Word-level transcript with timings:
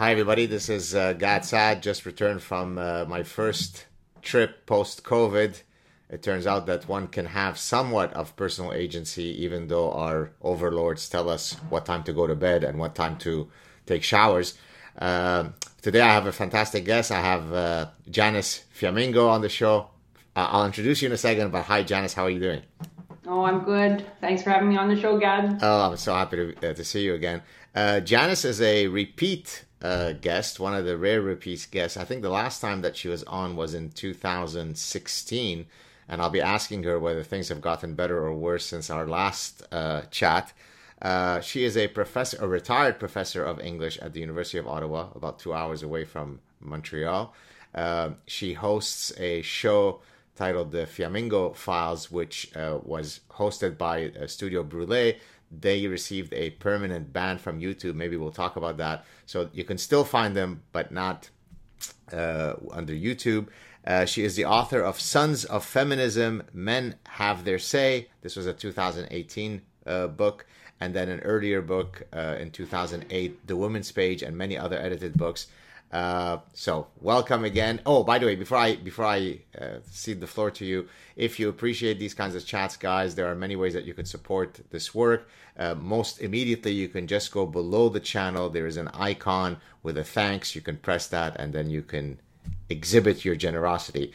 Hi, 0.00 0.12
everybody. 0.12 0.46
This 0.46 0.70
is 0.70 0.94
uh, 0.94 1.12
Gad 1.12 1.44
Saad. 1.44 1.82
Just 1.82 2.06
returned 2.06 2.42
from 2.42 2.78
uh, 2.78 3.04
my 3.06 3.22
first 3.22 3.84
trip 4.22 4.64
post 4.64 5.04
COVID. 5.04 5.60
It 6.08 6.22
turns 6.22 6.46
out 6.46 6.64
that 6.68 6.88
one 6.88 7.06
can 7.06 7.26
have 7.26 7.58
somewhat 7.58 8.10
of 8.14 8.34
personal 8.34 8.72
agency, 8.72 9.24
even 9.44 9.68
though 9.68 9.92
our 9.92 10.30
overlords 10.40 11.06
tell 11.06 11.28
us 11.28 11.52
what 11.68 11.84
time 11.84 12.02
to 12.04 12.14
go 12.14 12.26
to 12.26 12.34
bed 12.34 12.64
and 12.64 12.78
what 12.78 12.94
time 12.94 13.18
to 13.18 13.50
take 13.84 14.02
showers. 14.02 14.56
Uh, 14.98 15.50
today, 15.82 16.00
I 16.00 16.14
have 16.14 16.24
a 16.24 16.32
fantastic 16.32 16.86
guest. 16.86 17.12
I 17.12 17.20
have 17.20 17.52
uh, 17.52 17.88
Janice 18.08 18.64
Fiamengo 18.74 19.28
on 19.28 19.42
the 19.42 19.50
show. 19.50 19.90
Uh, 20.34 20.48
I'll 20.50 20.64
introduce 20.64 21.02
you 21.02 21.08
in 21.08 21.12
a 21.12 21.18
second, 21.18 21.52
but 21.52 21.64
hi, 21.64 21.82
Janice. 21.82 22.14
How 22.14 22.24
are 22.24 22.30
you 22.30 22.40
doing? 22.40 22.62
Oh, 23.26 23.44
I'm 23.44 23.64
good. 23.64 24.06
Thanks 24.22 24.42
for 24.42 24.48
having 24.48 24.70
me 24.70 24.78
on 24.78 24.88
the 24.88 24.98
show, 24.98 25.18
Gad. 25.18 25.58
Oh, 25.60 25.90
I'm 25.90 25.98
so 25.98 26.14
happy 26.14 26.36
to, 26.36 26.70
uh, 26.70 26.72
to 26.72 26.84
see 26.86 27.02
you 27.02 27.12
again. 27.12 27.42
Uh, 27.74 28.00
Janice 28.00 28.46
is 28.46 28.62
a 28.62 28.86
repeat 28.86 29.66
uh, 29.82 30.12
guest, 30.12 30.60
one 30.60 30.74
of 30.74 30.84
the 30.84 30.96
rare 30.96 31.22
repeat 31.22 31.66
guests. 31.70 31.96
I 31.96 32.04
think 32.04 32.22
the 32.22 32.30
last 32.30 32.60
time 32.60 32.82
that 32.82 32.96
she 32.96 33.08
was 33.08 33.22
on 33.24 33.56
was 33.56 33.74
in 33.74 33.90
2016, 33.90 35.66
and 36.08 36.22
I'll 36.22 36.30
be 36.30 36.40
asking 36.40 36.82
her 36.82 36.98
whether 36.98 37.22
things 37.22 37.48
have 37.48 37.60
gotten 37.60 37.94
better 37.94 38.18
or 38.18 38.34
worse 38.34 38.66
since 38.66 38.90
our 38.90 39.06
last 39.06 39.62
uh, 39.72 40.02
chat. 40.10 40.52
Uh, 41.00 41.40
she 41.40 41.64
is 41.64 41.76
a 41.76 41.88
professor, 41.88 42.36
a 42.40 42.48
retired 42.48 42.98
professor 42.98 43.42
of 43.42 43.58
English 43.60 43.98
at 43.98 44.12
the 44.12 44.20
University 44.20 44.58
of 44.58 44.68
Ottawa, 44.68 45.08
about 45.14 45.38
two 45.38 45.54
hours 45.54 45.82
away 45.82 46.04
from 46.04 46.40
Montreal. 46.60 47.34
Uh, 47.74 48.10
she 48.26 48.52
hosts 48.52 49.12
a 49.18 49.40
show 49.42 50.00
titled 50.36 50.72
The 50.72 50.86
Fiamengo 50.86 51.54
Files, 51.56 52.10
which 52.10 52.54
uh, 52.54 52.78
was 52.82 53.20
hosted 53.30 53.78
by 53.78 54.10
Studio 54.26 54.62
Brule 54.62 55.14
they 55.50 55.86
received 55.86 56.32
a 56.32 56.50
permanent 56.50 57.12
ban 57.12 57.38
from 57.38 57.60
YouTube. 57.60 57.94
Maybe 57.94 58.16
we'll 58.16 58.30
talk 58.30 58.56
about 58.56 58.76
that. 58.76 59.04
So 59.26 59.50
you 59.52 59.64
can 59.64 59.78
still 59.78 60.04
find 60.04 60.36
them, 60.36 60.62
but 60.72 60.92
not 60.92 61.30
uh, 62.12 62.54
under 62.70 62.92
YouTube. 62.92 63.48
Uh, 63.86 64.04
she 64.04 64.24
is 64.24 64.36
the 64.36 64.44
author 64.44 64.80
of 64.80 65.00
Sons 65.00 65.44
of 65.44 65.64
Feminism 65.64 66.42
Men 66.52 66.96
Have 67.08 67.44
Their 67.44 67.58
Say. 67.58 68.08
This 68.20 68.36
was 68.36 68.46
a 68.46 68.52
2018 68.52 69.62
uh, 69.86 70.06
book. 70.08 70.46
And 70.82 70.94
then 70.94 71.10
an 71.10 71.20
earlier 71.20 71.60
book 71.60 72.04
uh, 72.12 72.36
in 72.38 72.50
2008, 72.50 73.46
The 73.46 73.56
Woman's 73.56 73.92
Page, 73.92 74.22
and 74.22 74.36
many 74.36 74.56
other 74.56 74.78
edited 74.78 75.14
books. 75.14 75.46
Uh, 75.92 76.38
so 76.54 76.86
welcome 77.00 77.44
again. 77.44 77.80
Oh, 77.84 78.04
by 78.04 78.18
the 78.18 78.26
way, 78.26 78.36
before 78.36 78.58
I 78.58 78.76
before 78.76 79.06
I 79.06 79.40
uh, 79.60 79.78
cede 79.90 80.20
the 80.20 80.26
floor 80.26 80.50
to 80.52 80.64
you, 80.64 80.88
if 81.16 81.40
you 81.40 81.48
appreciate 81.48 81.98
these 81.98 82.14
kinds 82.14 82.34
of 82.36 82.46
chats, 82.46 82.76
guys, 82.76 83.16
there 83.16 83.26
are 83.26 83.34
many 83.34 83.56
ways 83.56 83.74
that 83.74 83.84
you 83.84 83.94
could 83.94 84.06
support 84.06 84.60
this 84.70 84.94
work. 84.94 85.28
Uh, 85.58 85.74
most 85.74 86.20
immediately, 86.20 86.72
you 86.72 86.88
can 86.88 87.06
just 87.06 87.32
go 87.32 87.44
below 87.44 87.88
the 87.88 88.00
channel. 88.00 88.48
There 88.48 88.66
is 88.66 88.76
an 88.76 88.88
icon 88.94 89.56
with 89.82 89.98
a 89.98 90.04
thanks. 90.04 90.54
You 90.54 90.60
can 90.60 90.76
press 90.76 91.08
that, 91.08 91.34
and 91.36 91.52
then 91.52 91.70
you 91.70 91.82
can 91.82 92.20
exhibit 92.68 93.24
your 93.24 93.34
generosity. 93.34 94.12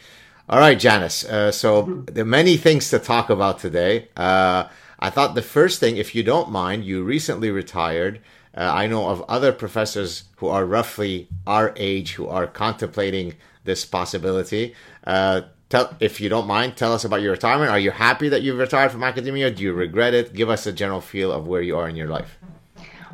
All 0.47 0.59
right, 0.59 0.79
Janice. 0.79 1.25
Uh, 1.25 1.51
so 1.51 2.03
there 2.05 2.21
are 2.21 2.27
many 2.27 2.55
things 2.55 2.89
to 2.91 2.99
talk 2.99 3.29
about 3.29 3.59
today. 3.59 4.07
Uh, 4.15 4.69
I 4.99 5.09
thought 5.09 5.35
the 5.35 5.41
first 5.41 5.79
thing, 5.79 5.97
if 5.97 6.15
you 6.15 6.23
don't 6.23 6.51
mind, 6.51 6.85
you 6.85 7.03
recently 7.03 7.51
retired. 7.51 8.21
Uh, 8.55 8.71
I 8.73 8.87
know 8.87 9.09
of 9.09 9.21
other 9.27 9.51
professors 9.51 10.23
who 10.37 10.47
are 10.47 10.65
roughly 10.65 11.27
our 11.45 11.73
age 11.75 12.13
who 12.13 12.27
are 12.27 12.47
contemplating 12.47 13.33
this 13.65 13.85
possibility. 13.85 14.73
Uh, 15.05 15.41
tell, 15.69 15.95
if 15.99 16.21
you 16.21 16.29
don't 16.29 16.47
mind, 16.47 16.77
tell 16.77 16.93
us 16.93 17.03
about 17.03 17.21
your 17.21 17.31
retirement. 17.31 17.69
Are 17.69 17.79
you 17.79 17.91
happy 17.91 18.29
that 18.29 18.43
you've 18.43 18.57
retired 18.57 18.91
from 18.91 19.03
academia? 19.03 19.51
Do 19.51 19.63
you 19.63 19.73
regret 19.73 20.13
it? 20.13 20.33
Give 20.33 20.49
us 20.49 20.65
a 20.65 20.71
general 20.71 21.01
feel 21.01 21.31
of 21.31 21.47
where 21.47 21.61
you 21.61 21.77
are 21.77 21.89
in 21.89 21.95
your 21.95 22.07
life. 22.07 22.37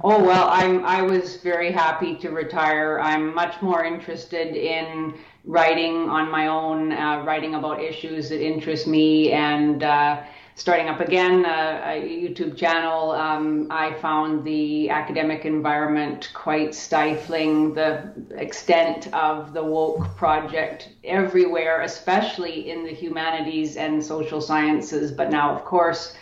Oh 0.03 0.23
well, 0.23 0.47
I'm. 0.49 0.83
I 0.83 1.03
was 1.03 1.37
very 1.37 1.71
happy 1.71 2.15
to 2.15 2.29
retire. 2.29 2.99
I'm 2.99 3.35
much 3.35 3.61
more 3.61 3.85
interested 3.85 4.55
in 4.55 5.13
writing 5.45 6.09
on 6.09 6.31
my 6.31 6.47
own, 6.47 6.91
uh, 6.91 7.23
writing 7.23 7.53
about 7.53 7.81
issues 7.81 8.29
that 8.29 8.43
interest 8.43 8.87
me, 8.87 9.31
and 9.31 9.83
uh, 9.83 10.23
starting 10.55 10.89
up 10.89 10.99
again 10.99 11.45
uh, 11.45 11.81
a 11.85 12.01
YouTube 12.01 12.57
channel, 12.57 13.11
um, 13.11 13.67
I 13.71 13.93
found 13.95 14.43
the 14.43 14.89
academic 14.89 15.45
environment 15.45 16.29
quite 16.33 16.75
stifling. 16.75 17.73
The 17.73 18.11
extent 18.31 19.13
of 19.13 19.53
the 19.53 19.63
woke 19.63 20.15
project 20.15 20.89
everywhere, 21.03 21.81
especially 21.81 22.69
in 22.69 22.83
the 22.83 22.93
humanities 22.93 23.77
and 23.77 24.03
social 24.03 24.41
sciences, 24.41 25.11
but 25.11 25.31
now, 25.31 25.55
of 25.55 25.63
course, 25.63 26.15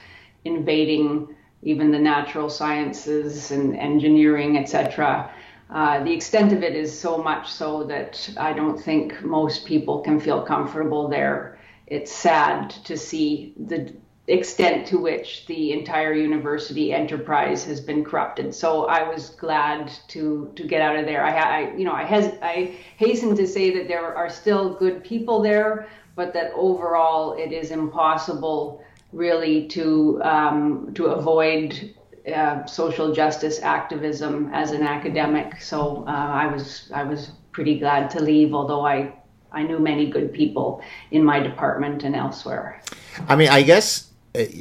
invading 0.45 1.35
even 1.61 1.91
the 1.91 1.99
natural 1.99 2.49
sciences 2.49 3.51
and 3.51 3.75
engineering, 3.75 4.57
etc. 4.57 5.29
Uh, 5.69 6.03
the 6.03 6.11
extent 6.13 6.53
of 6.53 6.63
it 6.63 6.75
is 6.75 6.97
so 6.97 7.17
much 7.17 7.51
so 7.51 7.83
that 7.83 8.29
I 8.37 8.53
don't 8.53 8.79
think 8.79 9.21
most 9.23 9.65
people 9.65 9.99
can 10.01 10.19
feel 10.19 10.41
comfortable 10.41 11.07
there. 11.07 11.59
It's 11.85 12.11
sad 12.11 12.69
to 12.85 12.97
see 12.97 13.53
the 13.57 13.93
extent 14.29 14.87
to 14.87 14.97
which 14.97 15.45
the 15.47 15.71
entire 15.71 16.13
university 16.13 16.93
enterprise 16.93 17.63
has 17.65 17.81
been 17.81 18.03
corrupted. 18.03 18.53
So 18.53 18.85
I 18.85 19.07
was 19.07 19.31
glad 19.31 19.91
to 20.09 20.51
to 20.55 20.63
get 20.63 20.81
out 20.81 20.95
of 20.95 21.05
there. 21.05 21.23
I, 21.23 21.33
I 21.37 21.75
you 21.75 21.85
know 21.85 21.93
I 21.93 22.03
has 22.03 22.33
I 22.41 22.75
hasten 22.97 23.35
to 23.35 23.47
say 23.47 23.71
that 23.77 23.87
there 23.87 24.15
are 24.15 24.29
still 24.29 24.73
good 24.75 25.03
people 25.03 25.41
there, 25.41 25.87
but 26.15 26.33
that 26.33 26.51
overall 26.55 27.33
it 27.33 27.51
is 27.51 27.71
impossible 27.71 28.83
really 29.11 29.67
to 29.69 30.21
um, 30.23 30.93
to 30.93 31.07
avoid 31.07 31.95
uh, 32.33 32.65
social 32.65 33.13
justice 33.13 33.59
activism 33.61 34.49
as 34.53 34.71
an 34.71 34.83
academic. 34.83 35.61
So 35.61 36.05
uh, 36.07 36.11
I 36.11 36.47
was 36.47 36.91
I 36.93 37.03
was 37.03 37.31
pretty 37.51 37.79
glad 37.79 38.09
to 38.11 38.21
leave, 38.21 38.53
although 38.53 38.85
I 38.85 39.13
I 39.51 39.63
knew 39.63 39.79
many 39.79 40.09
good 40.09 40.33
people 40.33 40.81
in 41.11 41.23
my 41.23 41.39
department 41.39 42.03
and 42.03 42.15
elsewhere. 42.15 42.81
I 43.27 43.35
mean, 43.35 43.49
I 43.49 43.63
guess 43.63 44.08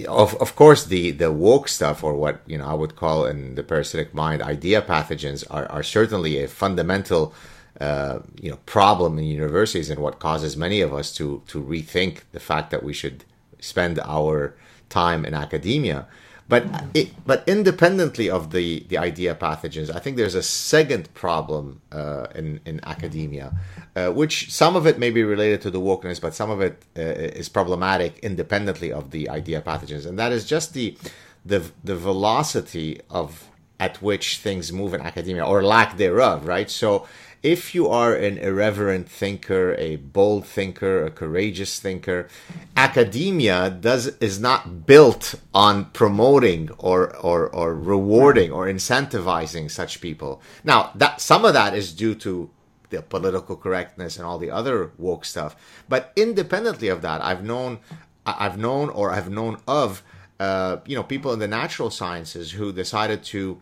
of 0.08 0.34
of 0.36 0.56
course 0.56 0.86
the 0.86 1.10
the 1.10 1.30
woke 1.30 1.68
stuff 1.68 2.02
or 2.02 2.14
what 2.14 2.40
you 2.46 2.56
know 2.56 2.66
I 2.66 2.74
would 2.74 2.96
call 2.96 3.26
in 3.26 3.54
the 3.54 3.62
parasitic 3.62 4.14
mind 4.14 4.40
idea 4.40 4.80
pathogens 4.80 5.44
are, 5.50 5.66
are 5.66 5.82
certainly 5.82 6.42
a 6.42 6.48
fundamental 6.48 7.34
uh, 7.80 8.20
you 8.40 8.50
know 8.50 8.58
problem 8.64 9.18
in 9.18 9.24
universities 9.24 9.90
and 9.90 10.00
what 10.00 10.18
causes 10.18 10.56
many 10.56 10.80
of 10.80 10.94
us 10.94 11.12
to 11.16 11.42
to 11.48 11.62
rethink 11.62 12.22
the 12.32 12.40
fact 12.40 12.70
that 12.70 12.82
we 12.82 12.94
should 12.94 13.24
spend 13.60 13.98
our 14.00 14.54
time 14.88 15.24
in 15.26 15.34
academia 15.34 16.06
but 16.48 16.64
it, 16.94 17.10
but 17.26 17.44
independently 17.46 18.30
of 18.30 18.52
the, 18.52 18.80
the 18.88 18.96
idea 18.96 19.34
pathogens, 19.34 19.94
I 19.94 19.98
think 19.98 20.16
there's 20.16 20.34
a 20.34 20.42
second 20.42 21.12
problem 21.14 21.82
uh, 21.92 22.26
in 22.34 22.60
in 22.64 22.80
academia, 22.84 23.52
uh, 23.94 24.08
which 24.08 24.50
some 24.50 24.74
of 24.74 24.86
it 24.86 24.98
may 24.98 25.10
be 25.10 25.22
related 25.22 25.60
to 25.62 25.70
the 25.70 25.80
wokeness, 25.80 26.20
but 26.20 26.34
some 26.34 26.50
of 26.50 26.60
it 26.60 26.82
uh, 26.96 27.02
is 27.40 27.48
problematic 27.48 28.18
independently 28.20 28.90
of 28.92 29.10
the 29.10 29.28
idea 29.28 29.60
pathogens, 29.60 30.06
and 30.06 30.18
that 30.18 30.32
is 30.32 30.46
just 30.46 30.72
the 30.72 30.96
the 31.44 31.70
the 31.84 31.96
velocity 31.96 33.00
of 33.10 33.48
at 33.80 34.02
which 34.02 34.38
things 34.38 34.72
move 34.72 34.92
in 34.94 35.00
academia 35.00 35.44
or 35.44 35.62
lack 35.62 35.96
thereof, 35.98 36.46
right? 36.46 36.70
So 36.70 37.06
if 37.42 37.74
you 37.74 37.88
are 37.88 38.14
an 38.14 38.38
irreverent 38.38 39.08
thinker, 39.08 39.74
a 39.78 39.96
bold 39.96 40.46
thinker, 40.46 41.04
a 41.04 41.10
courageous 41.10 41.78
thinker, 41.78 42.28
academia 42.76 43.70
does 43.70 44.06
is 44.18 44.40
not 44.40 44.86
built 44.86 45.34
on 45.54 45.86
promoting 45.86 46.70
or 46.78 47.16
or, 47.16 47.48
or 47.48 47.74
rewarding 47.74 48.50
or 48.50 48.66
incentivizing 48.66 49.70
such 49.70 50.00
people. 50.00 50.42
Now, 50.64 50.90
that 50.94 51.20
some 51.20 51.44
of 51.44 51.54
that 51.54 51.74
is 51.74 51.92
due 51.92 52.14
to 52.16 52.50
the 52.90 53.02
political 53.02 53.56
correctness 53.56 54.16
and 54.16 54.26
all 54.26 54.38
the 54.38 54.50
other 54.50 54.92
woke 54.98 55.24
stuff. 55.24 55.54
But 55.88 56.12
independently 56.16 56.88
of 56.88 57.02
that, 57.02 57.22
I've 57.22 57.44
known 57.44 57.78
I've 58.26 58.58
known 58.58 58.88
or 58.90 59.10
I've 59.10 59.30
known 59.30 59.58
of 59.66 60.02
uh, 60.40 60.78
you 60.86 60.96
know 60.96 61.02
people 61.02 61.32
in 61.32 61.38
the 61.38 61.48
natural 61.48 61.90
sciences 61.90 62.52
who 62.52 62.72
decided 62.72 63.22
to 63.24 63.60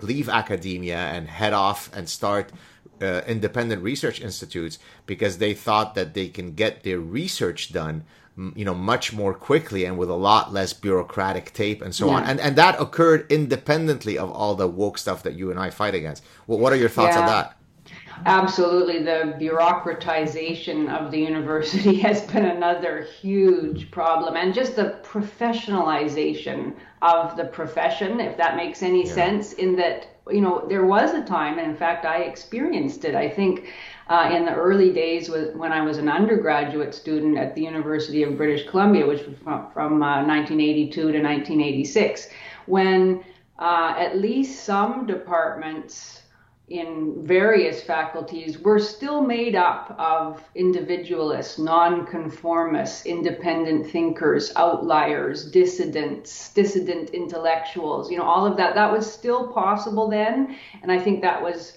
leave 0.00 0.28
academia 0.28 0.98
and 0.98 1.28
head 1.28 1.52
off 1.52 1.90
and 1.94 2.08
start 2.08 2.50
uh, 3.04 3.22
independent 3.26 3.82
research 3.82 4.20
institutes 4.20 4.78
because 5.06 5.38
they 5.38 5.54
thought 5.54 5.94
that 5.94 6.14
they 6.14 6.28
can 6.28 6.54
get 6.54 6.82
their 6.82 6.98
research 6.98 7.72
done 7.72 8.04
you 8.56 8.64
know 8.64 8.74
much 8.74 9.12
more 9.12 9.32
quickly 9.32 9.84
and 9.84 9.96
with 9.96 10.10
a 10.10 10.14
lot 10.14 10.52
less 10.52 10.72
bureaucratic 10.72 11.52
tape 11.52 11.80
and 11.80 11.94
so 11.94 12.08
yeah. 12.08 12.14
on 12.14 12.24
and 12.24 12.40
and 12.40 12.56
that 12.56 12.80
occurred 12.80 13.30
independently 13.30 14.18
of 14.18 14.28
all 14.32 14.56
the 14.56 14.66
woke 14.66 14.98
stuff 14.98 15.22
that 15.22 15.34
you 15.34 15.52
and 15.52 15.60
I 15.60 15.70
fight 15.70 15.94
against 15.94 16.24
well 16.48 16.58
what 16.58 16.72
are 16.72 16.76
your 16.76 16.88
thoughts 16.88 17.14
yeah. 17.14 17.20
on 17.20 17.26
that 17.26 17.56
Absolutely. 18.26 19.02
The 19.02 19.34
bureaucratization 19.38 20.88
of 20.88 21.10
the 21.10 21.18
university 21.18 21.96
has 22.00 22.22
been 22.22 22.44
another 22.46 23.02
huge 23.02 23.90
problem. 23.90 24.36
And 24.36 24.54
just 24.54 24.76
the 24.76 24.98
professionalization 25.02 26.74
of 27.02 27.36
the 27.36 27.44
profession, 27.44 28.20
if 28.20 28.36
that 28.36 28.56
makes 28.56 28.82
any 28.82 29.06
yeah. 29.06 29.12
sense, 29.12 29.52
in 29.54 29.76
that, 29.76 30.06
you 30.30 30.40
know, 30.40 30.64
there 30.68 30.86
was 30.86 31.12
a 31.12 31.22
time, 31.22 31.58
and 31.58 31.70
in 31.70 31.76
fact, 31.76 32.06
I 32.06 32.22
experienced 32.22 33.04
it. 33.04 33.14
I 33.14 33.28
think 33.28 33.66
uh, 34.08 34.30
in 34.34 34.44
the 34.44 34.54
early 34.54 34.92
days 34.92 35.30
when 35.30 35.72
I 35.72 35.82
was 35.82 35.98
an 35.98 36.08
undergraduate 36.08 36.94
student 36.94 37.36
at 37.36 37.54
the 37.54 37.62
University 37.62 38.22
of 38.22 38.36
British 38.36 38.68
Columbia, 38.68 39.06
which 39.06 39.26
was 39.26 39.36
from, 39.44 39.70
from 39.72 40.02
uh, 40.02 40.24
1982 40.26 40.92
to 40.94 41.02
1986, 41.02 42.28
when 42.66 43.22
uh, 43.58 43.94
at 43.98 44.16
least 44.16 44.64
some 44.64 45.06
departments 45.06 46.22
in 46.68 47.26
various 47.26 47.82
faculties 47.82 48.58
were 48.58 48.78
still 48.78 49.20
made 49.20 49.54
up 49.54 49.94
of 49.98 50.42
individualists, 50.54 51.58
nonconformists, 51.58 53.04
independent 53.04 53.90
thinkers, 53.90 54.50
outliers, 54.56 55.50
dissidents, 55.50 56.52
dissident 56.54 57.10
intellectuals, 57.10 58.10
you 58.10 58.16
know, 58.16 58.24
all 58.24 58.46
of 58.46 58.56
that. 58.56 58.74
That 58.74 58.90
was 58.90 59.10
still 59.10 59.52
possible 59.52 60.08
then. 60.08 60.56
And 60.82 60.90
I 60.90 60.98
think 60.98 61.20
that 61.20 61.42
was 61.42 61.76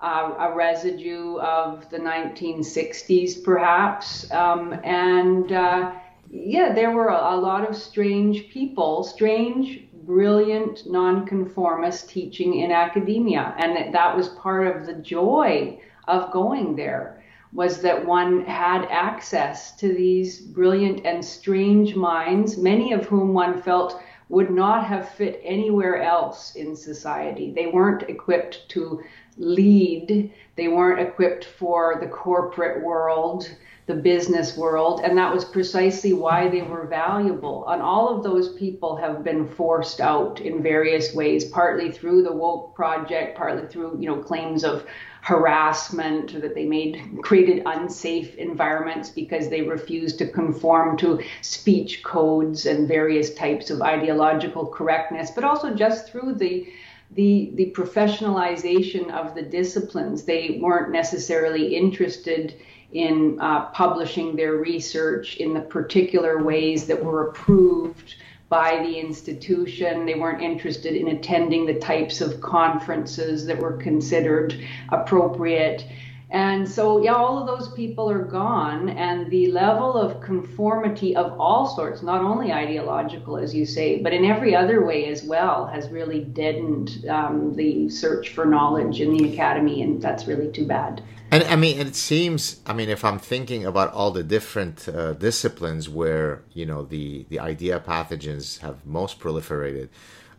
uh, 0.00 0.34
a 0.38 0.54
residue 0.54 1.36
of 1.38 1.90
the 1.90 1.98
1960s, 1.98 3.44
perhaps. 3.44 4.30
Um, 4.32 4.72
and 4.82 5.52
uh, 5.52 5.92
yeah, 6.30 6.72
there 6.72 6.90
were 6.90 7.08
a, 7.08 7.34
a 7.34 7.36
lot 7.36 7.68
of 7.68 7.76
strange 7.76 8.48
people, 8.48 9.04
strange 9.04 9.84
brilliant 10.04 10.90
nonconformist 10.90 12.08
teaching 12.08 12.56
in 12.56 12.70
academia. 12.70 13.54
And 13.58 13.94
that 13.94 14.16
was 14.16 14.28
part 14.30 14.66
of 14.66 14.86
the 14.86 14.94
joy 14.94 15.80
of 16.08 16.32
going 16.32 16.76
there 16.76 17.22
was 17.52 17.82
that 17.82 18.06
one 18.06 18.44
had 18.46 18.86
access 18.86 19.76
to 19.76 19.88
these 19.88 20.40
brilliant 20.40 21.04
and 21.04 21.22
strange 21.22 21.94
minds, 21.94 22.56
many 22.56 22.92
of 22.92 23.04
whom 23.04 23.34
one 23.34 23.60
felt 23.60 24.00
would 24.30 24.50
not 24.50 24.86
have 24.86 25.10
fit 25.10 25.40
anywhere 25.44 26.02
else 26.02 26.54
in 26.54 26.74
society. 26.74 27.52
They 27.54 27.66
weren't 27.66 28.04
equipped 28.04 28.66
to 28.70 29.02
lead, 29.36 30.32
they 30.56 30.68
weren't 30.68 31.06
equipped 31.06 31.44
for 31.44 31.98
the 32.00 32.06
corporate 32.06 32.82
world 32.82 33.54
the 33.86 33.94
business 33.94 34.56
world, 34.56 35.00
and 35.02 35.18
that 35.18 35.34
was 35.34 35.44
precisely 35.44 36.12
why 36.12 36.48
they 36.48 36.62
were 36.62 36.86
valuable. 36.86 37.66
And 37.68 37.82
all 37.82 38.08
of 38.08 38.22
those 38.22 38.54
people 38.54 38.96
have 38.96 39.24
been 39.24 39.48
forced 39.48 40.00
out 40.00 40.40
in 40.40 40.62
various 40.62 41.12
ways, 41.14 41.44
partly 41.46 41.90
through 41.90 42.22
the 42.22 42.32
woke 42.32 42.76
project, 42.76 43.36
partly 43.36 43.66
through 43.66 43.98
you 43.98 44.06
know 44.06 44.22
claims 44.22 44.62
of 44.62 44.86
harassment 45.22 46.34
or 46.34 46.40
that 46.40 46.54
they 46.54 46.64
made 46.64 47.00
created 47.22 47.62
unsafe 47.64 48.34
environments 48.36 49.08
because 49.08 49.48
they 49.48 49.62
refused 49.62 50.18
to 50.18 50.26
conform 50.26 50.96
to 50.96 51.20
speech 51.42 52.02
codes 52.02 52.66
and 52.66 52.88
various 52.88 53.32
types 53.34 53.70
of 53.70 53.80
ideological 53.82 54.66
correctness, 54.66 55.30
but 55.30 55.44
also 55.44 55.74
just 55.74 56.08
through 56.08 56.34
the 56.34 56.68
the 57.12 57.50
the 57.54 57.72
professionalization 57.72 59.10
of 59.10 59.34
the 59.34 59.42
disciplines. 59.42 60.22
They 60.22 60.58
weren't 60.62 60.92
necessarily 60.92 61.74
interested 61.76 62.54
in 62.92 63.38
uh, 63.40 63.66
publishing 63.66 64.36
their 64.36 64.56
research 64.56 65.36
in 65.36 65.54
the 65.54 65.60
particular 65.60 66.42
ways 66.42 66.86
that 66.86 67.02
were 67.02 67.28
approved 67.28 68.16
by 68.48 68.82
the 68.82 68.98
institution. 68.98 70.04
They 70.04 70.14
weren't 70.14 70.42
interested 70.42 70.94
in 70.94 71.08
attending 71.08 71.64
the 71.64 71.78
types 71.80 72.20
of 72.20 72.42
conferences 72.42 73.46
that 73.46 73.58
were 73.58 73.78
considered 73.78 74.54
appropriate. 74.90 75.86
And 76.32 76.66
so, 76.66 77.02
yeah, 77.02 77.12
all 77.12 77.38
of 77.38 77.46
those 77.46 77.68
people 77.74 78.10
are 78.10 78.24
gone, 78.24 78.88
and 78.88 79.30
the 79.30 79.52
level 79.52 79.98
of 79.98 80.22
conformity 80.22 81.14
of 81.14 81.38
all 81.38 81.66
sorts, 81.66 82.02
not 82.02 82.22
only 82.22 82.50
ideological, 82.50 83.36
as 83.36 83.54
you 83.54 83.66
say, 83.66 84.00
but 84.00 84.14
in 84.14 84.24
every 84.24 84.56
other 84.56 84.82
way 84.82 85.08
as 85.08 85.22
well, 85.22 85.66
has 85.66 85.90
really 85.90 86.24
deadened 86.24 87.04
um, 87.06 87.54
the 87.54 87.90
search 87.90 88.30
for 88.30 88.46
knowledge 88.46 89.02
in 89.02 89.14
the 89.14 89.30
academy, 89.30 89.82
and 89.82 90.00
that's 90.00 90.26
really 90.26 90.50
too 90.50 90.66
bad. 90.66 91.02
And 91.30 91.44
I 91.44 91.56
mean, 91.56 91.78
it 91.78 91.94
seems. 91.94 92.60
I 92.64 92.72
mean, 92.72 92.88
if 92.88 93.04
I'm 93.04 93.18
thinking 93.18 93.66
about 93.66 93.92
all 93.92 94.10
the 94.10 94.22
different 94.22 94.88
uh, 94.88 95.12
disciplines 95.12 95.86
where 95.90 96.44
you 96.54 96.64
know 96.64 96.82
the 96.82 97.26
the 97.28 97.40
idea 97.40 97.78
pathogens 97.78 98.60
have 98.60 98.86
most 98.86 99.20
proliferated, 99.20 99.90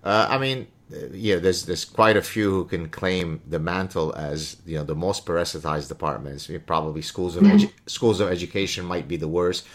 uh, 0.03 0.25
I 0.27 0.39
mean, 0.39 0.67
yeah, 1.11 1.37
there's 1.37 1.65
there's 1.65 1.85
quite 1.85 2.17
a 2.17 2.21
few 2.21 2.49
who 2.51 2.65
can 2.65 2.89
claim 2.89 3.41
the 3.47 3.59
mantle 3.59 4.13
as 4.15 4.57
you 4.65 4.77
know 4.77 4.83
the 4.83 4.95
most 4.95 5.25
parasitized 5.25 5.87
departments. 5.87 6.49
Probably 6.65 7.01
schools 7.01 7.35
of 7.35 7.43
edu- 7.43 7.71
schools 7.87 8.19
of 8.19 8.29
education 8.29 8.85
might 8.85 9.07
be 9.07 9.17
the 9.17 9.27
worst, 9.27 9.65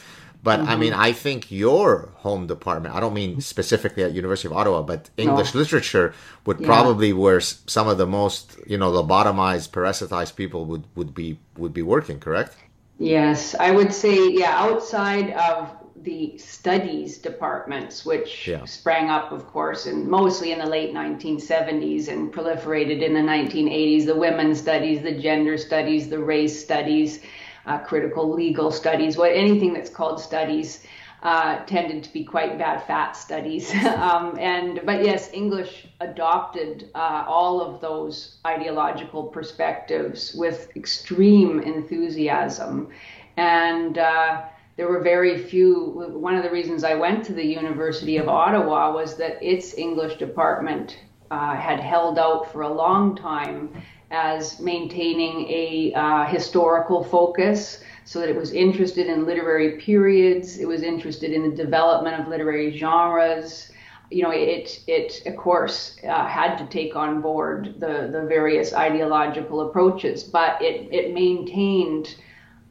but 0.43 0.61
mm-hmm. 0.61 0.69
I 0.69 0.77
mean, 0.77 0.93
I 0.93 1.13
think 1.13 1.51
your 1.51 2.13
home 2.17 2.47
department. 2.47 2.95
I 2.95 3.01
don't 3.01 3.15
mean 3.15 3.41
specifically 3.41 4.05
at 4.05 4.13
University 4.13 4.49
of 4.49 4.57
Ottawa, 4.57 4.83
but 4.83 5.11
English 5.17 5.55
no. 5.55 5.61
literature 5.61 6.15
would 6.47 6.61
yeah. 6.61 6.67
probably 6.67 7.13
where 7.13 7.41
some 7.41 7.89
of 7.89 7.99
the 7.99 8.07
most 8.07 8.57
you 8.67 8.79
know 8.79 8.91
lobotomized, 8.91 9.71
parasitized 9.71 10.37
people 10.37 10.65
would 10.67 10.85
would 10.95 11.15
be 11.15 11.39
would 11.57 11.75
be 11.75 11.83
working. 11.83 12.21
Correct? 12.21 12.57
Yes, 12.99 13.55
I 13.55 13.71
would 13.71 13.93
say 13.93 14.31
yeah. 14.31 14.55
Outside 14.57 15.31
of 15.31 15.71
the 16.03 16.37
studies 16.39 17.19
departments, 17.19 18.05
which 18.05 18.49
yeah. 18.49 18.65
sprang 18.65 19.11
up, 19.11 19.33
of 19.33 19.47
course, 19.47 19.87
and 19.87 20.07
mostly 20.07 20.53
in 20.53 20.59
the 20.59 20.67
late 20.67 20.95
1970s 20.95 22.09
and 22.09 22.33
proliferated 22.33 23.03
in 23.03 23.15
the 23.15 23.21
1980s. 23.21 24.07
The 24.07 24.15
women's 24.15 24.61
studies, 24.61 25.03
the 25.03 25.13
gender 25.13 25.57
studies, 25.57 26.09
the 26.09 26.19
race 26.19 26.63
studies, 26.63 27.21
uh, 27.67 27.79
critical 27.79 28.33
legal 28.33 28.71
studies, 28.71 29.17
what 29.17 29.33
anything 29.33 29.73
that's 29.73 29.91
called 29.91 30.21
studies. 30.21 30.85
Uh, 31.21 31.65
tended 31.65 32.05
to 32.05 32.13
be 32.13 32.23
quite 32.23 32.57
bad 32.61 32.81
fat 32.87 33.11
studies, 33.17 33.75
um, 33.97 34.39
and 34.39 34.81
but 34.85 35.05
yes, 35.05 35.29
English 35.33 35.89
adopted 35.99 36.89
uh, 36.95 37.25
all 37.27 37.61
of 37.61 37.81
those 37.81 38.37
ideological 38.47 39.25
perspectives 39.25 40.33
with 40.37 40.69
extreme 40.77 41.59
enthusiasm, 41.59 42.89
and 43.37 43.99
uh, 43.99 44.43
there 44.79 44.89
were 44.89 45.01
very 45.01 45.37
few. 45.37 46.09
One 46.15 46.37
of 46.37 46.45
the 46.45 46.51
reasons 46.51 46.85
I 46.85 46.95
went 46.95 47.25
to 47.25 47.33
the 47.35 47.45
University 47.45 48.17
of 48.17 48.29
Ottawa 48.29 48.93
was 48.95 49.17
that 49.17 49.43
its 49.43 49.77
English 49.77 50.19
department 50.19 51.01
uh, 51.33 51.57
had 51.57 51.81
held 51.81 52.17
out 52.17 52.53
for 52.53 52.63
a 52.63 52.73
long 52.73 53.17
time 53.17 53.71
as 54.13 54.61
maintaining 54.61 55.49
a 55.51 55.93
uh, 55.95 56.25
historical 56.27 57.03
focus 57.03 57.83
so 58.05 58.21
that 58.21 58.29
it 58.29 58.37
was 58.37 58.53
interested 58.53 59.09
in 59.09 59.27
literary 59.27 59.79
periods, 59.79 60.59
it 60.59 60.69
was 60.69 60.83
interested 60.83 61.33
in 61.33 61.43
the 61.43 61.57
development 61.57 62.19
of 62.21 62.29
literary 62.29 62.79
genres. 62.79 63.73
You 64.13 64.23
know, 64.23 64.31
it, 64.31 64.79
it 64.87 65.27
of 65.27 65.37
course, 65.37 65.97
uh, 66.09 66.27
had 66.27 66.57
to 66.57 66.67
take 66.67 66.95
on 66.95 67.21
board 67.21 67.75
the, 67.81 68.09
the 68.13 68.25
various 68.29 68.73
ideological 68.73 69.69
approaches, 69.69 70.23
but 70.23 70.63
it, 70.63 70.89
it 70.95 71.13
maintained 71.13 72.15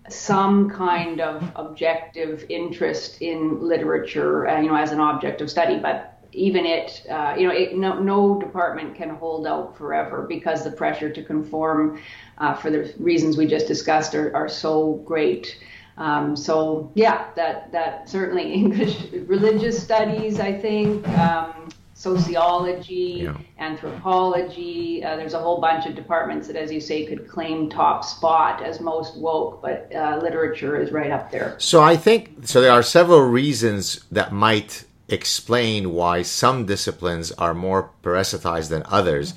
some 0.09 0.69
kind 0.69 1.21
of 1.21 1.51
objective 1.55 2.45
interest 2.49 3.21
in 3.21 3.61
literature, 3.61 4.47
uh, 4.47 4.61
you 4.61 4.69
know, 4.69 4.75
as 4.75 4.91
an 4.91 4.99
object 4.99 5.41
of 5.41 5.49
study. 5.49 5.79
But 5.79 6.17
even 6.31 6.65
it, 6.65 7.05
uh, 7.09 7.35
you 7.37 7.47
know, 7.47 7.53
it, 7.53 7.77
no, 7.77 7.99
no 7.99 8.39
department 8.39 8.95
can 8.95 9.09
hold 9.09 9.47
out 9.47 9.77
forever 9.77 10.25
because 10.27 10.63
the 10.63 10.71
pressure 10.71 11.09
to 11.09 11.23
conform, 11.23 11.99
uh, 12.37 12.53
for 12.53 12.69
the 12.69 12.93
reasons 12.99 13.37
we 13.37 13.45
just 13.47 13.67
discussed, 13.67 14.13
are, 14.15 14.35
are 14.35 14.49
so 14.49 15.01
great. 15.05 15.59
Um, 15.97 16.35
so 16.35 16.91
yeah, 16.93 17.29
that 17.35 17.71
that 17.71 18.07
certainly 18.07 18.53
English 18.53 19.11
religious 19.25 19.81
studies, 19.81 20.39
I 20.39 20.53
think. 20.53 21.07
Um, 21.09 21.69
sociology, 21.97 23.21
yeah. 23.23 23.35
anthropology. 23.57 25.03
Uh, 25.03 25.15
there's 25.15 25.33
a 25.33 25.39
whole 25.39 25.59
bunch 25.59 25.87
of 25.87 25.95
departments 25.95 26.45
that, 26.45 26.55
as 26.55 26.71
you 26.71 26.79
say, 26.79 27.07
could 27.07 27.27
claim 27.27 27.69
top 27.71 28.05
spot 28.05 28.63
as 28.63 28.79
most 28.79 29.17
woke, 29.17 29.63
but 29.63 29.91
uh, 29.95 30.19
literature 30.21 30.79
is 30.79 30.91
right 30.91 31.09
up 31.09 31.31
there. 31.31 31.55
So 31.57 31.81
I 31.81 31.97
think 31.97 32.45
so. 32.47 32.61
There 32.61 32.71
are 32.71 32.83
several 32.83 33.21
reasons 33.21 33.99
that 34.11 34.31
might 34.31 34.85
explain 35.09 35.91
why 35.91 36.21
some 36.21 36.67
disciplines 36.67 37.31
are 37.31 37.55
more 37.55 37.89
parasitized 38.03 38.69
than 38.69 38.83
others. 38.85 39.33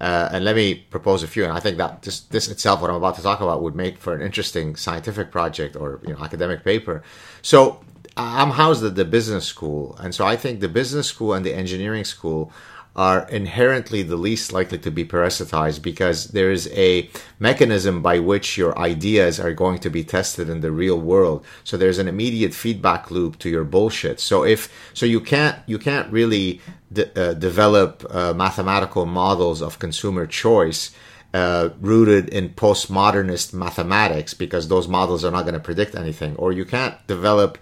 Uh, 0.00 0.30
and 0.32 0.44
let 0.44 0.56
me 0.56 0.74
propose 0.74 1.22
a 1.22 1.28
few. 1.28 1.44
And 1.44 1.52
I 1.52 1.60
think 1.60 1.76
that 1.76 2.02
this, 2.02 2.20
this 2.20 2.48
itself, 2.48 2.80
what 2.80 2.90
I'm 2.90 2.96
about 2.96 3.16
to 3.16 3.22
talk 3.22 3.40
about, 3.40 3.62
would 3.62 3.76
make 3.76 3.98
for 3.98 4.14
an 4.14 4.22
interesting 4.22 4.74
scientific 4.74 5.30
project 5.30 5.76
or 5.76 6.00
you 6.04 6.14
know 6.14 6.20
academic 6.24 6.64
paper. 6.64 7.04
So 7.42 7.84
I'm 8.20 8.50
housed 8.50 8.84
at 8.84 8.94
the 8.94 9.04
business 9.04 9.46
school, 9.46 9.96
and 9.98 10.14
so 10.14 10.26
I 10.26 10.36
think 10.36 10.60
the 10.60 10.68
business 10.68 11.06
school 11.06 11.32
and 11.32 11.44
the 11.44 11.54
engineering 11.54 12.04
school 12.04 12.52
are 12.96 13.28
inherently 13.28 14.02
the 14.02 14.16
least 14.16 14.52
likely 14.52 14.78
to 14.78 14.90
be 14.90 15.04
parasitized 15.04 15.80
because 15.80 16.26
there 16.28 16.50
is 16.50 16.68
a 16.72 17.08
mechanism 17.38 18.02
by 18.02 18.18
which 18.18 18.58
your 18.58 18.76
ideas 18.78 19.38
are 19.38 19.52
going 19.52 19.78
to 19.78 19.88
be 19.88 20.02
tested 20.02 20.48
in 20.50 20.60
the 20.60 20.72
real 20.72 21.00
world. 21.00 21.44
So 21.62 21.76
there's 21.76 21.98
an 21.98 22.08
immediate 22.08 22.52
feedback 22.52 23.10
loop 23.10 23.38
to 23.38 23.48
your 23.48 23.64
bullshit. 23.64 24.18
So 24.20 24.44
if 24.44 24.68
so, 24.92 25.06
you 25.06 25.20
can't 25.20 25.56
you 25.66 25.78
can't 25.78 26.12
really 26.12 26.60
de- 26.92 27.30
uh, 27.30 27.34
develop 27.34 28.04
uh, 28.10 28.34
mathematical 28.34 29.06
models 29.06 29.62
of 29.62 29.78
consumer 29.78 30.26
choice. 30.26 30.90
Uh, 31.32 31.68
rooted 31.80 32.28
in 32.30 32.48
postmodernist 32.48 33.54
mathematics 33.54 34.34
because 34.34 34.66
those 34.66 34.88
models 34.88 35.24
are 35.24 35.30
not 35.30 35.42
going 35.42 35.54
to 35.54 35.60
predict 35.60 35.94
anything, 35.94 36.34
or 36.34 36.50
you 36.50 36.64
can't 36.64 36.96
develop 37.06 37.56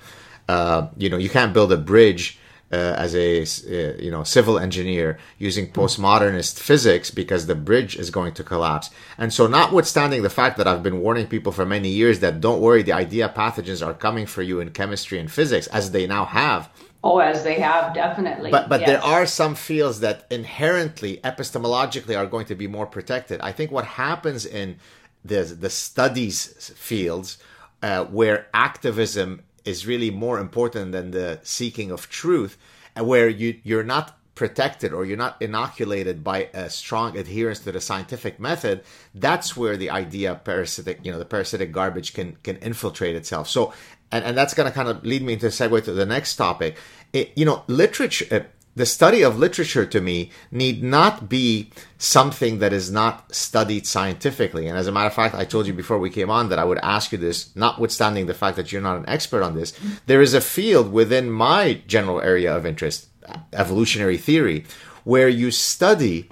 uh, 0.49 0.89
you 0.97 1.09
know, 1.09 1.17
you 1.17 1.29
can't 1.29 1.53
build 1.53 1.73
a 1.73 1.77
bridge 1.77 2.39
uh, 2.71 2.77
as 2.77 3.15
a 3.15 3.43
uh, 3.43 3.97
you 3.99 4.11
know 4.11 4.23
civil 4.25 4.59
engineer 4.59 5.19
using 5.39 5.73
postmodernist 5.73 6.59
physics 6.59 7.11
because 7.11 7.47
the 7.47 7.55
bridge 7.55 7.97
is 7.97 8.11
going 8.11 8.35
to 8.35 8.45
collapse. 8.45 8.91
And 9.17 9.33
so, 9.33 9.47
notwithstanding 9.47 10.23
the 10.23 10.31
fact 10.31 10.59
that 10.59 10.69
I've 10.69 10.83
been 10.83 11.01
warning 11.01 11.27
people 11.27 11.53
for 11.53 11.65
many 11.65 11.89
years 11.89 12.21
that 12.21 12.41
don't 12.41 12.61
worry, 12.61 12.83
the 12.83 12.93
idea 12.93 13.33
pathogens 13.35 13.87
are 13.87 13.95
coming 13.95 14.27
for 14.27 14.43
you 14.43 14.61
in 14.61 14.71
chemistry 14.71 15.19
and 15.19 15.31
physics, 15.31 15.67
as 15.69 15.93
they 15.93 16.07
now 16.07 16.27
have 16.27 16.71
Oh, 17.03 17.19
as 17.19 17.45
they 17.45 17.61
have, 17.61 17.95
definitely. 17.95 18.51
But 18.51 18.69
but 18.69 18.81
yes. 18.81 18.89
there 18.89 19.05
are 19.05 19.25
some 19.27 19.55
fields 19.55 20.01
that 20.01 20.27
inherently, 20.31 21.19
epistemologically, 21.23 22.17
are 22.19 22.27
going 22.27 22.47
to 22.47 22.57
be 22.57 22.67
more 22.67 22.87
protected. 22.87 23.41
I 23.41 23.53
think 23.53 23.71
what 23.71 23.85
happens 23.85 24.45
in 24.45 24.79
the 25.25 25.43
the 25.45 25.71
studies 25.71 26.73
fields, 26.77 27.39
uh, 27.83 28.05
where 28.07 28.49
activism 28.53 29.43
is 29.69 29.87
really 29.87 30.11
more 30.11 30.39
important 30.39 30.93
than 30.93 31.11
the 31.11 31.41
seeking 31.43 31.91
of 31.91 32.09
truth, 32.09 32.57
where 32.97 33.29
you 33.29 33.61
you're 33.63 33.85
not 33.85 34.15
protected 34.35 34.93
or 34.93 35.05
you're 35.05 35.17
not 35.17 35.37
inoculated 35.43 36.23
by 36.23 36.49
a 36.55 36.71
strong 36.71 37.17
adherence 37.19 37.59
to 37.59 37.73
the 37.73 37.81
scientific 37.81 38.39
method 38.39 38.85
that's 39.13 39.57
where 39.57 39.77
the 39.77 39.91
idea 39.91 40.31
of 40.31 40.45
parasitic 40.45 41.01
you 41.03 41.11
know 41.11 41.19
the 41.19 41.25
parasitic 41.25 41.73
garbage 41.73 42.15
can 42.15 42.37
can 42.45 42.57
infiltrate 42.59 43.17
itself 43.17 43.49
so 43.49 43.73
and, 44.11 44.25
and 44.25 44.37
that's 44.37 44.55
going 44.55 44.69
to 44.69 44.75
kind 44.75 44.89
of 44.89 45.05
lead 45.05 45.23
me 45.23 45.35
into 45.35 45.47
a 45.47 45.51
segue 45.51 45.85
to 45.85 45.93
the 45.93 46.07
next 46.07 46.37
topic. 46.37 46.77
It, 47.13 47.33
you 47.37 47.45
know, 47.45 47.65
literature, 47.67 48.47
the 48.79 48.87
study 48.87 49.23
of 49.23 49.39
literature 49.39 49.85
to 49.85 50.01
me 50.01 50.31
need 50.53 50.85
not 50.85 51.29
be 51.29 51.71
something 51.99 52.61
that 52.61 52.73
is 52.73 52.93
not 52.93 53.35
studied 53.35 53.87
scientifically. 53.87 54.69
And 54.69 54.79
as 54.79 54.87
a 54.87 54.93
matter 54.93 55.09
of 55.09 55.15
fact, 55.15 55.35
I 55.35 55.45
told 55.45 55.67
you 55.67 55.73
before 55.73 55.99
we 55.99 56.11
came 56.11 56.31
on 56.31 56.49
that 56.49 56.61
I 56.61 56.65
would 56.65 56.79
ask 56.79 57.11
you 57.11 57.19
this, 57.19 57.55
notwithstanding 57.57 58.27
the 58.27 58.35
fact 58.35 58.57
that 58.57 58.71
you're 58.71 58.81
not 58.81 58.97
an 58.97 59.09
expert 59.09 59.43
on 59.43 59.57
this. 59.57 59.79
There 60.07 60.23
is 60.23 60.33
a 60.33 60.41
field 60.41 60.93
within 60.93 61.29
my 61.29 61.83
general 61.89 62.21
area 62.21 62.57
of 62.57 62.65
interest, 62.65 63.09
evolutionary 63.53 64.17
theory, 64.17 64.65
where 65.03 65.29
you 65.29 65.51
study 65.51 66.29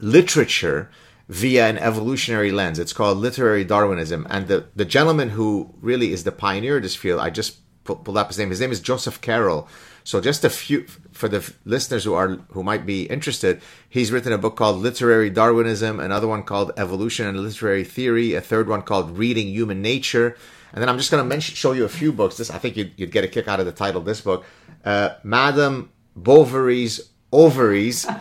literature 0.00 0.90
via 1.28 1.68
an 1.68 1.78
evolutionary 1.78 2.50
lens. 2.50 2.80
It's 2.80 2.92
called 2.92 3.18
literary 3.18 3.64
Darwinism. 3.64 4.26
And 4.28 4.48
the, 4.48 4.66
the 4.74 4.84
gentleman 4.84 5.30
who 5.30 5.72
really 5.80 6.12
is 6.12 6.24
the 6.24 6.32
pioneer 6.32 6.78
of 6.78 6.82
this 6.82 6.96
field, 6.96 7.20
I 7.20 7.30
just 7.30 7.58
pulled 7.84 8.16
up 8.16 8.26
his 8.26 8.38
name. 8.38 8.50
His 8.50 8.60
name 8.60 8.72
is 8.72 8.80
Joseph 8.80 9.20
Carroll. 9.20 9.68
So 10.10 10.20
just 10.20 10.44
a 10.44 10.50
few 10.50 10.88
for 11.12 11.28
the 11.28 11.40
listeners 11.64 12.02
who 12.02 12.14
are 12.14 12.30
who 12.50 12.64
might 12.64 12.84
be 12.84 13.04
interested, 13.04 13.62
he's 13.88 14.10
written 14.10 14.32
a 14.32 14.38
book 14.38 14.56
called 14.56 14.78
Literary 14.78 15.30
Darwinism, 15.30 16.00
another 16.00 16.26
one 16.26 16.42
called 16.42 16.72
Evolution 16.76 17.28
and 17.28 17.38
Literary 17.38 17.84
Theory, 17.84 18.34
a 18.34 18.40
third 18.40 18.68
one 18.68 18.82
called 18.82 19.16
Reading 19.16 19.46
Human 19.46 19.80
Nature, 19.82 20.36
and 20.72 20.82
then 20.82 20.88
I'm 20.88 20.98
just 20.98 21.12
going 21.12 21.22
to 21.22 21.28
mention 21.28 21.54
show 21.54 21.70
you 21.70 21.84
a 21.84 21.88
few 21.88 22.10
books. 22.10 22.38
This 22.38 22.50
I 22.50 22.58
think 22.58 22.76
you'd, 22.76 22.92
you'd 22.96 23.12
get 23.12 23.22
a 23.22 23.28
kick 23.28 23.46
out 23.46 23.60
of 23.60 23.66
the 23.66 23.72
title 23.72 24.00
of 24.00 24.04
this 24.04 24.20
book, 24.20 24.44
uh, 24.84 25.10
Madame 25.22 25.92
Bovary's 26.16 27.10
Ovaries. 27.32 28.04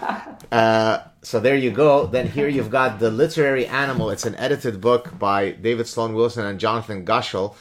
Uh, 0.51 1.03
so 1.21 1.39
there 1.39 1.55
you 1.55 1.69
go. 1.69 2.07
Then 2.07 2.27
here 2.27 2.47
you've 2.47 2.71
got 2.71 2.97
The 2.97 3.11
Literary 3.11 3.67
Animal. 3.67 4.09
It's 4.09 4.25
an 4.25 4.33
edited 4.33 4.81
book 4.81 5.19
by 5.19 5.51
David 5.51 5.87
Sloan 5.87 6.15
Wilson 6.15 6.43
and 6.43 6.59
Jonathan 6.59 7.05
Gottschall. 7.05 7.53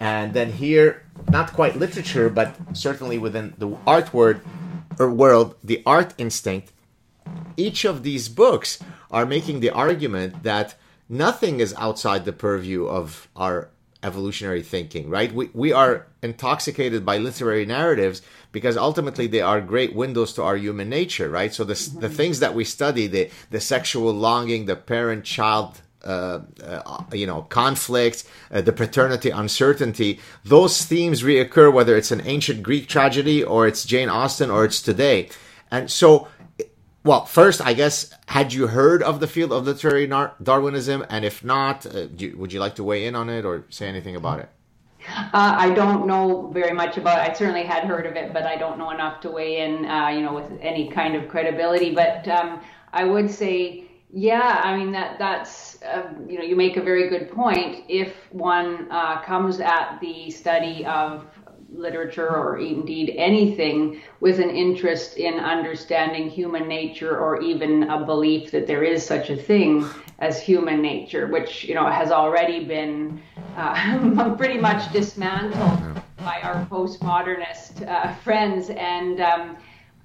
And 0.00 0.34
then 0.34 0.52
here, 0.52 1.04
not 1.30 1.52
quite 1.52 1.76
literature, 1.76 2.28
but 2.28 2.56
certainly 2.72 3.18
within 3.18 3.54
the 3.58 3.76
art 3.86 4.12
word, 4.12 4.40
or 4.98 5.10
world, 5.10 5.54
The 5.62 5.82
Art 5.86 6.14
Instinct. 6.18 6.72
Each 7.56 7.84
of 7.84 8.02
these 8.02 8.28
books 8.28 8.78
are 9.10 9.26
making 9.26 9.60
the 9.60 9.70
argument 9.70 10.42
that 10.42 10.74
nothing 11.08 11.60
is 11.60 11.74
outside 11.78 12.24
the 12.24 12.32
purview 12.32 12.86
of 12.86 13.28
our 13.36 13.68
evolutionary 14.02 14.62
thinking, 14.62 15.08
right? 15.08 15.32
We, 15.32 15.50
we 15.52 15.72
are 15.72 16.08
intoxicated 16.22 17.06
by 17.06 17.18
literary 17.18 17.64
narratives 17.64 18.20
because 18.50 18.76
ultimately 18.76 19.28
they 19.28 19.40
are 19.40 19.60
great 19.60 19.94
windows 19.94 20.32
to 20.34 20.42
our 20.42 20.56
human 20.56 20.88
nature, 20.88 21.28
right? 21.28 21.54
So 21.54 21.62
the, 21.64 21.74
the 22.00 22.08
things 22.08 22.40
that 22.40 22.54
we 22.54 22.64
study, 22.64 23.06
the, 23.06 23.30
the 23.50 23.60
sexual 23.60 24.12
longing, 24.12 24.66
the 24.66 24.76
parent 24.76 25.24
child 25.24 25.81
you 27.12 27.26
know, 27.26 27.42
conflict, 27.42 28.24
uh, 28.50 28.60
the 28.60 28.72
paternity 28.72 29.30
uncertainty, 29.30 30.20
those 30.44 30.84
themes 30.84 31.22
reoccur 31.22 31.72
whether 31.72 31.96
it's 31.96 32.10
an 32.10 32.22
ancient 32.26 32.62
Greek 32.62 32.88
tragedy 32.88 33.42
or 33.42 33.66
it's 33.66 33.84
Jane 33.84 34.08
Austen 34.08 34.50
or 34.50 34.64
it's 34.64 34.82
today. 34.82 35.28
And 35.70 35.90
so 35.90 36.28
well, 37.04 37.24
first, 37.24 37.60
I 37.60 37.74
guess, 37.74 38.14
had 38.26 38.52
you 38.52 38.68
heard 38.68 39.02
of 39.02 39.18
the 39.18 39.26
field 39.26 39.52
of 39.52 39.64
literary 39.64 40.06
Darwinism? 40.06 41.04
And 41.08 41.24
if 41.24 41.42
not, 41.42 41.84
uh, 41.84 42.06
you, 42.16 42.36
would 42.38 42.52
you 42.52 42.60
like 42.60 42.76
to 42.76 42.84
weigh 42.84 43.06
in 43.06 43.16
on 43.16 43.28
it 43.28 43.44
or 43.44 43.64
say 43.70 43.88
anything 43.88 44.14
about 44.14 44.38
it? 44.38 44.48
Uh, 45.08 45.30
I 45.32 45.70
don't 45.70 46.06
know 46.06 46.48
very 46.52 46.72
much 46.72 46.96
about 46.96 47.18
it. 47.18 47.30
I 47.30 47.34
certainly 47.34 47.64
had 47.64 47.84
heard 47.84 48.06
of 48.06 48.14
it, 48.14 48.32
but 48.32 48.44
I 48.44 48.56
don't 48.56 48.78
know 48.78 48.90
enough 48.90 49.20
to 49.22 49.30
weigh 49.32 49.62
in, 49.62 49.84
uh, 49.84 50.08
you 50.08 50.20
know, 50.20 50.32
with 50.32 50.52
any 50.60 50.90
kind 50.90 51.16
of 51.16 51.28
credibility. 51.28 51.92
But 51.92 52.28
um, 52.28 52.60
I 52.92 53.02
would 53.02 53.28
say, 53.28 53.84
yeah, 54.12 54.60
I 54.62 54.76
mean, 54.76 54.92
that 54.92 55.18
that's, 55.18 55.82
uh, 55.82 56.12
you 56.28 56.38
know, 56.38 56.44
you 56.44 56.54
make 56.54 56.76
a 56.76 56.82
very 56.82 57.08
good 57.08 57.30
point. 57.30 57.84
If 57.88 58.14
one 58.30 58.86
uh, 58.90 59.22
comes 59.22 59.58
at 59.58 59.98
the 60.00 60.30
study 60.30 60.84
of 60.84 61.26
literature 61.74 62.28
or 62.28 62.58
indeed 62.58 63.14
anything 63.16 64.02
with 64.20 64.38
an 64.38 64.50
interest 64.50 65.16
in 65.16 65.34
understanding 65.34 66.28
human 66.28 66.68
nature 66.68 67.18
or 67.18 67.40
even 67.40 67.84
a 67.84 68.04
belief 68.04 68.50
that 68.50 68.66
there 68.66 68.82
is 68.82 69.04
such 69.04 69.30
a 69.30 69.36
thing 69.36 69.86
as 70.18 70.40
human 70.40 70.82
nature, 70.82 71.26
which 71.26 71.64
you 71.64 71.74
know 71.74 71.88
has 71.88 72.10
already 72.10 72.64
been 72.64 73.20
uh, 73.56 74.34
pretty 74.38 74.58
much 74.58 74.92
dismantled 74.92 76.02
by 76.18 76.38
our 76.42 76.66
postmodernist 76.66 77.88
uh, 77.88 78.14
friends. 78.16 78.70
And 78.70 79.20
um, 79.20 79.56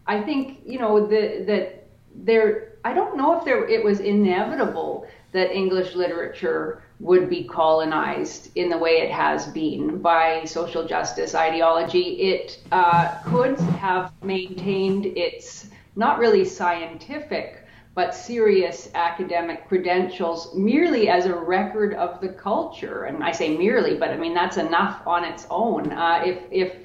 I 0.07 0.21
think 0.21 0.61
you 0.65 0.79
know 0.79 1.05
the, 1.05 1.43
that 1.45 1.76
there. 2.23 2.73
I 2.83 2.93
don't 2.93 3.17
know 3.17 3.37
if 3.37 3.45
there 3.45 3.67
it 3.67 3.83
was 3.83 3.99
inevitable 3.99 5.07
that 5.31 5.53
English 5.53 5.95
literature 5.95 6.83
would 6.99 7.29
be 7.29 7.43
colonized 7.43 8.49
in 8.55 8.69
the 8.69 8.77
way 8.77 9.01
it 9.01 9.11
has 9.11 9.47
been 9.47 10.01
by 10.01 10.43
social 10.45 10.87
justice 10.87 11.35
ideology. 11.35 12.21
It 12.21 12.59
uh, 12.71 13.19
could 13.25 13.59
have 13.59 14.11
maintained 14.23 15.05
its 15.05 15.69
not 15.95 16.17
really 16.17 16.45
scientific 16.45 17.67
but 17.97 18.13
serious 18.13 18.91
academic 18.93 19.67
credentials 19.67 20.53
merely 20.53 21.09
as 21.09 21.25
a 21.25 21.35
record 21.35 21.95
of 21.95 22.21
the 22.21 22.29
culture. 22.29 23.05
And 23.05 23.23
I 23.23 23.31
say 23.31 23.57
merely, 23.57 23.97
but 23.97 24.11
I 24.11 24.17
mean 24.17 24.35
that's 24.35 24.57
enough 24.57 25.01
on 25.07 25.23
its 25.23 25.47
own. 25.49 25.91
Uh, 25.91 26.21
if 26.23 26.37
if 26.51 26.75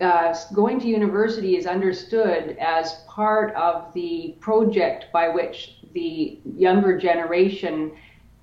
uh, 0.00 0.34
going 0.54 0.80
to 0.80 0.88
university 0.88 1.56
is 1.56 1.66
understood 1.66 2.56
as 2.58 3.04
part 3.06 3.54
of 3.54 3.92
the 3.94 4.36
project 4.40 5.06
by 5.12 5.28
which 5.28 5.76
the 5.92 6.40
younger 6.56 6.98
generation 6.98 7.92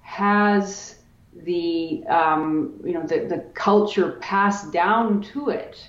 has 0.02 1.00
the 1.44 2.04
um, 2.08 2.80
you 2.84 2.94
know 2.94 3.04
the, 3.06 3.26
the 3.28 3.40
culture 3.54 4.14
passed 4.22 4.72
down 4.72 5.22
to 5.22 5.50
it. 5.50 5.88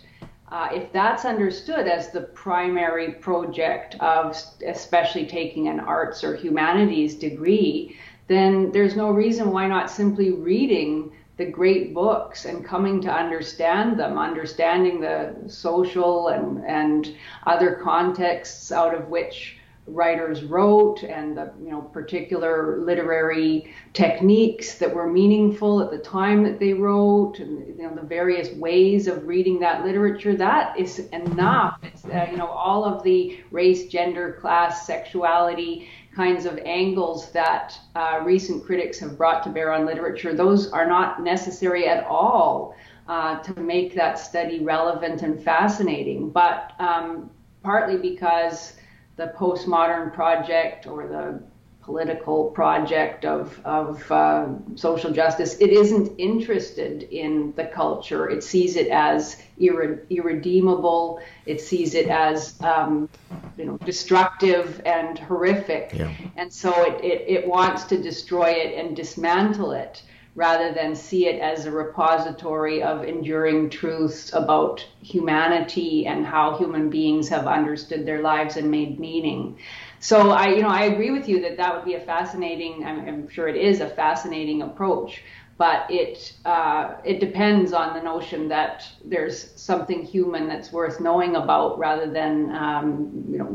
Uh, 0.51 0.69
if 0.73 0.91
that's 0.93 1.25
understood 1.27 1.87
as 1.87 2.11
the 2.11 2.23
primary 2.23 3.13
project 3.13 3.95
of 3.97 4.35
especially 4.67 5.27
taking 5.27 5.69
an 5.69 5.79
arts 5.79 6.25
or 6.25 6.35
humanities 6.35 7.15
degree, 7.15 7.97
then 8.29 8.73
there's 8.73 8.97
no 8.97 9.11
reason 9.11 9.51
why 9.51 9.67
not 9.67 9.91
simply 9.91 10.33
reading 10.33 11.13
the 11.39 11.47
great 11.47 11.95
books 11.95 12.45
and 12.45 12.65
coming 12.65 13.01
to 13.01 13.11
understand 13.11 13.99
them, 13.99 14.19
understanding 14.19 15.01
the 15.01 15.35
social 15.47 16.29
and, 16.29 16.65
and 16.67 17.15
other 17.47 17.81
contexts 17.83 18.71
out 18.73 18.93
of 18.93 19.09
which 19.09 19.59
writers 19.87 20.45
wrote 20.45 21.03
and 21.03 21.37
the 21.37 21.51
you 21.63 21.71
know 21.71 21.81
particular 21.81 22.79
literary 22.85 23.73
techniques 23.95 24.77
that 24.77 24.93
were 24.93 25.11
meaningful 25.11 25.81
at 25.81 25.91
the 25.91 25.99
time 25.99 26.43
that 26.43 26.59
they 26.61 26.75
wrote 26.75 27.39
and 27.39 27.67
you 27.79 27.83
know 27.83 27.95
the 27.95 28.03
various 28.03 28.51
ways 28.57 29.07
of 29.07 29.27
reading 29.27 29.59
that 29.59 29.85
literature 29.85 30.37
that 30.37 30.79
is 30.79 30.99
enough. 31.13 31.79
It's 31.83 32.05
uh, 32.05 32.29
you 32.31 32.37
know 32.37 32.49
all 32.49 32.85
of 32.85 33.03
the 33.03 33.41
race 33.51 33.87
gender 33.87 34.37
class 34.41 34.87
sexuality 34.87 35.89
kinds 36.19 36.47
of 36.47 36.59
angles 36.65 37.31
that 37.31 37.79
uh, 37.95 38.21
recent 38.25 38.67
critics 38.67 38.99
have 38.99 39.17
brought 39.17 39.41
to 39.45 39.51
bear 39.51 39.73
on 39.73 39.87
literature 39.87 40.35
those 40.35 40.69
are 40.73 40.87
not 40.97 41.23
necessary 41.23 41.87
at 41.87 42.05
all 42.07 42.75
uh, 43.09 43.39
to 43.39 43.59
make 43.61 43.95
that 43.95 44.19
study 44.19 44.63
relevant 44.63 45.23
and 45.23 45.43
fascinating. 45.43 46.31
But 46.31 46.73
um, 46.79 47.31
partly 47.63 47.97
because 47.97 48.75
the 49.17 49.33
postmodern 49.37 50.13
project 50.13 50.87
or 50.87 51.09
the 51.09 51.43
political 51.89 52.51
project 52.51 53.25
of, 53.25 53.59
of 53.65 54.13
uh, 54.13 54.47
social 54.75 55.11
justice, 55.11 55.57
it 55.59 55.71
isn't 55.71 56.15
interested 56.19 57.05
in 57.05 57.55
the 57.57 57.65
culture. 57.65 58.29
It 58.29 58.45
sees 58.45 58.77
it 58.77 58.89
as 58.89 59.41
irre- 59.59 60.07
irredeemable. 60.11 61.21
It 61.47 61.63
sees 61.63 61.95
it 61.95 62.09
as 62.09 62.61
um, 62.61 63.09
you 63.57 63.65
know 63.65 63.79
destructive 63.79 64.83
and 64.85 65.19
horrific, 65.19 65.93
yeah. 65.95 66.13
and 66.37 66.53
so 66.53 66.71
it, 66.89 67.03
it, 67.03 67.25
it 67.37 67.49
wants 67.49 67.85
to 67.85 67.97
destroy 67.97 68.51
it 68.51 68.71
and 68.79 68.95
dismantle 68.95 69.73
it 69.73 70.03
rather 70.35 70.73
than 70.73 70.95
see 70.95 71.27
it 71.27 71.41
as 71.41 71.67
a 71.67 71.71
repository 71.71 72.81
of 72.81 73.03
enduring 73.03 73.69
truths 73.69 74.33
about 74.35 74.87
humanity 75.03 76.07
and 76.07 76.25
how 76.25 76.57
human 76.57 76.89
beings 76.89 77.29
have 77.29 77.49
understood 77.49 78.07
their 78.07 78.23
lives 78.23 78.57
and 78.57 78.71
made 78.71 79.01
meaning. 79.01 79.59
So 80.01 80.31
I, 80.31 80.49
you 80.49 80.63
know, 80.63 80.69
I 80.69 80.85
agree 80.85 81.11
with 81.11 81.29
you 81.29 81.41
that 81.43 81.57
that 81.57 81.75
would 81.75 81.85
be 81.85 81.95
a 81.95 82.01
fascinating. 82.01 82.85
I'm, 82.85 83.01
I'm 83.09 83.29
sure 83.29 83.49
it 83.49 83.57
is 83.57 83.81
a 83.81 83.89
fascinating 83.89 84.63
approach. 84.63 85.23
but 85.59 85.91
it 85.91 86.33
uh, 86.45 86.95
it 87.05 87.19
depends 87.19 87.73
on 87.73 87.93
the 87.93 88.01
notion 88.01 88.49
that 88.49 88.87
there's 89.05 89.51
something 89.61 90.05
human 90.05 90.47
that's 90.49 90.73
worth 90.73 91.01
knowing 91.01 91.35
about 91.35 91.79
rather 91.79 92.09
than 92.09 92.55
um, 92.55 93.25
you 93.29 93.39
know 93.39 93.51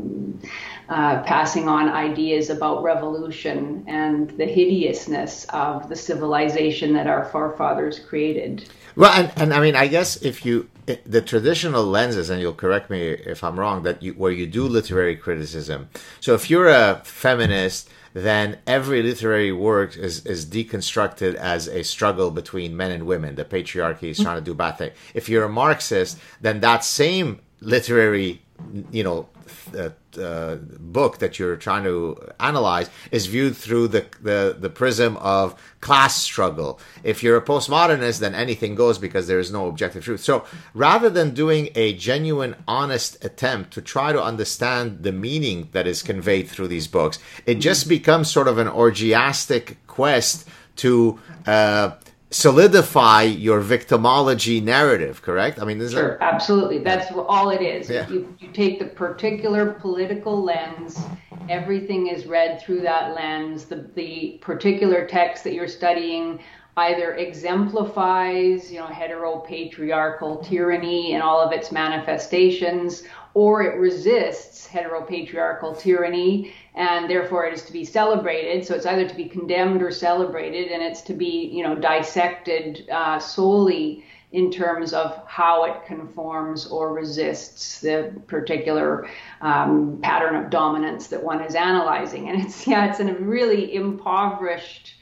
uh, 0.90 1.22
passing 1.22 1.66
on 1.66 1.88
ideas 1.88 2.50
about 2.50 2.82
revolution 2.82 3.84
and 3.88 4.30
the 4.36 4.44
hideousness 4.44 5.46
of 5.46 5.88
the 5.88 5.96
civilization 5.96 6.92
that 6.92 7.06
our 7.06 7.24
forefathers 7.24 7.98
created. 7.98 8.68
Well, 8.94 9.10
and, 9.10 9.32
and 9.36 9.54
I 9.54 9.60
mean, 9.60 9.74
I 9.74 9.86
guess 9.86 10.16
if 10.22 10.44
you 10.44 10.68
Eh, 10.86 10.96
the 11.06 11.22
traditional 11.22 11.84
lenses, 11.84 12.30
and 12.30 12.40
you'll 12.40 12.52
correct 12.52 12.90
me 12.90 13.00
if 13.08 13.42
I'm 13.42 13.58
wrong, 13.58 13.82
that 13.84 14.02
you, 14.02 14.12
where 14.12 14.32
you 14.32 14.46
do 14.46 14.66
literary 14.66 15.16
criticism. 15.16 15.88
So 16.20 16.34
if 16.34 16.50
you're 16.50 16.68
a 16.68 17.00
feminist 17.04 17.88
then 18.14 18.58
every 18.66 19.02
literary 19.02 19.52
work 19.52 19.96
is, 19.96 20.24
is 20.24 20.46
deconstructed 20.46 21.34
as 21.34 21.66
a 21.66 21.82
struggle 21.82 22.30
between 22.30 22.76
men 22.76 22.92
and 22.92 23.06
women. 23.06 23.34
The 23.34 23.44
patriarchy 23.44 24.04
is 24.04 24.16
mm-hmm. 24.16 24.24
trying 24.24 24.38
to 24.38 24.44
do 24.44 24.54
bad 24.54 24.78
things. 24.78 24.94
If 25.14 25.28
you're 25.28 25.44
a 25.44 25.48
Marxist, 25.48 26.18
then 26.40 26.60
that 26.60 26.84
same 26.84 27.40
literary, 27.60 28.42
you 28.90 29.04
know, 29.04 29.28
uh, 29.76 30.56
book 30.78 31.18
that 31.18 31.38
you're 31.38 31.56
trying 31.56 31.84
to 31.84 32.16
analyze 32.40 32.88
is 33.10 33.26
viewed 33.26 33.56
through 33.56 33.88
the, 33.88 34.06
the, 34.22 34.56
the 34.58 34.70
prism 34.70 35.16
of 35.18 35.60
class 35.80 36.16
struggle. 36.16 36.80
If 37.02 37.22
you're 37.22 37.36
a 37.36 37.42
postmodernist, 37.42 38.20
then 38.20 38.34
anything 38.34 38.74
goes 38.74 38.98
because 38.98 39.26
there 39.26 39.38
is 39.38 39.50
no 39.50 39.66
objective 39.66 40.04
truth. 40.04 40.20
So 40.20 40.44
rather 40.72 41.10
than 41.10 41.34
doing 41.34 41.70
a 41.74 41.94
genuine, 41.94 42.56
honest 42.66 43.22
attempt 43.24 43.72
to 43.72 43.82
try 43.82 44.12
to 44.12 44.22
understand 44.22 45.02
the 45.02 45.12
meaning 45.12 45.68
that 45.72 45.86
is 45.86 46.02
conveyed 46.02 46.48
through 46.48 46.68
these 46.68 46.88
books, 46.88 47.18
it 47.46 47.56
just 47.56 47.88
becomes 47.88 48.30
sort 48.30 48.48
of 48.48 48.58
an 48.58 48.68
orgiastic 48.68 49.76
quest 49.86 50.48
to 50.76 51.18
uh, 51.46 51.92
solidify 52.34 53.22
your 53.22 53.62
victimology 53.62 54.62
narrative, 54.62 55.22
correct? 55.22 55.60
I 55.60 55.64
mean, 55.64 55.88
sure, 55.88 56.18
absolutely. 56.20 56.78
That's 56.78 57.12
all 57.12 57.50
it 57.50 57.62
is. 57.62 57.88
Yeah. 57.88 58.08
You, 58.08 58.34
you 58.40 58.48
take 58.48 58.80
the 58.80 58.86
particular 58.86 59.72
political 59.72 60.42
lens, 60.42 61.00
everything 61.48 62.08
is 62.08 62.26
read 62.26 62.60
through 62.60 62.80
that 62.80 63.14
lens. 63.14 63.66
The, 63.66 63.88
the 63.94 64.38
particular 64.40 65.06
text 65.06 65.44
that 65.44 65.54
you're 65.54 65.68
studying 65.68 66.40
either 66.76 67.14
exemplifies, 67.14 68.72
you 68.72 68.80
know, 68.80 68.86
heteropatriarchal 68.86 70.44
tyranny 70.44 71.14
and 71.14 71.22
all 71.22 71.40
of 71.40 71.52
its 71.52 71.70
manifestations, 71.70 73.04
or 73.34 73.62
it 73.62 73.78
resists 73.78 74.66
heteropatriarchal 74.66 75.78
tyranny 75.78 76.52
and 76.74 77.08
therefore 77.08 77.46
it 77.46 77.54
is 77.54 77.62
to 77.64 77.72
be 77.72 77.84
celebrated. 77.84 78.66
So 78.66 78.74
it's 78.74 78.86
either 78.86 79.08
to 79.08 79.14
be 79.14 79.26
condemned 79.26 79.82
or 79.82 79.90
celebrated, 79.90 80.72
and 80.72 80.82
it's 80.82 81.02
to 81.02 81.14
be, 81.14 81.48
you 81.52 81.62
know, 81.62 81.74
dissected 81.74 82.88
uh, 82.90 83.18
solely 83.18 84.04
in 84.32 84.50
terms 84.50 84.92
of 84.92 85.22
how 85.28 85.64
it 85.64 85.86
conforms 85.86 86.66
or 86.66 86.92
resists 86.92 87.80
the 87.80 88.12
particular 88.26 89.08
um, 89.40 90.00
pattern 90.02 90.34
of 90.34 90.50
dominance 90.50 91.06
that 91.06 91.22
one 91.22 91.40
is 91.40 91.54
analyzing. 91.54 92.28
And 92.28 92.42
it's 92.42 92.66
yeah, 92.66 92.90
it's 92.90 92.98
a 92.98 93.14
really 93.14 93.74
impoverished 93.74 94.94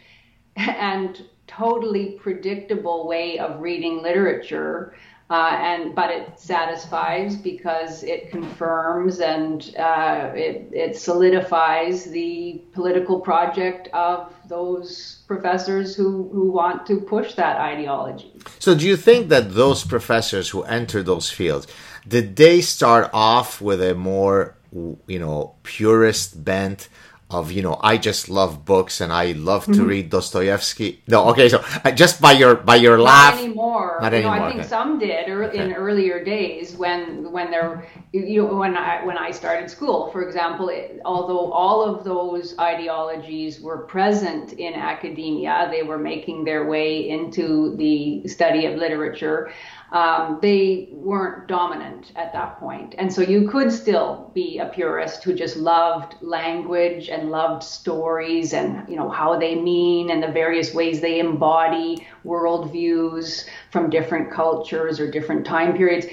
and 0.57 1.25
totally 1.47 2.19
predictable 2.21 3.07
way 3.07 3.39
of 3.39 3.61
reading 3.61 4.03
literature 4.03 4.95
uh, 5.33 5.57
and 5.63 5.95
but 5.95 6.11
it 6.11 6.39
satisfies 6.39 7.37
because 7.37 8.03
it 8.03 8.31
confirms 8.31 9.21
and 9.21 9.75
uh, 9.79 10.31
it, 10.35 10.69
it 10.73 10.95
solidifies 10.95 12.05
the 12.05 12.61
political 12.75 13.19
project 13.19 13.89
of 13.95 14.31
those 14.49 15.23
professors 15.27 15.97
who, 15.97 16.29
who 16.35 16.51
want 16.51 16.87
to 16.87 17.01
push 17.01 17.33
that 17.33 17.57
ideology. 17.57 18.31
So, 18.59 18.75
do 18.75 18.87
you 18.87 18.99
think 18.99 19.31
that 19.31 19.55
those 19.55 19.85
professors 19.85 20.51
who 20.51 20.65
enter 20.65 21.03
those 21.03 21.31
fields 21.31 21.67
did 22.07 22.37
they 22.37 22.61
start 22.61 23.09
off 23.15 23.61
with 23.63 23.81
a 23.81 23.95
more 23.95 24.55
you 25.07 25.19
know 25.19 25.55
purist 25.63 26.45
bent? 26.45 26.89
Of 27.35 27.53
you 27.53 27.63
know 27.63 27.79
I 27.83 27.97
just 27.97 28.29
love 28.29 28.65
books 28.65 29.01
and 29.01 29.13
I 29.13 29.33
love 29.33 29.65
to 29.67 29.73
mm-hmm. 29.73 29.87
read 29.87 30.11
Dostoevsky. 30.11 31.03
No, 31.09 31.29
okay, 31.31 31.49
so 31.49 31.65
uh, 31.85 31.91
just 31.91 32.21
by 32.21 32.33
your 32.33 32.55
by 32.55 32.77
your 32.77 32.97
not 32.99 33.05
laugh, 33.05 33.39
anymore. 33.39 33.99
Not 34.01 34.13
you 34.13 34.19
anymore. 34.19 34.37
Know, 34.37 34.45
I 34.45 34.49
think 34.51 34.61
okay. 34.61 34.69
some 34.69 34.99
did 34.99 35.29
okay. 35.29 35.59
in 35.59 35.73
earlier 35.73 36.25
days 36.25 36.77
when 36.77 37.31
when 37.33 37.51
there 37.51 37.89
you 38.13 38.43
know 38.43 38.55
when 38.55 38.77
I 38.77 39.05
when 39.05 39.19
I 39.19 39.31
started 39.31 39.71
school, 39.71 40.11
for 40.11 40.23
example. 40.27 40.69
It, 40.69 41.01
although 41.05 41.53
all 41.53 41.83
of 41.83 42.05
those 42.05 42.59
ideologies 42.59 43.61
were 43.61 43.79
present 43.79 44.55
in 44.55 44.75
academia, 44.75 45.69
they 45.71 45.83
were 45.83 45.99
making 45.99 46.45
their 46.45 46.67
way 46.67 47.09
into 47.09 47.77
the 47.77 48.27
study 48.29 48.67
of 48.67 48.77
literature 48.77 49.53
um, 49.93 50.39
they 50.41 50.89
weren't 50.91 51.47
dominant 51.49 52.13
at 52.17 52.33
that 52.33 52.59
point. 52.59 52.95
And 52.97 53.13
so 53.13 53.21
you 53.21 53.47
could 53.47 53.71
still 53.71 54.31
be 54.35 54.59
a 54.59 54.67
purist 54.67 55.23
who 55.23 55.35
just 55.35 55.59
loved 55.59 56.15
language 56.23 57.11
and 57.11 57.31
loved 57.31 57.63
stories 57.63 58.55
and 58.55 58.89
you 58.89 58.97
know 58.97 59.11
how 59.11 59.39
they 59.39 59.55
mean 59.55 60.11
and 60.11 60.23
the 60.23 60.33
various 60.33 60.73
ways 60.73 61.03
they 61.03 61.21
embody 61.21 62.07
worldviews 62.25 63.47
from 63.71 63.91
different 63.91 64.33
cultures 64.33 64.99
or 64.99 65.11
different 65.11 65.45
time 65.45 65.77
periods. 65.77 66.07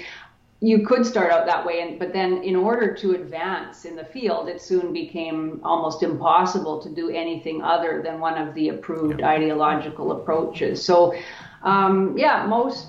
You 0.62 0.86
could 0.86 1.06
start 1.06 1.32
out 1.32 1.46
that 1.46 1.64
way, 1.64 1.80
and, 1.80 1.98
but 1.98 2.12
then 2.12 2.42
in 2.42 2.54
order 2.54 2.94
to 2.96 3.12
advance 3.12 3.86
in 3.86 3.96
the 3.96 4.04
field, 4.04 4.46
it 4.46 4.60
soon 4.60 4.92
became 4.92 5.58
almost 5.64 6.02
impossible 6.02 6.82
to 6.82 6.90
do 6.90 7.08
anything 7.08 7.62
other 7.62 8.02
than 8.04 8.20
one 8.20 8.36
of 8.36 8.54
the 8.54 8.68
approved 8.68 9.22
ideological 9.22 10.12
approaches. 10.12 10.84
So, 10.84 11.14
um, 11.62 12.14
yeah, 12.18 12.44
most 12.44 12.88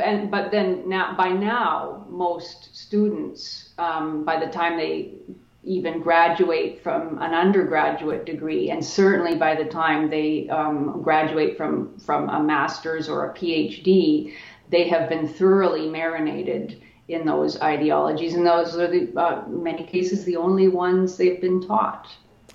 and 0.00 0.30
but 0.30 0.50
then 0.50 0.88
now 0.88 1.14
by 1.16 1.28
now 1.28 2.06
most 2.08 2.74
students 2.74 3.70
um, 3.78 4.24
by 4.24 4.38
the 4.38 4.50
time 4.50 4.76
they 4.76 5.12
even 5.62 6.00
graduate 6.00 6.82
from 6.82 7.16
an 7.22 7.32
undergraduate 7.32 8.26
degree 8.26 8.70
and 8.70 8.84
certainly 8.84 9.34
by 9.34 9.54
the 9.54 9.64
time 9.64 10.10
they 10.10 10.48
um, 10.48 11.00
graduate 11.02 11.56
from 11.56 11.98
from 11.98 12.28
a 12.28 12.42
master's 12.42 13.08
or 13.08 13.30
a 13.30 13.34
phd 13.34 14.32
they 14.70 14.88
have 14.88 15.08
been 15.08 15.28
thoroughly 15.28 15.88
marinated 15.88 16.82
in 17.08 17.26
those 17.26 17.60
ideologies. 17.60 18.34
And 18.34 18.46
those 18.46 18.76
are 18.76 18.90
uh, 19.16 19.42
many 19.48 19.84
cases 19.84 20.24
the 20.24 20.36
only 20.36 20.68
ones 20.68 21.16
they've 21.16 21.40
been 21.40 21.66
taught 21.66 22.08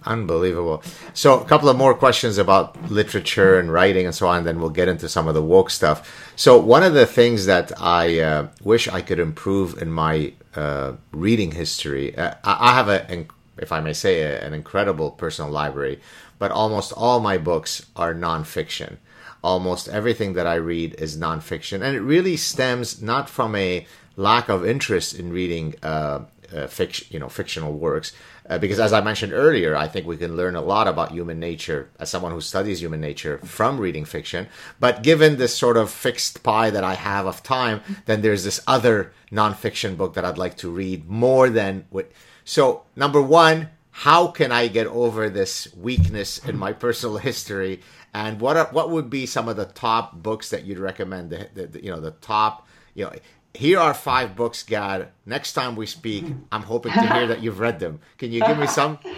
Unbelievable. 0.05 0.81
So, 1.13 1.39
a 1.39 1.45
couple 1.45 1.69
of 1.69 1.77
more 1.77 1.93
questions 1.93 2.37
about 2.37 2.89
literature 2.89 3.59
and 3.59 3.71
writing 3.71 4.05
and 4.05 4.15
so 4.15 4.27
on, 4.27 4.39
and 4.39 4.47
then 4.47 4.59
we'll 4.59 4.69
get 4.69 4.87
into 4.87 5.09
some 5.09 5.27
of 5.27 5.33
the 5.33 5.41
woke 5.41 5.69
stuff. 5.69 6.31
So, 6.35 6.57
one 6.57 6.83
of 6.83 6.93
the 6.93 7.05
things 7.05 7.45
that 7.47 7.71
I 7.79 8.19
uh, 8.19 8.47
wish 8.63 8.87
I 8.87 9.01
could 9.01 9.19
improve 9.19 9.81
in 9.81 9.91
my 9.91 10.33
uh, 10.55 10.93
reading 11.11 11.51
history, 11.51 12.17
uh, 12.17 12.35
I 12.43 12.73
have 12.73 12.87
a, 12.87 13.27
if 13.57 13.71
I 13.71 13.81
may 13.81 13.93
say, 13.93 14.21
a, 14.21 14.41
an 14.41 14.53
incredible 14.53 15.11
personal 15.11 15.51
library, 15.51 15.99
but 16.37 16.51
almost 16.51 16.93
all 16.93 17.19
my 17.19 17.37
books 17.37 17.85
are 17.95 18.13
nonfiction. 18.13 18.97
Almost 19.43 19.87
everything 19.89 20.33
that 20.33 20.47
I 20.47 20.55
read 20.55 20.95
is 20.97 21.17
nonfiction, 21.17 21.81
and 21.81 21.95
it 21.95 22.01
really 22.01 22.35
stems 22.37 23.01
not 23.01 23.29
from 23.29 23.55
a 23.55 23.85
lack 24.15 24.49
of 24.49 24.65
interest 24.65 25.17
in 25.17 25.31
reading 25.31 25.75
uh, 25.81 26.21
uh, 26.53 26.67
fiction, 26.67 27.07
you 27.09 27.19
know, 27.19 27.29
fictional 27.29 27.73
works, 27.73 28.11
uh, 28.49 28.57
because 28.57 28.79
as 28.79 28.93
I 28.93 29.01
mentioned 29.01 29.31
earlier, 29.31 29.75
I 29.75 29.87
think 29.87 30.07
we 30.07 30.17
can 30.17 30.35
learn 30.35 30.55
a 30.55 30.61
lot 30.61 30.87
about 30.87 31.11
human 31.11 31.39
nature 31.39 31.89
as 31.99 32.09
someone 32.09 32.31
who 32.31 32.41
studies 32.41 32.81
human 32.81 32.99
nature 32.99 33.37
from 33.39 33.79
reading 33.79 34.05
fiction. 34.05 34.47
But 34.79 35.03
given 35.03 35.37
this 35.37 35.55
sort 35.55 35.77
of 35.77 35.91
fixed 35.91 36.41
pie 36.41 36.71
that 36.71 36.83
I 36.83 36.95
have 36.95 37.27
of 37.27 37.43
time, 37.43 37.81
then 38.05 38.21
there's 38.21 38.43
this 38.43 38.61
other 38.65 39.13
nonfiction 39.31 39.97
book 39.97 40.15
that 40.15 40.25
I'd 40.25 40.39
like 40.39 40.57
to 40.57 40.69
read 40.69 41.07
more 41.07 41.49
than 41.49 41.85
what. 41.91 42.11
So, 42.43 42.83
number 42.95 43.21
one, 43.21 43.69
how 43.91 44.27
can 44.27 44.51
I 44.51 44.67
get 44.67 44.87
over 44.87 45.29
this 45.29 45.71
weakness 45.75 46.39
in 46.39 46.57
my 46.57 46.73
personal 46.85 47.17
history? 47.17 47.81
And 48.13 48.41
what 48.41 48.57
are, 48.57 48.67
what 48.71 48.89
would 48.89 49.11
be 49.11 49.27
some 49.27 49.47
of 49.47 49.57
the 49.57 49.65
top 49.65 50.15
books 50.15 50.49
that 50.49 50.65
you'd 50.65 50.79
recommend? 50.79 51.29
The, 51.29 51.49
the, 51.53 51.67
the 51.67 51.83
you 51.83 51.91
know 51.91 51.99
the 51.99 52.11
top 52.11 52.67
you 52.95 53.05
know 53.05 53.13
here 53.53 53.79
are 53.79 53.93
five 53.93 54.35
books, 54.35 54.63
Gad. 54.63 55.09
Next 55.25 55.53
time 55.53 55.75
we 55.75 55.85
speak, 55.85 56.25
I'm 56.51 56.63
hoping 56.63 56.93
to 56.93 57.13
hear 57.13 57.27
that 57.27 57.41
you've 57.41 57.59
read 57.59 57.79
them. 57.79 57.99
Can 58.17 58.31
you 58.31 58.41
give 58.41 58.57
me 58.57 58.67
some? 58.67 58.99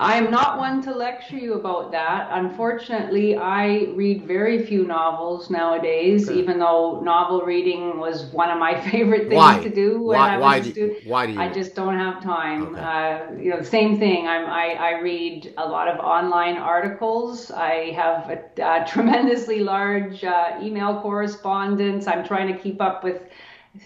I'm 0.00 0.30
not 0.30 0.58
one 0.58 0.80
to 0.82 0.94
lecture 0.94 1.36
you 1.36 1.54
about 1.54 1.90
that. 1.90 2.28
Unfortunately, 2.30 3.36
I 3.36 3.88
read 3.94 4.26
very 4.26 4.64
few 4.64 4.86
novels 4.86 5.50
nowadays, 5.50 6.28
okay. 6.28 6.38
even 6.38 6.60
though 6.60 7.00
novel 7.00 7.40
reading 7.40 7.98
was 7.98 8.26
one 8.26 8.48
of 8.48 8.58
my 8.58 8.80
favorite 8.90 9.22
things 9.22 9.34
why? 9.34 9.60
to 9.60 9.68
do 9.68 10.00
when 10.00 10.18
why, 10.18 10.34
I 10.34 10.38
was 10.38 10.66
a 10.68 10.70
student. 10.70 11.06
Why 11.06 11.26
do 11.26 11.32
you? 11.32 11.40
I 11.40 11.52
just 11.52 11.74
don't 11.74 11.98
have 11.98 12.22
time. 12.22 12.76
Okay. 12.76 12.80
Uh, 12.80 13.32
you 13.42 13.50
know, 13.50 13.62
same 13.62 13.98
thing. 13.98 14.28
I'm, 14.28 14.46
I, 14.46 14.74
I 14.74 15.00
read 15.00 15.52
a 15.58 15.68
lot 15.68 15.88
of 15.88 15.98
online 15.98 16.58
articles. 16.58 17.50
I 17.50 17.90
have 17.96 18.30
a, 18.30 18.82
a 18.82 18.86
tremendously 18.86 19.60
large 19.60 20.22
uh, 20.22 20.58
email 20.62 21.00
correspondence. 21.00 22.06
I'm 22.06 22.24
trying 22.24 22.54
to 22.54 22.58
keep 22.58 22.80
up 22.80 23.02
with 23.02 23.22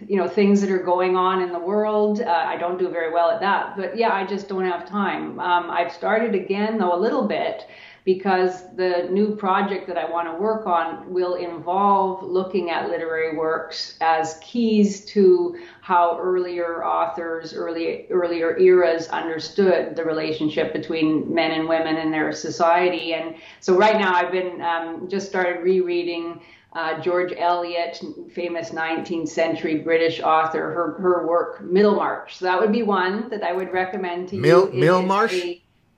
you 0.06 0.16
know 0.16 0.28
things 0.28 0.60
that 0.60 0.70
are 0.70 0.82
going 0.82 1.16
on 1.16 1.42
in 1.42 1.52
the 1.52 1.58
world. 1.58 2.20
Uh, 2.20 2.30
I 2.30 2.56
don't 2.56 2.78
do 2.78 2.88
very 2.88 3.12
well 3.12 3.30
at 3.30 3.40
that, 3.40 3.76
but 3.76 3.96
yeah, 3.96 4.12
I 4.12 4.26
just 4.26 4.48
don't 4.48 4.64
have 4.64 4.88
time. 4.88 5.38
Um, 5.40 5.70
I've 5.70 5.92
started 5.92 6.34
again 6.34 6.78
though 6.78 6.94
a 6.94 7.00
little 7.00 7.26
bit 7.26 7.66
because 8.04 8.74
the 8.74 9.08
new 9.12 9.36
project 9.36 9.86
that 9.86 9.96
I 9.96 10.10
want 10.10 10.26
to 10.26 10.34
work 10.34 10.66
on 10.66 11.12
will 11.12 11.34
involve 11.34 12.22
looking 12.24 12.70
at 12.70 12.88
literary 12.88 13.36
works 13.36 13.96
as 14.00 14.38
keys 14.42 15.04
to 15.06 15.56
how 15.82 16.18
earlier 16.18 16.84
authors, 16.84 17.54
early, 17.54 18.06
earlier 18.10 18.58
eras 18.58 19.06
understood 19.08 19.94
the 19.94 20.04
relationship 20.04 20.72
between 20.72 21.32
men 21.32 21.52
and 21.52 21.68
women 21.68 21.96
in 21.96 22.10
their 22.10 22.32
society. 22.32 23.14
And 23.14 23.36
so 23.60 23.76
right 23.76 23.98
now 23.98 24.14
I've 24.14 24.32
been 24.32 24.60
um, 24.60 25.08
just 25.08 25.28
started 25.28 25.62
rereading 25.62 26.40
uh, 26.74 27.00
George 27.00 27.32
Eliot, 27.36 28.00
famous 28.32 28.70
19th 28.70 29.28
century 29.28 29.78
British 29.78 30.20
author, 30.20 30.70
her, 30.72 30.94
her 30.98 31.26
work 31.26 31.62
Middlemarch. 31.62 32.36
So 32.36 32.46
that 32.46 32.58
would 32.58 32.72
be 32.72 32.82
one 32.82 33.28
that 33.28 33.42
I 33.42 33.52
would 33.52 33.72
recommend 33.72 34.28
to 34.30 34.36
Mil- 34.36 34.72
you. 34.72 34.80
Middlemarch? 34.80 35.34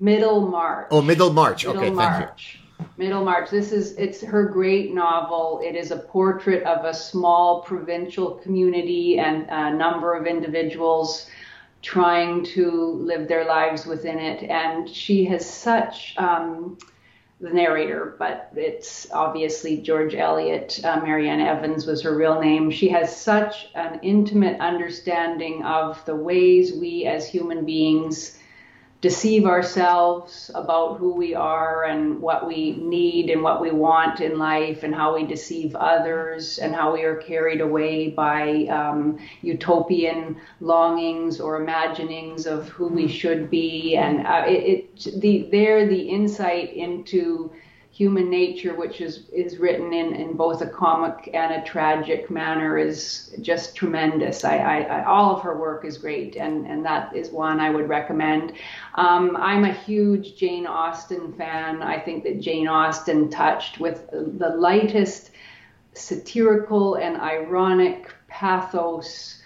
Middlemarch. 0.00 0.88
Oh, 0.90 1.00
Middlemarch. 1.00 1.64
Okay, 1.66 1.94
thank 1.94 2.30
you. 2.54 2.60
Middlemarch. 2.96 3.50
This 3.50 3.72
is 3.72 3.92
it's 3.96 4.20
her 4.22 4.44
great 4.44 4.92
novel. 4.92 5.60
It 5.62 5.76
is 5.76 5.90
a 5.90 5.96
portrait 5.96 6.64
of 6.64 6.84
a 6.84 6.92
small 6.92 7.62
provincial 7.62 8.32
community 8.32 9.18
and 9.18 9.46
a 9.48 9.72
number 9.72 10.14
of 10.14 10.26
individuals 10.26 11.30
trying 11.82 12.44
to 12.44 12.70
live 13.02 13.28
their 13.28 13.44
lives 13.44 13.86
within 13.86 14.18
it. 14.18 14.42
And 14.50 14.88
she 14.88 15.24
has 15.26 15.48
such 15.48 16.14
um, 16.18 16.78
the 17.44 17.50
narrator, 17.50 18.16
but 18.18 18.50
it's 18.56 19.10
obviously 19.12 19.76
George 19.76 20.14
Eliot. 20.14 20.80
Uh, 20.82 21.00
Mary 21.00 21.28
Ann 21.28 21.40
Evans 21.40 21.86
was 21.86 22.02
her 22.02 22.16
real 22.16 22.40
name. 22.40 22.70
She 22.70 22.88
has 22.88 23.14
such 23.14 23.68
an 23.74 24.00
intimate 24.02 24.58
understanding 24.60 25.62
of 25.62 26.02
the 26.06 26.16
ways 26.16 26.72
we 26.72 27.04
as 27.04 27.28
human 27.28 27.66
beings 27.66 28.38
deceive 29.04 29.44
ourselves 29.44 30.50
about 30.54 30.96
who 30.96 31.12
we 31.12 31.34
are 31.34 31.84
and 31.84 32.18
what 32.22 32.46
we 32.46 32.72
need 32.76 33.28
and 33.28 33.42
what 33.42 33.60
we 33.60 33.70
want 33.70 34.22
in 34.22 34.38
life 34.38 34.82
and 34.82 34.94
how 34.94 35.14
we 35.14 35.26
deceive 35.26 35.76
others 35.76 36.56
and 36.56 36.74
how 36.74 36.90
we 36.94 37.02
are 37.02 37.16
carried 37.16 37.60
away 37.60 38.08
by 38.08 38.64
um, 38.70 39.18
utopian 39.42 40.34
longings 40.60 41.38
or 41.38 41.60
imaginings 41.60 42.46
of 42.46 42.66
who 42.70 42.88
we 42.88 43.06
should 43.06 43.50
be. 43.50 43.94
And 43.94 44.26
uh, 44.26 44.44
it, 44.46 44.88
it 45.04 45.20
the 45.20 45.48
there 45.50 45.86
the 45.86 46.08
insight 46.08 46.72
into 46.72 47.52
human 47.94 48.28
nature, 48.28 48.74
which 48.74 49.00
is, 49.00 49.28
is 49.28 49.58
written 49.58 49.92
in, 49.92 50.16
in 50.16 50.32
both 50.32 50.60
a 50.62 50.66
comic 50.66 51.30
and 51.32 51.54
a 51.54 51.62
tragic 51.64 52.28
manner, 52.28 52.76
is 52.76 53.32
just 53.40 53.76
tremendous. 53.76 54.44
I, 54.44 54.56
I, 54.56 54.80
I 54.80 55.04
all 55.04 55.36
of 55.36 55.42
her 55.42 55.56
work 55.56 55.84
is 55.84 55.96
great, 55.96 56.34
and, 56.34 56.66
and 56.66 56.84
that 56.84 57.14
is 57.14 57.30
one 57.30 57.60
I 57.60 57.70
would 57.70 57.88
recommend. 57.88 58.54
Um, 58.96 59.36
I'm 59.36 59.64
a 59.64 59.72
huge 59.72 60.36
Jane 60.36 60.66
Austen 60.66 61.32
fan. 61.34 61.82
I 61.82 62.00
think 62.00 62.24
that 62.24 62.40
Jane 62.40 62.66
Austen 62.66 63.30
touched 63.30 63.78
with 63.78 64.10
the 64.10 64.48
lightest 64.56 65.30
satirical 65.92 66.96
and 66.96 67.16
ironic 67.16 68.12
pathos 68.26 69.40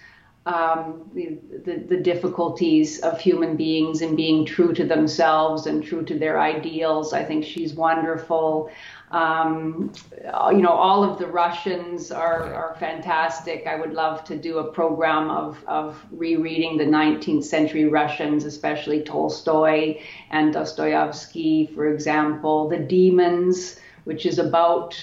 um, 0.45 1.09
the, 1.13 1.37
the, 1.65 1.83
the, 1.89 1.97
difficulties 1.97 2.99
of 3.01 3.19
human 3.19 3.57
beings 3.57 4.01
and 4.01 4.15
being 4.15 4.45
true 4.45 4.73
to 4.73 4.85
themselves 4.85 5.67
and 5.67 5.83
true 5.83 6.03
to 6.05 6.17
their 6.17 6.39
ideals. 6.39 7.11
I 7.13 7.23
think 7.25 7.43
she's 7.43 7.73
wonderful. 7.73 8.71
Um, 9.11 9.91
you 10.23 10.61
know, 10.61 10.71
all 10.71 11.03
of 11.03 11.19
the 11.19 11.27
Russians 11.27 12.09
are, 12.09 12.53
are 12.53 12.75
fantastic. 12.79 13.67
I 13.67 13.75
would 13.75 13.93
love 13.93 14.23
to 14.25 14.37
do 14.37 14.59
a 14.59 14.71
program 14.71 15.29
of, 15.29 15.63
of 15.67 16.01
rereading 16.11 16.77
the 16.77 16.85
19th 16.85 17.43
century 17.43 17.85
Russians, 17.85 18.45
especially 18.45 19.03
Tolstoy 19.03 19.99
and 20.31 20.53
Dostoevsky, 20.53 21.67
for 21.75 21.91
example. 21.93 22.69
The 22.69 22.79
Demons, 22.79 23.79
which 24.05 24.25
is 24.25 24.39
about 24.39 24.95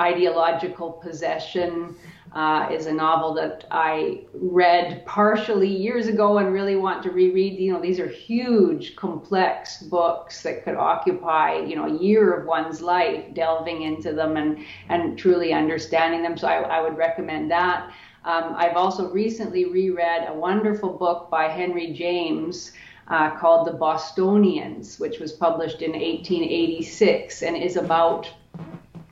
ideological 0.00 0.92
possession 0.92 1.96
uh, 2.34 2.68
is 2.70 2.86
a 2.86 2.92
novel 2.92 3.32
that 3.32 3.64
I 3.70 4.22
read 4.32 5.06
partially 5.06 5.68
years 5.68 6.08
ago 6.08 6.38
and 6.38 6.52
really 6.52 6.74
want 6.74 7.02
to 7.04 7.12
reread. 7.12 7.60
You 7.60 7.72
know, 7.72 7.80
these 7.80 8.00
are 8.00 8.08
huge, 8.08 8.96
complex 8.96 9.82
books 9.84 10.42
that 10.42 10.64
could 10.64 10.74
occupy, 10.74 11.58
you 11.58 11.76
know, 11.76 11.86
a 11.86 12.02
year 12.02 12.34
of 12.34 12.46
one's 12.46 12.80
life 12.80 13.32
delving 13.34 13.82
into 13.82 14.12
them 14.12 14.36
and, 14.36 14.58
and 14.88 15.16
truly 15.16 15.52
understanding 15.52 16.22
them. 16.22 16.36
So 16.36 16.48
I, 16.48 16.62
I 16.62 16.80
would 16.82 16.96
recommend 16.96 17.52
that. 17.52 17.92
Um, 18.24 18.54
I've 18.56 18.76
also 18.76 19.10
recently 19.12 19.66
reread 19.66 20.28
a 20.28 20.34
wonderful 20.34 20.92
book 20.92 21.30
by 21.30 21.48
Henry 21.48 21.92
James. 21.92 22.72
Uh, 23.06 23.36
called 23.36 23.66
The 23.66 23.72
Bostonians, 23.74 24.98
which 24.98 25.18
was 25.18 25.30
published 25.30 25.82
in 25.82 25.90
1886 25.90 27.42
and 27.42 27.54
is 27.54 27.76
about 27.76 28.32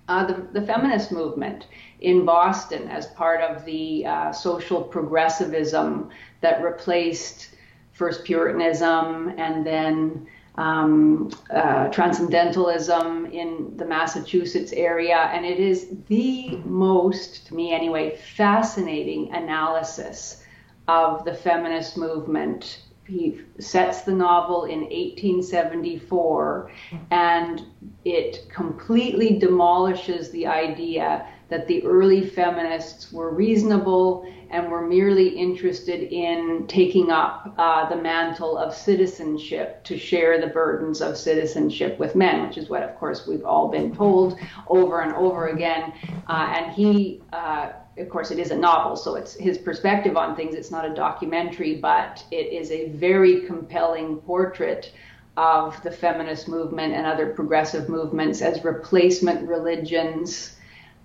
uh, 0.09 0.25
the, 0.25 0.47
the 0.59 0.67
feminist 0.67 1.13
movement 1.13 1.67
in 2.03 2.25
Boston 2.25 2.89
as 2.89 3.07
part 3.07 3.41
of 3.41 3.65
the 3.65 4.05
uh, 4.05 4.33
social 4.33 4.83
progressivism 4.83 6.11
that 6.41 6.63
replaced 6.63 7.51
first 7.93 8.25
Puritanism 8.25 9.35
and 9.39 9.65
then 9.65 10.27
um, 10.57 11.31
uh, 11.51 11.89
transcendentalism 11.89 13.27
in 13.27 13.77
the 13.77 13.85
Massachusetts 13.85 14.73
area. 14.73 15.31
And 15.33 15.47
it 15.47 15.59
is 15.59 15.89
the 16.09 16.57
most, 16.65 17.47
to 17.47 17.55
me 17.55 17.73
anyway, 17.73 18.17
fascinating 18.37 19.33
analysis 19.33 20.45
of 20.89 21.25
the 21.25 21.33
feminist 21.33 21.97
movement. 21.97 22.83
He 23.07 23.41
sets 23.59 24.03
the 24.03 24.13
novel 24.13 24.65
in 24.65 24.81
1874 24.81 26.71
and 27.11 27.67
it 28.05 28.49
completely 28.49 29.39
demolishes 29.39 30.31
the 30.31 30.47
idea 30.47 31.27
that 31.53 31.69
the 31.69 31.85
early 31.85 32.27
feminists 32.27 33.13
were 33.13 33.35
reasonable 33.35 34.27
and 34.49 34.71
were 34.71 34.87
merely 34.87 35.29
interested 35.29 36.03
in 36.11 36.67
taking 36.67 37.11
up 37.11 37.55
uh, 37.59 37.87
the 37.91 37.97
mantle 37.97 38.57
of 38.57 38.75
citizenship 38.75 39.85
to 39.85 39.99
share 39.99 40.41
the 40.41 40.47
burdens 40.47 41.03
of 41.03 41.15
citizenship 41.15 41.99
with 41.99 42.17
men, 42.17 42.47
which 42.47 42.57
is 42.57 42.71
what, 42.71 42.83
of 42.83 42.95
course, 42.97 43.27
we've 43.27 43.45
all 43.45 43.69
been 43.69 43.95
told 43.95 44.39
over 44.69 45.03
and 45.03 45.13
over 45.15 45.49
again. 45.49 45.93
Uh, 46.27 46.55
and 46.57 46.73
he, 46.73 47.21
uh, 47.35 47.73
of 47.99 48.09
course, 48.09 48.31
it 48.31 48.39
is 48.39 48.51
a 48.51 48.57
novel, 48.57 48.97
so 48.97 49.17
it's 49.17 49.35
his 49.35 49.59
perspective 49.59 50.17
on 50.17 50.35
things. 50.35 50.55
It's 50.55 50.71
not 50.71 50.91
a 50.91 50.95
documentary, 50.95 51.77
but 51.77 52.25
it 52.31 52.51
is 52.51 52.71
a 52.71 52.89
very 52.91 53.43
compelling 53.43 54.17
portrait 54.17 54.93
of 55.37 55.83
the 55.83 55.91
feminist 55.91 56.49
movement 56.49 56.95
and 56.95 57.07
other 57.07 57.27
progressive 57.35 57.91
movements 57.91 58.41
as 58.41 58.65
replacement 58.65 59.47
religions 59.47 60.57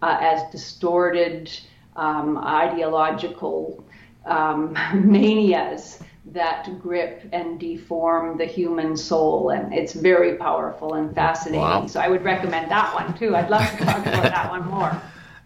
uh, 0.01 0.17
as 0.19 0.49
distorted 0.51 1.51
um, 1.95 2.37
ideological 2.37 3.83
um, 4.25 4.73
manias 4.93 5.99
that 6.33 6.69
grip 6.81 7.27
and 7.31 7.59
deform 7.59 8.37
the 8.37 8.45
human 8.45 8.97
soul. 8.97 9.49
And 9.51 9.73
it's 9.73 9.93
very 9.93 10.35
powerful 10.35 10.95
and 10.95 11.13
fascinating. 11.15 11.61
Wow. 11.61 11.87
So 11.87 11.99
I 11.99 12.09
would 12.09 12.23
recommend 12.23 12.69
that 12.69 12.93
one 12.93 13.17
too. 13.17 13.35
I'd 13.35 13.49
love 13.49 13.69
to 13.69 13.77
talk 13.77 14.05
about 14.05 14.23
that 14.23 14.49
one 14.49 14.67
more. 14.67 15.01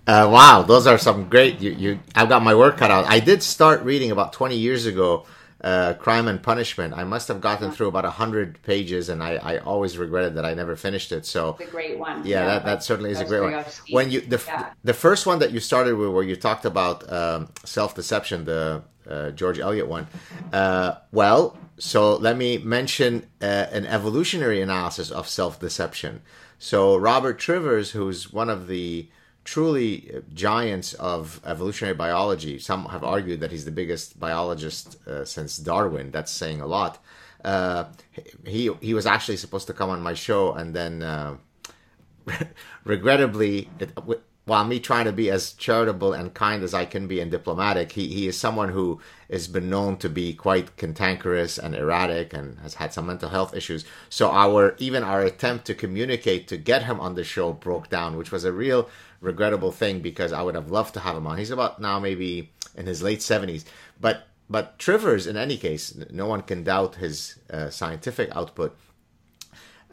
Uh, 0.07 0.27
wow, 0.31 0.63
those 0.63 0.87
are 0.87 0.97
some 0.97 1.29
great. 1.29 1.61
You, 1.61 1.71
you, 1.71 1.99
I've 2.15 2.27
got 2.27 2.41
my 2.41 2.55
work 2.55 2.77
cut 2.77 2.89
out. 2.89 3.05
I 3.05 3.19
did 3.19 3.43
start 3.43 3.83
reading 3.83 4.09
about 4.09 4.33
20 4.33 4.57
years 4.57 4.87
ago 4.87 5.25
uh, 5.63 5.93
Crime 5.95 6.27
and 6.27 6.41
Punishment. 6.41 6.93
I 6.95 7.03
must 7.03 7.27
have 7.27 7.41
gotten 7.41 7.71
through 7.71 7.87
about 7.87 8.05
hundred 8.05 8.61
pages, 8.63 9.09
and 9.09 9.21
I, 9.21 9.35
I 9.35 9.57
always 9.59 9.97
regretted 9.97 10.35
that 10.35 10.45
I 10.45 10.53
never 10.53 10.75
finished 10.75 11.11
it. 11.11 11.25
So 11.25 11.57
it's 11.59 11.69
a 11.69 11.71
great 11.71 11.97
one. 11.97 12.25
Yeah, 12.25 12.39
yeah 12.39 12.45
that, 12.45 12.65
that 12.65 12.83
certainly 12.83 13.11
is 13.11 13.19
a 13.19 13.25
great 13.25 13.41
one. 13.41 13.63
When 13.91 14.09
you 14.09 14.21
the 14.21 14.41
yeah. 14.47 14.71
the 14.83 14.93
first 14.93 15.25
one 15.25 15.39
that 15.39 15.51
you 15.51 15.59
started 15.59 15.95
with, 15.95 16.09
where 16.09 16.23
you 16.23 16.35
talked 16.35 16.65
about 16.65 17.11
um, 17.11 17.49
self 17.63 17.95
deception, 17.95 18.45
the 18.45 18.83
uh, 19.09 19.31
George 19.31 19.59
Eliot 19.59 19.87
one. 19.87 20.07
Uh, 20.51 20.95
well, 21.11 21.57
so 21.77 22.15
let 22.15 22.37
me 22.37 22.57
mention 22.57 23.27
uh, 23.41 23.67
an 23.71 23.85
evolutionary 23.85 24.61
analysis 24.61 25.11
of 25.11 25.27
self 25.27 25.59
deception. 25.59 26.21
So 26.59 26.95
Robert 26.95 27.39
Trivers, 27.39 27.91
who's 27.91 28.31
one 28.31 28.49
of 28.49 28.67
the 28.67 29.09
truly 29.43 30.21
giants 30.33 30.93
of 30.95 31.41
evolutionary 31.45 31.95
biology. 31.95 32.59
Some 32.59 32.85
have 32.85 33.03
argued 33.03 33.39
that 33.39 33.51
he's 33.51 33.65
the 33.65 33.71
biggest 33.71 34.19
biologist 34.19 35.05
uh, 35.07 35.25
since 35.25 35.57
Darwin. 35.57 36.11
That's 36.11 36.31
saying 36.31 36.61
a 36.61 36.67
lot. 36.67 37.03
Uh, 37.43 37.85
he 38.45 38.71
he 38.81 38.93
was 38.93 39.05
actually 39.05 39.37
supposed 39.37 39.67
to 39.67 39.73
come 39.73 39.89
on 39.89 40.01
my 40.01 40.13
show, 40.13 40.53
and 40.53 40.75
then 40.75 41.01
uh, 41.01 41.37
regrettably, 42.83 43.69
it, 43.79 43.97
while 44.45 44.65
me 44.65 44.79
trying 44.79 45.05
to 45.05 45.11
be 45.11 45.29
as 45.29 45.53
charitable 45.53 46.13
and 46.13 46.33
kind 46.33 46.63
as 46.63 46.73
I 46.73 46.85
can 46.85 47.07
be 47.07 47.19
and 47.19 47.29
diplomatic, 47.29 47.91
he, 47.91 48.07
he 48.07 48.27
is 48.27 48.37
someone 48.37 48.69
who 48.69 48.99
has 49.29 49.47
been 49.47 49.69
known 49.69 49.97
to 49.97 50.09
be 50.09 50.33
quite 50.33 50.77
cantankerous 50.77 51.57
and 51.59 51.75
erratic 51.75 52.33
and 52.33 52.59
has 52.59 52.73
had 52.75 52.91
some 52.91 53.05
mental 53.05 53.29
health 53.29 53.55
issues. 53.55 53.85
So 54.09 54.31
our 54.31 54.75
even 54.79 55.03
our 55.03 55.21
attempt 55.21 55.65
to 55.65 55.75
communicate 55.75 56.47
to 56.49 56.57
get 56.57 56.83
him 56.83 56.99
on 56.99 57.15
the 57.15 57.23
show 57.23 57.53
broke 57.53 57.89
down, 57.89 58.17
which 58.17 58.31
was 58.31 58.43
a 58.43 58.51
real 58.51 58.89
regrettable 59.21 59.71
thing 59.71 60.01
because 60.01 60.33
I 60.33 60.41
would 60.41 60.55
have 60.55 60.71
loved 60.71 60.93
to 60.95 60.99
have 60.99 61.15
him 61.15 61.27
on. 61.27 61.37
He's 61.37 61.51
about 61.51 61.79
now 61.79 61.99
maybe 61.99 62.51
in 62.75 62.87
his 62.87 63.01
late 63.01 63.21
seventies, 63.21 63.65
but 63.99 64.27
but 64.49 64.77
Trivers, 64.77 65.27
in 65.27 65.37
any 65.37 65.55
case, 65.55 65.95
no 66.11 66.27
one 66.27 66.41
can 66.41 66.63
doubt 66.63 66.95
his 66.95 67.39
uh, 67.49 67.69
scientific 67.69 68.35
output. 68.35 68.77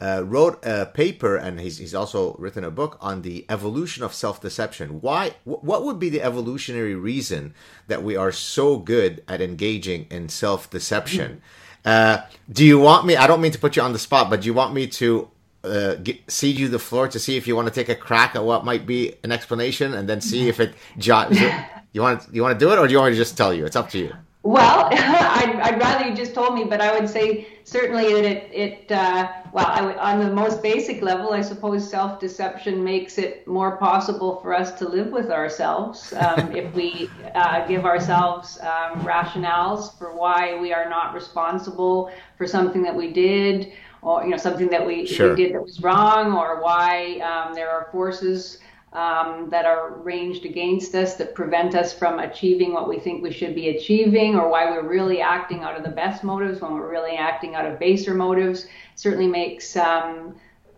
uh, 0.01 0.23
wrote 0.25 0.59
a 0.65 0.85
paper 0.85 1.35
and 1.35 1.59
he's, 1.59 1.77
he's 1.77 1.93
also 1.93 2.33
written 2.35 2.63
a 2.63 2.71
book 2.71 2.97
on 3.01 3.21
the 3.21 3.45
evolution 3.49 4.03
of 4.03 4.13
self-deception. 4.13 5.01
Why? 5.01 5.33
what 5.43 5.83
would 5.83 5.99
be 5.99 6.09
the 6.09 6.21
evolutionary 6.21 6.95
reason 6.95 7.53
that 7.87 8.03
we 8.03 8.15
are 8.15 8.31
so 8.31 8.77
good 8.77 9.23
at 9.27 9.41
engaging 9.41 10.07
in 10.09 10.29
self-deception? 10.29 11.41
Uh, 11.85 12.21
do 12.51 12.65
you 12.65 12.77
want 12.77 13.05
me? 13.05 13.15
I 13.15 13.25
don't 13.25 13.39
mean 13.39 13.53
to 13.53 13.57
put 13.57 13.77
you 13.77 13.81
on 13.81 13.93
the 13.93 13.99
spot, 13.99 14.29
but 14.29 14.41
do 14.41 14.47
you 14.47 14.53
want 14.53 14.73
me 14.73 14.85
to 14.87 15.29
uh, 15.63 15.95
get, 15.95 16.29
cede 16.29 16.57
you 16.57 16.67
the 16.67 16.79
floor 16.79 17.07
to 17.07 17.19
see 17.19 17.37
if 17.37 17.47
you 17.47 17.55
want 17.55 17.67
to 17.67 17.73
take 17.73 17.89
a 17.89 17.95
crack 17.95 18.35
at 18.35 18.43
what 18.43 18.65
might 18.65 18.85
be 18.85 19.15
an 19.23 19.31
explanation, 19.31 19.93
and 19.93 20.07
then 20.07 20.21
see 20.21 20.47
if 20.47 20.59
it. 20.59 20.73
you 21.93 22.01
want 22.01 22.27
you 22.31 22.41
want 22.41 22.57
to 22.57 22.65
do 22.65 22.71
it, 22.71 22.79
or 22.79 22.87
do 22.87 22.93
you 22.93 22.99
want 22.99 23.11
me 23.11 23.17
to 23.17 23.21
just 23.21 23.37
tell 23.37 23.53
you? 23.53 23.65
It's 23.65 23.75
up 23.75 23.89
to 23.91 23.99
you. 23.99 24.13
Well, 24.43 24.87
I'd, 24.91 25.59
I'd, 25.61 25.79
rather 25.79 26.07
you 26.07 26.15
just 26.15 26.33
told 26.33 26.55
me, 26.55 26.63
but 26.63 26.79
I 26.79 26.97
would 26.97 27.09
say 27.09 27.47
certainly 27.65 28.13
that 28.13 28.23
it, 28.23 28.49
it 28.53 28.91
uh, 28.91 29.29
well, 29.51 29.99
on 29.99 30.19
the 30.19 30.33
most 30.33 30.63
basic 30.63 31.01
level, 31.01 31.33
I 31.33 31.41
suppose 31.41 31.89
self 31.89 32.21
deception 32.21 32.81
makes 32.81 33.17
it 33.17 33.45
more 33.47 33.75
possible 33.75 34.39
for 34.39 34.53
us 34.53 34.71
to 34.79 34.87
live 34.87 35.11
with 35.11 35.29
ourselves 35.29 36.13
um, 36.13 36.55
if 36.55 36.73
we 36.73 37.09
uh, 37.35 37.67
give 37.67 37.85
ourselves 37.85 38.59
um, 38.61 39.01
rationales 39.01 39.97
for 39.97 40.15
why 40.15 40.57
we 40.59 40.71
are 40.71 40.89
not 40.89 41.13
responsible 41.13 42.09
for 42.37 42.47
something 42.47 42.81
that 42.83 42.95
we 42.95 43.11
did, 43.11 43.73
or 44.01 44.23
you 44.23 44.29
know 44.29 44.37
something 44.37 44.69
that 44.69 44.85
we, 44.85 45.05
sure. 45.05 45.35
we 45.35 45.43
did 45.43 45.55
that 45.55 45.63
was 45.63 45.81
wrong, 45.81 46.33
or 46.33 46.61
why 46.61 47.19
um, 47.19 47.53
there 47.53 47.69
are 47.69 47.89
forces 47.91 48.59
um, 48.93 49.49
that 49.49 49.65
are 49.65 49.91
ranged 49.97 50.45
against 50.45 50.95
us 50.95 51.15
that 51.15 51.35
prevent 51.35 51.75
us 51.75 51.93
from 51.93 52.19
achieving 52.19 52.73
what 52.73 52.89
we 52.89 52.99
think 52.99 53.21
we 53.21 53.31
should 53.31 53.53
be 53.53 53.69
achieving, 53.69 54.35
or 54.35 54.49
why 54.49 54.69
we're 54.69 54.87
really 54.87 55.21
acting 55.21 55.63
out 55.63 55.75
of 55.75 55.83
the 55.83 55.91
best 55.91 56.23
motives 56.23 56.61
when 56.61 56.73
we're 56.73 56.89
really 56.89 57.15
acting 57.15 57.55
out 57.55 57.65
of 57.65 57.77
baser 57.77 58.13
motives, 58.13 58.65
certainly 58.95 59.27
makes 59.27 59.75
um, 59.75 60.35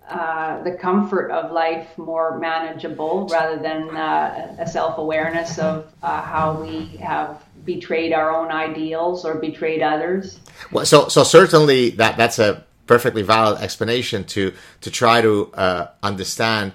uh, 0.09 0.61
the 0.63 0.71
comfort 0.73 1.31
of 1.31 1.51
life 1.51 1.97
more 1.97 2.37
manageable 2.37 3.27
rather 3.31 3.57
than 3.57 3.95
uh, 3.95 4.55
a 4.59 4.67
self 4.67 4.97
awareness 4.97 5.57
of 5.57 5.89
uh, 6.03 6.21
how 6.21 6.61
we 6.61 6.87
have 6.97 7.41
betrayed 7.63 8.11
our 8.11 8.35
own 8.35 8.51
ideals 8.51 9.23
or 9.23 9.35
betrayed 9.35 9.81
others. 9.81 10.39
Well, 10.71 10.85
so 10.85 11.07
so 11.07 11.23
certainly 11.23 11.91
that 11.91 12.17
that's 12.17 12.39
a 12.39 12.65
perfectly 12.91 13.21
valid 13.21 13.61
explanation 13.61 14.25
to 14.25 14.53
to 14.81 14.91
try 14.91 15.21
to 15.21 15.33
uh, 15.53 15.87
understand 16.03 16.73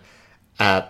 uh, 0.59 0.83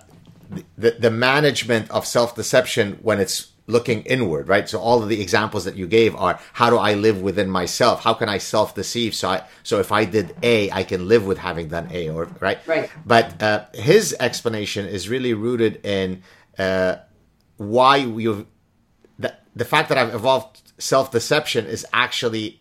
the, 0.78 0.92
the 0.92 1.10
management 1.10 1.90
of 1.90 2.06
self 2.06 2.36
deception 2.36 2.86
when 3.02 3.18
it's 3.18 3.52
looking 3.66 4.02
inward, 4.02 4.48
right? 4.48 4.68
So 4.68 4.78
all 4.78 5.02
of 5.02 5.08
the 5.08 5.20
examples 5.20 5.64
that 5.64 5.74
you 5.74 5.88
gave 5.88 6.14
are 6.14 6.38
how 6.52 6.70
do 6.70 6.78
I 6.78 6.94
live 6.94 7.20
within 7.20 7.50
myself? 7.50 8.04
How 8.04 8.14
can 8.14 8.28
I 8.28 8.38
self 8.38 8.76
deceive? 8.76 9.16
So 9.16 9.30
I, 9.30 9.42
so 9.64 9.80
if 9.80 9.90
I 9.90 10.04
did 10.04 10.32
A, 10.44 10.70
I 10.70 10.84
can 10.84 11.08
live 11.08 11.26
with 11.26 11.38
having 11.38 11.66
done 11.66 11.88
A, 11.90 12.08
or 12.08 12.26
right? 12.38 12.58
Right. 12.64 12.88
But 13.04 13.42
uh, 13.42 13.64
his 13.74 14.14
explanation 14.20 14.86
is 14.86 15.08
really 15.08 15.34
rooted 15.34 15.84
in 15.84 16.22
uh, 16.56 16.98
why 17.56 17.96
you 17.96 18.46
the, 19.18 19.34
the 19.56 19.64
fact 19.64 19.88
that 19.88 19.98
I've 19.98 20.14
evolved 20.14 20.72
self 20.78 21.10
deception 21.10 21.66
is 21.66 21.84
actually 21.92 22.60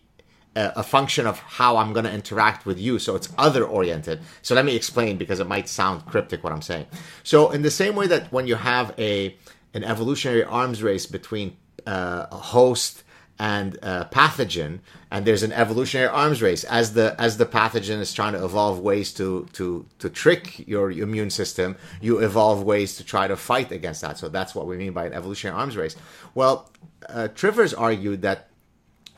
a 0.56 0.82
function 0.82 1.26
of 1.26 1.38
how 1.38 1.76
I'm 1.76 1.92
going 1.92 2.06
to 2.06 2.12
interact 2.12 2.64
with 2.64 2.78
you. 2.80 2.98
So 2.98 3.14
it's 3.14 3.28
other 3.36 3.64
oriented. 3.64 4.20
So 4.42 4.54
let 4.54 4.64
me 4.64 4.74
explain 4.74 5.18
because 5.18 5.38
it 5.38 5.46
might 5.46 5.68
sound 5.68 6.06
cryptic 6.06 6.42
what 6.42 6.52
I'm 6.52 6.62
saying. 6.62 6.86
So 7.22 7.50
in 7.50 7.62
the 7.62 7.70
same 7.70 7.94
way 7.94 8.06
that 8.06 8.32
when 8.32 8.46
you 8.46 8.56
have 8.56 8.94
a 8.98 9.36
an 9.74 9.84
evolutionary 9.84 10.42
arms 10.42 10.82
race 10.82 11.04
between 11.04 11.56
uh, 11.86 12.26
a 12.32 12.36
host 12.36 13.04
and 13.38 13.74
a 13.82 14.08
pathogen, 14.10 14.78
and 15.10 15.26
there's 15.26 15.42
an 15.42 15.52
evolutionary 15.52 16.08
arms 16.08 16.40
race 16.40 16.64
as 16.64 16.94
the 16.94 17.14
as 17.20 17.36
the 17.36 17.44
pathogen 17.44 18.00
is 18.00 18.14
trying 18.14 18.32
to 18.32 18.42
evolve 18.42 18.78
ways 18.78 19.12
to 19.12 19.46
to 19.52 19.84
to 19.98 20.08
trick 20.08 20.66
your 20.66 20.90
immune 20.90 21.28
system, 21.28 21.76
you 22.00 22.18
evolve 22.18 22.62
ways 22.62 22.96
to 22.96 23.04
try 23.04 23.28
to 23.28 23.36
fight 23.36 23.70
against 23.70 24.00
that. 24.00 24.16
So 24.16 24.30
that's 24.30 24.54
what 24.54 24.66
we 24.66 24.78
mean 24.78 24.92
by 24.92 25.04
an 25.04 25.12
evolutionary 25.12 25.58
arms 25.60 25.76
race. 25.76 25.96
Well, 26.34 26.70
uh, 27.10 27.28
Trivers 27.28 27.74
argued 27.74 28.22
that 28.22 28.48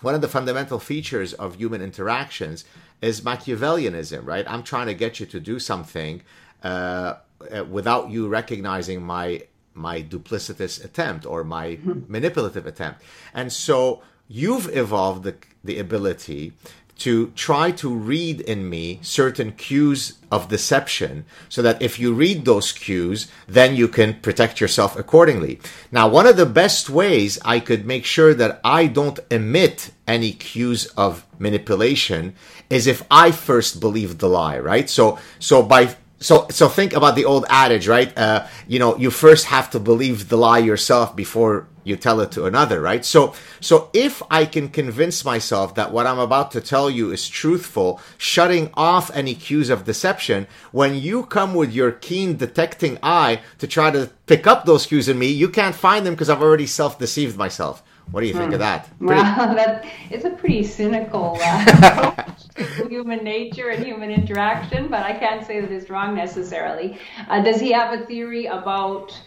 one 0.00 0.14
of 0.14 0.20
the 0.20 0.28
fundamental 0.28 0.78
features 0.78 1.32
of 1.34 1.56
human 1.56 1.82
interactions 1.82 2.64
is 3.00 3.20
Machiavellianism, 3.20 4.24
right? 4.26 4.44
I'm 4.48 4.62
trying 4.62 4.86
to 4.86 4.94
get 4.94 5.20
you 5.20 5.26
to 5.26 5.40
do 5.40 5.58
something 5.58 6.22
uh, 6.62 7.14
uh 7.54 7.64
without 7.64 8.10
you 8.10 8.28
recognizing 8.28 9.02
my 9.02 9.42
my 9.74 10.02
duplicitous 10.02 10.84
attempt 10.84 11.24
or 11.24 11.44
my 11.44 11.76
mm-hmm. 11.76 12.00
manipulative 12.08 12.66
attempt, 12.66 13.02
and 13.32 13.52
so 13.52 14.02
you've 14.26 14.74
evolved 14.76 15.22
the 15.22 15.36
the 15.62 15.78
ability 15.78 16.52
to 16.98 17.28
try 17.36 17.70
to 17.70 17.94
read 17.94 18.40
in 18.40 18.68
me 18.68 18.98
certain 19.02 19.52
cues 19.52 20.18
of 20.30 20.48
deception 20.48 21.24
so 21.48 21.62
that 21.62 21.80
if 21.80 21.98
you 21.98 22.12
read 22.12 22.44
those 22.44 22.72
cues, 22.72 23.28
then 23.46 23.76
you 23.76 23.88
can 23.88 24.14
protect 24.20 24.60
yourself 24.60 24.98
accordingly. 24.98 25.60
Now, 25.92 26.08
one 26.08 26.26
of 26.26 26.36
the 26.36 26.46
best 26.46 26.90
ways 26.90 27.38
I 27.44 27.60
could 27.60 27.86
make 27.86 28.04
sure 28.04 28.34
that 28.34 28.60
I 28.64 28.86
don't 28.86 29.20
emit 29.30 29.92
any 30.06 30.32
cues 30.32 30.86
of 30.96 31.24
manipulation 31.38 32.34
is 32.68 32.86
if 32.86 33.02
I 33.10 33.30
first 33.30 33.80
believe 33.80 34.18
the 34.18 34.28
lie, 34.28 34.58
right? 34.58 34.90
So, 34.90 35.18
so 35.38 35.62
by 35.62 35.94
so 36.20 36.46
so 36.50 36.68
think 36.68 36.92
about 36.94 37.14
the 37.14 37.24
old 37.24 37.44
adage 37.48 37.86
right 37.86 38.16
uh, 38.18 38.44
you 38.66 38.80
know 38.80 38.96
you 38.96 39.08
first 39.08 39.46
have 39.46 39.70
to 39.70 39.78
believe 39.78 40.28
the 40.28 40.36
lie 40.36 40.58
yourself 40.58 41.14
before 41.14 41.68
you 41.88 41.96
tell 41.96 42.20
it 42.20 42.30
to 42.30 42.44
another 42.44 42.80
right 42.80 43.04
so 43.04 43.34
so 43.60 43.90
if 43.92 44.22
i 44.30 44.44
can 44.44 44.68
convince 44.68 45.24
myself 45.24 45.74
that 45.74 45.92
what 45.92 46.06
i'm 46.06 46.18
about 46.18 46.50
to 46.50 46.60
tell 46.60 46.88
you 46.90 47.10
is 47.10 47.28
truthful 47.28 48.00
shutting 48.16 48.70
off 48.74 49.10
any 49.14 49.34
cues 49.34 49.70
of 49.70 49.84
deception 49.84 50.46
when 50.72 50.94
you 50.94 51.24
come 51.24 51.54
with 51.54 51.72
your 51.72 51.92
keen 51.92 52.36
detecting 52.36 52.98
eye 53.02 53.40
to 53.58 53.66
try 53.66 53.90
to 53.90 54.10
pick 54.26 54.46
up 54.46 54.64
those 54.64 54.86
cues 54.86 55.08
in 55.08 55.18
me 55.18 55.26
you 55.26 55.48
can't 55.48 55.74
find 55.74 56.04
them 56.04 56.14
because 56.14 56.28
i've 56.28 56.42
already 56.42 56.66
self-deceived 56.66 57.36
myself 57.36 57.82
what 58.10 58.22
do 58.22 58.26
you 58.26 58.32
think 58.32 58.52
of 58.54 58.60
hmm. 58.60 58.60
that? 58.60 58.98
Pretty... 58.98 59.20
Wow, 59.20 59.54
that 59.54 59.84
it's 60.10 60.24
a 60.24 60.30
pretty 60.30 60.64
cynical 60.64 61.38
uh, 61.42 62.32
human 62.88 63.22
nature 63.22 63.68
and 63.68 63.84
human 63.84 64.10
interaction, 64.10 64.88
but 64.88 65.02
I 65.02 65.12
can't 65.12 65.46
say 65.46 65.60
that 65.60 65.70
it's 65.70 65.90
wrong 65.90 66.14
necessarily. 66.14 66.98
Uh, 67.28 67.42
does 67.42 67.60
he 67.60 67.70
have 67.72 67.98
a 67.98 68.06
theory 68.06 68.46
about 68.46 69.18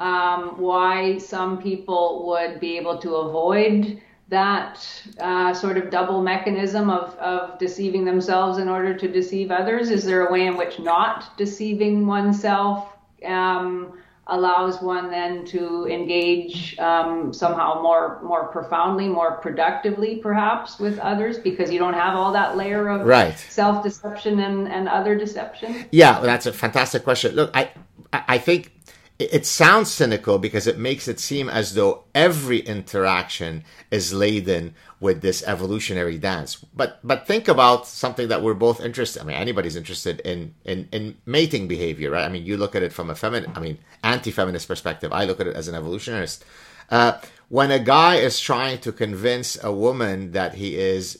um, 0.00 0.58
why 0.58 1.18
some 1.18 1.62
people 1.62 2.26
would 2.26 2.58
be 2.58 2.76
able 2.78 2.98
to 2.98 3.16
avoid 3.16 4.00
that 4.28 4.80
uh, 5.18 5.52
sort 5.52 5.76
of 5.76 5.90
double 5.90 6.22
mechanism 6.22 6.88
of, 6.88 7.14
of 7.16 7.58
deceiving 7.58 8.04
themselves 8.04 8.58
in 8.58 8.68
order 8.68 8.96
to 8.96 9.08
deceive 9.08 9.50
others? 9.50 9.90
Is 9.90 10.04
there 10.04 10.26
a 10.26 10.32
way 10.32 10.46
in 10.46 10.56
which 10.56 10.78
not 10.78 11.36
deceiving 11.36 12.06
oneself 12.06 12.88
um, 13.26 13.98
allows 14.28 14.80
one 14.80 15.10
then 15.10 15.44
to 15.44 15.86
engage 15.88 16.78
um, 16.78 17.32
somehow 17.32 17.82
more 17.82 18.20
more 18.22 18.46
profoundly, 18.48 19.08
more 19.08 19.32
productively, 19.32 20.16
perhaps 20.16 20.78
with 20.78 20.98
others, 21.00 21.38
because 21.38 21.70
you 21.70 21.78
don't 21.78 21.94
have 21.94 22.14
all 22.14 22.32
that 22.32 22.56
layer 22.56 22.88
of 22.88 23.04
right. 23.06 23.36
self 23.36 23.82
deception 23.82 24.38
and, 24.38 24.68
and 24.68 24.88
other 24.88 25.16
deception. 25.16 25.84
Yeah, 25.90 26.20
that's 26.20 26.46
a 26.46 26.52
fantastic 26.52 27.02
question. 27.02 27.34
Look, 27.34 27.50
I 27.54 27.72
I 28.12 28.38
think 28.38 28.72
it 29.20 29.46
sounds 29.46 29.90
cynical 29.90 30.38
because 30.38 30.66
it 30.66 30.78
makes 30.78 31.06
it 31.06 31.20
seem 31.20 31.48
as 31.48 31.74
though 31.74 32.04
every 32.14 32.60
interaction 32.60 33.64
is 33.90 34.14
laden 34.14 34.74
with 34.98 35.20
this 35.20 35.42
evolutionary 35.46 36.18
dance. 36.18 36.56
But 36.74 37.00
but 37.04 37.26
think 37.26 37.48
about 37.48 37.86
something 37.86 38.28
that 38.28 38.42
we're 38.42 38.54
both 38.54 38.80
interested. 38.80 39.20
I 39.22 39.24
mean, 39.24 39.36
anybody's 39.36 39.76
interested 39.76 40.20
in 40.20 40.54
in 40.64 40.88
in 40.92 41.16
mating 41.26 41.68
behavior, 41.68 42.10
right? 42.10 42.24
I 42.24 42.28
mean, 42.28 42.46
you 42.46 42.56
look 42.56 42.74
at 42.74 42.82
it 42.82 42.92
from 42.92 43.10
a 43.10 43.14
feminine, 43.14 43.52
I 43.54 43.60
mean, 43.60 43.78
anti-feminist 44.02 44.66
perspective. 44.66 45.12
I 45.12 45.24
look 45.24 45.40
at 45.40 45.46
it 45.46 45.56
as 45.56 45.68
an 45.68 45.74
evolutionist. 45.74 46.44
Uh, 46.90 47.20
when 47.48 47.70
a 47.70 47.78
guy 47.78 48.16
is 48.16 48.40
trying 48.40 48.78
to 48.78 48.92
convince 48.92 49.62
a 49.62 49.72
woman 49.72 50.32
that 50.32 50.54
he 50.54 50.76
is 50.76 51.18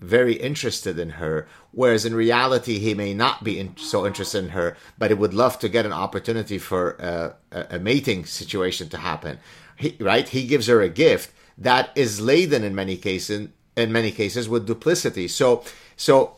very 0.00 0.34
interested 0.34 0.98
in 0.98 1.10
her, 1.10 1.46
whereas 1.72 2.04
in 2.04 2.14
reality 2.14 2.78
he 2.78 2.94
may 2.94 3.14
not 3.14 3.44
be 3.44 3.58
in, 3.58 3.76
so 3.76 4.06
interested 4.06 4.44
in 4.44 4.50
her, 4.50 4.76
but 4.98 5.10
he 5.10 5.14
would 5.14 5.34
love 5.34 5.58
to 5.58 5.68
get 5.68 5.86
an 5.86 5.92
opportunity 5.92 6.58
for 6.58 7.00
uh, 7.00 7.32
a, 7.52 7.76
a, 7.76 7.78
mating 7.78 8.24
situation 8.24 8.88
to 8.88 8.98
happen. 8.98 9.38
He, 9.76 9.96
right? 10.00 10.28
He 10.28 10.46
gives 10.46 10.66
her 10.66 10.80
a 10.80 10.88
gift 10.88 11.32
that 11.58 11.90
is 11.94 12.20
laden 12.20 12.64
in 12.64 12.74
many 12.74 12.96
cases 12.96 13.48
in 13.76 13.92
many 13.92 14.10
cases 14.10 14.48
with 14.48 14.66
duplicity. 14.66 15.28
So 15.28 15.64
so. 15.96 16.36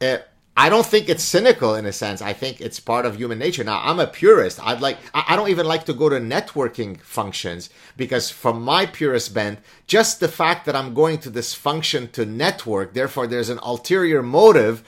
Uh, 0.00 0.18
I 0.58 0.70
don't 0.70 0.86
think 0.86 1.10
it's 1.10 1.22
cynical 1.22 1.74
in 1.74 1.84
a 1.84 1.92
sense. 1.92 2.22
I 2.22 2.32
think 2.32 2.62
it's 2.62 2.80
part 2.80 3.04
of 3.04 3.16
human 3.16 3.38
nature. 3.38 3.62
Now, 3.62 3.82
I'm 3.84 4.00
a 4.00 4.06
purist. 4.06 4.58
I'd 4.62 4.80
like, 4.80 4.96
I 5.12 5.36
don't 5.36 5.50
even 5.50 5.66
like 5.66 5.84
to 5.84 5.92
go 5.92 6.08
to 6.08 6.16
networking 6.16 6.98
functions 7.02 7.68
because 7.96 8.30
from 8.30 8.62
my 8.62 8.86
purist 8.86 9.34
bent, 9.34 9.58
just 9.86 10.18
the 10.18 10.28
fact 10.28 10.64
that 10.64 10.74
I'm 10.74 10.94
going 10.94 11.18
to 11.18 11.30
this 11.30 11.52
function 11.52 12.08
to 12.12 12.24
network, 12.24 12.94
therefore 12.94 13.26
there's 13.26 13.50
an 13.50 13.58
ulterior 13.62 14.22
motive 14.22 14.82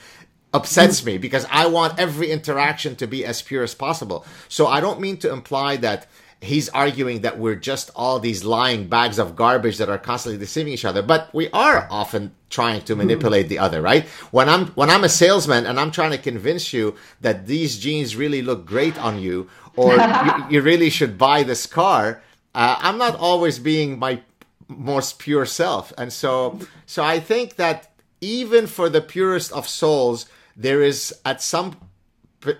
upsets 0.51 1.05
me 1.05 1.19
because 1.19 1.45
I 1.51 1.67
want 1.67 1.99
every 1.99 2.31
interaction 2.31 2.95
to 2.95 3.05
be 3.05 3.23
as 3.23 3.43
pure 3.43 3.63
as 3.63 3.75
possible. 3.75 4.25
So 4.47 4.65
I 4.65 4.79
don't 4.79 4.99
mean 4.99 5.17
to 5.17 5.31
imply 5.31 5.77
that 5.77 6.07
he's 6.41 6.69
arguing 6.69 7.21
that 7.21 7.37
we're 7.37 7.55
just 7.55 7.91
all 7.95 8.19
these 8.19 8.43
lying 8.43 8.87
bags 8.87 9.19
of 9.19 9.35
garbage 9.35 9.77
that 9.77 9.89
are 9.89 9.99
constantly 9.99 10.39
deceiving 10.39 10.73
each 10.73 10.85
other. 10.85 11.03
But 11.03 11.31
we 11.33 11.51
are 11.51 11.87
often 11.91 12.33
trying 12.49 12.81
to 12.81 12.95
manipulate 12.95 13.47
the 13.47 13.59
other, 13.59 13.81
right? 13.81 14.07
When 14.31 14.49
I'm 14.49 14.67
when 14.69 14.89
I'm 14.89 15.03
a 15.03 15.09
salesman 15.09 15.65
and 15.65 15.79
I'm 15.79 15.91
trying 15.91 16.11
to 16.11 16.17
convince 16.17 16.73
you 16.73 16.95
that 17.21 17.47
these 17.47 17.77
jeans 17.77 18.15
really 18.15 18.41
look 18.41 18.65
great 18.65 18.97
on 18.97 19.19
you, 19.19 19.49
or 19.75 19.95
you, 20.25 20.33
you, 20.49 20.61
really 20.61 20.89
should 20.89 21.17
buy 21.17 21.43
this 21.43 21.65
car, 21.65 22.21
uh, 22.55 22.75
I'm 22.79 22.97
not 22.97 23.15
always 23.15 23.59
being 23.59 23.99
my 23.99 24.21
most 24.67 25.19
pure 25.19 25.45
self, 25.45 25.93
and 25.97 26.11
so 26.11 26.59
so 26.85 27.03
I 27.03 27.19
think 27.19 27.55
that 27.55 27.91
even 28.21 28.67
for 28.67 28.89
the 28.89 29.01
purest 29.01 29.51
of 29.53 29.67
souls, 29.67 30.25
there 30.55 30.81
is 30.81 31.15
at 31.25 31.41
some 31.41 31.77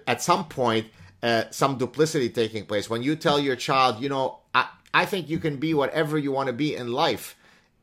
at 0.08 0.22
some 0.22 0.46
point 0.46 0.88
uh, 1.24 1.44
some 1.50 1.78
duplicity 1.78 2.30
taking 2.30 2.66
place. 2.66 2.90
When 2.90 3.04
you 3.04 3.16
tell 3.16 3.40
your 3.40 3.56
child, 3.56 4.02
you 4.02 4.10
know, 4.10 4.40
I, 4.54 4.68
I 4.94 5.06
think 5.06 5.30
you 5.30 5.40
can 5.40 5.58
be 5.58 5.74
whatever 5.74 6.18
you 6.18 6.32
want 6.32 6.48
to 6.48 6.54
be 6.54 6.76
in 6.76 6.92
life 6.92 7.36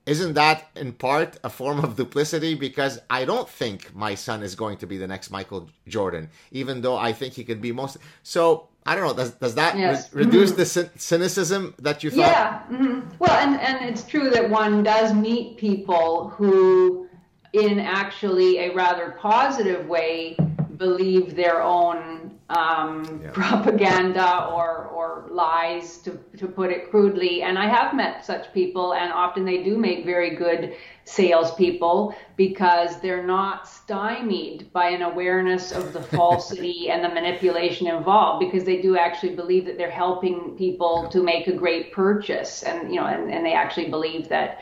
isn't 0.07 0.35
that 0.35 0.69
in 0.77 0.93
part 0.93 1.39
a 1.43 1.51
form 1.51 1.81
of 1.81 1.97
duplicity? 1.97 2.55
Because 2.55 3.01
I 3.11 3.25
don't 3.25 3.49
think 3.49 3.95
my 3.95 4.15
son 4.15 4.43
is 4.43 4.55
going 4.55 4.79
to 4.79 4.87
be 4.87 4.97
the 4.97 5.07
next 5.07 5.31
Michael 5.31 5.69
Jordan, 5.89 6.31
even 6.53 6.81
though 6.81 6.97
I 6.97 7.13
think 7.13 7.35
he 7.35 7.43
could 7.43 7.61
be 7.61 7.73
most. 7.73 7.99
So 8.23 8.69
I 8.87 8.95
don't 8.95 9.05
know. 9.05 9.15
Does 9.15 9.33
does 9.33 9.57
that 9.57 9.75
re- 9.75 10.25
reduce 10.25 10.53
mm-hmm. 10.53 10.83
the 10.91 10.91
cynicism 10.97 11.75
that 11.81 12.05
you 12.05 12.11
thought? 12.11 12.19
Yeah. 12.19 12.63
Mm-hmm. 12.71 13.17
Well, 13.19 13.33
and 13.33 13.61
and 13.61 13.85
it's 13.85 14.05
true 14.05 14.31
that 14.31 14.49
one 14.49 14.85
does 14.85 15.13
meet 15.13 15.57
people 15.57 16.29
who, 16.29 17.09
in 17.53 17.81
actually 17.81 18.59
a 18.59 18.75
rather 18.75 19.17
positive 19.19 19.89
way, 19.89 20.37
believe 20.77 21.35
their 21.35 21.63
own 21.63 22.26
um, 22.49 23.21
yeah. 23.23 23.31
propaganda 23.33 24.47
or, 24.53 24.85
or 24.87 25.27
lies, 25.31 25.99
to, 25.99 26.19
to 26.37 26.47
put 26.47 26.71
it 26.71 26.91
crudely. 26.91 27.43
And 27.43 27.59
I 27.59 27.67
have 27.69 27.95
met 27.95 28.25
such 28.25 28.53
people, 28.53 28.95
and 28.95 29.13
often 29.13 29.45
they 29.45 29.65
do 29.65 29.77
make 29.77 30.05
very 30.05 30.37
good 30.37 30.77
salespeople 31.05 32.15
because 32.37 33.01
they're 33.01 33.27
not 33.27 33.69
stymied 33.69 34.73
by 34.73 34.91
an 34.91 35.03
awareness 35.03 35.73
of 35.73 35.93
the 35.93 36.03
falsity 36.17 36.91
and 36.91 37.03
the 37.05 37.09
manipulation 37.09 37.89
involved 37.89 38.45
because 38.45 38.65
they 38.65 38.81
do 38.81 38.97
actually 38.97 39.35
believe 39.35 39.65
that 39.65 39.77
they're 39.77 39.91
helping 39.91 40.57
people 40.57 41.09
to 41.09 41.23
make 41.23 41.49
a 41.49 41.53
great 41.53 41.93
purchase. 41.93 42.63
And, 42.63 42.91
you 42.91 43.01
know, 43.01 43.07
and, 43.07 43.33
and 43.33 43.45
they 43.45 43.55
actually 43.55 43.91
believe 43.91 44.29
that 44.29 44.61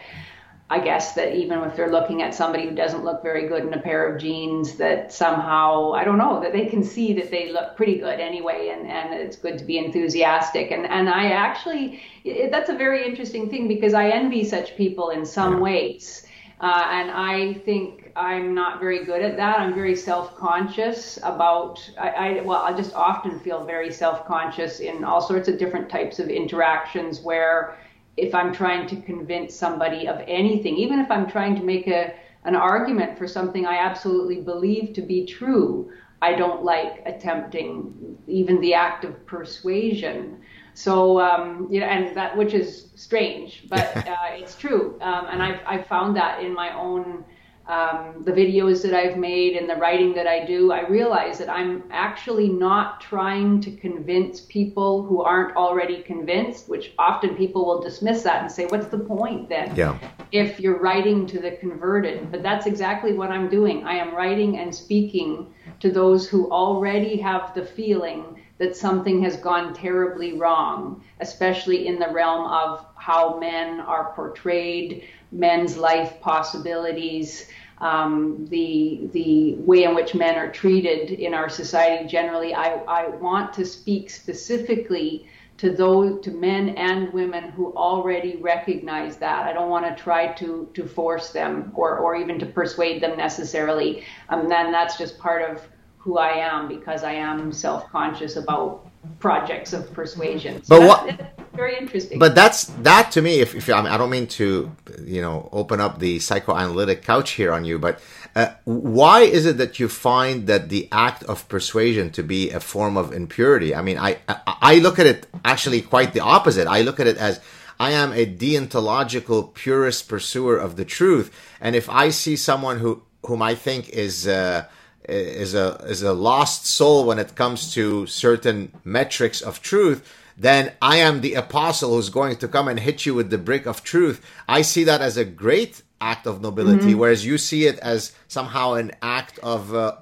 I 0.70 0.80
guess 0.80 1.12
that 1.14 1.36
even 1.36 1.58
if 1.60 1.76
they're 1.76 1.90
looking 1.90 2.22
at 2.22 2.34
somebody 2.34 2.66
who 2.66 2.74
doesn't 2.74 3.04
look 3.04 3.22
very 3.22 3.46
good 3.48 3.64
in 3.64 3.74
a 3.74 3.80
pair 3.80 4.10
of 4.10 4.20
jeans, 4.20 4.76
that 4.76 5.12
somehow, 5.12 5.92
I 5.92 6.04
don't 6.04 6.16
know, 6.16 6.40
that 6.40 6.52
they 6.52 6.64
can 6.64 6.82
see 6.82 7.12
that 7.14 7.30
they 7.30 7.52
look 7.52 7.76
pretty 7.76 7.98
good 7.98 8.18
anyway, 8.18 8.70
and, 8.74 8.88
and 8.88 9.12
it's 9.12 9.36
good 9.36 9.58
to 9.58 9.64
be 9.64 9.76
enthusiastic. 9.76 10.70
And, 10.70 10.86
and 10.86 11.10
I 11.10 11.32
actually, 11.32 12.00
it, 12.24 12.50
that's 12.50 12.70
a 12.70 12.74
very 12.74 13.06
interesting 13.06 13.50
thing 13.50 13.68
because 13.68 13.92
I 13.92 14.08
envy 14.08 14.42
such 14.42 14.74
people 14.76 15.10
in 15.10 15.26
some 15.26 15.60
ways. 15.60 16.26
Uh, 16.60 16.86
and 16.90 17.10
I 17.10 17.54
think 17.66 18.10
I'm 18.16 18.54
not 18.54 18.80
very 18.80 19.04
good 19.04 19.20
at 19.20 19.36
that. 19.36 19.60
I'm 19.60 19.74
very 19.74 19.94
self-conscious 19.94 21.18
about. 21.18 21.78
I, 21.98 22.08
I 22.10 22.40
well, 22.40 22.62
I 22.62 22.72
just 22.72 22.94
often 22.94 23.38
feel 23.40 23.66
very 23.66 23.92
self-conscious 23.92 24.80
in 24.80 25.04
all 25.04 25.20
sorts 25.20 25.48
of 25.48 25.58
different 25.58 25.90
types 25.90 26.20
of 26.20 26.28
interactions 26.28 27.20
where 27.20 27.76
if 28.16 28.34
I'm 28.34 28.52
trying 28.52 28.86
to 28.88 28.96
convince 29.02 29.54
somebody 29.54 30.06
of 30.06 30.20
anything, 30.26 30.76
even 30.76 30.98
if 30.98 31.10
I'm 31.10 31.28
trying 31.28 31.56
to 31.56 31.62
make 31.62 31.86
a 31.86 32.14
an 32.44 32.54
argument 32.54 33.16
for 33.16 33.26
something 33.26 33.64
I 33.64 33.78
absolutely 33.78 34.42
believe 34.42 34.92
to 34.94 35.02
be 35.02 35.24
true, 35.24 35.90
I 36.20 36.34
don't 36.34 36.62
like 36.62 37.02
attempting 37.06 38.18
even 38.26 38.60
the 38.60 38.74
act 38.74 39.04
of 39.04 39.24
persuasion. 39.26 40.40
So 40.74 41.20
um, 41.20 41.68
you 41.70 41.80
know, 41.80 41.86
and 41.86 42.14
that 42.16 42.36
which 42.36 42.52
is 42.52 42.90
strange, 42.94 43.64
but 43.68 43.96
uh, 44.08 44.16
it's 44.32 44.56
true, 44.56 44.98
um, 45.00 45.26
and 45.30 45.42
I've 45.42 45.60
I've 45.66 45.86
found 45.86 46.16
that 46.16 46.42
in 46.42 46.52
my 46.52 46.74
own 46.74 47.24
um, 47.66 48.22
the 48.24 48.32
videos 48.32 48.82
that 48.82 48.92
I've 48.92 49.16
made 49.16 49.56
and 49.56 49.68
the 49.68 49.76
writing 49.76 50.12
that 50.14 50.26
I 50.26 50.44
do, 50.44 50.70
I 50.70 50.86
realize 50.86 51.38
that 51.38 51.48
I'm 51.48 51.84
actually 51.90 52.48
not 52.48 53.00
trying 53.00 53.60
to 53.62 53.70
convince 53.70 54.42
people 54.42 55.02
who 55.02 55.22
aren't 55.22 55.56
already 55.56 56.02
convinced, 56.02 56.68
which 56.68 56.92
often 56.98 57.34
people 57.34 57.64
will 57.64 57.80
dismiss 57.80 58.22
that 58.22 58.42
and 58.42 58.52
say, 58.52 58.66
What's 58.66 58.88
the 58.88 58.98
point 58.98 59.48
then? 59.48 59.74
Yeah. 59.74 59.98
If 60.30 60.60
you're 60.60 60.78
writing 60.78 61.26
to 61.28 61.40
the 61.40 61.52
converted. 61.52 62.30
But 62.30 62.42
that's 62.42 62.66
exactly 62.66 63.14
what 63.14 63.30
I'm 63.30 63.48
doing. 63.48 63.84
I 63.84 63.94
am 63.94 64.14
writing 64.14 64.58
and 64.58 64.74
speaking 64.74 65.52
to 65.80 65.90
those 65.90 66.28
who 66.28 66.50
already 66.50 67.16
have 67.16 67.54
the 67.54 67.64
feeling 67.64 68.40
that 68.58 68.76
something 68.76 69.22
has 69.22 69.36
gone 69.36 69.74
terribly 69.74 70.34
wrong, 70.34 71.02
especially 71.20 71.86
in 71.88 71.98
the 71.98 72.08
realm 72.08 72.46
of 72.46 72.86
how 72.94 73.38
men 73.38 73.80
are 73.80 74.12
portrayed, 74.14 75.04
men's 75.34 75.76
life 75.76 76.20
possibilities, 76.20 77.48
um, 77.78 78.46
the 78.46 79.08
the 79.12 79.56
way 79.56 79.82
in 79.82 79.94
which 79.94 80.14
men 80.14 80.36
are 80.36 80.50
treated 80.50 81.10
in 81.10 81.34
our 81.34 81.48
society 81.48 82.06
generally. 82.06 82.54
I, 82.54 82.74
I 82.88 83.08
want 83.08 83.52
to 83.54 83.64
speak 83.64 84.08
specifically 84.10 85.26
to 85.56 85.70
those 85.70 86.20
to 86.24 86.30
men 86.30 86.70
and 86.70 87.12
women 87.12 87.50
who 87.50 87.74
already 87.74 88.36
recognize 88.36 89.16
that. 89.18 89.46
I 89.46 89.52
don't 89.52 89.70
want 89.70 89.84
to 89.84 90.02
try 90.02 90.32
to 90.34 90.68
to 90.72 90.86
force 90.86 91.30
them 91.30 91.72
or 91.74 91.98
or 91.98 92.16
even 92.16 92.38
to 92.38 92.46
persuade 92.46 93.02
them 93.02 93.16
necessarily. 93.16 94.04
Um, 94.28 94.48
then 94.48 94.72
that's 94.72 94.96
just 94.96 95.18
part 95.18 95.50
of 95.50 95.60
who 95.98 96.18
I 96.18 96.32
am 96.32 96.68
because 96.68 97.02
I 97.02 97.12
am 97.12 97.50
self-conscious 97.50 98.36
about 98.36 98.86
projects 99.18 99.72
of 99.72 99.92
persuasion. 99.92 100.62
So 100.62 100.78
but 100.78 100.88
what? 100.88 101.33
Very 101.54 101.78
interesting. 101.78 102.18
But 102.18 102.34
that's 102.34 102.64
that 102.82 103.12
to 103.12 103.22
me. 103.22 103.40
If, 103.40 103.54
if 103.54 103.68
I, 103.70 103.80
mean, 103.82 103.92
I 103.92 103.96
don't 103.96 104.10
mean 104.10 104.26
to, 104.28 104.74
you 105.04 105.22
know, 105.22 105.48
open 105.52 105.80
up 105.80 105.98
the 106.00 106.18
psychoanalytic 106.18 107.02
couch 107.02 107.32
here 107.32 107.52
on 107.52 107.64
you, 107.64 107.78
but 107.78 108.00
uh, 108.34 108.48
why 108.64 109.20
is 109.20 109.46
it 109.46 109.58
that 109.58 109.78
you 109.78 109.88
find 109.88 110.48
that 110.48 110.68
the 110.68 110.88
act 110.90 111.22
of 111.24 111.48
persuasion 111.48 112.10
to 112.10 112.22
be 112.22 112.50
a 112.50 112.58
form 112.58 112.96
of 112.96 113.12
impurity? 113.12 113.74
I 113.74 113.82
mean, 113.82 113.98
I 113.98 114.18
I, 114.28 114.78
look 114.80 114.98
at 114.98 115.06
it 115.06 115.28
actually 115.44 115.80
quite 115.82 116.12
the 116.12 116.20
opposite. 116.20 116.66
I 116.66 116.82
look 116.82 116.98
at 116.98 117.06
it 117.06 117.16
as 117.16 117.40
I 117.78 117.92
am 117.92 118.12
a 118.12 118.26
deontological 118.26 119.54
purist 119.54 120.08
pursuer 120.08 120.56
of 120.56 120.74
the 120.74 120.84
truth, 120.84 121.30
and 121.60 121.76
if 121.76 121.88
I 121.88 122.10
see 122.10 122.34
someone 122.34 122.78
who 122.80 123.02
whom 123.24 123.40
I 123.40 123.54
think 123.54 123.90
is 123.90 124.26
uh, 124.26 124.64
is 125.08 125.54
a 125.54 125.76
is 125.86 126.02
a 126.02 126.12
lost 126.12 126.66
soul 126.66 127.04
when 127.04 127.20
it 127.20 127.36
comes 127.36 127.72
to 127.74 128.06
certain 128.06 128.72
metrics 128.84 129.40
of 129.40 129.62
truth 129.62 130.02
then 130.36 130.72
I 130.82 130.96
am 130.96 131.20
the 131.20 131.34
apostle 131.34 131.94
who's 131.94 132.08
going 132.08 132.36
to 132.36 132.48
come 132.48 132.68
and 132.68 132.78
hit 132.78 133.06
you 133.06 133.14
with 133.14 133.30
the 133.30 133.38
brick 133.38 133.66
of 133.66 133.84
truth. 133.84 134.24
I 134.48 134.62
see 134.62 134.84
that 134.84 135.00
as 135.00 135.16
a 135.16 135.24
great 135.24 135.82
act 136.00 136.26
of 136.26 136.40
nobility, 136.40 136.90
mm-hmm. 136.90 136.98
whereas 136.98 137.24
you 137.24 137.38
see 137.38 137.66
it 137.66 137.78
as 137.78 138.12
somehow 138.28 138.74
an 138.74 138.92
act 139.00 139.38
of 139.38 139.74
uh, 139.74 139.96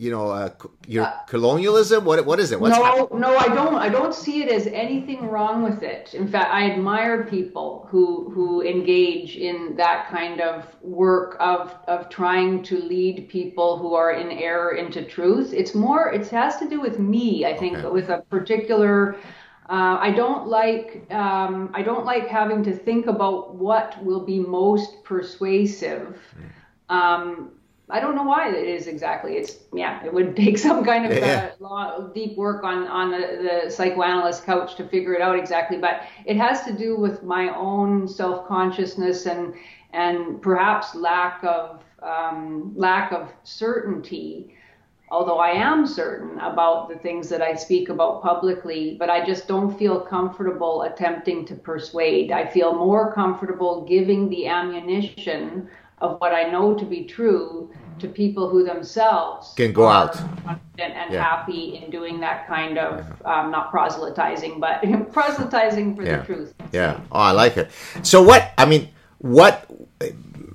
you 0.00 0.10
know, 0.10 0.30
uh, 0.30 0.48
your 0.86 1.04
uh, 1.04 1.12
colonialism? 1.26 2.06
What 2.06 2.24
what 2.24 2.40
is 2.40 2.52
it? 2.52 2.58
What's 2.58 2.74
no, 2.74 3.10
no, 3.12 3.36
I 3.36 3.48
don't. 3.48 3.74
I 3.74 3.90
don't 3.90 4.14
see 4.14 4.42
it 4.42 4.48
as 4.48 4.66
anything 4.66 5.28
wrong 5.28 5.62
with 5.62 5.82
it. 5.82 6.14
In 6.14 6.26
fact, 6.26 6.54
I 6.54 6.70
admire 6.70 7.24
people 7.24 7.86
who 7.90 8.30
who 8.30 8.62
engage 8.62 9.36
in 9.36 9.76
that 9.76 10.08
kind 10.08 10.40
of 10.40 10.74
work 10.80 11.36
of 11.38 11.76
of 11.86 12.08
trying 12.08 12.62
to 12.62 12.78
lead 12.80 13.28
people 13.28 13.76
who 13.76 13.92
are 13.94 14.12
in 14.12 14.30
error 14.30 14.74
into 14.74 15.04
truth. 15.04 15.52
It's 15.52 15.74
more. 15.74 16.10
It 16.10 16.26
has 16.28 16.56
to 16.60 16.66
do 16.66 16.80
with 16.80 16.98
me. 16.98 17.44
I 17.44 17.54
think 17.54 17.76
okay. 17.76 17.88
with 17.88 18.08
a 18.08 18.22
particular. 18.30 19.16
Uh, 19.68 19.98
I 20.00 20.10
don't 20.12 20.48
like 20.48 21.06
um, 21.10 21.70
I 21.74 21.82
don't 21.82 22.06
like 22.06 22.26
having 22.26 22.64
to 22.64 22.72
think 22.72 23.06
about 23.06 23.54
what 23.54 24.02
will 24.02 24.24
be 24.24 24.40
most 24.40 25.04
persuasive. 25.04 26.16
Mm. 26.88 26.96
Um, 26.96 27.50
I 27.90 28.00
don't 28.00 28.14
know 28.14 28.22
why 28.22 28.50
it 28.50 28.68
is 28.68 28.86
exactly. 28.86 29.36
It's 29.36 29.58
yeah, 29.72 30.04
it 30.04 30.12
would 30.12 30.36
take 30.44 30.58
some 30.58 30.84
kind 30.84 31.06
of 31.06 31.16
yeah. 31.16 31.50
uh, 31.52 31.62
law, 31.62 32.00
deep 32.08 32.36
work 32.36 32.64
on 32.64 32.86
on 32.86 33.10
the, 33.10 33.62
the 33.64 33.70
psychoanalyst 33.70 34.44
couch 34.44 34.76
to 34.76 34.88
figure 34.88 35.14
it 35.14 35.22
out 35.22 35.38
exactly. 35.38 35.78
But 35.78 36.02
it 36.24 36.36
has 36.36 36.62
to 36.64 36.72
do 36.72 36.96
with 36.96 37.22
my 37.22 37.54
own 37.54 38.08
self 38.08 38.46
consciousness 38.46 39.26
and 39.26 39.54
and 39.92 40.40
perhaps 40.40 40.94
lack 40.94 41.42
of 41.44 41.82
um, 42.02 42.72
lack 42.76 43.12
of 43.12 43.28
certainty. 43.44 44.54
Although 45.12 45.38
I 45.38 45.50
am 45.50 45.88
certain 45.88 46.38
about 46.38 46.88
the 46.88 46.94
things 46.94 47.28
that 47.30 47.42
I 47.42 47.54
speak 47.54 47.88
about 47.88 48.22
publicly, 48.22 48.94
but 48.96 49.10
I 49.10 49.26
just 49.26 49.48
don't 49.48 49.76
feel 49.76 50.00
comfortable 50.00 50.82
attempting 50.82 51.44
to 51.46 51.56
persuade. 51.56 52.30
I 52.30 52.46
feel 52.46 52.76
more 52.76 53.12
comfortable 53.12 53.84
giving 53.84 54.30
the 54.30 54.46
ammunition 54.46 55.68
of 56.00 56.20
what 56.20 56.32
I 56.32 56.44
know 56.44 56.74
to 56.74 56.84
be 56.84 57.04
true 57.04 57.70
to 57.98 58.08
people 58.08 58.48
who 58.48 58.64
themselves 58.64 59.52
can 59.56 59.72
go 59.72 59.86
out 59.86 60.18
and, 60.18 60.58
and 60.78 61.12
yeah. 61.12 61.22
happy 61.22 61.76
in 61.76 61.90
doing 61.90 62.18
that 62.20 62.46
kind 62.48 62.78
of 62.78 63.06
yeah. 63.06 63.40
um, 63.40 63.50
not 63.50 63.70
proselytizing, 63.70 64.58
but 64.58 64.82
proselytizing 65.12 65.94
for 65.94 66.02
yeah. 66.02 66.18
the 66.18 66.24
truth. 66.24 66.54
Yeah. 66.72 67.00
Oh, 67.12 67.20
I 67.20 67.32
like 67.32 67.56
it. 67.56 67.70
So 68.02 68.22
what? 68.22 68.52
I 68.56 68.64
mean, 68.64 68.88
what? 69.18 69.70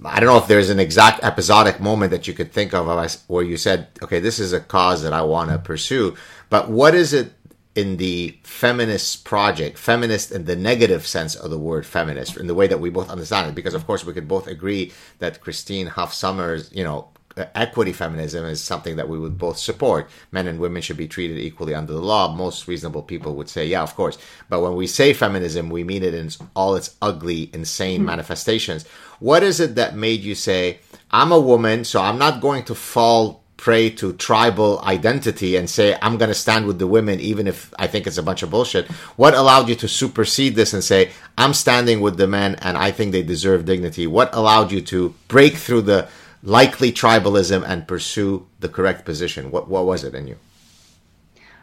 I 0.06 0.20
don't 0.20 0.28
know 0.28 0.38
if 0.38 0.48
there's 0.48 0.70
an 0.70 0.80
exact 0.80 1.24
episodic 1.24 1.80
moment 1.80 2.12
that 2.12 2.28
you 2.28 2.34
could 2.34 2.52
think 2.52 2.74
of 2.74 2.88
where 3.28 3.44
you 3.44 3.58
said, 3.58 3.88
"Okay, 4.02 4.20
this 4.20 4.40
is 4.40 4.54
a 4.54 4.60
cause 4.60 5.04
that 5.04 5.14
I 5.14 5.22
want 5.22 5.52
to 5.52 5.60
pursue." 5.60 6.16
But 6.50 6.70
what 6.70 6.94
is 6.96 7.14
it 7.14 7.34
in 7.76 7.98
the 7.98 8.38
feminist 8.44 9.26
project, 9.26 9.78
feminist 9.78 10.32
in 10.32 10.46
the 10.46 10.56
negative 10.56 11.06
sense 11.06 11.36
of 11.36 11.50
the 11.52 11.58
word 11.58 11.86
feminist, 11.86 12.38
in 12.38 12.48
the 12.48 12.56
way 12.56 12.68
that 12.68 12.80
we 12.80 12.90
both 12.90 13.10
understand 13.10 13.50
it, 13.50 13.56
because 13.56 13.74
of 13.74 13.86
course 13.86 14.06
we 14.06 14.14
could 14.14 14.28
both 14.28 14.48
agree 14.48 14.94
that 15.20 15.42
Christina 15.42 15.90
Hoff 15.90 16.14
Sommers, 16.14 16.74
you 16.74 16.84
know, 16.84 17.10
equity 17.54 17.92
feminism 17.92 18.46
is 18.46 18.64
something 18.64 18.96
that 18.96 19.10
we 19.10 19.20
would 19.20 19.38
both 19.38 19.58
support. 19.58 20.10
Men 20.32 20.48
and 20.48 20.60
women 20.60 20.82
should 20.82 20.98
be 20.98 21.08
treated 21.08 21.38
equally 21.38 21.76
under 21.76 21.94
the 21.94 22.00
law. 22.00 22.34
Most 22.34 22.68
reasonable 22.68 23.04
people 23.04 23.36
would 23.36 23.50
say, 23.50 23.66
yeah, 23.66 23.84
of 23.84 23.96
course. 23.96 24.18
But 24.50 24.62
when 24.62 24.76
we 24.76 24.88
say 24.88 25.14
feminism, 25.14 25.70
we 25.70 25.84
mean 25.84 26.04
it 26.04 26.14
in 26.14 26.30
all 26.56 26.76
its 26.76 26.96
ugly, 27.02 27.50
insane 27.54 28.00
mm-hmm. 28.00 28.08
manifestations. 28.08 28.88
What 29.20 29.44
is 29.44 29.60
it 29.60 29.76
that 29.76 29.96
made 29.96 30.22
you 30.22 30.36
say, 30.36 30.80
I'm 31.12 31.32
a 31.32 31.40
woman, 31.40 31.84
so 31.84 32.02
I'm 32.02 32.18
not 32.18 32.42
going 32.42 32.64
to 32.66 32.76
fall 32.76 33.44
prey 33.58 33.90
to 33.90 34.14
tribal 34.14 34.82
identity 34.82 35.56
and 35.56 35.70
say, 35.70 35.98
I'm 36.02 36.18
going 36.18 36.30
to 36.30 36.36
stand 36.36 36.68
with 36.68 36.80
the 36.80 36.88
women, 36.88 37.20
even 37.20 37.48
if 37.48 37.74
I 37.80 37.88
think 37.88 38.06
it's 38.06 38.18
a 38.18 38.24
bunch 38.24 38.44
of 38.44 38.52
bullshit. 38.52 38.88
What 39.16 39.34
allowed 39.34 39.70
you 39.70 39.76
to 39.76 39.88
supersede 39.88 40.56
this 40.56 40.74
and 40.74 40.84
say, 40.84 41.12
I'm 41.38 41.54
standing 41.54 42.02
with 42.02 42.18
the 42.18 42.28
men 42.28 42.56
and 42.56 42.78
I 42.78 42.92
think 42.92 43.12
they 43.12 43.24
deserve 43.24 43.66
dignity? 43.66 44.08
What 44.08 44.34
allowed 44.34 44.72
you 44.72 44.82
to 44.82 45.16
break 45.28 45.56
through 45.56 45.84
the 45.84 46.10
likely 46.44 46.92
tribalism 46.92 47.64
and 47.68 47.88
pursue 47.88 48.46
the 48.60 48.70
correct 48.70 49.06
position? 49.06 49.52
What, 49.52 49.68
what 49.68 49.86
was 49.86 50.04
it 50.04 50.14
in 50.14 50.28
you? 50.28 50.38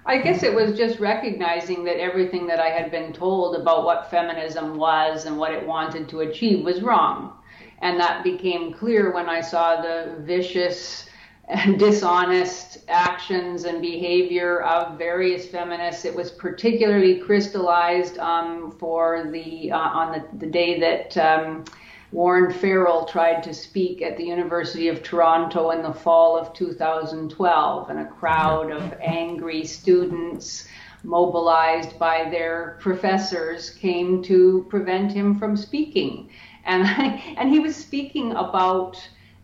I 0.05 0.19
guess 0.19 0.43
it 0.43 0.53
was 0.53 0.77
just 0.77 0.99
recognizing 0.99 1.85
that 1.85 2.01
everything 2.01 2.47
that 2.49 2.59
I 2.59 2.71
had 2.71 2.91
been 2.91 3.13
told 3.13 3.55
about 3.55 3.85
what 3.85 4.11
feminism 4.11 4.77
was 4.77 5.27
and 5.27 5.39
what 5.39 5.53
it 5.53 5.65
wanted 5.65 6.09
to 6.09 6.21
achieve 6.21 6.65
was 6.65 6.83
wrong. 6.83 7.35
And 7.83 8.01
that 8.01 8.25
became 8.25 8.73
clear 8.73 9.13
when 9.13 9.29
I 9.29 9.41
saw 9.41 9.81
the 9.81 10.17
vicious 10.21 11.07
and 11.53 11.79
dishonest 11.79 12.79
actions 12.89 13.65
and 13.65 13.83
behavior 13.83 14.63
of 14.63 14.97
various 14.97 15.47
feminists. 15.47 16.07
It 16.07 16.15
was 16.15 16.31
particularly 16.31 17.19
crystallized 17.19 18.17
um, 18.19 18.71
for 18.79 19.29
the 19.31 19.71
uh, 19.71 19.77
on 19.77 20.13
the, 20.13 20.39
the, 20.39 20.51
day 20.51 20.81
that 20.81 21.17
um, 21.19 21.65
Warren 22.11 22.53
Farrell 22.55 23.05
tried 23.05 23.43
to 23.43 23.53
speak 23.53 24.01
at 24.01 24.17
the 24.17 24.25
University 24.25 24.89
of 24.89 25.03
Toronto 25.03 25.71
in 25.73 25.83
the 25.83 25.93
fall 25.93 26.39
of 26.39 26.55
2012, 26.55 27.91
and 27.91 27.99
a 27.99 28.07
crowd 28.07 28.71
of 28.71 28.95
angry 29.03 29.67
students 29.67 30.67
mobilized 31.05 31.99
by 31.99 32.31
their 32.31 32.79
professors 32.81 33.69
came 33.71 34.23
to 34.23 34.65
prevent 34.71 35.13
him 35.13 35.39
from 35.39 35.57
speaking. 35.57 36.31
And, 36.65 36.87
and 37.37 37.51
he 37.51 37.59
was 37.59 37.77
speaking 37.77 38.33
about 38.33 38.97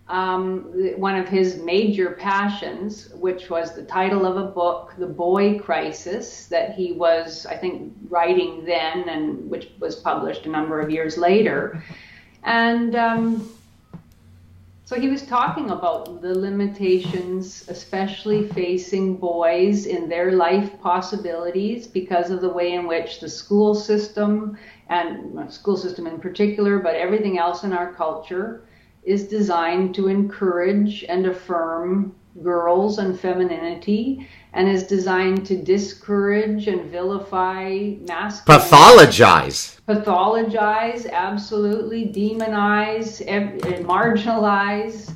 um, 0.08 0.62
one 0.96 1.16
of 1.16 1.28
his 1.28 1.58
major 1.58 2.12
passions, 2.12 3.10
which 3.14 3.50
was 3.50 3.74
the 3.74 3.82
title 3.82 4.24
of 4.24 4.36
a 4.36 4.46
book, 4.46 4.94
The 4.98 5.06
Boy 5.06 5.58
Crisis, 5.58 6.46
that 6.46 6.74
he 6.74 6.92
was, 6.92 7.44
I 7.46 7.56
think, 7.56 7.92
writing 8.08 8.64
then 8.64 9.08
and 9.08 9.50
which 9.50 9.70
was 9.78 9.96
published 9.96 10.46
a 10.46 10.48
number 10.48 10.80
of 10.80 10.90
years 10.90 11.18
later. 11.18 11.82
And 12.44 12.96
um, 12.96 13.50
so 14.86 14.98
he 14.98 15.08
was 15.08 15.20
talking 15.20 15.68
about 15.68 16.22
the 16.22 16.34
limitations, 16.34 17.68
especially 17.68 18.48
facing 18.48 19.18
boys 19.18 19.84
in 19.84 20.08
their 20.08 20.32
life 20.32 20.80
possibilities 20.80 21.86
because 21.86 22.30
of 22.30 22.40
the 22.40 22.48
way 22.48 22.72
in 22.72 22.86
which 22.86 23.20
the 23.20 23.28
school 23.28 23.74
system, 23.74 24.56
and 24.88 25.52
school 25.52 25.76
system 25.76 26.06
in 26.06 26.18
particular, 26.18 26.78
but 26.78 26.94
everything 26.94 27.36
else 27.36 27.64
in 27.64 27.74
our 27.74 27.92
culture, 27.92 28.62
is 29.02 29.28
designed 29.28 29.94
to 29.94 30.08
encourage 30.08 31.04
and 31.04 31.26
affirm 31.26 32.14
girls 32.42 32.98
and 32.98 33.18
femininity 33.18 34.28
and 34.52 34.68
is 34.68 34.84
designed 34.84 35.44
to 35.46 35.56
discourage 35.56 36.68
and 36.68 36.90
vilify 36.90 37.94
masculine 38.06 38.60
pathologize. 38.60 39.80
Pathologize 39.86 41.10
absolutely 41.10 42.06
demonize 42.06 43.24
marginalize 43.84 45.14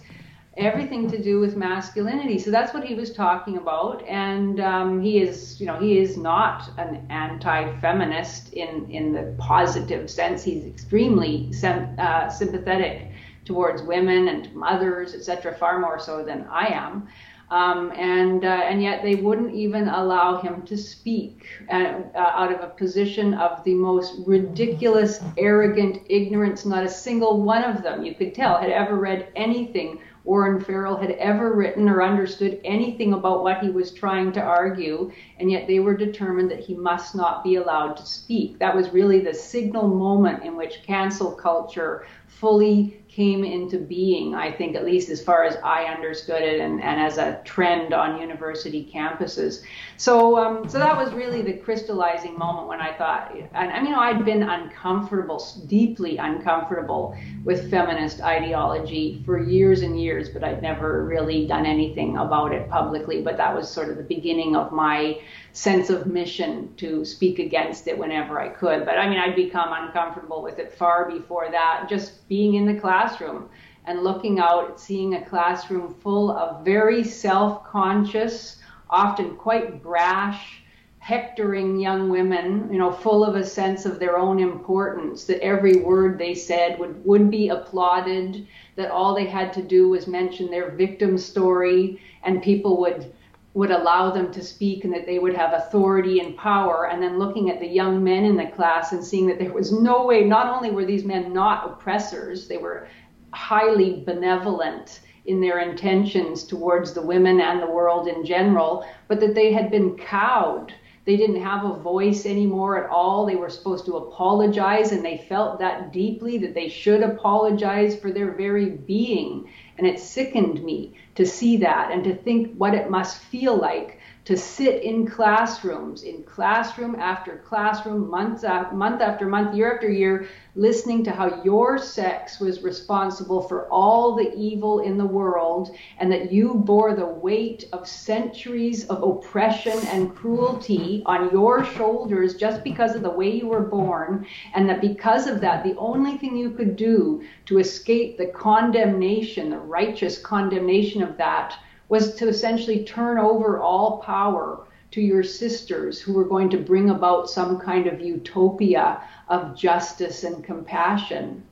everything 0.58 1.10
to 1.10 1.22
do 1.22 1.40
with 1.40 1.56
masculinity. 1.56 2.38
So 2.38 2.50
that's 2.50 2.74
what 2.74 2.84
he 2.84 2.94
was 2.94 3.12
talking 3.12 3.56
about. 3.56 4.06
And 4.06 4.60
um, 4.60 5.00
he 5.00 5.20
is 5.20 5.60
you 5.60 5.66
know 5.66 5.78
he 5.78 5.98
is 5.98 6.16
not 6.16 6.70
an 6.78 7.06
anti-feminist 7.08 8.52
in 8.52 8.90
in 8.90 9.12
the 9.12 9.34
positive 9.38 10.10
sense. 10.10 10.44
He's 10.44 10.64
extremely 10.64 11.52
sem- 11.52 11.94
uh, 11.98 12.28
sympathetic 12.28 13.11
towards 13.44 13.82
women 13.82 14.28
and 14.28 14.54
mothers, 14.54 15.14
etc., 15.14 15.54
far 15.54 15.78
more 15.78 15.98
so 15.98 16.24
than 16.24 16.46
I 16.50 16.66
am. 16.68 17.08
Um, 17.50 17.92
and 17.92 18.46
uh, 18.46 18.48
and 18.48 18.82
yet 18.82 19.02
they 19.02 19.14
wouldn't 19.16 19.54
even 19.54 19.88
allow 19.88 20.40
him 20.40 20.62
to 20.62 20.74
speak 20.74 21.46
uh, 21.70 22.00
uh, 22.14 22.18
out 22.18 22.50
of 22.50 22.60
a 22.62 22.68
position 22.68 23.34
of 23.34 23.62
the 23.64 23.74
most 23.74 24.14
ridiculous, 24.26 25.20
arrogant 25.36 25.98
ignorance. 26.08 26.64
Not 26.64 26.82
a 26.82 26.88
single 26.88 27.42
one 27.42 27.62
of 27.62 27.82
them, 27.82 28.04
you 28.04 28.14
could 28.14 28.34
tell, 28.34 28.56
had 28.56 28.70
ever 28.70 28.96
read 28.96 29.28
anything 29.36 30.00
Warren 30.24 30.60
Farrell 30.60 30.96
had 30.96 31.10
ever 31.12 31.52
written 31.52 31.88
or 31.88 32.02
understood 32.02 32.60
anything 32.64 33.12
about 33.12 33.42
what 33.42 33.58
he 33.58 33.70
was 33.70 33.90
trying 33.90 34.30
to 34.32 34.40
argue, 34.40 35.10
and 35.38 35.50
yet 35.50 35.66
they 35.66 35.80
were 35.80 35.96
determined 35.96 36.50
that 36.52 36.60
he 36.60 36.74
must 36.74 37.16
not 37.16 37.42
be 37.42 37.56
allowed 37.56 37.96
to 37.96 38.06
speak. 38.06 38.58
That 38.60 38.74
was 38.74 38.92
really 38.92 39.18
the 39.20 39.34
signal 39.34 39.88
moment 39.88 40.44
in 40.44 40.56
which 40.56 40.84
cancel 40.84 41.32
culture 41.32 42.06
fully 42.28 43.01
came 43.14 43.44
into 43.44 43.76
being, 43.76 44.34
I 44.34 44.50
think, 44.50 44.74
at 44.74 44.86
least 44.86 45.10
as 45.10 45.22
far 45.22 45.44
as 45.44 45.56
I 45.62 45.84
understood 45.84 46.40
it, 46.40 46.60
and, 46.60 46.82
and 46.82 46.98
as 46.98 47.18
a 47.18 47.42
trend 47.44 47.92
on 47.92 48.18
university 48.18 48.90
campuses. 48.92 49.62
So, 49.98 50.38
um, 50.38 50.66
so 50.66 50.78
that 50.78 50.96
was 50.96 51.12
really 51.12 51.42
the 51.42 51.52
crystallizing 51.52 52.38
moment 52.38 52.68
when 52.68 52.80
I 52.80 52.96
thought, 52.96 53.36
and 53.36 53.70
I 53.70 53.82
mean, 53.82 53.92
I'd 53.92 54.24
been 54.24 54.42
uncomfortable, 54.42 55.46
deeply 55.66 56.16
uncomfortable 56.16 57.14
with 57.44 57.70
feminist 57.70 58.22
ideology 58.22 59.22
for 59.26 59.38
years 59.38 59.82
and 59.82 60.00
years, 60.00 60.30
but 60.30 60.42
I'd 60.42 60.62
never 60.62 61.04
really 61.04 61.46
done 61.46 61.66
anything 61.66 62.16
about 62.16 62.54
it 62.54 62.70
publicly. 62.70 63.20
But 63.20 63.36
that 63.36 63.54
was 63.54 63.70
sort 63.70 63.90
of 63.90 63.98
the 63.98 64.04
beginning 64.04 64.56
of 64.56 64.72
my 64.72 65.20
sense 65.52 65.90
of 65.90 66.06
mission 66.06 66.74
to 66.76 67.04
speak 67.04 67.38
against 67.38 67.86
it 67.86 67.96
whenever 67.96 68.40
I 68.40 68.48
could. 68.48 68.84
But 68.86 68.98
I 68.98 69.08
mean, 69.08 69.18
I'd 69.18 69.36
become 69.36 69.72
uncomfortable 69.72 70.42
with 70.42 70.58
it 70.58 70.72
far 70.72 71.10
before 71.10 71.50
that. 71.50 71.86
Just 71.88 72.26
being 72.28 72.54
in 72.54 72.66
the 72.66 72.80
classroom 72.80 73.48
and 73.84 74.02
looking 74.02 74.38
out, 74.38 74.80
seeing 74.80 75.14
a 75.14 75.24
classroom 75.24 75.94
full 75.94 76.30
of 76.30 76.64
very 76.64 77.04
self 77.04 77.64
conscious, 77.64 78.60
often 78.88 79.36
quite 79.36 79.82
brash, 79.82 80.62
hectoring 81.00 81.80
young 81.80 82.08
women, 82.08 82.72
you 82.72 82.78
know, 82.78 82.92
full 82.92 83.24
of 83.24 83.34
a 83.34 83.44
sense 83.44 83.84
of 83.84 83.98
their 83.98 84.16
own 84.16 84.38
importance, 84.38 85.24
that 85.24 85.42
every 85.42 85.76
word 85.76 86.16
they 86.16 86.34
said 86.34 86.78
would, 86.78 87.04
would 87.04 87.30
be 87.30 87.48
applauded, 87.48 88.46
that 88.76 88.90
all 88.90 89.14
they 89.14 89.26
had 89.26 89.52
to 89.52 89.62
do 89.62 89.88
was 89.88 90.06
mention 90.06 90.50
their 90.50 90.70
victim 90.70 91.18
story 91.18 92.00
and 92.22 92.40
people 92.40 92.80
would 92.80 93.12
would 93.54 93.70
allow 93.70 94.10
them 94.10 94.32
to 94.32 94.42
speak 94.42 94.84
and 94.84 94.92
that 94.94 95.06
they 95.06 95.18
would 95.18 95.34
have 95.34 95.52
authority 95.52 96.20
and 96.20 96.36
power. 96.36 96.88
And 96.88 97.02
then 97.02 97.18
looking 97.18 97.50
at 97.50 97.60
the 97.60 97.66
young 97.66 98.02
men 98.02 98.24
in 98.24 98.36
the 98.36 98.46
class 98.46 98.92
and 98.92 99.04
seeing 99.04 99.26
that 99.26 99.38
there 99.38 99.52
was 99.52 99.72
no 99.72 100.06
way, 100.06 100.24
not 100.24 100.48
only 100.48 100.70
were 100.70 100.86
these 100.86 101.04
men 101.04 101.32
not 101.32 101.66
oppressors, 101.66 102.48
they 102.48 102.56
were 102.56 102.88
highly 103.32 104.02
benevolent 104.06 105.00
in 105.26 105.40
their 105.40 105.60
intentions 105.60 106.44
towards 106.44 106.92
the 106.92 107.02
women 107.02 107.40
and 107.40 107.62
the 107.62 107.70
world 107.70 108.08
in 108.08 108.24
general, 108.24 108.86
but 109.06 109.20
that 109.20 109.34
they 109.34 109.52
had 109.52 109.70
been 109.70 109.96
cowed. 109.96 110.72
They 111.04 111.16
didn't 111.16 111.42
have 111.42 111.64
a 111.64 111.78
voice 111.80 112.26
anymore 112.26 112.82
at 112.82 112.90
all. 112.90 113.26
They 113.26 113.34
were 113.34 113.50
supposed 113.50 113.86
to 113.86 113.96
apologize, 113.96 114.92
and 114.92 115.04
they 115.04 115.26
felt 115.28 115.58
that 115.58 115.92
deeply 115.92 116.38
that 116.38 116.54
they 116.54 116.68
should 116.68 117.02
apologize 117.02 117.96
for 117.96 118.12
their 118.12 118.32
very 118.32 118.70
being. 118.70 119.48
And 119.82 119.90
it 119.90 119.98
sickened 119.98 120.62
me 120.62 120.94
to 121.16 121.26
see 121.26 121.56
that 121.56 121.90
and 121.90 122.04
to 122.04 122.14
think 122.14 122.54
what 122.56 122.72
it 122.72 122.88
must 122.88 123.18
feel 123.20 123.56
like 123.56 123.98
to 124.24 124.36
sit 124.36 124.84
in 124.84 125.04
classrooms, 125.04 126.04
in 126.04 126.22
classroom 126.22 126.94
after 126.94 127.38
classroom, 127.38 128.08
month 128.08 128.44
after 128.44 128.74
month 128.74 129.00
after 129.00 129.26
month, 129.26 129.54
year 129.54 129.74
after 129.74 129.90
year, 129.90 130.28
listening 130.54 131.02
to 131.02 131.10
how 131.10 131.42
your 131.42 131.76
sex 131.76 132.38
was 132.38 132.62
responsible 132.62 133.40
for 133.40 133.66
all 133.68 134.14
the 134.14 134.32
evil 134.36 134.78
in 134.80 134.96
the 134.96 135.04
world, 135.04 135.74
and 135.98 136.12
that 136.12 136.30
you 136.30 136.54
bore 136.54 136.94
the 136.94 137.04
weight 137.04 137.68
of 137.72 137.88
centuries 137.88 138.84
of 138.86 139.02
oppression 139.02 139.76
and 139.88 140.14
cruelty 140.14 141.02
on 141.06 141.30
your 141.32 141.64
shoulders 141.64 142.36
just 142.36 142.62
because 142.62 142.94
of 142.94 143.02
the 143.02 143.10
way 143.10 143.30
you 143.30 143.48
were 143.48 143.60
born, 143.60 144.24
and 144.54 144.68
that 144.68 144.80
because 144.80 145.26
of 145.26 145.40
that, 145.40 145.64
the 145.64 145.76
only 145.76 146.16
thing 146.16 146.36
you 146.36 146.50
could 146.50 146.76
do 146.76 147.24
to 147.46 147.58
escape 147.58 148.16
the 148.16 148.26
condemnation, 148.26 149.50
the 149.50 149.58
righteous 149.58 150.18
condemnation 150.18 151.02
of 151.02 151.16
that, 151.16 151.56
was 151.92 152.14
to 152.14 152.26
essentially 152.26 152.84
turn 152.84 153.18
over 153.18 153.60
all 153.60 153.98
power 153.98 154.66
to 154.90 155.02
your 155.02 155.22
sisters 155.22 156.00
who 156.00 156.14
were 156.14 156.24
going 156.24 156.48
to 156.48 156.56
bring 156.56 156.88
about 156.88 157.28
some 157.28 157.60
kind 157.60 157.86
of 157.86 158.00
utopia 158.00 158.98
of 159.28 159.54
justice 159.54 160.24
and 160.24 160.42
compassion. 160.42 161.42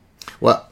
Well, 0.41 0.67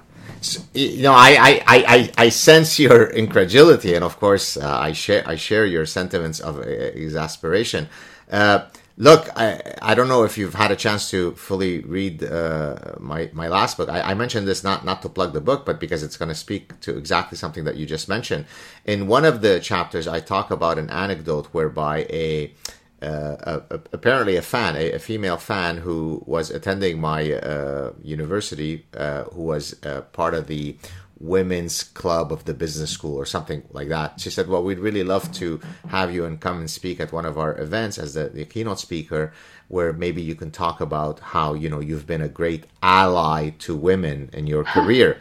you 0.73 1.03
know, 1.03 1.13
I, 1.13 1.31
I, 1.43 1.63
I, 1.67 2.13
I 2.17 2.29
sense 2.31 2.79
your 2.79 3.11
incredulity, 3.23 3.93
and 3.95 4.03
of 4.03 4.19
course, 4.19 4.57
uh, 4.57 4.89
I 4.89 4.93
share 4.93 5.23
I 5.29 5.37
share 5.37 5.67
your 5.67 5.85
sentiments 5.85 6.41
of 6.41 6.57
uh, 6.61 6.63
exasperation. 7.05 7.91
Uh, 8.31 8.61
look, 8.99 9.31
I, 9.37 9.63
I 9.81 9.95
don't 9.95 10.09
know 10.09 10.25
if 10.25 10.37
you've 10.37 10.55
had 10.55 10.71
a 10.71 10.77
chance 10.77 11.09
to 11.11 11.33
fully 11.33 11.81
read 11.81 12.23
uh, 12.23 12.97
my 12.99 13.31
my 13.33 13.49
last 13.49 13.77
book. 13.77 13.89
I, 13.89 14.01
I, 14.01 14.15
mentioned 14.15 14.47
this 14.47 14.63
not 14.63 14.85
not 14.85 15.01
to 15.03 15.09
plug 15.09 15.33
the 15.33 15.41
book, 15.41 15.65
but 15.65 15.81
because 15.81 16.03
it's 16.03 16.17
going 16.17 16.29
to 16.29 16.35
speak 16.35 16.79
to 16.81 16.97
exactly 16.99 17.39
something 17.39 17.65
that 17.65 17.77
you 17.77 17.87
just 17.87 18.09
mentioned. 18.09 18.45
In 18.85 19.07
one 19.07 19.25
of 19.25 19.41
the 19.41 19.61
chapters, 19.61 20.07
I 20.07 20.21
talk 20.21 20.51
about 20.51 20.79
an 20.79 20.91
anecdote 20.91 21.47
whereby 21.53 22.07
a 22.11 22.53
uh, 23.01 23.61
a, 23.71 23.81
apparently 23.93 24.35
a 24.35 24.43
fan, 24.43 24.75
a, 24.75 24.93
a, 24.93 24.99
female 24.99 25.37
fan 25.37 25.77
who 25.77 26.21
was 26.27 26.51
attending 26.51 27.01
my 27.01 27.33
uh, 27.33 27.93
university, 28.03 28.85
uh, 28.97 29.23
who 29.25 29.43
was 29.43 29.77
uh, 29.85 30.01
part 30.13 30.35
of 30.35 30.49
the 30.49 30.77
women's 31.21 31.83
club 31.83 32.33
of 32.33 32.45
the 32.45 32.55
business 32.55 32.91
school 32.91 33.17
or 33.17 33.27
something 33.27 33.63
like 33.73 33.89
that. 33.89 34.21
She 34.21 34.31
said, 34.31 34.49
"Well, 34.49 34.63
we'd 34.63 34.79
really 34.79 35.05
love 35.05 35.33
to 35.35 35.61
have 35.89 36.15
you 36.15 36.25
and 36.25 36.41
come 36.41 36.59
and 36.61 36.71
speak 36.71 37.01
at 37.01 37.13
one 37.13 37.27
of 37.27 37.39
our 37.39 37.59
events 37.59 37.99
as 37.99 38.15
the, 38.15 38.29
the 38.29 38.45
keynote 38.45 38.79
speaker, 38.79 39.33
where 39.69 39.93
maybe 39.93 40.23
you 40.23 40.35
can 40.35 40.51
talk 40.51 40.81
about 40.81 41.21
how 41.21 41.55
you 41.55 41.69
know 41.69 41.81
you've 41.81 42.07
been 42.07 42.23
a 42.23 42.29
great 42.29 42.65
ally 42.83 43.51
to 43.61 43.75
women 43.75 44.31
in 44.33 44.47
your 44.47 44.65
career." 44.77 45.19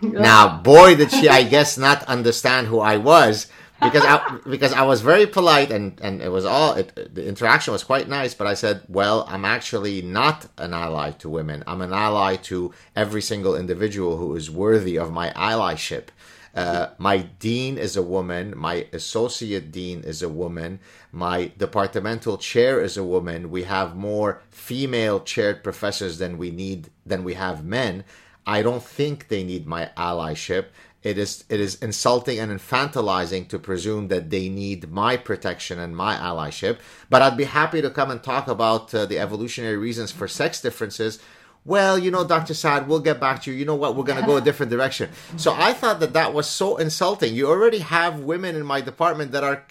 now, 0.00 0.60
boy, 0.60 0.96
did 0.96 1.12
she, 1.12 1.28
I 1.28 1.44
guess, 1.44 1.78
not 1.78 2.02
understand 2.04 2.66
who 2.66 2.80
I 2.80 2.96
was 2.96 3.46
because 3.82 4.04
I 4.04 4.38
because 4.48 4.72
I 4.72 4.82
was 4.82 5.00
very 5.00 5.26
polite 5.26 5.70
and 5.70 5.98
and 6.00 6.22
it 6.22 6.30
was 6.30 6.44
all 6.44 6.74
it, 6.74 7.14
the 7.14 7.26
interaction 7.26 7.72
was 7.72 7.84
quite 7.84 8.08
nice. 8.08 8.34
But 8.34 8.46
I 8.46 8.54
said, 8.54 8.82
well, 8.88 9.24
I'm 9.28 9.44
actually 9.44 10.02
not 10.02 10.46
an 10.58 10.72
ally 10.74 11.10
to 11.12 11.28
women. 11.28 11.64
I'm 11.66 11.82
an 11.82 11.92
ally 11.92 12.36
to 12.50 12.72
every 12.94 13.22
single 13.22 13.56
individual 13.56 14.16
who 14.16 14.34
is 14.36 14.50
worthy 14.50 14.96
of 14.96 15.12
my 15.12 15.30
allyship. 15.30 16.08
Uh, 16.54 16.88
my 16.98 17.18
dean 17.38 17.78
is 17.78 17.96
a 17.96 18.02
woman. 18.02 18.52
My 18.56 18.86
associate 18.92 19.72
dean 19.72 20.02
is 20.04 20.22
a 20.22 20.28
woman. 20.28 20.80
My 21.10 21.50
departmental 21.56 22.36
chair 22.36 22.80
is 22.80 22.96
a 22.96 23.04
woman. 23.04 23.50
We 23.50 23.62
have 23.64 23.96
more 23.96 24.42
female 24.50 25.20
chaired 25.20 25.64
professors 25.64 26.18
than 26.18 26.36
we 26.36 26.50
need 26.50 26.90
than 27.06 27.24
we 27.24 27.34
have 27.34 27.64
men. 27.64 28.04
I 28.46 28.62
don't 28.62 28.82
think 28.82 29.28
they 29.28 29.44
need 29.44 29.66
my 29.66 29.90
allyship. 29.96 30.66
It 31.02 31.18
is 31.18 31.44
it 31.48 31.58
is 31.58 31.74
insulting 31.76 32.38
and 32.38 32.52
infantilizing 32.52 33.48
to 33.48 33.58
presume 33.58 34.08
that 34.08 34.30
they 34.30 34.48
need 34.48 34.90
my 34.90 35.16
protection 35.16 35.78
and 35.78 35.96
my 35.96 36.14
allyship. 36.16 36.78
But 37.10 37.22
I'd 37.22 37.36
be 37.36 37.44
happy 37.44 37.82
to 37.82 37.90
come 37.90 38.10
and 38.10 38.22
talk 38.22 38.46
about 38.46 38.94
uh, 38.94 39.06
the 39.06 39.18
evolutionary 39.18 39.76
reasons 39.76 40.12
for 40.12 40.28
sex 40.28 40.60
differences. 40.60 41.18
Well, 41.64 41.98
you 41.98 42.10
know, 42.10 42.24
Dr. 42.24 42.54
Saad, 42.54 42.88
we'll 42.88 43.00
get 43.00 43.20
back 43.20 43.42
to 43.42 43.52
you. 43.52 43.56
You 43.56 43.64
know 43.64 43.74
what? 43.74 43.94
We're 43.94 44.04
going 44.04 44.20
to 44.20 44.26
go 44.26 44.36
a 44.36 44.40
different 44.40 44.70
direction. 44.70 45.10
So 45.36 45.52
I 45.52 45.72
thought 45.72 46.00
that 46.00 46.12
that 46.12 46.34
was 46.34 46.48
so 46.48 46.76
insulting. 46.76 47.34
You 47.34 47.48
already 47.48 47.78
have 47.78 48.20
women 48.20 48.56
in 48.56 48.66
my 48.66 48.80
department 48.80 49.30
that 49.30 49.44
are 49.44 49.64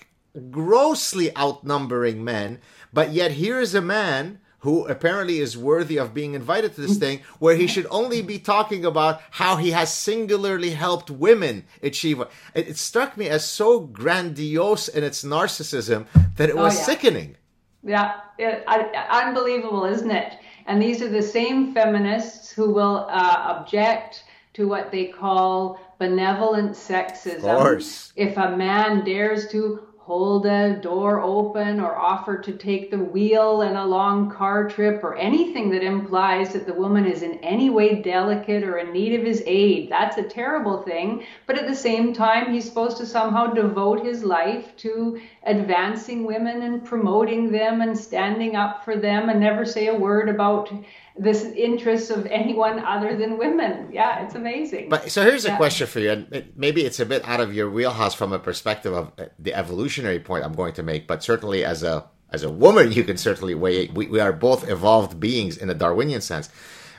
grossly 0.50 1.36
outnumbering 1.36 2.24
men, 2.24 2.60
but 2.94 3.12
yet 3.12 3.32
here 3.32 3.60
is 3.60 3.76
a 3.76 3.82
man 3.82 4.40
who 4.62 4.86
apparently 4.88 5.40
is 5.40 5.58
worthy 5.58 5.98
of 5.98 6.14
being 6.14 6.34
invited 6.34 6.74
to 6.76 6.82
this 6.82 6.98
thing, 6.98 7.20
where 7.40 7.56
he 7.56 7.68
should 7.68 7.88
only 7.90 8.22
be 8.22 8.40
talking 8.40 8.86
about 8.86 9.22
how 9.32 9.56
he 9.56 9.72
has 9.72 9.94
singularly 9.94 10.72
helped 10.72 11.10
women 11.10 11.66
achieve. 11.84 12.22
It, 12.54 12.70
it 12.70 12.78
struck 12.78 13.18
me 13.18 13.28
as 13.28 13.44
so 13.46 13.80
grandiose 13.80 14.88
in 14.88 15.04
its 15.04 15.24
narcissism 15.24 16.06
that 16.38 16.50
it 16.50 16.56
oh, 16.56 16.64
was 16.64 16.76
oh, 16.76 16.80
yeah. 16.80 16.86
sickening. 16.86 17.38
Yeah, 17.84 18.14
it, 18.38 18.64
unbelievable, 19.10 19.86
isn't 19.86 20.12
it? 20.12 20.38
And 20.68 20.82
these 20.82 21.02
are 21.02 21.10
the 21.10 21.24
same 21.24 21.74
feminists 21.74 22.52
who 22.52 22.72
will 22.72 23.08
uh, 23.10 23.58
object 23.58 24.24
to 24.54 24.68
what 24.68 24.92
they 24.92 25.08
call 25.08 25.80
benevolent 25.98 26.72
sexism. 26.72 28.12
If 28.16 28.38
a 28.38 28.56
man 28.56 29.04
dares 29.04 29.48
to 29.50 29.88
hold 30.12 30.46
a 30.46 30.76
door 30.82 31.22
open 31.22 31.80
or 31.80 31.96
offer 31.96 32.38
to 32.38 32.52
take 32.52 32.92
the 32.92 32.98
wheel 32.98 33.62
in 33.62 33.78
a 33.78 33.86
long 33.86 34.30
car 34.30 34.68
trip 34.68 35.02
or 35.06 35.16
anything 35.16 35.70
that 35.70 35.82
implies 35.82 36.52
that 36.52 36.66
the 36.66 36.74
woman 36.74 37.06
is 37.06 37.22
in 37.22 37.36
any 37.36 37.70
way 37.70 38.02
delicate 38.02 38.62
or 38.62 38.80
in 38.80 38.92
need 38.92 39.18
of 39.18 39.26
his 39.26 39.42
aid. 39.46 39.90
That's 39.90 40.18
a 40.18 40.24
terrible 40.24 40.82
thing. 40.82 41.24
But 41.48 41.58
at 41.58 41.66
the 41.66 41.74
same 41.74 42.12
time, 42.12 42.52
he's 42.52 42.66
supposed 42.66 42.98
to 42.98 43.06
somehow 43.06 43.54
devote 43.54 44.04
his 44.06 44.22
life 44.22 44.76
to 44.84 45.18
advancing 45.44 46.26
women 46.26 46.64
and 46.64 46.84
promoting 46.84 47.50
them 47.50 47.80
and 47.80 47.98
standing 47.98 48.58
up 48.58 48.84
for 48.84 48.98
them 48.98 49.30
and 49.30 49.40
never 49.40 49.64
say 49.64 49.88
a 49.88 49.96
word 49.96 50.28
about 50.28 50.74
this 51.18 51.44
interests 51.44 52.10
of 52.10 52.26
anyone 52.28 52.80
other 52.80 53.18
than 53.18 53.38
women. 53.38 53.90
Yeah, 53.92 54.24
it's 54.24 54.36
amazing. 54.36 54.90
But 54.90 55.12
so 55.12 55.24
here's 55.24 55.46
yeah. 55.46 55.56
a 55.56 55.58
question 55.58 55.88
for 55.88 56.00
you, 56.00 56.12
and 56.12 56.52
maybe 56.56 56.86
it's 56.86 57.00
a 57.00 57.06
bit 57.06 57.28
out 57.28 57.40
of 57.40 57.54
your 57.54 57.70
wheelhouse 57.70 58.14
from 58.14 58.34
a 58.34 58.40
perspective 58.40 58.94
of 58.94 59.12
uh, 59.18 59.26
the 59.38 59.54
evolutionary 59.54 60.20
point 60.20 60.46
I'm 60.46 60.54
going 60.54 60.74
to 60.74 60.84
make, 60.84 61.08
but 61.08 61.24
certainly 61.24 61.66
as 61.66 61.84
a 61.84 62.06
as 62.32 62.44
a 62.44 62.50
woman, 62.50 62.92
you 62.94 63.04
can 63.04 63.18
certainly 63.18 63.54
weigh. 63.54 63.88
We, 63.88 64.08
we 64.08 64.20
are 64.20 64.32
both 64.32 64.70
evolved 64.70 65.20
beings 65.20 65.58
in 65.58 65.70
a 65.70 65.74
Darwinian 65.74 66.22
sense. 66.22 66.50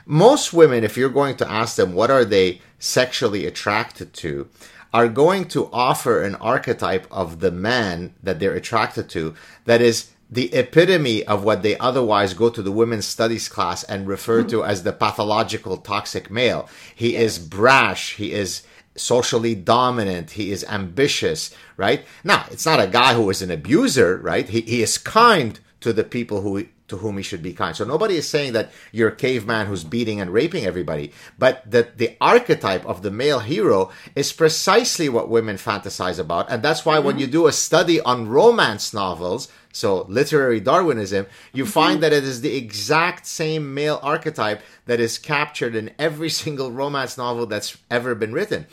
Most 0.05 0.53
women, 0.53 0.83
if 0.83 0.95
you're 0.95 1.09
going 1.09 1.37
to 1.37 1.49
ask 1.49 1.75
them 1.75 1.93
what 1.93 2.11
are 2.11 2.25
they 2.25 2.61
sexually 2.77 3.45
attracted 3.47 4.13
to, 4.13 4.49
are 4.93 5.07
going 5.07 5.45
to 5.45 5.69
offer 5.73 6.21
an 6.21 6.35
archetype 6.35 7.07
of 7.09 7.39
the 7.39 7.49
man 7.49 8.13
that 8.21 8.39
they're 8.39 8.53
attracted 8.53 9.09
to 9.09 9.33
that 9.65 9.81
is 9.81 10.11
the 10.29 10.53
epitome 10.53 11.23
of 11.25 11.43
what 11.43 11.61
they 11.61 11.77
otherwise 11.77 12.33
go 12.33 12.49
to 12.49 12.61
the 12.61 12.71
women's 12.71 13.05
studies 13.05 13.47
class 13.47 13.83
and 13.83 14.07
refer 14.07 14.43
to 14.43 14.63
as 14.63 14.83
the 14.83 14.93
pathological 14.93 15.77
toxic 15.77 16.31
male. 16.31 16.67
He 16.95 17.15
is 17.15 17.37
brash. 17.39 18.15
He 18.15 18.31
is 18.31 18.63
socially 18.95 19.55
dominant. 19.55 20.31
He 20.31 20.51
is 20.51 20.63
ambitious, 20.65 21.55
right? 21.77 22.05
Now, 22.23 22.45
it's 22.51 22.65
not 22.65 22.79
a 22.79 22.87
guy 22.87 23.13
who 23.13 23.29
is 23.29 23.41
an 23.41 23.51
abuser, 23.51 24.17
right? 24.17 24.47
He, 24.47 24.61
he 24.61 24.81
is 24.81 24.97
kind 24.97 25.59
to 25.81 25.93
the 25.93 26.03
people 26.03 26.41
who 26.41 26.65
to 26.89 26.97
whom 26.97 27.17
he 27.17 27.23
should 27.23 27.41
be 27.41 27.53
kind. 27.53 27.75
So 27.75 27.85
nobody 27.85 28.17
is 28.17 28.27
saying 28.27 28.53
that 28.53 28.71
you're 28.91 29.09
a 29.09 29.15
caveman 29.15 29.67
who's 29.67 29.83
beating 29.83 30.19
and 30.19 30.31
raping 30.31 30.65
everybody, 30.65 31.11
but 31.39 31.63
that 31.69 31.97
the 31.97 32.15
archetype 32.19 32.85
of 32.85 33.01
the 33.01 33.09
male 33.11 33.39
hero 33.39 33.89
is 34.15 34.33
precisely 34.33 35.09
what 35.09 35.29
women 35.29 35.55
fantasize 35.55 36.19
about. 36.19 36.51
And 36.51 36.61
that's 36.61 36.85
why 36.85 36.97
mm-hmm. 36.97 37.05
when 37.07 37.19
you 37.19 37.27
do 37.27 37.47
a 37.47 37.51
study 37.51 37.99
on 38.01 38.27
romance 38.27 38.93
novels, 38.93 39.47
so 39.73 40.03
literary 40.03 40.61
Darwinism, 40.61 41.25
you 41.51 41.63
mm-hmm. 41.63 41.71
find 41.71 42.03
that 42.03 42.13
it 42.13 42.23
is 42.23 42.39
the 42.39 42.55
exact 42.55 43.25
same 43.25 43.73
male 43.73 43.99
archetype 44.01 44.61
that 44.85 45.01
is 45.01 45.17
captured 45.17 45.75
in 45.75 45.91
every 45.99 46.29
single 46.43 46.71
romance 46.71 47.17
novel 47.17 47.45
that's 47.45 47.77
ever 47.91 48.15
been 48.15 48.31
written. 48.31 48.67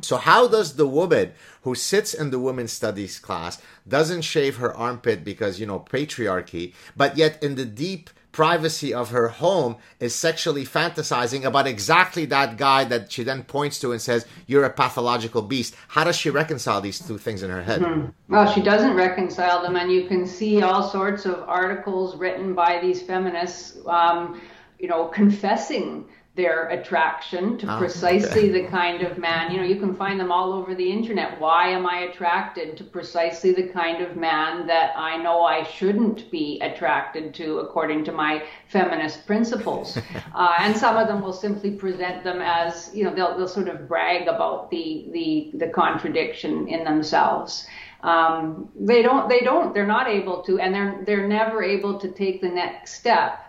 So 0.00 0.16
how 0.16 0.46
does 0.46 0.76
the 0.76 0.86
woman 0.86 1.32
who 1.62 1.74
sits 1.74 2.14
in 2.14 2.30
the 2.30 2.38
women's 2.38 2.72
studies 2.72 3.18
class 3.18 3.60
doesn't 3.86 4.22
shave 4.22 4.56
her 4.56 4.74
armpit 4.74 5.24
because 5.24 5.58
you 5.58 5.66
know 5.66 5.80
patriarchy, 5.80 6.72
but 6.96 7.18
yet 7.18 7.42
in 7.42 7.56
the 7.56 7.64
deep 7.64 8.08
privacy 8.32 8.92
of 8.92 9.10
her 9.10 9.28
home 9.28 9.76
is 10.00 10.14
sexually 10.14 10.64
fantasizing 10.64 11.44
about 11.44 11.66
exactly 11.66 12.24
that 12.26 12.56
guy 12.56 12.84
that 12.84 13.10
she 13.10 13.22
then 13.22 13.42
points 13.42 13.80
to 13.80 13.92
and 13.92 14.00
says, 14.00 14.26
You're 14.46 14.64
a 14.64 14.70
pathological 14.70 15.42
beast. 15.42 15.74
How 15.88 16.04
does 16.04 16.16
she 16.16 16.30
reconcile 16.30 16.80
these 16.80 16.98
two 16.98 17.18
things 17.18 17.42
in 17.42 17.50
her 17.50 17.62
head? 17.62 17.82
Hmm. 17.82 18.06
Well, 18.28 18.50
she 18.52 18.62
doesn't 18.62 18.94
reconcile 18.94 19.62
them, 19.62 19.76
and 19.76 19.90
you 19.90 20.06
can 20.06 20.26
see 20.26 20.62
all 20.62 20.88
sorts 20.88 21.24
of 21.24 21.42
articles 21.48 22.16
written 22.16 22.54
by 22.54 22.80
these 22.80 23.02
feminists, 23.02 23.78
um, 23.86 24.40
you 24.78 24.88
know, 24.88 25.06
confessing 25.06 26.04
their 26.38 26.68
attraction 26.68 27.58
to 27.58 27.74
oh, 27.74 27.78
precisely 27.78 28.48
okay. 28.48 28.62
the 28.62 28.68
kind 28.68 29.02
of 29.02 29.18
man. 29.18 29.50
You 29.50 29.58
know, 29.58 29.64
you 29.64 29.74
can 29.74 29.96
find 29.96 30.20
them 30.20 30.30
all 30.30 30.52
over 30.52 30.72
the 30.72 30.88
internet. 30.88 31.40
Why 31.40 31.70
am 31.70 31.84
I 31.84 32.02
attracted 32.02 32.76
to 32.76 32.84
precisely 32.84 33.52
the 33.52 33.64
kind 33.64 34.00
of 34.00 34.16
man 34.16 34.64
that 34.68 34.92
I 34.96 35.20
know 35.20 35.42
I 35.42 35.64
shouldn't 35.64 36.30
be 36.30 36.60
attracted 36.60 37.34
to 37.34 37.58
according 37.58 38.04
to 38.04 38.12
my 38.12 38.44
feminist 38.68 39.26
principles? 39.26 39.98
uh, 40.34 40.54
and 40.60 40.76
some 40.76 40.96
of 40.96 41.08
them 41.08 41.22
will 41.22 41.32
simply 41.32 41.72
present 41.72 42.22
them 42.22 42.40
as, 42.40 42.92
you 42.94 43.02
know, 43.02 43.12
they'll, 43.12 43.36
they'll 43.36 43.48
sort 43.48 43.68
of 43.68 43.88
brag 43.88 44.28
about 44.28 44.70
the, 44.70 45.08
the, 45.12 45.50
the 45.54 45.68
contradiction 45.72 46.68
in 46.68 46.84
themselves. 46.84 47.66
Um, 48.04 48.68
they 48.78 49.02
don't, 49.02 49.28
they 49.28 49.40
don't, 49.40 49.74
they're 49.74 49.88
not 49.88 50.06
able 50.06 50.44
to, 50.44 50.60
and 50.60 50.72
they're, 50.72 51.02
they're 51.04 51.26
never 51.26 51.64
able 51.64 51.98
to 51.98 52.08
take 52.12 52.40
the 52.40 52.48
next 52.48 52.94
step 52.94 53.47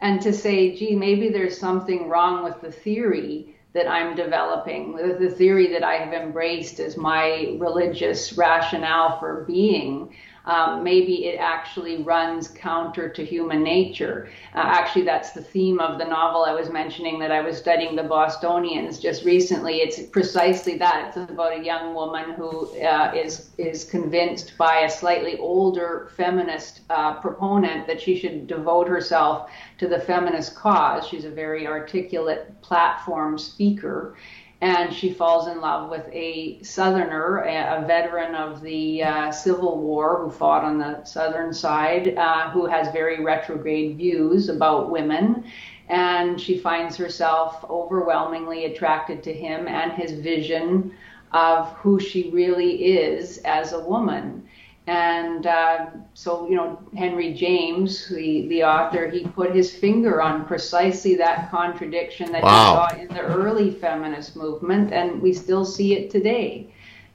and 0.00 0.20
to 0.22 0.32
say, 0.32 0.76
gee, 0.76 0.94
maybe 0.94 1.28
there's 1.28 1.58
something 1.58 2.08
wrong 2.08 2.44
with 2.44 2.60
the 2.60 2.72
theory 2.72 3.56
that 3.72 3.88
I'm 3.88 4.16
developing, 4.16 4.94
with 4.94 5.18
the 5.18 5.30
theory 5.30 5.72
that 5.72 5.84
I 5.84 5.94
have 5.94 6.14
embraced 6.14 6.80
as 6.80 6.96
my 6.96 7.56
religious 7.58 8.32
rationale 8.36 9.18
for 9.18 9.44
being. 9.44 10.14
Um, 10.46 10.84
maybe 10.84 11.26
it 11.26 11.38
actually 11.38 12.02
runs 12.02 12.48
counter 12.48 13.08
to 13.08 13.24
human 13.24 13.62
nature. 13.62 14.28
Uh, 14.54 14.62
actually, 14.64 15.02
that's 15.02 15.32
the 15.32 15.42
theme 15.42 15.80
of 15.80 15.98
the 15.98 16.04
novel 16.04 16.44
I 16.44 16.52
was 16.52 16.70
mentioning 16.70 17.18
that 17.18 17.32
I 17.32 17.40
was 17.40 17.58
studying 17.58 17.96
the 17.96 18.04
Bostonians 18.04 19.00
just 19.00 19.24
recently. 19.24 19.76
It's 19.78 20.00
precisely 20.02 20.78
that. 20.78 21.08
It's 21.08 21.30
about 21.30 21.58
a 21.58 21.64
young 21.64 21.94
woman 21.94 22.32
who 22.34 22.66
uh, 22.80 23.12
is 23.14 23.50
is 23.58 23.84
convinced 23.84 24.56
by 24.56 24.80
a 24.80 24.90
slightly 24.90 25.36
older 25.38 26.10
feminist 26.16 26.82
uh, 26.90 27.14
proponent 27.20 27.86
that 27.88 28.00
she 28.00 28.16
should 28.16 28.46
devote 28.46 28.88
herself 28.88 29.50
to 29.78 29.88
the 29.88 29.98
feminist 29.98 30.54
cause. 30.54 31.06
She's 31.08 31.24
a 31.24 31.30
very 31.30 31.66
articulate 31.66 32.60
platform 32.62 33.38
speaker 33.38 34.16
and 34.62 34.92
she 34.92 35.12
falls 35.12 35.48
in 35.48 35.60
love 35.60 35.90
with 35.90 36.08
a 36.12 36.62
Southerner, 36.62 37.38
a, 37.40 37.84
veteran 37.86 38.34
of 38.34 38.62
the 38.62 39.02
uh, 39.02 39.30
Civil 39.30 39.78
War 39.78 40.22
who 40.22 40.30
fought 40.30 40.64
on 40.64 40.78
the 40.78 41.04
Southern 41.04 41.52
side, 41.52 42.16
uh, 42.16 42.50
who 42.50 42.64
has 42.64 42.90
very 42.90 43.22
retrograde 43.22 43.98
views 43.98 44.48
about 44.48 44.90
women. 44.90 45.44
And 45.88 46.40
she 46.40 46.56
finds 46.58 46.96
herself 46.96 47.64
overwhelmingly 47.68 48.64
attracted 48.64 49.22
to 49.24 49.32
him 49.32 49.68
and 49.68 49.92
his 49.92 50.12
vision 50.12 50.92
of 51.32 51.70
who 51.74 52.00
she 52.00 52.30
really 52.30 52.96
is 52.96 53.38
as 53.38 53.72
a 53.72 53.80
woman. 53.80 54.45
And 54.86 55.46
uh, 55.48 55.86
so, 56.14 56.48
you 56.48 56.54
know, 56.54 56.78
Henry 56.96 57.34
James, 57.34 58.08
the, 58.08 58.46
the 58.46 58.62
author, 58.62 59.10
he 59.10 59.24
put 59.24 59.52
his 59.52 59.74
finger 59.74 60.22
on 60.22 60.44
precisely 60.44 61.16
that 61.16 61.50
contradiction 61.50 62.30
that 62.30 62.44
wow. 62.44 62.86
he 62.90 62.96
saw 62.96 63.02
in 63.02 63.08
the 63.08 63.22
early 63.22 63.72
feminist 63.72 64.36
movement, 64.36 64.92
and 64.92 65.20
we 65.20 65.32
still 65.32 65.64
see 65.64 65.94
it 65.94 66.10
today. 66.10 66.72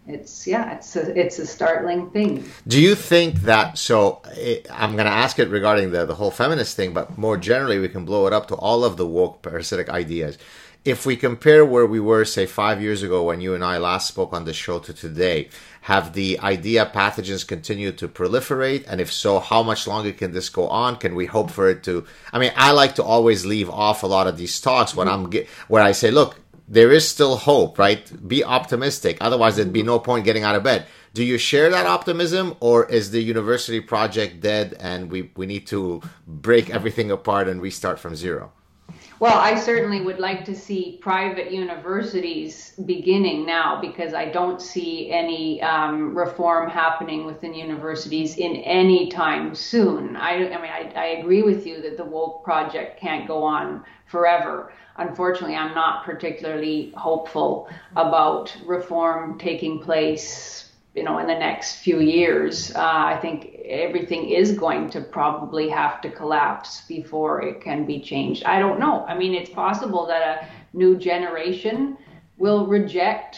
It's 0.07 0.47
yeah, 0.47 0.73
it's 0.73 0.95
a 0.95 1.17
it's 1.17 1.37
a 1.37 1.45
startling 1.45 2.09
thing. 2.09 2.43
Do 2.67 2.81
you 2.81 2.95
think 2.95 3.41
that? 3.41 3.77
So 3.77 4.21
it, 4.31 4.65
I'm 4.71 4.93
going 4.93 5.05
to 5.05 5.11
ask 5.11 5.37
it 5.37 5.47
regarding 5.49 5.91
the 5.91 6.07
the 6.07 6.15
whole 6.15 6.31
feminist 6.31 6.75
thing, 6.75 6.91
but 6.91 7.19
more 7.19 7.37
generally, 7.37 7.77
we 7.77 7.87
can 7.87 8.03
blow 8.03 8.25
it 8.25 8.33
up 8.33 8.47
to 8.47 8.55
all 8.55 8.83
of 8.83 8.97
the 8.97 9.05
woke 9.05 9.43
parasitic 9.43 9.89
ideas 9.89 10.39
if 10.83 11.05
we 11.05 11.15
compare 11.15 11.63
where 11.63 11.85
we 11.85 11.99
were, 11.99 12.25
say, 12.25 12.47
five 12.47 12.81
years 12.81 13.03
ago 13.03 13.23
when 13.23 13.39
you 13.39 13.53
and 13.53 13.63
I 13.63 13.77
last 13.77 14.07
spoke 14.07 14.33
on 14.33 14.45
the 14.45 14.53
show 14.53 14.79
to 14.79 14.93
today, 14.93 15.49
have 15.81 16.13
the 16.13 16.39
idea 16.39 16.91
pathogens 16.91 17.47
continued 17.47 17.99
to 17.99 18.07
proliferate? 18.07 18.85
And 18.87 18.99
if 18.99 19.13
so, 19.13 19.39
how 19.39 19.61
much 19.61 19.85
longer 19.85 20.11
can 20.11 20.31
this 20.31 20.49
go 20.49 20.67
on? 20.67 20.95
Can 20.95 21.13
we 21.13 21.27
hope 21.27 21.51
for 21.51 21.69
it 21.69 21.83
to? 21.83 22.05
I 22.33 22.39
mean, 22.39 22.51
I 22.55 22.71
like 22.71 22.95
to 22.95 23.03
always 23.03 23.45
leave 23.45 23.69
off 23.69 24.01
a 24.01 24.07
lot 24.07 24.25
of 24.25 24.37
these 24.37 24.59
talks 24.59 24.95
when 24.95 25.07
I'm 25.07 25.31
where 25.67 25.83
I 25.83 25.91
say, 25.91 26.09
look, 26.09 26.39
there 26.67 26.91
is 26.91 27.07
still 27.07 27.35
hope, 27.35 27.77
right? 27.77 28.27
Be 28.27 28.43
optimistic. 28.43 29.17
Otherwise, 29.21 29.57
there'd 29.57 29.73
be 29.73 29.83
no 29.83 29.99
point 29.99 30.25
getting 30.25 30.43
out 30.43 30.55
of 30.55 30.63
bed. 30.63 30.87
Do 31.13 31.23
you 31.23 31.37
share 31.37 31.69
that 31.69 31.85
optimism, 31.85 32.55
or 32.59 32.85
is 32.89 33.11
the 33.11 33.21
university 33.21 33.81
project 33.81 34.39
dead 34.39 34.77
and 34.79 35.11
we, 35.11 35.31
we 35.35 35.45
need 35.45 35.67
to 35.67 36.01
break 36.25 36.69
everything 36.69 37.11
apart 37.11 37.49
and 37.49 37.61
restart 37.61 37.99
from 37.99 38.15
zero? 38.15 38.53
Well, 39.21 39.37
I 39.37 39.53
certainly 39.53 40.01
would 40.01 40.17
like 40.17 40.45
to 40.45 40.55
see 40.55 40.97
private 40.99 41.51
universities 41.51 42.73
beginning 42.87 43.45
now 43.45 43.79
because 43.79 44.15
I 44.15 44.25
don't 44.25 44.59
see 44.59 45.11
any 45.11 45.61
um, 45.61 46.17
reform 46.17 46.67
happening 46.67 47.27
within 47.27 47.53
universities 47.53 48.37
in 48.37 48.55
any 48.55 49.11
time 49.11 49.53
soon. 49.53 50.15
I, 50.15 50.49
I 50.51 50.59
mean, 50.59 50.71
I, 50.71 50.91
I 50.95 51.05
agree 51.19 51.43
with 51.43 51.67
you 51.67 51.83
that 51.83 51.97
the 51.97 52.03
woke 52.03 52.43
project 52.43 52.99
can't 52.99 53.27
go 53.27 53.43
on 53.43 53.85
forever. 54.07 54.73
Unfortunately, 54.97 55.55
I'm 55.55 55.75
not 55.75 56.03
particularly 56.03 56.91
hopeful 56.97 57.69
about 57.95 58.57
reform 58.65 59.37
taking 59.37 59.77
place 59.77 60.71
you 60.95 61.03
know 61.03 61.19
in 61.19 61.27
the 61.27 61.33
next 61.37 61.77
few 61.77 62.01
years 62.01 62.75
uh, 62.75 62.79
i 62.81 63.17
think 63.21 63.60
everything 63.65 64.29
is 64.29 64.51
going 64.53 64.89
to 64.89 65.01
probably 65.01 65.69
have 65.69 66.01
to 66.01 66.09
collapse 66.09 66.81
before 66.81 67.41
it 67.41 67.61
can 67.61 67.85
be 67.85 67.99
changed 67.99 68.43
i 68.45 68.59
don't 68.59 68.79
know 68.79 69.05
i 69.05 69.17
mean 69.17 69.33
it's 69.33 69.49
possible 69.49 70.05
that 70.05 70.21
a 70.21 70.77
new 70.77 70.97
generation 70.97 71.97
will 72.37 72.65
reject 72.65 73.37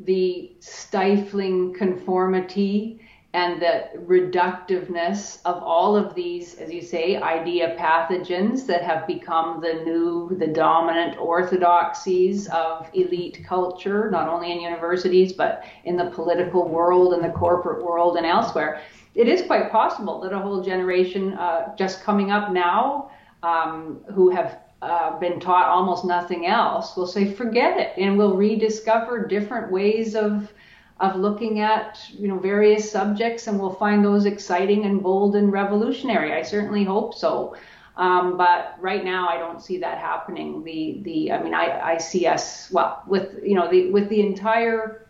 the 0.00 0.52
stifling 0.60 1.72
conformity 1.74 3.00
and 3.34 3.62
the 3.62 3.88
reductiveness 4.06 5.38
of 5.46 5.62
all 5.62 5.96
of 5.96 6.14
these, 6.14 6.54
as 6.56 6.70
you 6.70 6.82
say, 6.82 7.16
idea 7.16 7.74
pathogens 7.78 8.66
that 8.66 8.82
have 8.82 9.06
become 9.06 9.60
the 9.62 9.72
new, 9.84 10.36
the 10.38 10.46
dominant 10.46 11.16
orthodoxies 11.18 12.46
of 12.48 12.90
elite 12.92 13.42
culture, 13.46 14.10
not 14.10 14.28
only 14.28 14.52
in 14.52 14.60
universities, 14.60 15.32
but 15.32 15.64
in 15.84 15.96
the 15.96 16.10
political 16.10 16.68
world 16.68 17.14
and 17.14 17.24
the 17.24 17.30
corporate 17.30 17.82
world 17.82 18.18
and 18.18 18.26
elsewhere. 18.26 18.82
It 19.14 19.28
is 19.28 19.42
quite 19.42 19.70
possible 19.70 20.20
that 20.20 20.32
a 20.32 20.38
whole 20.38 20.62
generation 20.62 21.34
uh, 21.34 21.76
just 21.76 22.02
coming 22.02 22.30
up 22.30 22.52
now 22.52 23.10
um, 23.42 24.00
who 24.14 24.30
have 24.30 24.58
uh, 24.80 25.18
been 25.18 25.38
taught 25.38 25.66
almost 25.66 26.04
nothing 26.04 26.46
else 26.46 26.96
will 26.96 27.06
say, 27.06 27.30
forget 27.32 27.78
it, 27.78 27.92
and 27.98 28.18
we'll 28.18 28.36
rediscover 28.36 29.26
different 29.26 29.70
ways 29.70 30.14
of 30.14 30.52
of 31.00 31.16
looking 31.16 31.58
at 31.58 31.98
you 32.10 32.28
know 32.28 32.38
various 32.38 32.90
subjects 32.90 33.48
and 33.48 33.58
we'll 33.58 33.74
find 33.74 34.04
those 34.04 34.24
exciting 34.24 34.84
and 34.84 35.02
bold 35.02 35.34
and 35.36 35.52
revolutionary. 35.52 36.32
I 36.32 36.42
certainly 36.42 36.84
hope 36.84 37.14
so. 37.14 37.56
Um, 37.96 38.38
but 38.38 38.76
right 38.80 39.04
now 39.04 39.28
i 39.28 39.36
don't 39.36 39.62
see 39.62 39.78
that 39.78 39.98
happening. 39.98 40.64
The 40.64 41.00
the 41.02 41.32
i 41.32 41.42
mean 41.42 41.54
i 41.54 41.80
i 41.92 41.98
see 41.98 42.26
us 42.26 42.70
well 42.70 43.02
with 43.06 43.34
you 43.42 43.54
know 43.54 43.70
the 43.70 43.90
with 43.90 44.08
the 44.08 44.20
entire 44.20 45.06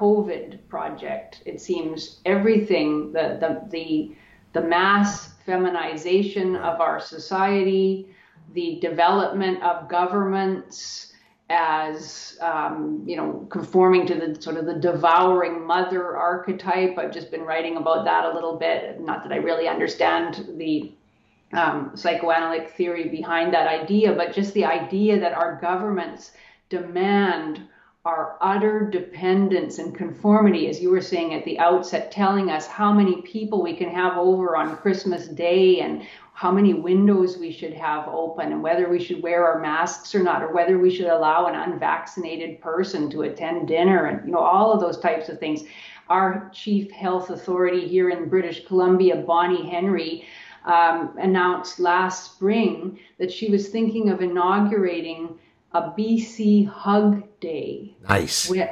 covid 0.00 0.58
project 0.68 1.42
it 1.44 1.60
seems 1.60 2.20
everything 2.24 3.12
the 3.12 3.36
the 3.40 3.68
the, 3.70 4.16
the 4.54 4.66
mass 4.66 5.34
feminization 5.44 6.56
of 6.56 6.80
our 6.80 6.98
society 6.98 8.08
the 8.54 8.78
development 8.80 9.62
of 9.62 9.88
governments 9.88 11.12
as 11.50 12.38
um, 12.40 13.02
you 13.04 13.16
know 13.16 13.46
conforming 13.50 14.06
to 14.06 14.14
the 14.14 14.40
sort 14.40 14.56
of 14.56 14.66
the 14.66 14.74
devouring 14.74 15.66
mother 15.66 16.16
archetype. 16.16 16.96
I've 16.96 17.12
just 17.12 17.30
been 17.32 17.42
writing 17.42 17.76
about 17.76 18.04
that 18.04 18.24
a 18.24 18.32
little 18.32 18.56
bit. 18.56 19.00
Not 19.00 19.24
that 19.24 19.32
i 19.32 19.36
really 19.36 19.68
understand 19.68 20.46
the 20.56 20.92
um, 21.52 21.90
psychoanalytic 21.94 22.70
theory 22.70 23.08
behind 23.08 23.52
that 23.52 23.66
idea 23.66 24.12
but 24.12 24.32
just 24.32 24.54
the 24.54 24.64
idea 24.64 25.18
that 25.18 25.32
our 25.32 25.58
governments 25.60 26.30
demand 26.68 27.62
our 28.06 28.38
utter 28.40 28.88
dependence 28.88 29.78
and 29.78 29.94
conformity, 29.94 30.68
as 30.68 30.80
you 30.80 30.90
were 30.90 31.02
saying 31.02 31.34
at 31.34 31.44
the 31.44 31.58
outset, 31.58 32.10
telling 32.10 32.50
us 32.50 32.66
how 32.66 32.90
many 32.92 33.20
people 33.20 33.62
we 33.62 33.76
can 33.76 33.90
have 33.90 34.16
over 34.16 34.56
on 34.56 34.78
Christmas 34.78 35.28
Day 35.28 35.80
and 35.80 36.02
how 36.32 36.50
many 36.50 36.72
windows 36.72 37.36
we 37.36 37.52
should 37.52 37.74
have 37.74 38.08
open 38.08 38.52
and 38.52 38.62
whether 38.62 38.88
we 38.88 39.04
should 39.04 39.22
wear 39.22 39.46
our 39.46 39.60
masks 39.60 40.14
or 40.14 40.22
not 40.22 40.42
or 40.42 40.54
whether 40.54 40.78
we 40.78 40.94
should 40.94 41.08
allow 41.08 41.44
an 41.44 41.54
unvaccinated 41.54 42.58
person 42.62 43.10
to 43.10 43.22
attend 43.22 43.68
dinner 43.68 44.06
and 44.06 44.26
you 44.26 44.32
know 44.32 44.38
all 44.38 44.72
of 44.72 44.80
those 44.80 44.98
types 44.98 45.28
of 45.28 45.38
things. 45.38 45.64
Our 46.08 46.50
chief 46.54 46.90
health 46.90 47.28
authority 47.28 47.86
here 47.86 48.08
in 48.08 48.28
british 48.28 48.66
columbia 48.66 49.16
bonnie 49.16 49.68
henry 49.70 50.24
um, 50.64 51.14
announced 51.18 51.78
last 51.78 52.34
spring 52.34 52.98
that 53.18 53.30
she 53.30 53.50
was 53.50 53.68
thinking 53.68 54.10
of 54.10 54.20
inaugurating 54.20 55.29
a 55.72 55.82
bc 55.90 56.66
hug 56.68 57.22
day 57.40 57.94
nice 58.08 58.48
with, 58.50 58.68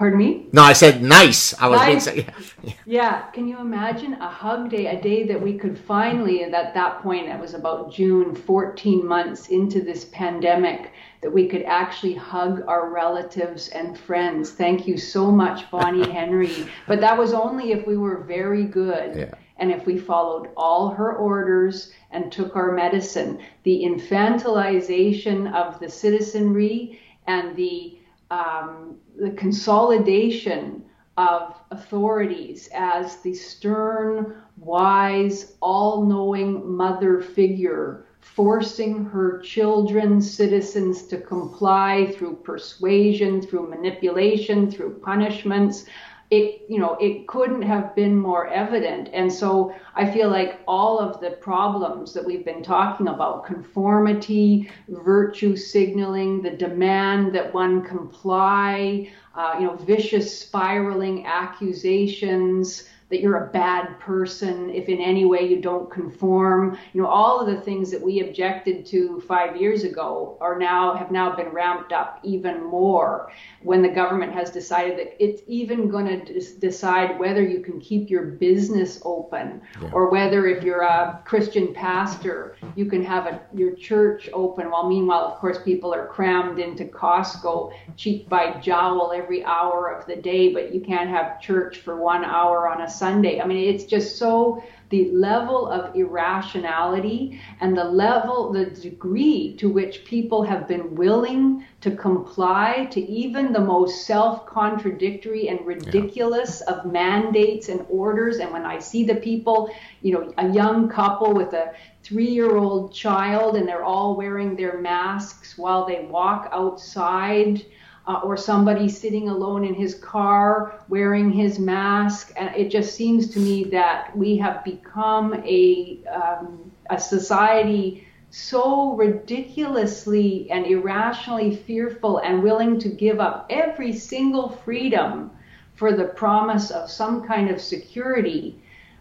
Pardon 0.00 0.18
me? 0.18 0.46
No, 0.52 0.62
I 0.62 0.72
said 0.72 1.02
nice. 1.02 1.52
I 1.60 1.68
was 1.68 1.78
nice. 1.78 2.10
being 2.10 2.26
yeah. 2.62 2.72
yeah. 2.86 3.20
Can 3.32 3.46
you 3.46 3.58
imagine 3.58 4.14
a 4.14 4.30
hug 4.30 4.70
day, 4.70 4.86
a 4.86 4.98
day 4.98 5.24
that 5.24 5.38
we 5.38 5.58
could 5.58 5.78
finally, 5.78 6.42
at 6.42 6.72
that 6.72 7.02
point, 7.02 7.28
it 7.28 7.38
was 7.38 7.52
about 7.52 7.92
June, 7.92 8.34
14 8.34 9.06
months 9.06 9.48
into 9.48 9.82
this 9.82 10.06
pandemic, 10.06 10.92
that 11.20 11.30
we 11.30 11.46
could 11.46 11.64
actually 11.64 12.14
hug 12.14 12.62
our 12.66 12.88
relatives 12.88 13.68
and 13.68 13.98
friends. 13.98 14.52
Thank 14.52 14.88
you 14.88 14.96
so 14.96 15.30
much, 15.30 15.70
Bonnie 15.70 16.10
Henry. 16.18 16.66
But 16.88 17.02
that 17.02 17.18
was 17.18 17.34
only 17.34 17.72
if 17.72 17.86
we 17.86 17.98
were 17.98 18.22
very 18.22 18.64
good. 18.64 19.14
Yeah. 19.14 19.34
And 19.60 19.70
if 19.70 19.86
we 19.86 19.98
followed 19.98 20.48
all 20.56 20.88
her 20.88 21.14
orders 21.14 21.92
and 22.10 22.32
took 22.32 22.56
our 22.56 22.72
medicine, 22.72 23.38
the 23.62 23.84
infantilization 23.84 25.52
of 25.52 25.78
the 25.78 25.88
citizenry 25.88 26.98
and 27.26 27.54
the 27.54 27.98
um, 28.30 28.96
the 29.18 29.32
consolidation 29.32 30.84
of 31.16 31.54
authorities 31.70 32.68
as 32.72 33.16
the 33.16 33.34
stern, 33.34 34.36
wise, 34.56 35.56
all 35.60 36.06
knowing 36.06 36.74
mother 36.74 37.20
figure, 37.20 38.06
forcing 38.20 39.04
her 39.04 39.40
children, 39.40 40.20
citizens, 40.20 41.02
to 41.08 41.18
comply 41.18 42.06
through 42.12 42.36
persuasion, 42.36 43.42
through 43.42 43.68
manipulation, 43.68 44.70
through 44.70 45.00
punishments 45.00 45.86
it 46.30 46.62
you 46.68 46.78
know 46.78 46.96
it 47.00 47.26
couldn't 47.26 47.62
have 47.62 47.94
been 47.94 48.16
more 48.16 48.48
evident. 48.48 49.08
And 49.12 49.32
so 49.32 49.74
i 49.96 50.08
feel 50.10 50.30
like 50.30 50.60
all 50.66 50.98
of 50.98 51.20
the 51.20 51.32
problems 51.32 52.12
that 52.14 52.24
we've 52.24 52.44
been 52.44 52.62
talking 52.62 53.08
about 53.08 53.44
conformity 53.44 54.70
virtue 54.88 55.56
signaling 55.56 56.42
the 56.42 56.50
demand 56.50 57.34
that 57.34 57.52
one 57.52 57.82
comply 57.82 59.10
uh, 59.34 59.56
you 59.58 59.66
know 59.66 59.76
vicious 59.76 60.40
spiraling 60.40 61.26
accusations 61.26 62.89
that 63.10 63.20
you're 63.20 63.44
a 63.44 63.48
bad 63.48 63.98
person 63.98 64.70
if 64.70 64.88
in 64.88 64.98
any 64.98 65.24
way 65.24 65.46
you 65.46 65.60
don't 65.60 65.90
conform. 65.90 66.78
You 66.92 67.02
know, 67.02 67.08
all 67.08 67.40
of 67.40 67.46
the 67.46 67.60
things 67.62 67.90
that 67.90 68.00
we 68.00 68.20
objected 68.20 68.86
to 68.86 69.20
five 69.26 69.56
years 69.56 69.84
ago 69.84 70.38
are 70.40 70.58
now 70.58 70.94
have 70.94 71.10
now 71.10 71.34
been 71.34 71.48
ramped 71.48 71.92
up 71.92 72.20
even 72.22 72.62
more 72.64 73.30
when 73.62 73.82
the 73.82 73.88
government 73.88 74.32
has 74.32 74.50
decided 74.50 74.98
that 74.98 75.22
it's 75.22 75.42
even 75.46 75.88
going 75.88 76.24
to 76.24 76.58
decide 76.58 77.18
whether 77.18 77.42
you 77.42 77.60
can 77.60 77.80
keep 77.80 78.08
your 78.08 78.24
business 78.24 79.00
open 79.04 79.60
yeah. 79.82 79.90
or 79.92 80.10
whether 80.10 80.46
if 80.46 80.62
you're 80.64 80.82
a 80.82 81.20
Christian 81.24 81.74
pastor, 81.74 82.56
you 82.76 82.86
can 82.86 83.04
have 83.04 83.26
a, 83.26 83.40
your 83.52 83.74
church 83.74 84.30
open. 84.32 84.70
While 84.70 84.88
meanwhile, 84.88 85.24
of 85.24 85.38
course, 85.38 85.58
people 85.62 85.92
are 85.92 86.06
crammed 86.06 86.58
into 86.58 86.84
Costco 86.84 87.72
cheek 87.96 88.28
by 88.28 88.58
jowl 88.60 89.12
every 89.14 89.44
hour 89.44 89.88
of 89.88 90.06
the 90.06 90.16
day, 90.16 90.52
but 90.52 90.72
you 90.72 90.80
can't 90.80 91.10
have 91.10 91.40
church 91.40 91.78
for 91.78 91.96
one 91.96 92.24
hour 92.24 92.68
on 92.68 92.82
a 92.82 92.90
Sunday. 93.00 93.40
I 93.40 93.46
mean, 93.46 93.74
it's 93.74 93.84
just 93.84 94.16
so 94.16 94.62
the 94.90 95.10
level 95.12 95.68
of 95.68 95.94
irrationality 95.94 97.40
and 97.60 97.78
the 97.78 97.84
level, 97.84 98.52
the 98.52 98.66
degree 98.66 99.56
to 99.56 99.68
which 99.68 100.04
people 100.04 100.42
have 100.42 100.66
been 100.66 100.96
willing 100.96 101.64
to 101.80 101.92
comply 101.92 102.88
to 102.90 103.00
even 103.00 103.52
the 103.52 103.60
most 103.60 104.04
self 104.04 104.44
contradictory 104.46 105.48
and 105.48 105.64
ridiculous 105.64 106.62
yeah. 106.66 106.74
of 106.74 106.92
mandates 106.92 107.68
and 107.68 107.86
orders. 107.88 108.38
And 108.38 108.52
when 108.52 108.66
I 108.66 108.80
see 108.80 109.04
the 109.04 109.14
people, 109.14 109.72
you 110.02 110.12
know, 110.12 110.34
a 110.38 110.48
young 110.48 110.88
couple 110.88 111.32
with 111.32 111.52
a 111.52 111.72
three 112.02 112.30
year 112.30 112.56
old 112.56 112.92
child 112.92 113.56
and 113.56 113.68
they're 113.68 113.84
all 113.84 114.16
wearing 114.16 114.56
their 114.56 114.78
masks 114.78 115.56
while 115.56 115.86
they 115.86 116.00
walk 116.10 116.48
outside 116.52 117.64
uh, 118.06 118.20
or 118.24 118.36
somebody 118.36 118.88
sitting 118.88 119.28
alone 119.28 119.64
in 119.64 119.74
his 119.74 119.94
car 119.94 120.80
wearing 120.88 121.30
his 121.30 121.58
mask. 121.58 122.32
And 122.36 122.54
it 122.56 122.70
just 122.70 122.94
seems 122.94 123.28
to 123.30 123.38
me 123.38 123.64
that 123.64 124.16
we 124.16 124.36
have 124.38 124.64
become 124.64 125.34
a, 125.44 126.00
um, 126.06 126.70
a 126.88 126.98
society 126.98 128.06
so 128.30 128.94
ridiculously 128.94 130.50
and 130.50 130.66
irrationally 130.66 131.56
fearful 131.56 132.18
and 132.18 132.42
willing 132.42 132.78
to 132.78 132.88
give 132.88 133.20
up 133.20 133.46
every 133.50 133.92
single 133.92 134.48
freedom 134.48 135.30
for 135.74 135.92
the 135.92 136.04
promise 136.04 136.70
of 136.70 136.90
some 136.90 137.26
kind 137.26 137.50
of 137.50 137.60
security. 137.60 138.60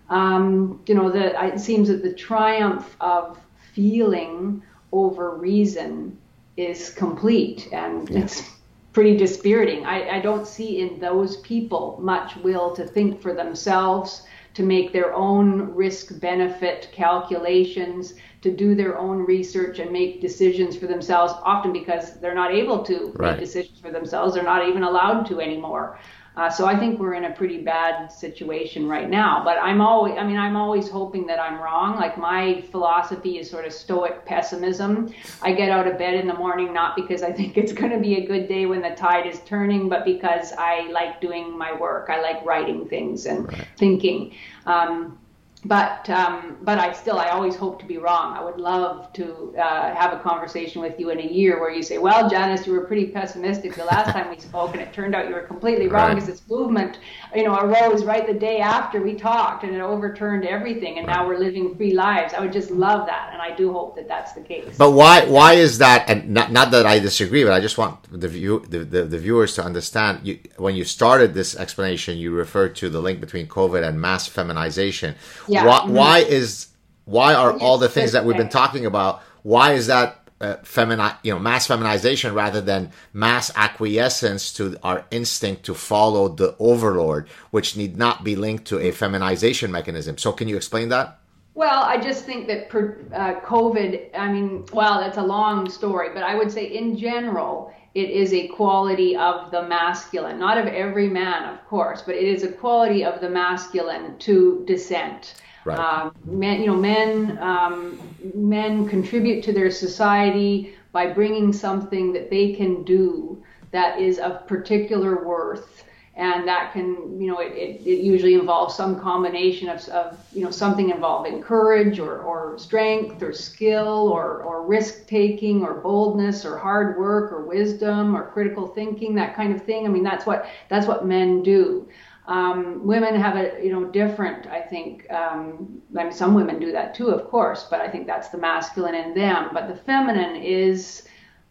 Um, 0.10 0.82
you 0.88 0.95
know, 0.95 1.12
that 1.12 1.54
it 1.54 1.60
seems 1.60 1.88
that 1.89 2.02
the 2.02 2.14
triumph 2.14 2.95
of 3.00 3.39
feeling 3.74 4.64
over 4.91 5.36
reason 5.36 6.18
is 6.58 6.89
complete, 6.89 7.70
and 7.72 8.10
it's 8.10 8.59
pretty 8.93 9.15
dispiriting. 9.15 9.85
I, 9.85 10.17
I 10.17 10.19
don't 10.19 10.47
see 10.47 10.79
in 10.81 10.99
those 10.99 11.37
people 11.37 11.97
much 12.01 12.35
will 12.37 12.75
to 12.75 12.85
think 12.85 13.21
for 13.21 13.33
themselves, 13.33 14.23
to 14.55 14.63
make 14.63 14.91
their 14.91 15.13
own 15.13 15.73
risk 15.75 16.19
benefit 16.19 16.89
calculations, 16.91 18.15
to 18.41 18.51
do 18.51 18.73
their 18.73 18.97
own 18.97 19.19
research 19.19 19.79
and 19.79 19.91
make 19.91 20.21
decisions 20.21 20.75
for 20.75 20.87
themselves, 20.87 21.33
often 21.43 21.71
because 21.71 22.19
they're 22.19 22.35
not 22.35 22.51
able 22.51 22.83
to 22.83 23.13
right. 23.15 23.31
make 23.31 23.39
decisions 23.39 23.79
for 23.79 23.91
themselves. 23.91 24.33
They're 24.33 24.43
not 24.43 24.67
even 24.67 24.83
allowed 24.83 25.25
to 25.27 25.39
anymore. 25.39 25.99
Uh, 26.36 26.49
so 26.49 26.65
I 26.65 26.77
think 26.77 26.99
we're 26.99 27.15
in 27.15 27.25
a 27.25 27.32
pretty 27.32 27.61
bad 27.61 28.07
situation 28.07 28.88
right 28.88 29.09
now. 29.09 29.43
But 29.43 29.57
I'm 29.61 29.82
always, 29.82 30.17
I 30.17 30.23
mean, 30.23 30.38
I'm 30.38 30.55
always 30.55 30.89
hoping 30.89 31.27
that 31.27 31.39
I'm 31.39 31.59
wrong. 31.59 31.95
Like 31.95 32.17
my 32.17 32.61
philosophy 32.71 33.39
is 33.39 33.49
sort 33.49 33.65
of 33.65 33.73
stoic 33.73 34.25
pessimism. 34.25 35.13
I 35.41 35.53
get 35.53 35.69
out 35.69 35.88
of 35.88 35.97
bed 35.97 36.13
in 36.13 36.27
the 36.27 36.34
morning 36.34 36.73
not 36.73 36.95
because 36.95 37.23
I 37.23 37.32
think 37.32 37.57
it's 37.57 37.73
going 37.73 37.91
to 37.91 37.99
be 37.99 38.15
a 38.15 38.25
good 38.25 38.47
day 38.47 38.65
when 38.65 38.82
the 38.82 38.91
tide 38.91 39.27
is 39.27 39.39
turning, 39.41 39.89
but 39.89 40.05
because 40.05 40.53
I 40.57 40.89
like 40.91 41.19
doing 41.19 41.57
my 41.57 41.73
work. 41.73 42.09
I 42.09 42.21
like 42.21 42.45
writing 42.45 42.88
things 42.88 43.25
and 43.25 43.47
right. 43.47 43.67
thinking. 43.77 44.34
Um, 44.65 45.17
but 45.66 46.10
um, 46.10 46.57
but 46.62 46.80
I 46.80 46.93
still 46.93 47.20
I 47.20 47.30
always 47.30 47.55
hope 47.55 47.80
to 47.80 47.86
be 47.86 47.97
wrong. 47.97 48.36
I 48.38 48.41
would 48.41 48.57
love 48.57 49.12
to 49.14 49.53
uh, 49.57 49.93
have 49.93 50.14
a 50.14 50.20
conversation 50.20 50.82
with 50.82 50.97
you 50.97 51.10
in 51.10 51.20
a 51.20 51.28
year 51.28 51.60
where 51.60 51.70
you 51.70 51.84
say, 51.84 51.97
"Well, 51.97 52.30
Janice, 52.30 52.66
you 52.66 52.72
were 52.72 52.86
pretty 52.86 53.07
pessimistic 53.07 53.76
the 53.76 53.84
last 53.84 54.12
time 54.14 54.30
we 54.30 54.39
spoke, 54.39 54.72
and 54.72 54.82
it 54.82 54.93
turned 54.93 55.16
out 55.16 55.28
you 55.28 55.34
were 55.34 55.41
completely 55.41 55.88
wrong 55.88 56.16
because 56.16 56.30
right. 56.30 56.38
this 56.38 56.49
movement, 56.49 56.99
you 57.36 57.43
know, 57.43 57.57
arose 57.57 58.05
right 58.05 58.26
the 58.26 58.34
day 58.34 58.60
after 58.60 59.01
we 59.01 59.16
talked, 59.16 59.66
and 59.66 59.76
it 59.76 59.82
overturned 59.82 60.45
everything, 60.45 60.97
and 60.97 61.07
now 61.07 61.28
we're 61.28 61.38
living 61.38 61.76
free 61.76 61.93
lives." 61.93 62.34
I 62.34 62.39
would 62.39 62.53
just 62.53 62.72
love 62.72 63.05
that, 63.07 63.32
and 63.34 63.41
I 63.41 63.53
do 63.53 63.74
hope 63.74 63.97
that 63.97 64.07
that's 64.07 64.32
the 64.32 64.41
case. 64.41 64.78
But 64.78 64.91
why 64.91 65.26
why 65.26 65.53
is 65.53 65.80
that? 65.80 66.10
And 66.10 66.30
not 66.30 66.53
not 66.53 66.72
that 66.72 66.86
I 66.86 66.99
disagree, 66.99 67.43
but 67.43 67.51
I 67.51 67.60
just 67.60 67.78
want 67.78 67.97
the 68.10 68.30
view 68.30 68.64
the, 68.70 68.80
the, 68.80 69.03
the 69.03 69.18
viewers 69.18 69.55
to 69.55 69.64
understand. 69.64 70.26
You, 70.26 70.39
when 70.55 70.76
you 70.76 70.86
started 70.86 71.34
this 71.34 71.57
explanation, 71.57 72.18
you 72.18 72.32
referred 72.32 72.78
to 72.78 72.89
the 72.89 73.01
link 73.01 73.20
between 73.20 73.47
COVID 73.47 73.86
and 73.86 73.99
mass 73.99 74.26
feminization 74.26 75.16
yeah. 75.50 75.66
Why, 75.66 75.80
mm-hmm. 75.80 75.93
why 75.93 76.20
is 76.20 76.68
why 77.06 77.34
are 77.34 77.58
all 77.58 77.78
the 77.78 77.89
things 77.89 78.12
that 78.12 78.24
we've 78.24 78.38
been 78.38 78.50
talking 78.50 78.86
about? 78.86 79.22
Why 79.41 79.74
is 79.74 79.88
that 79.88 80.20
uh, 80.41 80.56
femini- 80.64 81.18
you 81.24 81.34
know, 81.34 81.39
mass 81.39 81.68
feminization 81.68 82.34
rather 82.34 82.62
than 82.62 82.91
mass 83.12 83.52
acquiescence 83.56 84.54
to 84.54 84.78
our 84.84 85.06
instinct 85.12 85.64
to 85.66 85.74
follow 85.74 86.30
the 86.30 86.56
overlord, 86.60 87.28
which 87.52 87.76
need 87.76 87.97
not 87.97 88.24
be 88.24 88.36
linked 88.36 88.66
to 88.66 88.80
a 88.80 88.91
feminization 88.91 89.72
mechanism. 89.72 90.18
So, 90.18 90.32
can 90.32 90.47
you 90.47 90.56
explain 90.56 90.89
that? 90.89 91.18
Well, 91.60 91.84
I 91.84 91.97
just 91.97 92.24
think 92.24 92.47
that 92.47 92.70
per, 92.70 92.97
uh, 93.14 93.41
COVID, 93.41 94.18
I 94.18 94.32
mean, 94.32 94.66
well, 94.72 95.01
that's 95.01 95.18
a 95.18 95.22
long 95.22 95.70
story, 95.70 96.07
but 96.14 96.24
I 96.24 96.34
would 96.34 96.49
say 96.49 96.64
in 96.64 96.95
general, 96.95 97.74
it 97.93 98.10
is 98.10 98.32
a 98.32 98.47
quality 98.47 99.18
of 99.18 99.51
the 99.51 99.64
masculine, 99.64 100.39
not 100.39 100.57
of 100.57 100.68
every 100.68 101.10
man, 101.10 101.53
of 101.53 101.68
course, 101.68 102.01
but 102.01 102.16
it 102.16 102.24
is 102.24 102.43
a 102.43 102.51
quality 102.53 103.03
of 103.03 103.20
the 103.20 103.30
masculine 103.30 104.18
to 104.20 104.64
dissent. 104.68 105.34
Right. 105.66 105.78
Um, 105.78 106.16
men, 106.24 106.62
you 106.62 106.68
know, 106.68 106.78
men 106.78 107.38
um, 107.41 107.99
men 108.34 108.88
contribute 108.88 109.43
to 109.43 109.51
their 109.51 109.70
society 109.70 110.76
by 110.93 111.07
bringing 111.07 111.51
something 111.51 112.14
that 112.14 112.30
they 112.30 112.53
can 112.53 112.84
do 112.84 113.43
that 113.72 113.99
is 113.99 114.18
of 114.18 114.47
particular 114.47 115.28
worth 115.28 115.84
and 116.20 116.45
that 116.49 116.74
can, 116.74 117.20
you 117.20 117.28
know, 117.32 117.39
it, 117.39 117.53
it, 117.53 117.82
it, 117.88 118.03
usually 118.03 118.34
involves 118.34 118.76
some 118.76 118.99
combination 118.99 119.70
of, 119.70 119.88
of, 119.88 120.20
you 120.34 120.43
know, 120.43 120.51
something 120.51 120.89
involving 120.89 121.41
courage 121.41 121.97
or, 121.97 122.20
or 122.20 122.59
strength 122.59 123.24
or 123.24 123.32
skill 123.32 124.09
or, 124.09 124.43
or 124.43 124.67
risk 124.67 125.07
taking 125.07 125.63
or 125.63 125.76
boldness 125.76 126.43
or 126.43 126.57
hard 126.57 126.99
work 126.99 127.32
or 127.32 127.45
wisdom 127.45 128.17
or 128.17 128.30
critical 128.32 128.67
thinking, 128.67 129.15
that 129.15 129.34
kind 129.34 129.55
of 129.55 129.63
thing. 129.63 129.86
I 129.86 129.88
mean, 129.88 130.03
that's 130.03 130.26
what 130.26 130.49
that's 130.67 130.88
what 130.88 131.05
men 131.05 131.41
do. 131.41 131.88
Um, 132.28 132.86
women 132.86 133.15
have 133.15 133.38
a 133.38 133.63
you 133.63 133.72
know 133.72 133.86
different. 133.86 134.45
I 134.47 134.59
think 134.59 135.09
um, 135.13 135.82
I 135.97 136.03
mean 136.03 136.11
some 136.11 136.34
women 136.34 136.59
do 136.59 136.74
that 136.74 136.93
too, 136.93 137.11
of 137.11 137.30
course, 137.30 137.65
but 137.70 137.80
I 137.80 137.88
think 137.88 138.07
that's 138.07 138.28
the 138.28 138.38
masculine 138.38 138.93
in 138.93 139.13
them. 139.13 139.51
But 139.53 139.70
the 139.70 139.76
feminine 139.76 140.36
is 140.36 141.03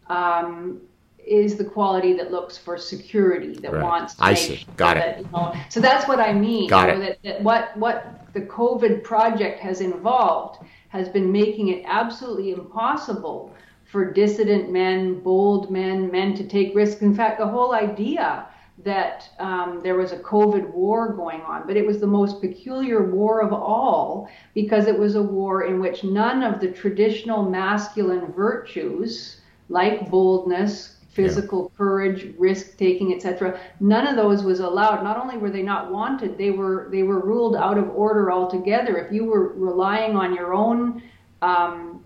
um, 0.09 0.81
is 1.29 1.55
the 1.55 1.63
quality 1.63 2.13
that 2.13 2.31
looks 2.31 2.57
for 2.57 2.77
security, 2.77 3.53
that 3.59 3.73
right. 3.73 3.83
wants 3.83 4.15
to 4.15 4.23
I 4.23 4.33
see. 4.33 4.57
Sure 4.57 4.73
Got 4.77 4.95
that, 4.95 5.19
it. 5.19 5.25
You 5.25 5.31
know, 5.31 5.55
so 5.69 5.79
that's 5.79 6.07
what 6.07 6.19
I 6.19 6.33
mean. 6.33 6.69
Got 6.69 6.89
you 6.89 6.95
know, 6.95 7.01
it. 7.01 7.19
That, 7.23 7.23
that 7.23 7.43
what 7.43 7.77
what 7.77 8.33
the 8.33 8.41
COVID 8.41 9.03
project 9.03 9.59
has 9.59 9.81
involved 9.81 10.63
has 10.89 11.07
been 11.09 11.31
making 11.31 11.69
it 11.69 11.83
absolutely 11.85 12.51
impossible 12.51 13.53
for 13.85 14.11
dissident 14.11 14.71
men, 14.71 15.19
bold 15.19 15.71
men, 15.71 16.11
men 16.11 16.35
to 16.35 16.43
take 16.43 16.75
risks. 16.75 17.01
In 17.01 17.15
fact, 17.15 17.39
the 17.39 17.47
whole 17.47 17.73
idea 17.73 18.47
that 18.83 19.29
um, 19.39 19.81
there 19.83 19.95
was 19.95 20.11
a 20.11 20.17
COVID 20.17 20.69
war 20.71 21.13
going 21.13 21.41
on, 21.41 21.67
but 21.67 21.75
it 21.75 21.85
was 21.85 21.99
the 21.99 22.07
most 22.07 22.39
peculiar 22.39 23.03
war 23.03 23.41
of 23.41 23.51
all 23.51 24.29
because 24.53 24.87
it 24.87 24.97
was 24.97 25.15
a 25.15 25.21
war 25.21 25.63
in 25.63 25.79
which 25.79 26.03
none 26.03 26.43
of 26.43 26.61
the 26.61 26.71
traditional 26.71 27.43
masculine 27.43 28.31
virtues, 28.31 29.41
like 29.67 30.09
boldness, 30.09 30.95
physical 31.09 31.69
yeah. 31.71 31.77
courage, 31.77 32.35
risk 32.37 32.77
taking, 32.77 33.13
etc., 33.13 33.59
none 33.79 34.07
of 34.07 34.15
those 34.15 34.43
was 34.43 34.59
allowed. 34.59 35.03
Not 35.03 35.17
only 35.17 35.37
were 35.37 35.49
they 35.49 35.63
not 35.63 35.91
wanted, 35.91 36.37
they 36.37 36.51
were 36.51 36.87
they 36.91 37.03
were 37.03 37.19
ruled 37.19 37.55
out 37.55 37.77
of 37.77 37.89
order 37.89 38.31
altogether. 38.31 38.97
If 38.97 39.11
you 39.11 39.25
were 39.25 39.53
relying 39.53 40.15
on 40.15 40.33
your 40.33 40.53
own 40.53 41.01
um, 41.41 42.03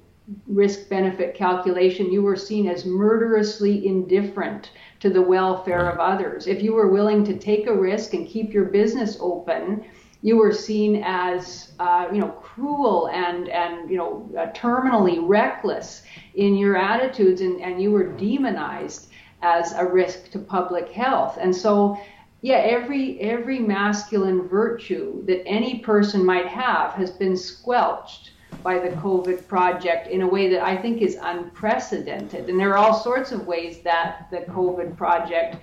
risk 0.47 0.89
benefit 0.89 1.35
calculation, 1.35 2.11
you 2.11 2.21
were 2.21 2.37
seen 2.37 2.67
as 2.67 2.85
murderously 2.85 3.85
indifferent 3.85 4.71
to 5.01 5.09
the 5.09 5.21
welfare 5.21 5.89
of 5.89 5.99
others. 5.99 6.47
If 6.47 6.63
you 6.63 6.73
were 6.73 6.87
willing 6.87 7.25
to 7.25 7.37
take 7.37 7.67
a 7.67 7.75
risk 7.75 8.13
and 8.13 8.25
keep 8.25 8.53
your 8.53 8.65
business 8.65 9.17
open, 9.19 9.83
you 10.21 10.37
were 10.37 10.53
seen 10.53 11.03
as 11.05 11.73
uh, 11.79 12.07
you 12.11 12.19
know 12.19 12.29
cruel 12.29 13.09
and 13.09 13.49
and 13.49 13.89
you 13.89 13.97
know 13.97 14.31
uh, 14.37 14.47
terminally 14.53 15.19
reckless 15.21 16.03
in 16.35 16.55
your 16.55 16.75
attitudes, 16.75 17.41
and, 17.41 17.61
and 17.61 17.81
you 17.81 17.91
were 17.91 18.05
demonized 18.05 19.09
as 19.41 19.73
a 19.73 19.85
risk 19.85 20.31
to 20.31 20.39
public 20.39 20.89
health. 20.89 21.37
And 21.39 21.55
so, 21.55 21.97
yeah, 22.41 22.57
every 22.57 23.19
every 23.21 23.59
masculine 23.59 24.47
virtue 24.47 25.25
that 25.25 25.45
any 25.45 25.79
person 25.79 26.25
might 26.25 26.47
have 26.47 26.91
has 26.93 27.11
been 27.11 27.37
squelched 27.37 28.31
by 28.63 28.79
the 28.79 28.95
COVID 28.97 29.47
project 29.47 30.07
in 30.07 30.21
a 30.21 30.27
way 30.27 30.49
that 30.49 30.63
I 30.63 30.77
think 30.77 31.01
is 31.01 31.17
unprecedented. 31.21 32.49
And 32.49 32.59
there 32.59 32.71
are 32.71 32.77
all 32.77 32.93
sorts 32.93 33.31
of 33.31 33.47
ways 33.47 33.79
that 33.79 34.27
the 34.31 34.41
COVID 34.51 34.95
project 34.95 35.57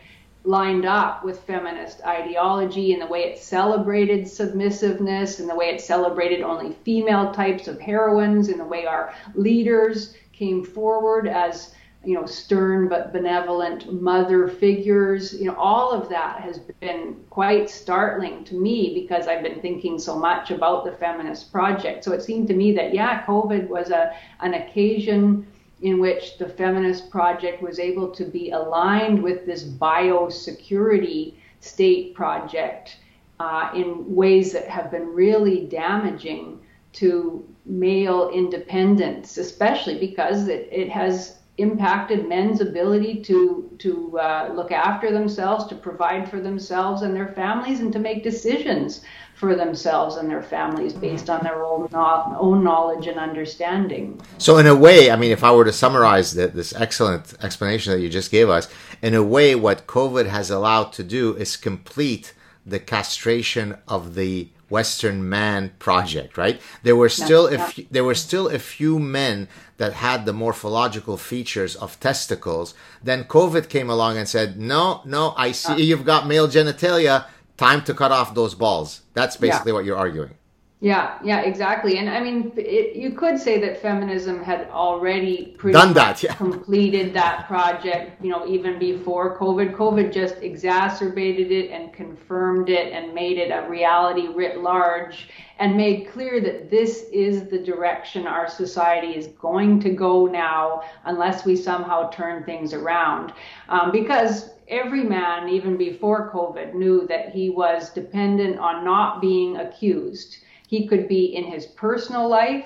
lined 0.44 0.86
up 0.86 1.22
with 1.22 1.40
feminist 1.40 2.02
ideology 2.04 2.92
and 2.92 3.02
the 3.02 3.06
way 3.06 3.24
it 3.24 3.38
celebrated 3.38 4.26
submissiveness 4.26 5.38
and 5.38 5.48
the 5.48 5.54
way 5.54 5.66
it 5.66 5.80
celebrated 5.80 6.40
only 6.40 6.72
female 6.82 7.32
types 7.32 7.68
of 7.68 7.78
heroines 7.78 8.48
and 8.48 8.58
the 8.58 8.64
way 8.64 8.86
our 8.86 9.12
leaders 9.34 10.14
came 10.40 10.64
forward 10.64 11.28
as 11.28 11.74
you 12.02 12.14
know 12.14 12.24
stern 12.24 12.88
but 12.88 13.12
benevolent 13.12 13.92
mother 13.92 14.48
figures. 14.48 15.34
You 15.34 15.48
know 15.48 15.56
all 15.56 15.90
of 15.92 16.08
that 16.08 16.40
has 16.40 16.58
been 16.80 17.16
quite 17.28 17.68
startling 17.68 18.42
to 18.44 18.54
me 18.54 18.76
because 19.00 19.28
i've 19.28 19.42
been 19.42 19.60
thinking 19.60 19.98
so 19.98 20.18
much 20.18 20.50
about 20.50 20.86
the 20.86 20.92
feminist 20.92 21.52
project. 21.52 22.02
So 22.04 22.12
it 22.12 22.22
seemed 22.22 22.48
to 22.48 22.54
me 22.54 22.72
that 22.72 22.94
yeah 22.94 23.22
covid 23.26 23.68
was 23.68 23.90
a 23.90 24.14
an 24.40 24.54
occasion 24.54 25.46
in 25.82 26.00
which 26.00 26.38
the 26.38 26.48
feminist 26.48 27.10
project 27.10 27.62
was 27.62 27.78
able 27.78 28.08
to 28.10 28.24
be 28.24 28.50
aligned 28.50 29.22
with 29.22 29.44
this 29.44 29.64
biosecurity 29.64 31.34
state 31.60 32.14
project 32.14 32.96
uh, 33.40 33.70
in 33.74 34.14
ways 34.14 34.52
that 34.52 34.66
have 34.68 34.90
been 34.90 35.08
really 35.14 35.66
damaging 35.66 36.60
to 36.92 37.44
male 37.64 38.30
independence, 38.30 39.36
especially 39.36 39.98
because 39.98 40.48
it, 40.48 40.68
it 40.70 40.88
has 40.88 41.36
impacted 41.58 42.26
men's 42.26 42.60
ability 42.60 43.22
to 43.22 43.70
to 43.78 44.18
uh, 44.18 44.50
look 44.54 44.72
after 44.72 45.12
themselves, 45.12 45.66
to 45.66 45.74
provide 45.74 46.28
for 46.28 46.40
themselves 46.40 47.02
and 47.02 47.14
their 47.14 47.28
families, 47.28 47.80
and 47.80 47.92
to 47.92 47.98
make 47.98 48.22
decisions 48.22 49.02
for 49.34 49.54
themselves 49.54 50.16
and 50.16 50.28
their 50.30 50.42
families 50.42 50.92
based 50.92 51.30
on 51.30 51.42
their 51.42 51.64
own 51.64 51.88
own 51.94 52.64
knowledge 52.64 53.06
and 53.06 53.18
understanding. 53.18 54.20
So, 54.38 54.58
in 54.58 54.66
a 54.66 54.74
way, 54.74 55.10
I 55.10 55.16
mean, 55.16 55.32
if 55.32 55.44
I 55.44 55.52
were 55.52 55.64
to 55.64 55.72
summarize 55.72 56.32
the, 56.32 56.48
this 56.48 56.74
excellent 56.74 57.34
explanation 57.42 57.92
that 57.92 58.00
you 58.00 58.08
just 58.08 58.30
gave 58.30 58.48
us, 58.48 58.68
in 59.02 59.14
a 59.14 59.22
way, 59.22 59.54
what 59.54 59.86
COVID 59.86 60.26
has 60.26 60.50
allowed 60.50 60.92
to 60.94 61.02
do 61.02 61.34
is 61.36 61.56
complete 61.56 62.34
the 62.66 62.78
castration 62.78 63.76
of 63.88 64.14
the 64.14 64.50
Western 64.70 65.28
man 65.28 65.72
project, 65.78 66.38
right? 66.38 66.60
There 66.82 66.96
were 66.96 67.08
still 67.08 67.46
a 67.48 67.58
few, 67.58 67.86
there 67.90 68.04
were 68.04 68.14
still 68.14 68.48
a 68.48 68.58
few 68.58 68.98
men 68.98 69.48
that 69.76 69.94
had 69.94 70.24
the 70.24 70.32
morphological 70.32 71.16
features 71.16 71.76
of 71.76 71.98
testicles. 72.00 72.74
Then 73.02 73.24
COVID 73.24 73.68
came 73.68 73.90
along 73.90 74.16
and 74.16 74.28
said, 74.28 74.58
"No, 74.58 75.02
no, 75.04 75.34
I 75.36 75.52
see 75.52 75.72
uh. 75.72 75.76
you've 75.76 76.04
got 76.04 76.26
male 76.26 76.48
genitalia. 76.48 77.26
Time 77.56 77.82
to 77.84 77.92
cut 77.92 78.12
off 78.12 78.34
those 78.34 78.54
balls." 78.54 79.02
That's 79.12 79.36
basically 79.36 79.72
yeah. 79.72 79.76
what 79.76 79.84
you're 79.84 79.96
arguing. 79.96 80.34
Yeah, 80.82 81.18
yeah, 81.22 81.42
exactly. 81.42 81.98
And 81.98 82.08
I 82.08 82.20
mean, 82.20 82.52
it, 82.56 82.96
you 82.96 83.10
could 83.10 83.38
say 83.38 83.60
that 83.60 83.82
feminism 83.82 84.42
had 84.42 84.66
already 84.70 85.54
done 85.72 85.92
that, 85.92 86.22
yeah. 86.22 86.34
completed 86.36 87.12
that 87.12 87.46
project, 87.46 88.24
you 88.24 88.30
know, 88.30 88.46
even 88.46 88.78
before 88.78 89.36
COVID. 89.36 89.74
COVID 89.74 90.10
just 90.10 90.36
exacerbated 90.36 91.52
it 91.52 91.70
and 91.70 91.92
confirmed 91.92 92.70
it 92.70 92.94
and 92.94 93.12
made 93.12 93.36
it 93.36 93.50
a 93.50 93.68
reality 93.68 94.28
writ 94.28 94.62
large 94.62 95.28
and 95.58 95.76
made 95.76 96.08
clear 96.10 96.40
that 96.40 96.70
this 96.70 97.04
is 97.12 97.50
the 97.50 97.58
direction 97.58 98.26
our 98.26 98.48
society 98.48 99.08
is 99.08 99.26
going 99.38 99.80
to 99.80 99.90
go 99.90 100.24
now 100.24 100.82
unless 101.04 101.44
we 101.44 101.56
somehow 101.56 102.08
turn 102.08 102.42
things 102.44 102.72
around. 102.72 103.34
Um, 103.68 103.92
because 103.92 104.48
every 104.66 105.04
man, 105.04 105.50
even 105.50 105.76
before 105.76 106.32
COVID, 106.32 106.72
knew 106.72 107.06
that 107.08 107.34
he 107.34 107.50
was 107.50 107.90
dependent 107.90 108.58
on 108.58 108.82
not 108.82 109.20
being 109.20 109.58
accused 109.58 110.38
he 110.70 110.86
could 110.86 111.08
be 111.08 111.34
in 111.34 111.42
his 111.42 111.66
personal 111.66 112.28
life 112.28 112.64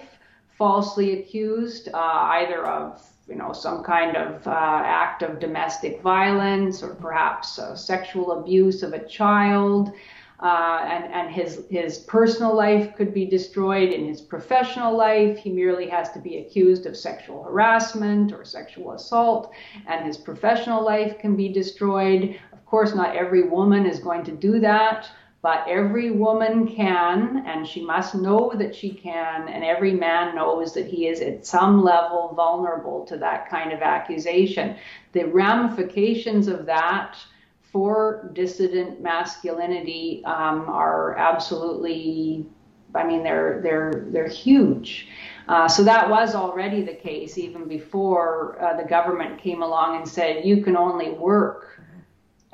falsely 0.58 1.18
accused, 1.18 1.88
uh, 1.94 2.38
either 2.38 2.66
of 2.66 3.02
you 3.26 3.34
know 3.34 3.54
some 3.54 3.82
kind 3.82 4.14
of 4.14 4.46
uh, 4.46 4.82
act 4.84 5.22
of 5.22 5.40
domestic 5.40 6.02
violence 6.02 6.82
or 6.82 6.94
perhaps 6.96 7.58
uh, 7.58 7.74
sexual 7.74 8.32
abuse 8.32 8.82
of 8.82 8.92
a 8.92 9.08
child. 9.08 9.90
Uh, 10.40 10.80
and, 10.84 11.04
and 11.14 11.34
his 11.34 11.64
his 11.70 11.98
personal 12.00 12.54
life 12.54 12.94
could 12.94 13.14
be 13.14 13.24
destroyed 13.24 13.90
in 13.90 14.06
his 14.06 14.20
professional 14.20 14.94
life. 14.94 15.38
He 15.38 15.50
merely 15.50 15.88
has 15.88 16.10
to 16.12 16.18
be 16.18 16.38
accused 16.38 16.84
of 16.84 16.94
sexual 16.98 17.42
harassment 17.44 18.32
or 18.32 18.44
sexual 18.44 18.92
assault, 18.92 19.50
and 19.86 20.04
his 20.04 20.18
professional 20.18 20.84
life 20.84 21.18
can 21.18 21.34
be 21.36 21.48
destroyed. 21.48 22.38
Of 22.52 22.66
course, 22.66 22.94
not 22.94 23.16
every 23.16 23.44
woman 23.48 23.86
is 23.86 23.98
going 23.98 24.24
to 24.24 24.32
do 24.32 24.60
that. 24.60 25.08
But 25.44 25.66
every 25.68 26.10
woman 26.10 26.66
can, 26.66 27.44
and 27.46 27.68
she 27.68 27.84
must 27.84 28.14
know 28.14 28.54
that 28.54 28.74
she 28.74 28.88
can, 28.88 29.46
and 29.46 29.62
every 29.62 29.92
man 29.92 30.34
knows 30.34 30.72
that 30.72 30.86
he 30.86 31.06
is 31.06 31.20
at 31.20 31.44
some 31.44 31.84
level 31.84 32.32
vulnerable 32.34 33.04
to 33.04 33.18
that 33.18 33.50
kind 33.50 33.70
of 33.70 33.82
accusation. 33.82 34.76
The 35.12 35.24
ramifications 35.24 36.48
of 36.48 36.64
that 36.64 37.18
for 37.60 38.30
dissident 38.32 39.02
masculinity 39.02 40.22
um, 40.24 40.64
are 40.70 41.14
absolutely, 41.18 42.46
I 42.94 43.04
mean, 43.04 43.22
they're 43.22 43.60
they're 43.62 44.06
they're 44.12 44.28
huge. 44.28 45.08
Uh, 45.46 45.68
so 45.68 45.84
that 45.84 46.08
was 46.08 46.34
already 46.34 46.80
the 46.80 46.94
case 46.94 47.36
even 47.36 47.68
before 47.68 48.56
uh, 48.62 48.78
the 48.80 48.88
government 48.88 49.38
came 49.38 49.60
along 49.60 49.98
and 49.98 50.08
said 50.08 50.46
you 50.46 50.62
can 50.64 50.74
only 50.74 51.10
work 51.10 51.73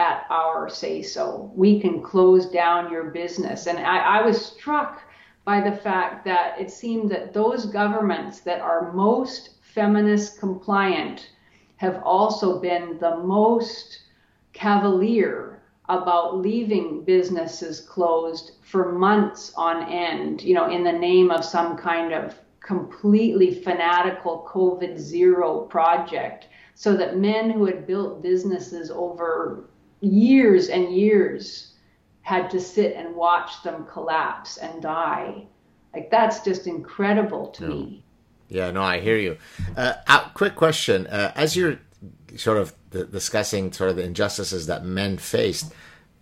at 0.00 0.24
our 0.30 0.70
say 0.70 1.02
so. 1.02 1.52
We 1.54 1.78
can 1.78 2.02
close 2.02 2.46
down 2.46 2.90
your 2.90 3.10
business. 3.10 3.66
And 3.66 3.78
I, 3.78 3.98
I 4.18 4.22
was 4.22 4.44
struck 4.44 5.02
by 5.44 5.60
the 5.60 5.76
fact 5.76 6.24
that 6.24 6.58
it 6.58 6.70
seemed 6.70 7.10
that 7.10 7.34
those 7.34 7.66
governments 7.66 8.40
that 8.40 8.60
are 8.60 8.92
most 8.92 9.50
feminist 9.74 10.40
compliant 10.40 11.30
have 11.76 12.00
also 12.02 12.60
been 12.60 12.98
the 12.98 13.16
most 13.18 14.04
cavalier 14.52 15.62
about 15.88 16.38
leaving 16.38 17.04
businesses 17.04 17.80
closed 17.80 18.52
for 18.62 18.92
months 18.92 19.52
on 19.56 19.90
end, 19.90 20.40
you 20.42 20.54
know, 20.54 20.70
in 20.70 20.84
the 20.84 20.92
name 21.10 21.30
of 21.30 21.44
some 21.44 21.76
kind 21.76 22.12
of 22.12 22.34
completely 22.60 23.62
fanatical 23.62 24.48
COVID 24.48 24.98
zero 24.98 25.62
project, 25.62 26.46
so 26.74 26.96
that 26.96 27.16
men 27.18 27.50
who 27.50 27.64
had 27.66 27.86
built 27.86 28.22
businesses 28.22 28.90
over 28.90 29.69
years 30.00 30.68
and 30.68 30.94
years 30.94 31.74
had 32.22 32.50
to 32.50 32.60
sit 32.60 32.94
and 32.96 33.14
watch 33.14 33.62
them 33.62 33.86
collapse 33.86 34.56
and 34.58 34.82
die. 34.82 35.46
Like 35.94 36.10
that's 36.10 36.42
just 36.44 36.66
incredible 36.66 37.48
to 37.48 37.66
me. 37.66 38.04
Yeah, 38.48 38.70
no, 38.70 38.82
I 38.82 39.00
hear 39.00 39.16
you. 39.16 39.38
Uh, 39.76 39.94
uh, 40.06 40.28
quick 40.34 40.56
question: 40.56 41.06
uh, 41.06 41.32
as 41.34 41.56
you're 41.56 41.78
sort 42.36 42.58
of 42.58 42.74
discussing 42.90 43.72
sort 43.72 43.90
of 43.90 43.96
the 43.96 44.04
injustices 44.04 44.66
that 44.66 44.84
men 44.84 45.18
faced, 45.18 45.72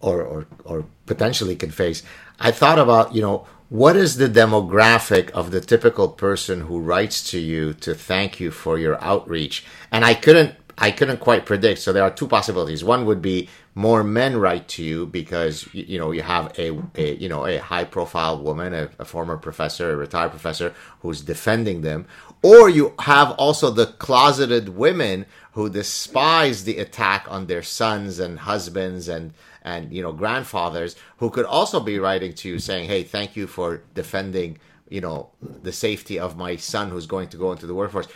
or, 0.00 0.22
or 0.22 0.46
or 0.64 0.84
potentially 1.06 1.56
can 1.56 1.70
face, 1.70 2.02
I 2.38 2.50
thought 2.50 2.78
about 2.78 3.14
you 3.14 3.22
know 3.22 3.46
what 3.68 3.96
is 3.96 4.16
the 4.16 4.28
demographic 4.28 5.30
of 5.30 5.50
the 5.50 5.60
typical 5.60 6.08
person 6.08 6.62
who 6.62 6.80
writes 6.80 7.30
to 7.30 7.38
you 7.38 7.74
to 7.74 7.94
thank 7.94 8.40
you 8.40 8.50
for 8.50 8.78
your 8.78 9.02
outreach, 9.02 9.64
and 9.90 10.04
I 10.04 10.14
couldn't 10.14 10.54
I 10.80 10.92
couldn't 10.92 11.18
quite 11.18 11.44
predict. 11.44 11.80
So 11.80 11.92
there 11.92 12.04
are 12.04 12.10
two 12.10 12.28
possibilities. 12.28 12.84
One 12.84 13.04
would 13.06 13.20
be 13.20 13.48
more 13.74 14.02
men 14.02 14.36
write 14.36 14.66
to 14.66 14.82
you 14.82 15.06
because 15.06 15.68
you 15.72 15.98
know 15.98 16.10
you 16.10 16.22
have 16.22 16.52
a, 16.58 16.76
a 16.96 17.14
you 17.14 17.28
know 17.28 17.46
a 17.46 17.58
high 17.58 17.84
profile 17.84 18.42
woman 18.42 18.74
a, 18.74 18.90
a, 18.98 19.04
former 19.04 19.36
professor 19.36 19.92
a 19.92 19.96
retired 19.96 20.30
professor 20.30 20.74
who's 21.00 21.20
defending 21.20 21.82
them 21.82 22.04
or 22.42 22.68
you 22.68 22.92
have 22.98 23.30
also 23.32 23.70
the 23.70 23.86
closeted 23.86 24.70
women 24.70 25.26
who 25.52 25.70
despise 25.70 26.64
the 26.64 26.78
attack 26.78 27.24
on 27.30 27.46
their 27.46 27.62
sons 27.62 28.18
and 28.18 28.40
husbands 28.40 29.06
and 29.06 29.32
and 29.62 29.92
you 29.92 30.02
know 30.02 30.12
grandfathers 30.12 30.96
who 31.18 31.30
could 31.30 31.46
also 31.46 31.78
be 31.78 32.00
writing 32.00 32.32
to 32.32 32.48
you 32.48 32.58
saying 32.58 32.88
hey 32.88 33.04
thank 33.04 33.36
you 33.36 33.46
for 33.46 33.80
defending 33.94 34.58
you 34.90 35.00
know 35.00 35.30
the 35.62 35.72
safety 35.72 36.18
of 36.18 36.36
my 36.36 36.56
son 36.56 36.90
who's 36.90 37.06
going 37.06 37.28
to 37.28 37.36
go 37.36 37.52
into 37.52 37.66
the 37.66 37.74
workforce. 37.74 38.08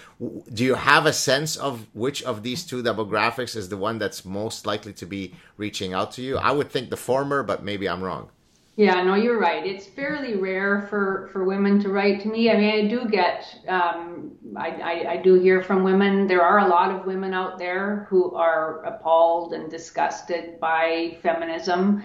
Do 0.53 0.65
you 0.65 0.75
have 0.75 1.07
a 1.07 1.13
sense 1.13 1.57
of 1.57 1.87
which 1.95 2.23
of 2.23 2.43
these 2.43 2.65
two 2.65 2.83
demographics 2.83 3.57
is 3.57 3.69
the 3.69 3.77
one 3.77 3.99
that's 3.99 4.25
most 4.25 4.67
likely 4.67 4.93
to 4.95 5.07
be 5.07 5.35
reaching 5.57 5.93
out 5.93 6.13
to 6.13 6.23
you? 6.23 6.39
I 6.39 6.53
would 6.53 6.71
think 6.71 6.91
the 6.91 6.97
former 6.97 7.43
but 7.43 7.63
maybe 7.63 7.89
i'm 7.89 8.03
wrong. 8.03 8.31
Yeah 8.77 9.03
no 9.03 9.15
you're 9.15 9.39
right. 9.39 9.67
It's 9.67 9.87
fairly 9.87 10.37
rare 10.37 10.87
for 10.89 11.29
for 11.33 11.45
women 11.45 11.81
to 11.83 11.89
write 11.91 12.21
to 12.23 12.29
me. 12.29 12.51
I 12.51 12.57
mean 12.57 12.85
i 12.85 12.89
do 12.89 13.09
get 13.09 13.45
um, 13.69 14.33
I, 14.57 14.69
I, 14.69 15.13
I 15.13 15.17
do 15.17 15.35
hear 15.35 15.63
from 15.63 15.83
women. 15.85 16.27
There 16.27 16.43
are 16.43 16.61
a 16.61 16.69
lot 16.69 16.91
of 16.91 17.07
women 17.07 17.33
out 17.35 17.59
there 17.59 18.07
who 18.09 18.35
are 18.35 18.83
appalled 18.85 19.53
and 19.55 19.71
disgusted 19.71 20.61
by 20.61 21.19
feminism 21.23 22.03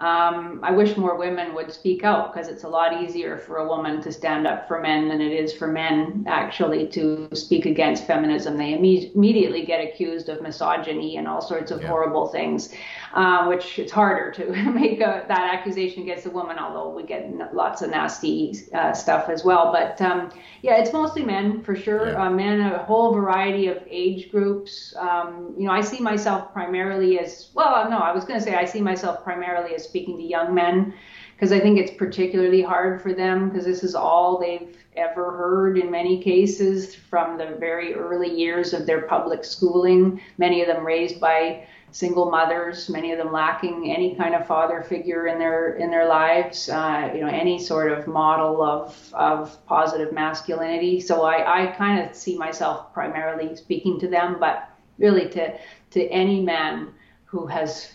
um, 0.00 0.60
I 0.62 0.70
wish 0.70 0.96
more 0.96 1.14
women 1.16 1.54
would 1.54 1.70
speak 1.70 2.04
out 2.04 2.32
because 2.32 2.48
it's 2.48 2.64
a 2.64 2.68
lot 2.68 3.02
easier 3.02 3.36
for 3.36 3.58
a 3.58 3.68
woman 3.68 4.00
to 4.00 4.10
stand 4.10 4.46
up 4.46 4.66
for 4.66 4.80
men 4.80 5.08
than 5.08 5.20
it 5.20 5.30
is 5.30 5.52
for 5.52 5.66
men 5.66 6.24
actually 6.26 6.88
to 6.88 7.28
speak 7.34 7.66
against 7.66 8.06
feminism. 8.06 8.56
They 8.56 8.72
imme- 8.72 9.14
immediately 9.14 9.66
get 9.66 9.84
accused 9.84 10.30
of 10.30 10.40
misogyny 10.40 11.18
and 11.18 11.28
all 11.28 11.42
sorts 11.42 11.70
of 11.70 11.82
yeah. 11.82 11.88
horrible 11.88 12.28
things, 12.28 12.74
uh, 13.14 13.46
which 13.46 13.78
it's 13.78 13.92
harder 13.92 14.30
to 14.30 14.50
make 14.72 15.00
a, 15.00 15.24
that 15.26 15.54
accusation 15.54 16.02
against 16.02 16.26
a 16.26 16.30
woman, 16.30 16.58
although 16.58 16.94
we 16.94 17.02
get 17.02 17.54
lots 17.54 17.82
of 17.82 17.90
nasty 17.90 18.54
uh, 18.74 18.92
stuff 18.92 19.28
as 19.28 19.44
well. 19.44 19.72
But 19.72 20.00
um, 20.00 20.30
yeah, 20.62 20.76
it's 20.76 20.92
mostly 20.92 21.24
men 21.24 21.62
for 21.62 21.74
sure. 21.74 22.10
Yeah. 22.10 22.26
Uh, 22.26 22.30
men, 22.30 22.60
a 22.60 22.84
whole 22.84 23.12
variety 23.12 23.66
of 23.66 23.82
age 23.88 24.30
groups. 24.30 24.94
Um, 24.96 25.54
you 25.58 25.66
know, 25.66 25.72
I 25.72 25.80
see 25.80 26.00
myself 26.00 26.52
primarily 26.52 27.18
as 27.18 27.50
well. 27.54 27.88
No, 27.90 27.98
I 27.98 28.12
was 28.12 28.24
going 28.24 28.38
to 28.38 28.44
say 28.44 28.54
I 28.54 28.64
see 28.64 28.80
myself 28.80 29.24
primarily 29.24 29.74
as 29.74 29.84
speaking 29.84 30.16
to 30.16 30.22
young 30.22 30.54
men 30.54 30.94
because 31.34 31.52
I 31.52 31.60
think 31.60 31.78
it's 31.78 31.96
particularly 31.96 32.60
hard 32.60 33.00
for 33.00 33.14
them 33.14 33.48
because 33.48 33.64
this 33.64 33.82
is 33.82 33.94
all 33.94 34.38
they've 34.38 34.76
ever 34.94 35.36
heard 35.36 35.78
in 35.78 35.90
many 35.90 36.22
cases 36.22 36.94
from 36.94 37.38
the 37.38 37.56
very 37.58 37.94
early 37.94 38.30
years 38.30 38.74
of 38.74 38.84
their 38.84 39.02
public 39.02 39.42
schooling. 39.42 40.20
Many 40.36 40.60
of 40.60 40.66
them 40.66 40.84
raised 40.84 41.18
by 41.18 41.66
single 41.92 42.30
mothers, 42.30 42.88
many 42.88 43.12
of 43.12 43.18
them 43.18 43.32
lacking 43.32 43.90
any 43.90 44.14
kind 44.14 44.34
of 44.34 44.46
father 44.46 44.82
figure 44.82 45.26
in 45.26 45.38
their 45.38 45.76
in 45.76 45.90
their 45.90 46.06
lives, 46.06 46.68
uh, 46.68 47.10
you 47.14 47.20
know, 47.20 47.28
any 47.28 47.58
sort 47.58 47.90
of 47.92 48.06
model 48.06 48.62
of 48.62 48.96
of 49.12 49.64
positive 49.66 50.12
masculinity. 50.12 51.00
So 51.00 51.24
I, 51.24 51.64
I 51.64 51.66
kind 51.72 52.00
of 52.00 52.14
see 52.14 52.38
myself 52.38 52.92
primarily 52.92 53.56
speaking 53.56 53.98
to 54.00 54.08
them, 54.08 54.36
but 54.38 54.68
really 54.98 55.28
to 55.30 55.58
to 55.90 56.06
any 56.08 56.40
man 56.40 56.94
who 57.24 57.46
has 57.46 57.92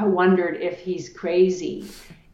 wondered 0.00 0.60
if 0.60 0.80
he's 0.80 1.08
crazy 1.08 1.88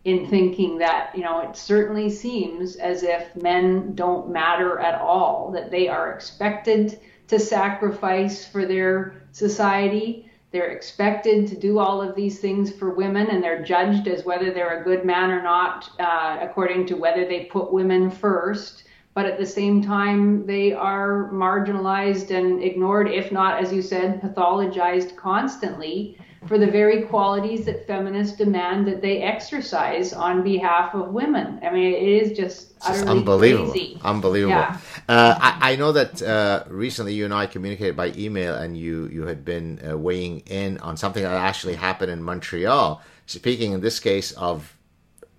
in 0.04 0.28
thinking 0.28 0.78
that, 0.78 1.16
you 1.16 1.22
know, 1.22 1.40
it 1.40 1.56
certainly 1.56 2.10
seems 2.10 2.74
as 2.76 3.04
if 3.04 3.34
men 3.36 3.94
don't 3.94 4.30
matter 4.30 4.80
at 4.80 5.00
all, 5.00 5.52
that 5.52 5.70
they 5.70 5.86
are 5.86 6.12
expected 6.12 6.98
to 7.28 7.38
sacrifice 7.38 8.44
for 8.46 8.66
their 8.66 9.22
society. 9.30 10.28
They're 10.52 10.70
expected 10.70 11.46
to 11.48 11.56
do 11.56 11.78
all 11.78 12.02
of 12.02 12.14
these 12.14 12.38
things 12.38 12.70
for 12.70 12.90
women, 12.90 13.28
and 13.28 13.42
they're 13.42 13.62
judged 13.62 14.06
as 14.06 14.24
whether 14.24 14.52
they're 14.52 14.80
a 14.80 14.84
good 14.84 15.04
man 15.04 15.30
or 15.30 15.42
not, 15.42 15.90
uh, 15.98 16.38
according 16.40 16.86
to 16.86 16.94
whether 16.94 17.24
they 17.24 17.46
put 17.46 17.72
women 17.72 18.10
first. 18.10 18.84
But 19.14 19.26
at 19.26 19.38
the 19.38 19.46
same 19.46 19.82
time, 19.82 20.46
they 20.46 20.72
are 20.72 21.30
marginalized 21.32 22.30
and 22.30 22.62
ignored, 22.62 23.08
if 23.08 23.32
not, 23.32 23.62
as 23.62 23.72
you 23.72 23.82
said, 23.82 24.20
pathologized 24.22 25.16
constantly 25.16 26.18
for 26.46 26.58
the 26.58 26.66
very 26.66 27.02
qualities 27.02 27.64
that 27.66 27.86
feminists 27.86 28.36
demand 28.36 28.86
that 28.86 29.00
they 29.00 29.22
exercise 29.22 30.12
on 30.12 30.42
behalf 30.42 30.94
of 30.94 31.08
women. 31.08 31.60
I 31.62 31.70
mean, 31.70 31.92
it 31.94 32.02
is 32.02 32.36
just 32.36 32.74
utterly 32.82 33.08
unbelievable. 33.08 33.70
Crazy. 33.70 34.00
Unbelievable. 34.02 34.56
Yeah. 34.56 34.78
Uh, 35.08 35.38
I, 35.40 35.72
I, 35.72 35.76
know 35.76 35.92
that 35.92 36.20
uh, 36.20 36.64
recently 36.68 37.14
you 37.14 37.24
and 37.24 37.32
I 37.32 37.46
communicated 37.46 37.96
by 37.96 38.12
email, 38.16 38.54
and 38.54 38.76
you 38.76 39.08
you 39.08 39.26
had 39.26 39.44
been 39.44 39.80
uh, 39.88 39.96
weighing 39.96 40.40
in 40.40 40.78
on 40.78 40.96
something 40.96 41.22
that 41.22 41.32
actually 41.32 41.74
happened 41.74 42.10
in 42.10 42.22
Montreal. 42.22 43.00
Speaking 43.26 43.72
in 43.72 43.80
this 43.80 44.00
case 44.00 44.32
of 44.32 44.76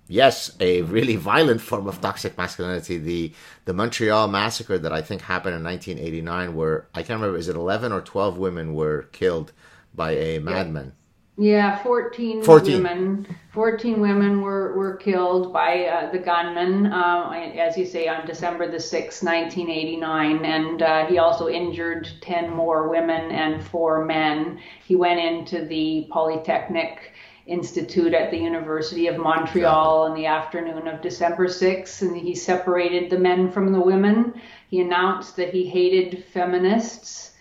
yes, 0.07 0.55
a 0.59 0.81
really 0.83 1.15
violent 1.15 1.61
form 1.61 1.87
of 1.87 1.99
toxic 1.99 2.37
masculinity. 2.37 2.97
The 2.97 3.33
the 3.65 3.73
Montreal 3.73 4.27
massacre 4.27 4.77
that 4.77 4.93
I 4.93 5.01
think 5.01 5.21
happened 5.21 5.55
in 5.55 5.63
1989, 5.63 6.55
where 6.55 6.87
I 6.93 7.03
can't 7.03 7.19
remember, 7.19 7.37
is 7.37 7.49
it 7.49 7.55
11 7.55 7.91
or 7.91 8.01
12 8.01 8.37
women 8.37 8.73
were 8.73 9.03
killed 9.11 9.51
by 9.93 10.11
a 10.11 10.39
madman. 10.39 10.93
Yeah, 11.35 11.81
14, 11.81 12.43
14, 12.43 12.75
women. 12.75 13.35
14 13.53 13.99
women 13.99 14.41
were, 14.41 14.77
were 14.77 14.97
killed 14.97 15.51
by 15.51 15.85
uh, 15.85 16.11
the 16.11 16.19
gunman, 16.19 16.85
uh, 16.87 17.31
as 17.31 17.75
you 17.75 17.87
say, 17.87 18.07
on 18.07 18.27
December 18.27 18.69
the 18.69 18.77
6th, 18.77 19.23
1989. 19.23 20.45
And 20.45 20.81
uh, 20.83 21.05
he 21.07 21.17
also 21.17 21.49
injured 21.49 22.07
10 22.21 22.51
more 22.51 22.87
women 22.87 23.31
and 23.31 23.63
four 23.63 24.05
men. 24.05 24.59
He 24.85 24.95
went 24.95 25.19
into 25.19 25.65
the 25.65 26.07
Polytechnic 26.11 27.13
Institute 27.47 28.13
at 28.13 28.29
the 28.29 28.37
University 28.37 29.07
of 29.07 29.17
Montreal 29.17 30.05
in 30.05 30.13
the 30.13 30.27
afternoon 30.27 30.87
of 30.87 31.01
December 31.01 31.47
6th, 31.47 32.01
and 32.03 32.15
he 32.15 32.35
separated 32.35 33.09
the 33.09 33.19
men 33.19 33.51
from 33.51 33.73
the 33.73 33.81
women. 33.81 34.39
He 34.69 34.81
announced 34.81 35.35
that 35.37 35.49
he 35.49 35.67
hated 35.67 36.25
feminists 36.25 37.32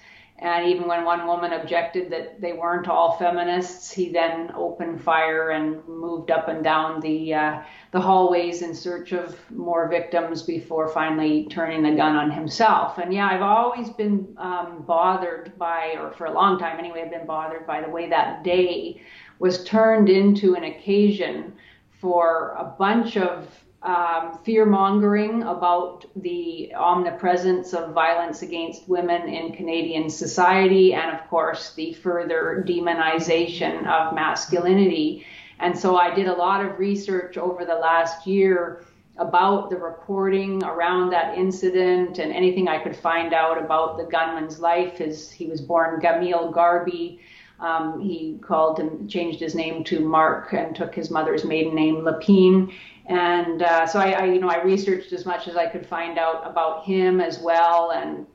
and 0.43 0.66
even 0.66 0.88
when 0.88 1.05
one 1.05 1.24
woman 1.26 1.53
objected 1.53 2.11
that 2.11 2.40
they 2.40 2.53
weren't 2.53 2.88
all 2.88 3.16
feminists, 3.16 3.93
he 3.93 4.09
then 4.11 4.51
opened 4.57 5.01
fire 5.01 5.51
and 5.51 5.86
moved 5.86 6.32
up 6.32 6.49
and 6.49 6.64
down 6.64 7.01
the 7.01 7.32
uh, 7.32 7.62
the 7.93 8.01
hallways 8.01 8.62
in 8.62 8.74
search 8.74 9.12
of 9.12 9.38
more 9.51 9.88
victims 9.88 10.43
before 10.43 10.88
finally 10.88 11.47
turning 11.49 11.82
the 11.82 11.95
gun 11.95 12.16
on 12.16 12.30
himself. 12.30 12.99
And 12.99 13.14
yeah, 13.14 13.28
I've 13.28 13.43
always 13.43 13.90
been 13.90 14.34
um, 14.36 14.82
bothered 14.84 15.57
by, 15.59 15.95
or 16.01 16.11
for 16.11 16.26
a 16.26 16.32
long 16.32 16.59
time 16.59 16.78
anyway, 16.78 17.03
I've 17.05 17.11
been 17.11 17.26
bothered 17.26 17.64
by 17.64 17.80
the 17.80 17.90
way 17.90 18.09
that 18.09 18.43
day 18.43 19.01
was 19.38 19.62
turned 19.64 20.09
into 20.09 20.57
an 20.57 20.64
occasion 20.64 21.53
for 22.01 22.57
a 22.59 22.64
bunch 22.64 23.16
of 23.16 23.47
um, 23.83 24.39
fear 24.45 24.64
mongering 24.64 25.43
about 25.43 26.05
the 26.14 26.72
omnipresence 26.74 27.74
of 27.74 27.93
violence 27.93 28.43
against 28.43 28.89
women 28.89 29.28
in 29.28 29.53
Canadian 29.53 30.09
society, 30.09 30.95
and 30.95 31.11
of 31.16 31.26
course, 31.28 31.74
the 31.74 31.93
further 31.95 32.64
demonization 32.66 33.87
of 33.87 34.14
masculinity. 34.14 35.26
And 35.59 35.76
so 35.76 35.97
I 35.97 36.14
did 36.14 36.28
a 36.28 36.35
lot 36.35 36.64
of 36.64 36.78
research 36.78 37.37
over 37.37 37.64
the 37.64 37.74
last 37.74 38.26
year 38.26 38.85
about 39.18 39.68
the 39.68 39.76
reporting 39.76 40.62
around 40.64 41.11
that 41.11 41.37
incident 41.37 42.18
and 42.18 42.33
anything 42.33 42.68
I 42.68 42.78
could 42.78 42.97
find 42.97 43.35
out 43.35 43.62
about 43.62 43.99
the 43.99 44.05
gunman's 44.05 44.59
life. 44.61 44.99
His, 44.99 45.30
he 45.30 45.47
was 45.47 45.61
born 45.61 46.01
Gamil 46.01 46.53
Gharbi. 46.53 47.18
Um, 47.61 48.01
he 48.01 48.39
called 48.43 48.80
and 48.80 49.09
changed 49.09 49.39
his 49.39 49.55
name 49.55 49.85
to 49.85 50.01
Marc 50.01 50.53
and 50.53 50.74
took 50.74 50.95
his 50.95 51.11
mother's 51.11 51.45
maiden 51.45 51.74
name, 51.74 51.97
Lépine. 51.97 52.72
And 53.07 53.62
uh, 53.62 53.86
so 53.86 53.98
I, 53.98 54.11
I, 54.12 54.24
you 54.26 54.40
know, 54.40 54.48
I 54.48 54.62
researched 54.62 55.12
as 55.12 55.26
much 55.26 55.48
as 55.48 55.57
I 55.57 55.66
could 55.66 55.86
find 55.86 56.18
out 56.18 56.42
about 56.46 56.84
him 56.84 57.20
as 57.20 57.38
well, 57.38 57.92
and 57.92 58.26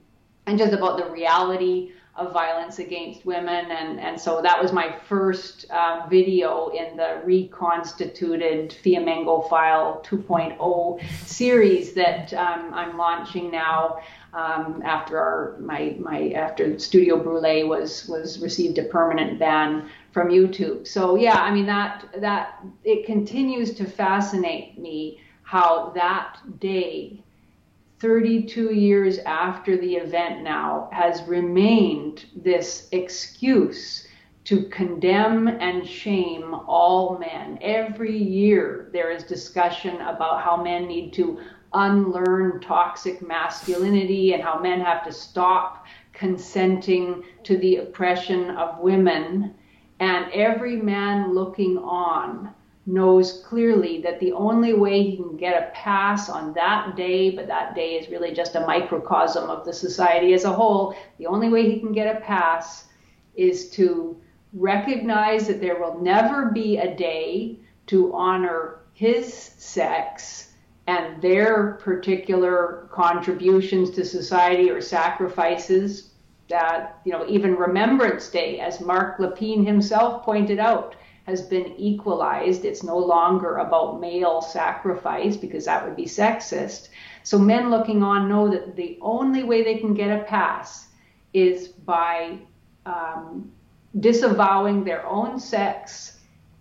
and 0.46 0.58
just 0.58 0.74
about 0.74 0.98
the 0.98 1.10
reality 1.10 1.92
of 2.18 2.34
violence 2.34 2.80
against 2.80 3.26
women. 3.26 3.70
And, 3.70 4.00
and 4.00 4.20
so 4.20 4.42
that 4.42 4.62
was 4.62 4.72
my 4.72 4.96
first 5.08 5.70
uh, 5.70 6.08
video 6.10 6.70
in 6.70 6.98
the 6.98 7.22
reconstituted 7.24 8.72
Fiamengo 8.84 9.48
File 9.48 10.02
2.0 10.04 11.00
series 11.26 11.94
that 11.94 12.34
um, 12.34 12.74
I'm 12.74 12.98
launching 12.98 13.52
now 13.52 14.00
um, 14.34 14.82
after 14.84 15.20
our 15.20 15.58
my 15.60 15.96
my 16.00 16.32
after 16.32 16.78
Studio 16.80 17.18
Brule 17.18 17.68
was 17.68 18.08
was 18.08 18.40
received 18.40 18.78
a 18.78 18.84
permanent 18.84 19.40
ban 19.40 19.90
from 20.18 20.30
YouTube. 20.30 20.88
So 20.88 21.16
yeah, 21.16 21.36
I 21.36 21.54
mean 21.54 21.68
that 21.68 22.10
that 22.22 22.66
it 22.84 23.06
continues 23.06 23.76
to 23.76 23.86
fascinate 23.86 24.76
me 24.80 25.22
how 25.44 25.92
that 25.94 26.40
day 26.60 27.24
32 28.00 28.74
years 28.74 29.20
after 29.20 29.78
the 29.78 29.94
event 29.94 30.42
now 30.42 30.90
has 30.92 31.22
remained 31.28 32.26
this 32.36 32.90
excuse 32.94 34.08
to 34.46 34.64
condemn 34.70 35.48
and 35.48 35.88
shame 35.88 36.56
all 36.66 37.20
men. 37.20 37.60
Every 37.62 38.18
year 38.18 38.90
there 38.94 39.12
is 39.12 39.24
discussion 39.24 40.02
about 40.02 40.42
how 40.42 40.64
men 40.64 40.88
need 40.88 41.14
to 41.14 41.40
unlearn 41.74 42.60
toxic 42.60 43.22
masculinity 43.22 44.34
and 44.34 44.42
how 44.42 44.58
men 44.58 44.82
have 44.82 45.06
to 45.06 45.12
stop 45.12 45.86
consenting 46.12 47.24
to 47.44 47.56
the 47.58 47.76
oppression 47.76 48.50
of 48.58 48.80
women 48.80 49.54
and 50.00 50.32
every 50.32 50.78
man 50.78 51.34
looking 51.34 51.78
on 51.80 52.54
knows 52.86 53.44
clearly 53.46 54.02
that 54.02 54.20
the 54.20 54.32
only 54.32 54.74
way 54.74 55.04
he 55.04 55.18
can 55.18 55.36
get 55.36 55.62
a 55.62 55.72
pass 55.72 56.30
on 56.30 56.54
that 56.54 56.96
day, 56.96 57.30
but 57.30 57.48
that 57.48 57.76
day 57.76 57.96
is 57.96 58.10
really 58.10 58.34
just 58.34 58.56
a 58.56 58.66
microcosm 58.66 59.50
of 59.50 59.66
the 59.66 59.74
society 59.74 60.34
as 60.34 60.46
a 60.46 60.54
whole, 60.54 60.96
the 61.18 61.28
only 61.28 61.50
way 61.50 61.70
he 61.70 61.80
can 61.80 61.92
get 61.92 62.16
a 62.16 62.22
pass 62.22 62.86
is 63.36 63.70
to 63.72 64.18
recognize 64.54 65.48
that 65.48 65.60
there 65.60 65.80
will 65.80 66.00
never 66.00 66.50
be 66.52 66.78
a 66.78 66.96
day 66.96 67.60
to 67.88 68.14
honor 68.14 68.80
his 68.94 69.34
sex 69.34 70.54
and 70.88 71.22
their 71.22 71.74
particular 71.82 72.88
contributions 72.92 73.90
to 73.92 74.06
society 74.06 74.70
or 74.70 74.80
sacrifices 74.82 76.12
that, 76.50 77.00
you 77.06 77.12
know, 77.12 77.26
even 77.28 77.56
Remembrance 77.56 78.30
Day, 78.30 78.60
as 78.60 78.80
Marc 78.82 79.18
Lépine 79.18 79.66
himself 79.66 80.24
pointed 80.24 80.60
out, 80.60 80.96
has 81.26 81.42
been 81.42 81.74
equalized. 81.78 82.64
It's 82.64 82.84
no 82.84 82.98
longer 82.98 83.58
about 83.58 84.00
male 84.00 84.42
sacrifice 84.42 85.36
because 85.36 85.66
that 85.66 85.86
would 85.86 85.96
be 85.96 86.06
sexist. 86.06 86.90
So 87.24 87.38
men 87.38 87.70
looking 87.70 88.02
on 88.02 88.30
know 88.30 88.50
that 88.50 88.76
the 88.76 88.98
only 89.02 89.44
way 89.44 89.64
they 89.64 89.78
can 89.78 89.94
get 89.94 90.22
a 90.22 90.24
pass 90.24 90.88
is 91.34 91.68
by 91.68 92.38
um, 92.86 93.52
disavowing 94.00 94.86
their 94.86 95.06
own 95.06 95.40
sex 95.40 96.18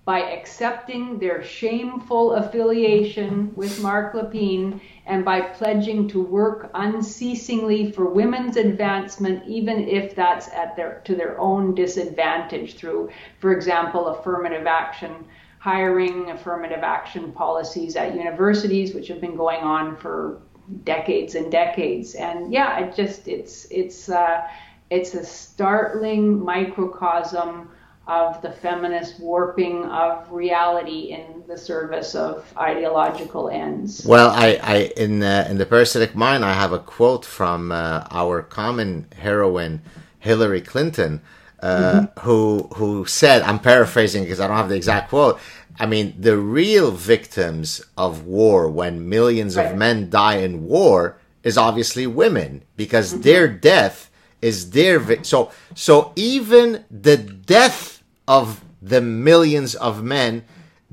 by 0.06 0.20
accepting 0.20 1.18
their 1.18 1.42
shameful 1.42 2.34
affiliation 2.34 3.52
with 3.56 3.82
Marc 3.82 4.14
Lépine 4.14 4.80
and 5.06 5.24
by 5.24 5.40
pledging 5.40 6.08
to 6.08 6.20
work 6.20 6.70
unceasingly 6.74 7.92
for 7.92 8.06
women's 8.06 8.56
advancement, 8.56 9.46
even 9.46 9.88
if 9.88 10.14
that's 10.16 10.48
at 10.48 10.74
their 10.76 11.00
to 11.04 11.14
their 11.14 11.38
own 11.40 11.74
disadvantage 11.74 12.74
through, 12.74 13.10
for 13.38 13.52
example, 13.52 14.08
affirmative 14.08 14.66
action 14.66 15.24
hiring, 15.58 16.30
affirmative 16.30 16.82
action 16.82 17.32
policies 17.32 17.96
at 17.96 18.14
universities, 18.14 18.94
which 18.94 19.08
have 19.08 19.20
been 19.20 19.36
going 19.36 19.60
on 19.60 19.96
for 19.96 20.40
decades 20.84 21.34
and 21.34 21.50
decades. 21.50 22.14
And 22.14 22.52
yeah, 22.52 22.80
it 22.80 22.94
just 22.94 23.28
it's 23.28 23.66
it's 23.70 24.08
uh, 24.08 24.46
it's 24.90 25.14
a 25.14 25.24
startling 25.24 26.44
microcosm 26.44 27.70
of 28.06 28.40
the 28.40 28.50
feminist 28.50 29.18
warping 29.18 29.84
of 29.86 30.30
reality 30.30 31.10
in 31.10 31.42
the 31.48 31.58
service 31.58 32.14
of 32.14 32.50
ideological 32.56 33.48
ends. 33.48 34.06
Well, 34.06 34.30
I, 34.30 34.58
I 34.62 34.76
in 34.96 35.18
the, 35.18 35.46
in 35.50 35.58
the 35.58 35.66
parasitic 35.66 36.14
mind, 36.14 36.44
I 36.44 36.52
have 36.52 36.72
a 36.72 36.78
quote 36.78 37.24
from 37.24 37.72
uh, 37.72 38.06
our 38.10 38.42
common 38.42 39.08
heroine 39.16 39.82
Hillary 40.20 40.60
Clinton, 40.60 41.20
uh, 41.60 42.06
mm-hmm. 42.06 42.20
who 42.20 42.68
who 42.74 43.06
said, 43.06 43.42
I'm 43.42 43.58
paraphrasing 43.58 44.22
because 44.24 44.40
I 44.40 44.46
don't 44.46 44.56
have 44.56 44.68
the 44.68 44.76
exact 44.76 45.08
quote. 45.08 45.40
I 45.78 45.86
mean, 45.86 46.14
the 46.18 46.38
real 46.38 46.90
victims 46.90 47.82
of 47.96 48.24
war, 48.24 48.68
when 48.68 49.08
millions 49.08 49.56
right. 49.56 49.66
of 49.72 49.76
men 49.76 50.10
die 50.10 50.36
in 50.36 50.64
war, 50.64 51.18
is 51.42 51.58
obviously 51.58 52.06
women 52.06 52.62
because 52.76 53.12
mm-hmm. 53.12 53.22
their 53.22 53.48
death 53.48 54.10
is 54.42 54.70
their 54.70 54.98
vi- 54.98 55.22
so 55.22 55.50
so 55.74 56.12
even 56.16 56.84
the 56.90 57.16
death 57.16 57.95
of 58.26 58.64
the 58.82 59.00
millions 59.00 59.74
of 59.74 60.02
men 60.02 60.44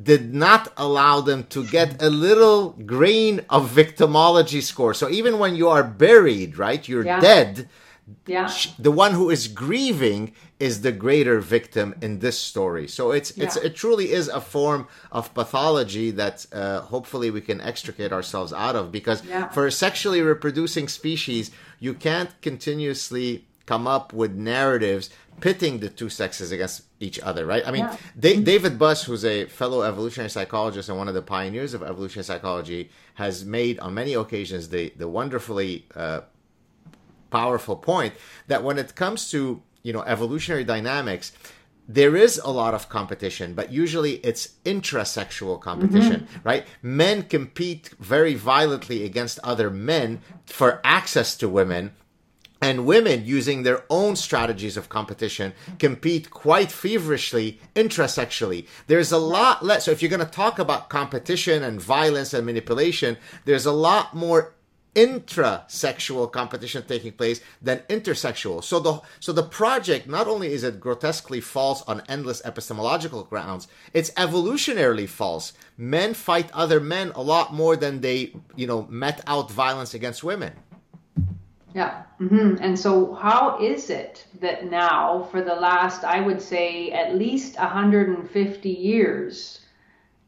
did 0.01 0.33
not 0.33 0.73
allow 0.75 1.21
them 1.21 1.43
to 1.43 1.65
get 1.65 2.01
a 2.01 2.09
little 2.09 2.71
grain 2.71 3.41
of 3.49 3.69
victimology 3.69 4.61
score. 4.61 4.93
So 4.93 5.09
even 5.09 5.37
when 5.37 5.55
you 5.55 5.69
are 5.69 5.83
buried, 5.83 6.57
right, 6.57 6.87
you're 6.87 7.05
yeah. 7.05 7.19
dead. 7.19 7.69
Yeah. 8.25 8.51
The 8.79 8.91
one 8.91 9.13
who 9.13 9.29
is 9.29 9.47
grieving 9.47 10.33
is 10.59 10.81
the 10.81 10.91
greater 10.91 11.39
victim 11.39 11.95
in 12.01 12.19
this 12.19 12.37
story. 12.37 12.87
So 12.87 13.11
it's 13.11 13.37
yeah. 13.37 13.45
it's 13.45 13.55
it 13.55 13.75
truly 13.75 14.11
is 14.11 14.27
a 14.27 14.41
form 14.41 14.87
of 15.11 15.33
pathology 15.33 16.11
that 16.11 16.45
uh, 16.51 16.81
hopefully 16.81 17.31
we 17.31 17.41
can 17.41 17.61
extricate 17.61 18.11
ourselves 18.11 18.51
out 18.51 18.75
of 18.75 18.91
because 18.91 19.23
yeah. 19.25 19.47
for 19.49 19.67
a 19.67 19.71
sexually 19.71 20.21
reproducing 20.21 20.87
species, 20.87 21.51
you 21.79 21.93
can't 21.93 22.29
continuously 22.41 23.45
come 23.65 23.87
up 23.87 24.11
with 24.11 24.33
narratives 24.33 25.09
pitting 25.39 25.79
the 25.79 25.89
two 25.89 26.09
sexes 26.09 26.51
against 26.51 26.83
each 26.99 27.19
other, 27.19 27.45
right? 27.45 27.63
I 27.65 27.71
mean, 27.71 27.85
yeah. 27.85 27.97
Mm-hmm. 28.17 28.43
David 28.43 28.79
Buss, 28.79 29.03
who's 29.03 29.25
a 29.25 29.45
fellow 29.45 29.81
evolutionary 29.81 30.29
psychologist 30.29 30.89
and 30.89 30.97
one 30.97 31.07
of 31.07 31.13
the 31.13 31.21
pioneers 31.21 31.73
of 31.73 31.83
evolutionary 31.83 32.23
psychology, 32.23 32.89
has 33.15 33.43
made 33.45 33.79
on 33.79 33.93
many 33.93 34.13
occasions 34.13 34.69
the 34.69 34.93
the 34.97 35.07
wonderfully 35.07 35.85
uh, 35.95 36.21
powerful 37.29 37.75
point 37.75 38.13
that 38.47 38.63
when 38.63 38.77
it 38.77 38.95
comes 38.95 39.29
to 39.31 39.61
you 39.83 39.93
know 39.93 40.01
evolutionary 40.03 40.63
dynamics. 40.63 41.31
There 41.85 42.15
is 42.15 42.37
a 42.37 42.49
lot 42.49 42.73
of 42.73 42.87
competition, 42.87 43.55
but 43.55 43.73
usually 43.73 44.13
it's 44.29 44.53
intrasexual 44.63 45.59
competition, 45.59 46.21
mm-hmm. 46.21 46.47
right? 46.47 46.65
Men 46.81 47.23
compete 47.23 47.89
very 47.99 48.35
violently 48.35 49.03
against 49.03 49.37
other 49.43 49.69
men 49.69 50.21
for 50.45 50.79
access 50.85 51.35
to 51.35 51.49
women 51.49 51.91
and 52.63 52.85
women 52.85 53.25
using 53.25 53.63
their 53.63 53.83
own 53.89 54.15
strategies 54.15 54.77
of 54.77 54.87
competition 54.87 55.51
compete 55.79 56.29
quite 56.29 56.71
feverishly 56.71 57.59
intrasexually. 57.75 58.65
There's 58.87 59.11
a 59.11 59.17
lot 59.17 59.65
less 59.65 59.83
so 59.83 59.91
if 59.91 60.01
you're 60.01 60.09
going 60.09 60.25
to 60.25 60.39
talk 60.43 60.59
about 60.59 60.87
competition 60.87 61.61
and 61.61 61.81
violence 61.81 62.33
and 62.33 62.45
manipulation 62.45 63.17
there's 63.43 63.65
a 63.65 63.73
lot 63.73 64.15
more 64.15 64.53
intrasexual 64.95 66.31
competition 66.31 66.83
taking 66.87 67.11
place 67.11 67.41
than 67.61 67.79
intersexual. 67.89 68.63
So 68.63 68.79
the 68.79 69.01
so 69.19 69.33
the 69.33 69.43
project 69.43 70.07
not 70.07 70.27
only 70.27 70.53
is 70.53 70.63
it 70.63 70.79
grotesquely 70.79 71.41
false 71.41 71.81
on 71.81 72.01
endless 72.07 72.41
epistemological 72.45 73.23
grounds 73.25 73.67
it's 73.91 74.11
evolutionarily 74.11 75.09
false. 75.09 75.51
Men 75.75 76.13
fight 76.13 76.49
other 76.53 76.79
men 76.79 77.11
a 77.13 77.21
lot 77.21 77.53
more 77.53 77.75
than 77.75 77.99
they 77.99 78.33
you 78.55 78.67
know 78.67 78.87
met 78.89 79.19
out 79.27 79.51
violence 79.51 79.93
against 79.93 80.23
women 80.23 80.53
yeah. 81.73 82.03
Mm-hmm. 82.19 82.63
And 82.63 82.77
so, 82.77 83.13
how 83.13 83.59
is 83.59 83.89
it 83.89 84.25
that 84.39 84.69
now, 84.69 85.27
for 85.31 85.41
the 85.41 85.55
last, 85.55 86.03
I 86.03 86.21
would 86.21 86.41
say, 86.41 86.91
at 86.91 87.15
least 87.15 87.57
150 87.57 88.69
years, 88.69 89.61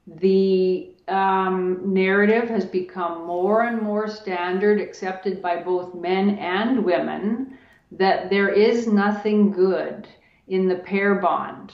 the 0.07 0.91
um, 1.07 1.93
narrative 1.93 2.49
has 2.49 2.65
become 2.65 3.25
more 3.25 3.63
and 3.63 3.81
more 3.81 4.07
standard, 4.07 4.81
accepted 4.81 5.41
by 5.41 5.61
both 5.61 5.93
men 5.93 6.31
and 6.39 6.83
women, 6.83 7.57
that 7.91 8.29
there 8.29 8.49
is 8.49 8.87
nothing 8.87 9.51
good 9.51 10.07
in 10.47 10.67
the 10.67 10.75
pair 10.75 11.15
bond. 11.15 11.73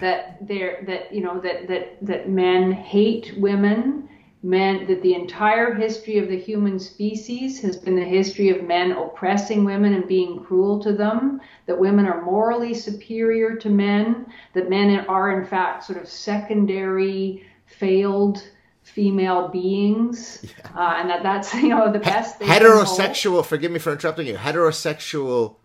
That 0.00 0.46
there, 0.46 0.84
that 0.86 1.12
you 1.12 1.22
know, 1.22 1.40
that 1.40 1.66
that 1.68 1.96
that 2.02 2.28
men 2.28 2.70
hate 2.70 3.32
women, 3.38 4.10
men 4.46 4.86
that 4.86 5.02
the 5.02 5.14
entire 5.14 5.74
history 5.74 6.18
of 6.18 6.28
the 6.28 6.38
human 6.38 6.78
species 6.78 7.60
has 7.60 7.76
been 7.76 7.96
the 7.96 8.04
history 8.04 8.48
of 8.50 8.62
men 8.62 8.92
oppressing 8.92 9.64
women 9.64 9.94
and 9.94 10.06
being 10.06 10.44
cruel 10.44 10.80
to 10.80 10.92
them, 10.92 11.40
that 11.66 11.78
women 11.78 12.06
are 12.06 12.22
morally 12.22 12.72
superior 12.72 13.56
to 13.56 13.68
men, 13.68 14.24
that 14.54 14.70
men 14.70 15.04
are 15.06 15.40
in 15.40 15.46
fact 15.46 15.82
sort 15.84 16.00
of 16.00 16.08
secondary, 16.08 17.44
failed 17.66 18.48
female 18.82 19.48
beings, 19.48 20.44
yeah. 20.44 20.70
uh, 20.76 20.94
and 21.00 21.10
that 21.10 21.24
that's 21.24 21.52
you 21.54 21.68
know 21.68 21.92
the 21.92 21.98
best. 21.98 22.38
Thing. 22.38 22.46
Heterosexual. 22.48 23.44
Forgive 23.44 23.72
me 23.72 23.80
for 23.80 23.92
interrupting 23.92 24.28
you. 24.28 24.36
Heterosexual 24.36 25.56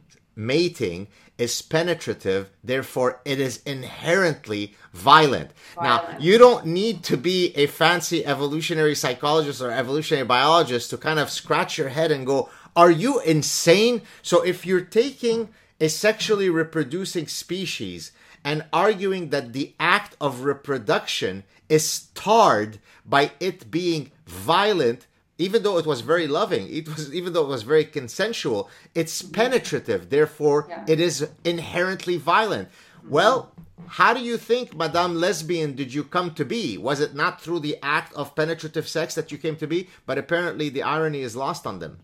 mating 0.45 1.07
is 1.37 1.61
penetrative, 1.61 2.49
therefore 2.63 3.19
it 3.25 3.39
is 3.39 3.61
inherently 3.65 4.75
violent. 4.93 5.51
violent. 5.75 6.09
Now, 6.11 6.17
you 6.19 6.37
don't 6.37 6.67
need 6.67 7.03
to 7.05 7.17
be 7.17 7.51
a 7.55 7.65
fancy 7.67 8.25
evolutionary 8.25 8.95
psychologist 8.95 9.61
or 9.61 9.71
evolutionary 9.71 10.25
biologist 10.25 10.89
to 10.91 10.97
kind 10.97 11.19
of 11.19 11.29
scratch 11.29 11.77
your 11.77 11.89
head 11.89 12.11
and 12.11 12.25
go, 12.25 12.49
are 12.75 12.91
you 12.91 13.19
insane? 13.21 14.03
So 14.21 14.41
if 14.43 14.65
you're 14.65 14.81
taking 14.81 15.49
a 15.79 15.89
sexually 15.89 16.49
reproducing 16.49 17.27
species 17.27 18.11
and 18.43 18.65
arguing 18.71 19.29
that 19.29 19.53
the 19.53 19.73
act 19.79 20.15
of 20.21 20.43
reproduction 20.43 21.43
is 21.69 22.07
tarred 22.13 22.79
by 23.05 23.31
it 23.39 23.71
being 23.71 24.11
violent, 24.25 25.07
even 25.41 25.63
though 25.63 25.77
it 25.77 25.85
was 25.85 26.01
very 26.01 26.27
loving, 26.27 26.73
it 26.73 26.87
was 26.87 27.13
even 27.13 27.33
though 27.33 27.43
it 27.43 27.49
was 27.49 27.63
very 27.63 27.85
consensual, 27.85 28.69
it's 28.95 29.21
penetrative. 29.21 30.09
Therefore, 30.09 30.67
yeah. 30.69 30.85
it 30.87 30.99
is 30.99 31.27
inherently 31.43 32.17
violent. 32.17 32.69
Well, 33.07 33.51
how 33.87 34.13
do 34.13 34.21
you 34.21 34.37
think, 34.37 34.75
Madame 34.75 35.15
Lesbian, 35.15 35.75
did 35.75 35.93
you 35.93 36.03
come 36.03 36.33
to 36.35 36.45
be? 36.45 36.77
Was 36.77 36.99
it 37.01 37.15
not 37.15 37.41
through 37.41 37.59
the 37.59 37.77
act 37.81 38.13
of 38.13 38.35
penetrative 38.35 38.87
sex 38.87 39.15
that 39.15 39.31
you 39.31 39.37
came 39.37 39.55
to 39.57 39.67
be? 39.67 39.89
But 40.05 40.17
apparently, 40.17 40.69
the 40.69 40.83
irony 40.83 41.21
is 41.21 41.35
lost 41.35 41.65
on 41.65 41.79
them. 41.79 41.97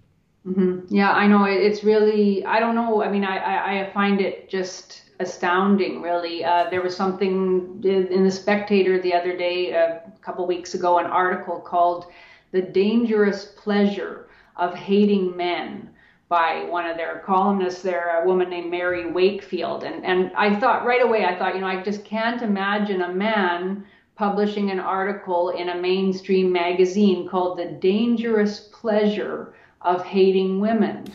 Mm-hmm. 0.45 0.93
Yeah, 0.93 1.11
I 1.11 1.27
know. 1.27 1.43
It's 1.43 1.83
really, 1.83 2.45
I 2.45 2.59
don't 2.59 2.75
know. 2.75 3.03
I 3.03 3.11
mean, 3.11 3.23
I, 3.23 3.37
I, 3.37 3.87
I 3.87 3.93
find 3.93 4.21
it 4.21 4.49
just 4.49 5.03
astounding, 5.19 6.01
really. 6.01 6.43
Uh, 6.43 6.69
there 6.69 6.81
was 6.81 6.95
something 6.95 7.81
in 7.83 8.23
the 8.23 8.31
Spectator 8.31 9.01
the 9.01 9.13
other 9.13 9.37
day, 9.37 9.71
a 9.71 10.01
couple 10.21 10.45
weeks 10.47 10.73
ago, 10.73 10.99
an 10.99 11.05
article 11.05 11.59
called 11.59 12.07
the 12.51 12.61
dangerous 12.61 13.45
pleasure 13.45 14.27
of 14.55 14.73
hating 14.73 15.35
men 15.35 15.89
by 16.29 16.65
one 16.69 16.85
of 16.85 16.97
their 16.97 17.23
columnists 17.25 17.81
there, 17.81 18.21
a 18.21 18.27
woman 18.27 18.49
named 18.49 18.69
Mary 18.69 19.09
Wakefield. 19.09 19.83
And, 19.83 20.03
and 20.05 20.31
I 20.35 20.59
thought 20.59 20.85
right 20.85 21.01
away, 21.01 21.25
I 21.25 21.37
thought, 21.37 21.55
you 21.55 21.61
know, 21.61 21.67
I 21.67 21.81
just 21.81 22.03
can't 22.03 22.41
imagine 22.41 23.01
a 23.01 23.13
man 23.13 23.85
publishing 24.15 24.71
an 24.71 24.79
article 24.79 25.49
in 25.49 25.69
a 25.69 25.81
mainstream 25.81 26.51
magazine 26.51 27.29
called 27.29 27.57
The 27.57 27.65
Dangerous 27.65 28.69
Pleasure 28.73 29.53
of 29.81 30.03
Hating 30.03 30.59
Women. 30.59 31.05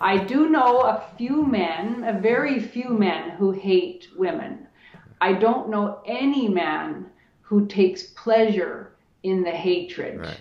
I 0.00 0.18
do 0.18 0.50
know 0.50 0.80
a 0.80 1.02
few 1.16 1.46
men, 1.46 2.04
a 2.04 2.20
very 2.20 2.60
few 2.60 2.90
men 2.90 3.30
who 3.30 3.52
hate 3.52 4.08
women. 4.16 4.66
I 5.20 5.32
don't 5.32 5.70
know 5.70 6.00
any 6.04 6.48
man 6.48 7.06
who 7.40 7.66
takes 7.66 8.02
pleasure 8.02 8.92
in 9.22 9.42
the 9.42 9.50
hatred. 9.50 10.20
Right. 10.20 10.40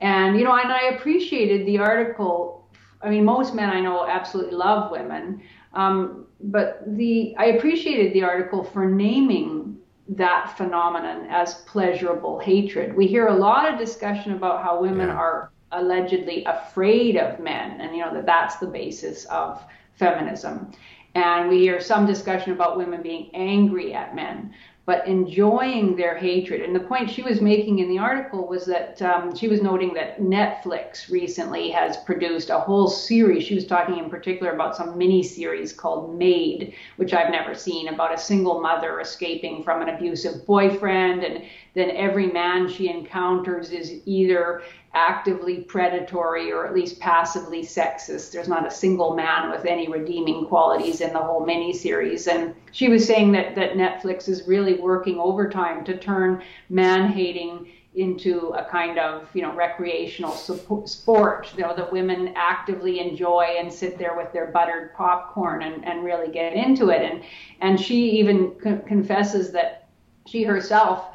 And, 0.00 0.38
you 0.38 0.44
know, 0.44 0.54
and 0.56 0.72
I 0.72 0.94
appreciated 0.94 1.66
the 1.66 1.78
article. 1.78 2.68
I 3.02 3.10
mean, 3.10 3.24
most 3.24 3.54
men 3.54 3.70
I 3.70 3.80
know 3.80 4.06
absolutely 4.06 4.56
love 4.56 4.90
women. 4.90 5.42
Um, 5.74 6.26
but 6.40 6.82
the 6.86 7.34
I 7.36 7.46
appreciated 7.46 8.12
the 8.12 8.22
article 8.22 8.62
for 8.62 8.86
naming 8.86 9.76
that 10.08 10.56
phenomenon 10.56 11.26
as 11.28 11.54
pleasurable 11.66 12.38
hatred. 12.38 12.96
We 12.96 13.06
hear 13.06 13.26
a 13.26 13.34
lot 13.34 13.70
of 13.70 13.78
discussion 13.78 14.32
about 14.32 14.62
how 14.62 14.80
women 14.80 15.08
yeah. 15.08 15.14
are 15.14 15.52
allegedly 15.72 16.44
afraid 16.44 17.16
of 17.16 17.40
men, 17.40 17.80
and 17.80 17.94
you 17.94 18.02
know 18.04 18.14
that 18.14 18.24
that's 18.24 18.56
the 18.56 18.66
basis 18.66 19.26
of 19.26 19.62
feminism. 19.94 20.72
And 21.14 21.48
we 21.48 21.58
hear 21.58 21.80
some 21.80 22.06
discussion 22.06 22.52
about 22.52 22.76
women 22.76 23.02
being 23.02 23.30
angry 23.34 23.92
at 23.92 24.14
men. 24.14 24.54
But 24.88 25.06
enjoying 25.06 25.96
their 25.96 26.16
hatred. 26.16 26.62
And 26.62 26.74
the 26.74 26.80
point 26.80 27.10
she 27.10 27.20
was 27.20 27.42
making 27.42 27.80
in 27.80 27.90
the 27.90 27.98
article 27.98 28.48
was 28.48 28.64
that 28.64 29.02
um, 29.02 29.36
she 29.36 29.46
was 29.46 29.60
noting 29.60 29.92
that 29.92 30.18
Netflix 30.18 31.10
recently 31.10 31.68
has 31.68 31.98
produced 31.98 32.48
a 32.48 32.58
whole 32.58 32.88
series. 32.88 33.44
She 33.44 33.54
was 33.54 33.66
talking 33.66 33.98
in 33.98 34.08
particular 34.08 34.52
about 34.52 34.76
some 34.78 34.96
mini 34.96 35.22
series 35.22 35.74
called 35.74 36.16
Maid, 36.16 36.72
which 36.96 37.12
I've 37.12 37.30
never 37.30 37.54
seen, 37.54 37.88
about 37.88 38.14
a 38.14 38.18
single 38.18 38.62
mother 38.62 38.98
escaping 39.00 39.62
from 39.62 39.82
an 39.82 39.90
abusive 39.90 40.46
boyfriend. 40.46 41.22
And 41.22 41.44
then 41.74 41.90
every 41.90 42.28
man 42.32 42.66
she 42.66 42.88
encounters 42.88 43.72
is 43.72 44.00
either 44.06 44.62
actively 44.94 45.60
predatory 45.60 46.50
or 46.50 46.66
at 46.66 46.74
least 46.74 46.98
passively 47.00 47.62
sexist. 47.62 48.32
There's 48.32 48.48
not 48.48 48.66
a 48.66 48.70
single 48.70 49.14
man 49.14 49.50
with 49.50 49.66
any 49.66 49.88
redeeming 49.88 50.46
qualities 50.46 51.00
in 51.00 51.12
the 51.12 51.18
whole 51.18 51.46
miniseries. 51.46 52.26
And 52.26 52.54
she 52.72 52.88
was 52.88 53.06
saying 53.06 53.32
that, 53.32 53.54
that 53.54 53.72
Netflix 53.72 54.28
is 54.28 54.48
really 54.48 54.74
working 54.74 55.18
overtime 55.18 55.84
to 55.84 55.96
turn 55.98 56.42
man 56.68 57.12
hating 57.12 57.68
into 57.94 58.50
a 58.50 58.64
kind 58.64 58.98
of 58.98 59.28
you 59.34 59.42
know 59.42 59.52
recreational 59.54 60.32
sport 60.32 61.50
you 61.56 61.62
know 61.62 61.74
that 61.74 61.90
women 61.90 62.32
actively 62.36 63.00
enjoy 63.00 63.56
and 63.58 63.72
sit 63.72 63.98
there 63.98 64.14
with 64.14 64.30
their 64.32 64.48
buttered 64.48 64.94
popcorn 64.94 65.62
and, 65.62 65.84
and 65.84 66.04
really 66.04 66.30
get 66.30 66.52
into 66.52 66.90
it 66.90 67.02
and 67.02 67.24
and 67.60 67.80
she 67.80 68.10
even 68.10 68.54
con- 68.62 68.82
confesses 68.82 69.50
that 69.50 69.88
she 70.26 70.44
herself 70.44 71.08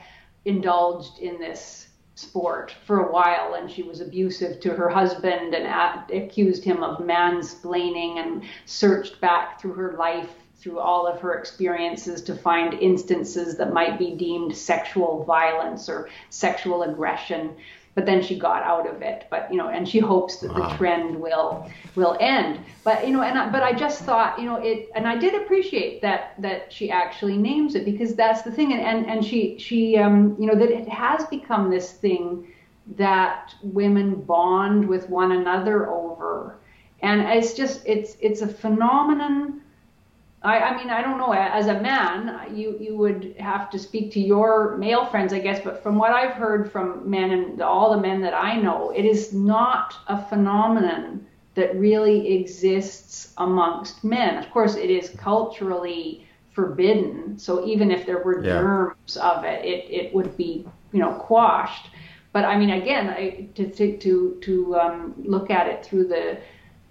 indulged 0.46 1.20
in 1.20 1.40
this 1.40 1.90
sport 2.16 2.76
for 2.86 3.00
a 3.00 3.12
while 3.12 3.56
and 3.56 3.70
she 3.72 3.82
was 3.82 4.00
abusive 4.00 4.60
to 4.60 4.70
her 4.76 4.88
husband 4.90 5.56
and 5.56 6.12
accused 6.12 6.64
him 6.64 6.84
of 6.84 7.00
mansplaining 7.00 8.20
and 8.20 8.44
searched 8.66 9.20
back 9.20 9.60
through 9.60 9.74
her 9.74 9.94
life 9.98 10.30
through 10.58 10.80
all 10.80 11.08
of 11.08 11.20
her 11.20 11.34
experiences 11.34 12.22
to 12.22 12.36
find 12.36 12.76
instances 12.76 13.58
that 13.58 13.74
might 13.74 13.98
be 13.98 14.16
deemed 14.16 14.56
sexual 14.56 15.24
violence 15.24 15.90
or 15.90 16.08
sexual 16.30 16.84
aggression 16.84 17.56
but 17.96 18.06
then 18.06 18.22
she 18.22 18.38
got 18.38 18.64
out 18.64 18.88
of 18.88 19.02
it 19.02 19.26
but 19.30 19.50
you 19.52 19.58
know 19.58 19.70
and 19.70 19.88
she 19.88 20.00
hopes 20.00 20.38
that 20.38 20.52
wow. 20.54 20.70
the 20.70 20.78
trend 20.78 21.20
will 21.20 21.70
will 21.96 22.18
end 22.20 22.60
but 22.84 23.06
you 23.06 23.14
know 23.14 23.22
and 23.22 23.38
I, 23.38 23.50
but 23.50 23.64
i 23.64 23.74
just 23.74 24.04
thought 24.04 24.40
you 24.40 24.46
know 24.46 24.56
it 24.56 24.90
and 24.96 25.08
i 25.08 25.18
did 25.18 25.36
appreciate 25.36 26.02
that 26.02 26.34
that 26.42 26.72
she 26.72 26.90
actually 26.90 27.38
names 27.38 27.76
it 27.76 27.86
because 27.86 28.16
that's 28.16 28.42
the 28.42 28.52
thing 28.52 28.74
and 28.74 28.82
and, 28.82 29.06
and 29.06 29.26
she 29.26 29.58
she 29.60 29.98
um 29.98 30.36
you 30.40 30.48
know 30.48 30.56
that 30.56 30.70
it 30.70 30.88
has 30.88 31.26
become 31.26 31.70
this 31.70 31.92
thing 31.92 32.48
that 32.96 33.56
women 33.62 34.16
bond 34.16 34.88
with 34.88 35.10
one 35.10 35.32
another 35.32 35.90
over 35.90 36.58
and 37.02 37.22
it's 37.22 37.54
just 37.54 37.82
it's 37.86 38.18
it's 38.22 38.42
a 38.42 38.48
phenomenon 38.48 39.62
I, 40.44 40.60
I 40.60 40.78
mean, 40.78 40.90
I 40.90 41.02
don't 41.02 41.18
know. 41.18 41.32
As 41.32 41.68
a 41.68 41.80
man, 41.80 42.54
you 42.54 42.78
you 42.80 42.98
would 42.98 43.36
have 43.40 43.70
to 43.72 43.80
speak 43.80 44.12
to 44.14 44.20
your 44.20 44.78
male 44.78 45.06
friends, 45.06 45.32
I 45.32 45.40
guess. 45.40 45.62
But 45.64 45.82
from 45.82 45.98
what 45.98 46.12
I've 46.12 46.34
heard 46.34 46.72
from 46.72 47.10
men 47.10 47.32
and 47.32 47.62
all 47.62 47.96
the 47.96 48.02
men 48.02 48.22
that 48.22 48.34
I 48.34 48.60
know, 48.60 48.92
it 48.92 49.06
is 49.06 49.34
not 49.34 49.96
a 50.08 50.22
phenomenon 50.26 51.26
that 51.56 51.76
really 51.78 52.34
exists 52.34 53.34
amongst 53.38 54.04
men. 54.04 54.38
Of 54.38 54.50
course, 54.52 54.76
it 54.76 54.90
is 54.90 55.10
culturally 55.12 56.28
forbidden. 56.52 57.38
So 57.38 57.66
even 57.66 57.90
if 57.90 58.06
there 58.06 58.22
were 58.24 58.44
yeah. 58.44 58.60
germs 58.60 59.18
of 59.18 59.46
it, 59.46 59.64
it 59.64 59.90
it 59.90 60.14
would 60.14 60.36
be 60.36 60.68
you 60.92 61.00
know 61.00 61.14
quashed. 61.14 61.90
But 62.34 62.44
I 62.44 62.58
mean, 62.58 62.72
again, 62.72 63.10
I, 63.10 63.48
to 63.56 63.70
to 63.70 63.98
to, 63.98 64.38
to 64.42 64.76
um, 64.76 65.14
look 65.18 65.50
at 65.50 65.68
it 65.68 65.86
through 65.86 66.08
the 66.08 66.40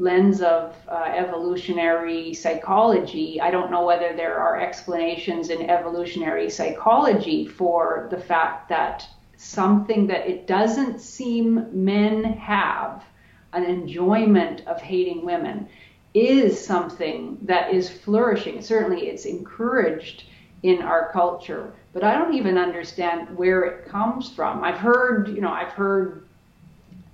lens 0.02 0.42
of 0.42 0.74
uh, 0.88 1.12
evolutionary 1.14 2.34
psychology, 2.34 3.40
I 3.40 3.52
don't 3.52 3.70
know 3.70 3.84
whether 3.84 4.12
there 4.14 4.36
are 4.36 4.60
explanations 4.60 5.48
in 5.48 5.70
evolutionary 5.70 6.50
psychology 6.50 7.46
for 7.46 8.08
the 8.10 8.18
fact 8.18 8.68
that 8.68 9.08
something 9.36 10.08
that 10.08 10.28
it 10.28 10.48
doesn't 10.48 11.00
seem 11.00 11.68
men 11.72 12.24
have 12.24 13.04
an 13.52 13.64
enjoyment 13.64 14.66
of 14.66 14.80
hating 14.80 15.24
women 15.24 15.68
is 16.14 16.62
something 16.62 17.38
that 17.42 17.72
is 17.72 17.88
flourishing. 17.88 18.60
Certainly, 18.60 19.06
it's 19.06 19.24
encouraged 19.24 20.24
in 20.64 20.82
our 20.82 21.12
culture, 21.12 21.72
but 21.92 22.02
I 22.02 22.18
don't 22.18 22.34
even 22.34 22.58
understand 22.58 23.36
where 23.36 23.62
it 23.62 23.86
comes 23.86 24.32
from. 24.32 24.64
I've 24.64 24.78
heard, 24.78 25.28
you 25.28 25.40
know, 25.40 25.52
I've 25.52 25.72
heard 25.72 26.26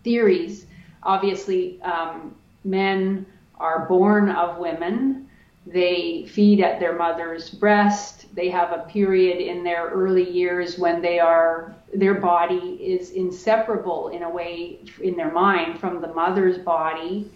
theories. 0.04 0.66
Obviously, 1.02 1.80
um, 1.82 2.34
men 2.68 3.26
are 3.56 3.86
born 3.86 4.28
of 4.30 4.58
women. 4.58 5.28
They 5.66 6.26
feed 6.30 6.60
at 6.60 6.80
their 6.80 6.96
mother's 6.96 7.50
breast. 7.50 8.26
They 8.34 8.48
have 8.50 8.72
a 8.72 8.88
period 8.88 9.38
in 9.38 9.64
their 9.64 9.88
early 9.88 10.28
years 10.28 10.78
when 10.78 11.02
they 11.02 11.18
are 11.18 11.74
their 11.94 12.14
body 12.14 12.78
is 12.80 13.10
inseparable 13.10 14.08
in 14.08 14.22
a 14.22 14.30
way 14.30 14.80
in 15.02 15.16
their 15.16 15.32
mind 15.32 15.80
from 15.80 16.00
the 16.00 16.08
mother's 16.08 16.58
body, 16.58 17.30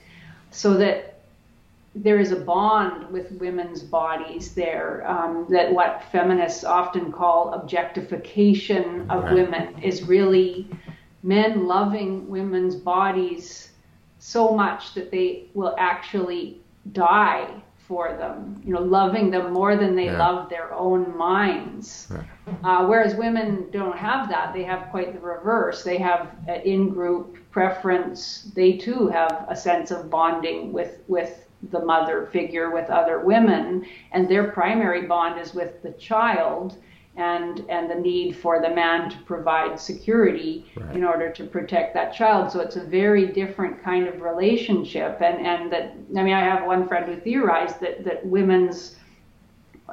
so 0.50 0.74
that 0.74 1.20
there 1.94 2.18
is 2.18 2.32
a 2.32 2.36
bond 2.36 3.10
with 3.10 3.30
women's 3.32 3.82
bodies 3.82 4.54
there 4.54 5.06
um, 5.06 5.46
that 5.50 5.72
what 5.72 6.02
feminists 6.10 6.64
often 6.64 7.12
call 7.12 7.52
objectification 7.52 9.10
of 9.10 9.24
right. 9.24 9.34
women 9.34 9.82
is 9.82 10.02
really 10.02 10.66
men 11.22 11.66
loving 11.66 12.26
women's 12.28 12.76
bodies 12.76 13.71
so 14.22 14.54
much 14.54 14.94
that 14.94 15.10
they 15.10 15.46
will 15.52 15.74
actually 15.78 16.60
die 16.92 17.52
for 17.88 18.12
them, 18.12 18.62
you 18.64 18.72
know, 18.72 18.80
loving 18.80 19.32
them 19.32 19.52
more 19.52 19.74
than 19.74 19.96
they 19.96 20.04
yeah. 20.04 20.16
love 20.16 20.48
their 20.48 20.72
own 20.72 21.16
minds. 21.16 22.06
Right. 22.08 22.24
Uh, 22.62 22.86
whereas 22.86 23.16
women 23.16 23.66
don't 23.72 23.98
have 23.98 24.28
that. 24.28 24.54
They 24.54 24.62
have 24.62 24.90
quite 24.92 25.12
the 25.12 25.18
reverse. 25.18 25.82
They 25.82 25.98
have 25.98 26.30
an 26.46 26.60
in-group 26.60 27.36
preference. 27.50 28.52
They 28.54 28.74
too 28.74 29.08
have 29.08 29.44
a 29.48 29.56
sense 29.56 29.90
of 29.90 30.08
bonding 30.08 30.72
with 30.72 31.00
with 31.08 31.48
the 31.72 31.84
mother 31.84 32.28
figure, 32.32 32.70
with 32.70 32.90
other 32.90 33.18
women, 33.18 33.84
and 34.12 34.28
their 34.28 34.52
primary 34.52 35.02
bond 35.02 35.40
is 35.40 35.52
with 35.52 35.82
the 35.82 35.92
child 35.92 36.76
and 37.16 37.64
and 37.68 37.90
the 37.90 37.94
need 37.94 38.34
for 38.36 38.60
the 38.60 38.70
man 38.70 39.10
to 39.10 39.18
provide 39.18 39.78
security 39.78 40.66
right. 40.76 40.96
in 40.96 41.04
order 41.04 41.30
to 41.30 41.44
protect 41.44 41.92
that 41.94 42.14
child. 42.14 42.50
So 42.50 42.60
it's 42.60 42.76
a 42.76 42.84
very 42.84 43.26
different 43.26 43.82
kind 43.82 44.06
of 44.08 44.20
relationship. 44.22 45.20
And 45.20 45.46
and 45.46 45.72
that 45.72 45.94
I 46.16 46.22
mean 46.22 46.34
I 46.34 46.40
have 46.40 46.66
one 46.66 46.88
friend 46.88 47.06
who 47.06 47.20
theorized 47.20 47.80
that 47.80 48.04
that 48.04 48.24
women's 48.24 48.96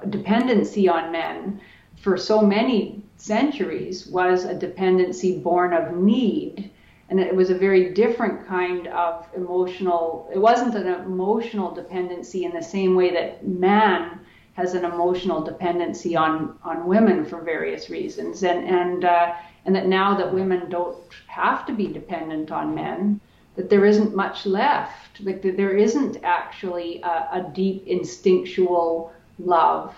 dependency 0.10 0.88
on 0.88 1.12
men 1.12 1.60
for 2.02 2.18
so 2.18 2.42
many 2.42 3.04
centuries 3.18 4.08
was 4.08 4.46
a 4.46 4.54
dependency 4.54 5.40
born 5.40 5.74
of 5.74 5.96
need. 5.98 6.72
And 7.10 7.20
it 7.20 7.36
was 7.36 7.50
a 7.50 7.56
very 7.56 7.94
different 7.94 8.48
kind 8.48 8.88
of 8.88 9.28
emotional, 9.36 10.30
it 10.34 10.38
wasn't 10.38 10.76
an 10.76 10.88
emotional 10.88 11.74
dependency 11.74 12.46
in 12.46 12.54
the 12.54 12.62
same 12.62 12.96
way 12.96 13.12
that 13.12 13.46
man 13.46 14.19
has 14.54 14.74
an 14.74 14.86
emotional 14.86 15.42
dependency 15.42 16.16
on 16.16 16.58
on 16.64 16.86
women 16.88 17.26
for 17.26 17.42
various 17.42 17.90
reasons, 17.90 18.44
and 18.44 18.68
and 18.68 19.06
uh, 19.06 19.34
and 19.66 19.76
that 19.76 19.88
now 19.88 20.16
that 20.16 20.34
women 20.34 20.70
don't 20.70 20.98
have 21.28 21.66
to 21.66 21.74
be 21.74 21.88
dependent 21.88 22.52
on 22.52 22.76
men, 22.76 23.20
that 23.56 23.70
there 23.70 23.86
isn't 23.86 24.16
much 24.16 24.46
left. 24.46 25.22
Like 25.22 25.42
that 25.42 25.58
there 25.58 25.76
isn't 25.76 26.18
actually 26.24 27.02
a, 27.02 27.28
a 27.40 27.52
deep 27.54 27.88
instinctual 27.88 29.14
love. 29.38 29.96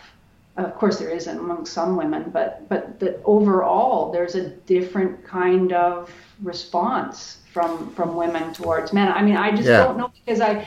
Of 0.58 0.76
course, 0.76 1.00
there 1.00 1.10
isn't 1.10 1.38
among 1.38 1.66
some 1.66 1.96
women, 1.96 2.30
but 2.32 2.68
but 2.70 3.00
that 3.00 3.22
overall 3.26 4.12
there's 4.12 4.36
a 4.36 4.50
different 4.50 5.24
kind 5.24 5.74
of 5.74 6.12
response 6.42 7.41
from 7.52 7.94
from 7.96 8.16
women 8.16 8.54
towards 8.54 8.94
men. 8.94 9.12
I 9.12 9.22
mean, 9.22 9.36
I 9.36 9.52
just 9.52 9.68
yeah. 9.68 9.84
don't 9.84 9.98
know 9.98 10.12
because 10.26 10.40
I, 10.40 10.66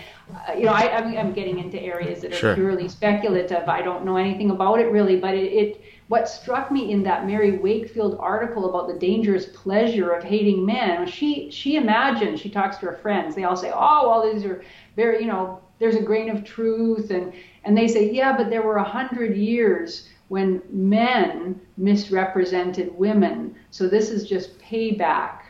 you 0.57 0.67
know, 0.67 0.73
I, 0.73 0.97
I'm, 0.97 1.17
I'm 1.17 1.33
getting 1.33 1.59
into 1.59 1.81
areas 1.81 2.21
that 2.23 2.33
are 2.33 2.37
sure. 2.37 2.55
purely 2.55 2.89
speculative. 2.89 3.69
I 3.69 3.83
don't 3.83 4.05
know 4.05 4.17
anything 4.17 4.51
about 4.51 4.81
it 4.81 4.91
really, 4.91 5.17
but 5.17 5.35
it, 5.35 5.53
it 5.53 5.85
what 6.09 6.29
struck 6.29 6.71
me 6.71 6.93
in 6.93 7.03
that 7.05 7.27
Mary 7.27 7.57
Wakefield 7.57 8.19
article 8.21 8.69
about 8.69 8.89
the 8.89 8.99
dangerous 8.99 9.47
pleasure 9.47 10.11
of 10.11 10.23
hating 10.23 10.65
men, 10.65 11.07
she 11.07 11.51
she 11.51 11.77
imagined 11.77 12.39
she 12.39 12.51
talks 12.51 12.77
to 12.79 12.87
her 12.87 12.97
friends. 12.97 13.35
They 13.35 13.45
all 13.45 13.57
say, 13.57 13.73
oh, 13.75 14.09
well, 14.09 14.33
these 14.33 14.45
are 14.45 14.63
very, 14.97 15.21
you 15.21 15.27
know, 15.27 15.61
there's 15.79 15.97
a 15.97 16.03
grain 16.03 16.29
of 16.29 16.45
truth, 16.45 17.11
and 17.11 17.33
and 17.65 17.77
they 17.77 17.89
say, 17.89 18.13
yeah, 18.13 18.37
but 18.37 18.51
there 18.51 18.63
were 18.63 18.77
a 18.77 18.85
hundred 18.85 19.37
years 19.37 20.11
when 20.29 20.61
men 20.71 21.61
misrepresented 21.77 22.95
women, 22.97 23.55
so 23.71 23.89
this 23.89 24.11
is 24.11 24.29
just 24.29 24.59
payback 24.59 25.44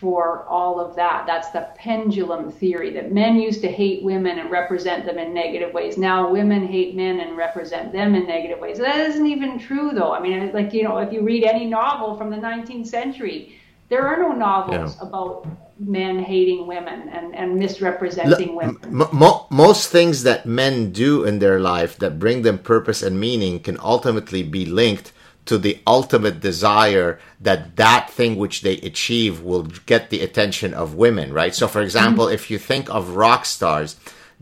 for 0.00 0.46
all 0.48 0.80
of 0.80 0.96
that. 0.96 1.24
That's 1.26 1.50
the 1.50 1.68
pendulum 1.76 2.50
theory 2.50 2.90
that 2.94 3.12
men 3.12 3.36
used 3.36 3.60
to 3.60 3.70
hate 3.70 4.02
women 4.02 4.38
and 4.38 4.50
represent 4.50 5.04
them 5.04 5.18
in 5.18 5.34
negative 5.34 5.74
ways. 5.74 5.98
Now 5.98 6.30
women 6.30 6.66
hate 6.66 6.96
men 6.96 7.20
and 7.20 7.36
represent 7.36 7.92
them 7.92 8.14
in 8.14 8.26
negative 8.26 8.58
ways. 8.58 8.78
That 8.78 8.98
isn't 8.98 9.26
even 9.26 9.58
true, 9.58 9.90
though. 9.92 10.12
I 10.12 10.20
mean, 10.20 10.52
like, 10.52 10.72
you 10.72 10.84
know, 10.84 10.96
if 10.98 11.12
you 11.12 11.20
read 11.20 11.44
any 11.44 11.66
novel 11.66 12.16
from 12.16 12.30
the 12.30 12.38
19th 12.38 12.86
century, 12.86 13.56
there 13.90 14.06
are 14.06 14.18
no 14.18 14.32
novels 14.32 14.96
yeah. 14.96 15.06
about 15.06 15.46
men 15.78 16.18
hating 16.18 16.66
women 16.66 17.10
and, 17.10 17.34
and 17.34 17.56
misrepresenting 17.56 18.54
women. 18.54 18.78
M- 18.84 19.46
most 19.50 19.90
things 19.90 20.22
that 20.22 20.46
men 20.46 20.92
do 20.92 21.24
in 21.24 21.40
their 21.40 21.60
life 21.60 21.98
that 21.98 22.18
bring 22.18 22.40
them 22.40 22.58
purpose 22.58 23.02
and 23.02 23.20
meaning 23.20 23.60
can 23.60 23.76
ultimately 23.82 24.42
be 24.42 24.64
linked 24.64 25.12
to 25.50 25.58
the 25.58 25.80
ultimate 25.84 26.38
desire 26.38 27.18
that 27.40 27.74
that 27.74 28.08
thing 28.08 28.36
which 28.36 28.62
they 28.62 28.74
achieve 28.74 29.40
will 29.40 29.64
get 29.84 30.08
the 30.08 30.20
attention 30.20 30.72
of 30.72 30.94
women, 30.94 31.32
right? 31.32 31.52
So, 31.56 31.66
for 31.66 31.82
example, 31.82 32.26
mm-hmm. 32.26 32.34
if 32.34 32.52
you 32.52 32.58
think 32.58 32.88
of 32.88 33.16
rock 33.16 33.44
stars, 33.44 33.96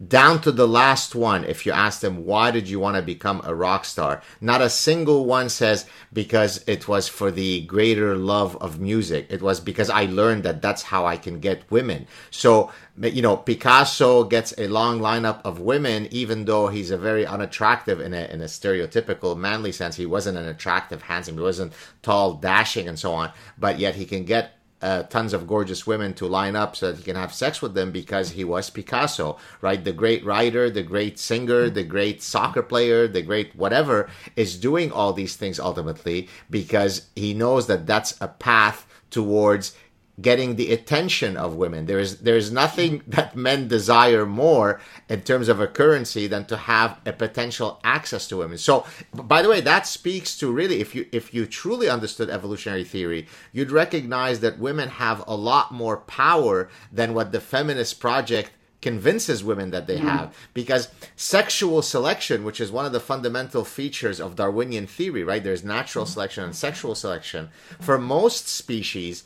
down 0.07 0.41
to 0.43 0.53
the 0.53 0.69
last 0.69 1.17
one, 1.17 1.45
if 1.45 1.67
you 1.67 1.73
ask 1.73 2.01
them, 2.01 2.25
why 2.25 2.53
did 2.53 2.69
you 2.69 2.79
want 2.79 2.95
to 2.95 3.03
become 3.03 3.41
a 3.43 3.55
rock 3.55 3.85
star? 3.85 4.23
Not 4.41 4.63
a 4.63 4.71
single 4.71 5.25
one 5.25 5.49
says, 5.49 5.87
because 6.13 6.63
it 6.69 6.87
was 6.87 7.09
for 7.09 7.33
the 7.33 7.63
greater 7.63 8.17
love 8.17 8.57
of 8.57 8.79
music. 8.79 9.27
It 9.29 9.43
was 9.43 9.59
because 9.59 9.91
I 9.91 10.05
learned 10.05 10.45
that 10.45 10.63
that's 10.63 10.83
how 10.85 11.05
I 11.05 11.17
can 11.17 11.41
get 11.41 11.69
women. 11.69 12.07
So, 12.31 12.71
you 12.97 13.23
know, 13.23 13.37
Picasso 13.37 14.23
gets 14.23 14.55
a 14.57 14.69
long 14.69 15.01
lineup 15.01 15.41
of 15.45 15.59
women, 15.59 16.07
even 16.13 16.45
though 16.45 16.69
he's 16.69 16.93
a 16.93 16.99
very 16.99 17.27
unattractive 17.27 18.01
in 18.01 18.15
a, 18.15 18.25
in 18.27 18.41
a 18.41 18.45
stereotypical 18.45 19.37
manly 19.37 19.73
sense. 19.73 19.97
He 19.97 20.07
wasn't 20.07 20.39
an 20.39 20.47
attractive, 20.47 21.03
handsome, 21.03 21.37
he 21.37 21.43
wasn't 21.43 21.73
tall, 22.03 22.35
dashing, 22.35 22.87
and 22.87 22.99
so 22.99 23.13
on, 23.13 23.33
but 23.59 23.81
yet 23.81 23.97
he 23.97 24.05
can 24.05 24.25
get 24.25 24.58
uh, 24.81 25.03
tons 25.05 25.33
of 25.33 25.47
gorgeous 25.47 25.87
women 25.87 26.15
to 26.15 26.27
line 26.27 26.57
up 26.57 26.77
so 26.77 26.91
that 26.91 26.99
he 26.99 27.03
can 27.03 27.17
have 27.17 27.33
sex 27.35 27.61
with 27.61 27.75
them 27.75 27.91
because 27.91 28.31
he 28.31 28.45
was 28.45 28.71
Picasso, 28.71 29.37
right? 29.61 29.83
The 29.83 29.93
great 29.93 30.25
writer, 30.25 30.71
the 30.71 30.83
great 30.83 31.19
singer, 31.19 31.69
the 31.69 31.85
great 31.85 32.23
soccer 32.23 32.63
player, 32.63 33.09
the 33.09 33.23
great 33.23 33.55
whatever 33.57 34.09
is 34.37 34.59
doing 34.59 34.93
all 34.93 35.13
these 35.13 35.37
things 35.37 35.59
ultimately 35.59 36.29
because 36.51 37.09
he 37.17 37.35
knows 37.35 37.67
that 37.67 37.87
that's 37.87 38.17
a 38.21 38.29
path 38.29 38.87
towards 39.11 39.75
getting 40.21 40.57
the 40.57 40.73
attention 40.73 41.37
of 41.37 41.55
women. 41.55 41.87
There 41.87 41.99
is 41.99 42.19
there 42.19 42.37
is 42.37 42.51
nothing 42.51 43.03
that 43.07 43.37
men 43.37 43.69
desire 43.69 44.27
more 44.27 44.81
in 45.09 45.23
terms 45.23 45.49
of 45.49 45.61
a 45.61 45.67
currency 45.67 46.27
than 46.27 46.45
to 46.47 46.57
have 46.57 47.01
a 47.07 47.13
potential 47.13 47.81
access 47.85 48.27
to 48.29 48.39
women. 48.39 48.59
So, 48.59 48.85
by 49.13 49.43
the 49.43 49.49
way, 49.49 49.61
that 49.61 49.87
speaks 49.87 50.37
to 50.39 50.53
really 50.53 50.81
if 50.81 50.95
you 50.95 51.07
if 51.13 51.33
you 51.33 51.47
truly 51.47 51.89
understood 51.89 52.31
evolutionary 52.31 52.85
theory, 52.85 53.27
you'd 53.53 53.71
recognize 53.71 54.41
that 54.41 54.59
women 54.59 54.89
have 54.89 55.23
a 55.27 55.37
lot 55.37 55.73
more 55.73 55.99
power 55.99 56.69
than 56.93 57.15
what 57.15 57.33
the 57.33 57.41
feminist 57.41 58.01
project 58.01 58.51
convinces 58.81 59.43
women 59.43 59.71
that 59.71 59.89
they 59.89 59.97
mm-hmm. 59.97 60.07
have 60.07 60.37
because 60.55 60.89
sexual 61.17 61.83
selection 61.83 62.45
which 62.45 62.61
is 62.61 62.71
one 62.71 62.87
of 62.87 62.93
the 62.93 63.01
fundamental 63.01 63.65
features 63.65 64.21
of 64.21 64.37
darwinian 64.37 64.87
theory 64.87 65.25
right 65.25 65.43
there's 65.43 65.65
natural 65.65 66.07
selection 66.07 66.45
and 66.45 66.55
sexual 66.55 66.95
selection 66.95 67.49
for 67.81 67.99
most 67.99 68.47
species 68.47 69.25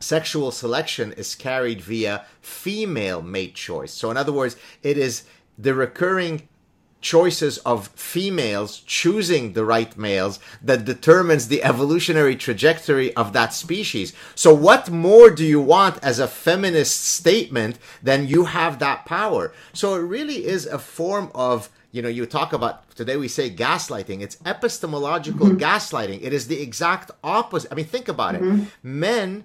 sexual 0.00 0.50
selection 0.50 1.12
is 1.12 1.34
carried 1.34 1.80
via 1.80 2.24
female 2.40 3.22
mate 3.22 3.54
choice. 3.54 3.92
So, 3.92 4.10
in 4.10 4.16
other 4.16 4.32
words, 4.32 4.56
it 4.82 4.98
is 4.98 5.24
the 5.58 5.74
recurring 5.74 6.48
choices 7.00 7.58
of 7.58 7.88
females 7.88 8.80
choosing 8.80 9.52
the 9.52 9.64
right 9.64 9.96
males 9.96 10.40
that 10.62 10.84
determines 10.84 11.46
the 11.46 11.62
evolutionary 11.62 12.34
trajectory 12.34 13.14
of 13.14 13.32
that 13.32 13.52
species. 13.52 14.12
So, 14.34 14.52
what 14.52 14.90
more 14.90 15.30
do 15.30 15.44
you 15.44 15.60
want 15.60 16.02
as 16.02 16.18
a 16.18 16.28
feminist 16.28 17.04
statement 17.04 17.78
than 18.02 18.26
you 18.26 18.46
have 18.46 18.78
that 18.80 19.04
power? 19.04 19.52
So, 19.72 19.94
it 19.94 20.00
really 20.00 20.46
is 20.46 20.66
a 20.66 20.78
form 20.78 21.30
of 21.34 21.70
you 21.92 22.02
know, 22.02 22.08
you 22.10 22.26
talk 22.26 22.52
about 22.52 22.90
today 22.90 23.16
we 23.16 23.28
say 23.28 23.48
gaslighting. 23.48 24.20
It's 24.20 24.36
epistemological 24.44 25.46
mm-hmm. 25.46 25.56
gaslighting. 25.56 26.22
It 26.22 26.34
is 26.34 26.46
the 26.46 26.60
exact 26.60 27.10
opposite. 27.24 27.72
I 27.72 27.74
mean, 27.74 27.86
think 27.86 28.08
about 28.08 28.34
mm-hmm. 28.34 28.64
it. 28.64 28.68
Men 28.82 29.44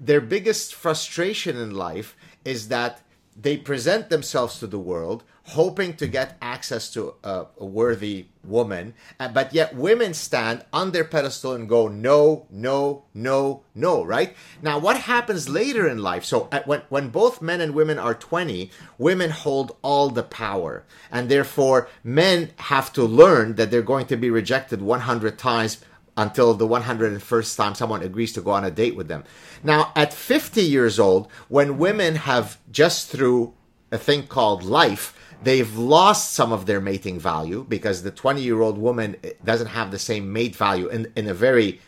their 0.00 0.20
biggest 0.20 0.74
frustration 0.74 1.56
in 1.56 1.74
life 1.74 2.16
is 2.44 2.68
that 2.68 3.02
they 3.36 3.56
present 3.56 4.10
themselves 4.10 4.58
to 4.58 4.66
the 4.66 4.78
world 4.78 5.24
hoping 5.44 5.94
to 5.96 6.06
get 6.06 6.36
access 6.40 6.90
to 6.90 7.14
a, 7.24 7.46
a, 7.58 7.64
worthy 7.64 8.26
woman 8.44 8.94
uh, 9.18 9.28
but 9.28 9.52
yet 9.52 9.74
women 9.74 10.14
stand 10.14 10.64
on 10.72 10.92
their 10.92 11.04
pedestal 11.04 11.52
and 11.52 11.68
go 11.68 11.88
no 11.88 12.46
no 12.50 13.04
no 13.14 13.62
no 13.74 14.04
right? 14.04 14.36
Now 14.60 14.78
what 14.78 14.98
happens 14.98 15.48
later 15.48 15.88
in 15.88 15.98
life? 15.98 16.24
So 16.24 16.48
at, 16.52 16.66
when, 16.66 16.82
when 16.90 17.08
both 17.08 17.42
men 17.42 17.60
and 17.60 17.74
women 17.74 17.98
are 17.98 18.14
20 18.14 18.70
women 18.98 19.30
hold 19.30 19.76
all 19.82 20.10
the 20.10 20.22
power 20.22 20.84
and 21.10 21.28
therefore 21.28 21.88
men 22.04 22.50
have 22.56 22.92
to 22.92 23.04
learn 23.04 23.56
that 23.56 23.70
they're 23.70 23.82
going 23.82 24.06
to 24.06 24.16
be 24.16 24.30
rejected 24.30 24.82
100 24.82 25.38
times 25.38 25.78
until 26.16 26.54
the 26.54 26.66
101st 26.66 27.56
time 27.56 27.74
someone 27.74 28.02
agrees 28.02 28.32
to 28.34 28.40
go 28.40 28.50
on 28.50 28.64
a 28.64 28.70
date 28.70 28.96
with 28.96 29.08
them. 29.08 29.24
Now, 29.62 29.92
at 29.96 30.12
50 30.12 30.62
years 30.62 30.98
old, 30.98 31.30
when 31.48 31.78
women 31.78 32.16
have 32.16 32.58
just 32.70 33.08
through 33.08 33.54
a 33.90 33.98
thing 33.98 34.26
called 34.26 34.62
life, 34.62 35.16
they've 35.42 35.76
lost 35.76 36.32
some 36.32 36.52
of 36.52 36.66
their 36.66 36.80
mating 36.80 37.18
value 37.18 37.64
because 37.68 38.02
the 38.02 38.10
20 38.10 38.42
year 38.42 38.60
old 38.60 38.78
woman 38.78 39.16
doesn't 39.44 39.68
have 39.68 39.90
the 39.90 39.98
same 39.98 40.32
mate 40.32 40.56
value 40.56 40.88
in, 40.88 41.10
in 41.16 41.28
a 41.28 41.34
very 41.34 41.80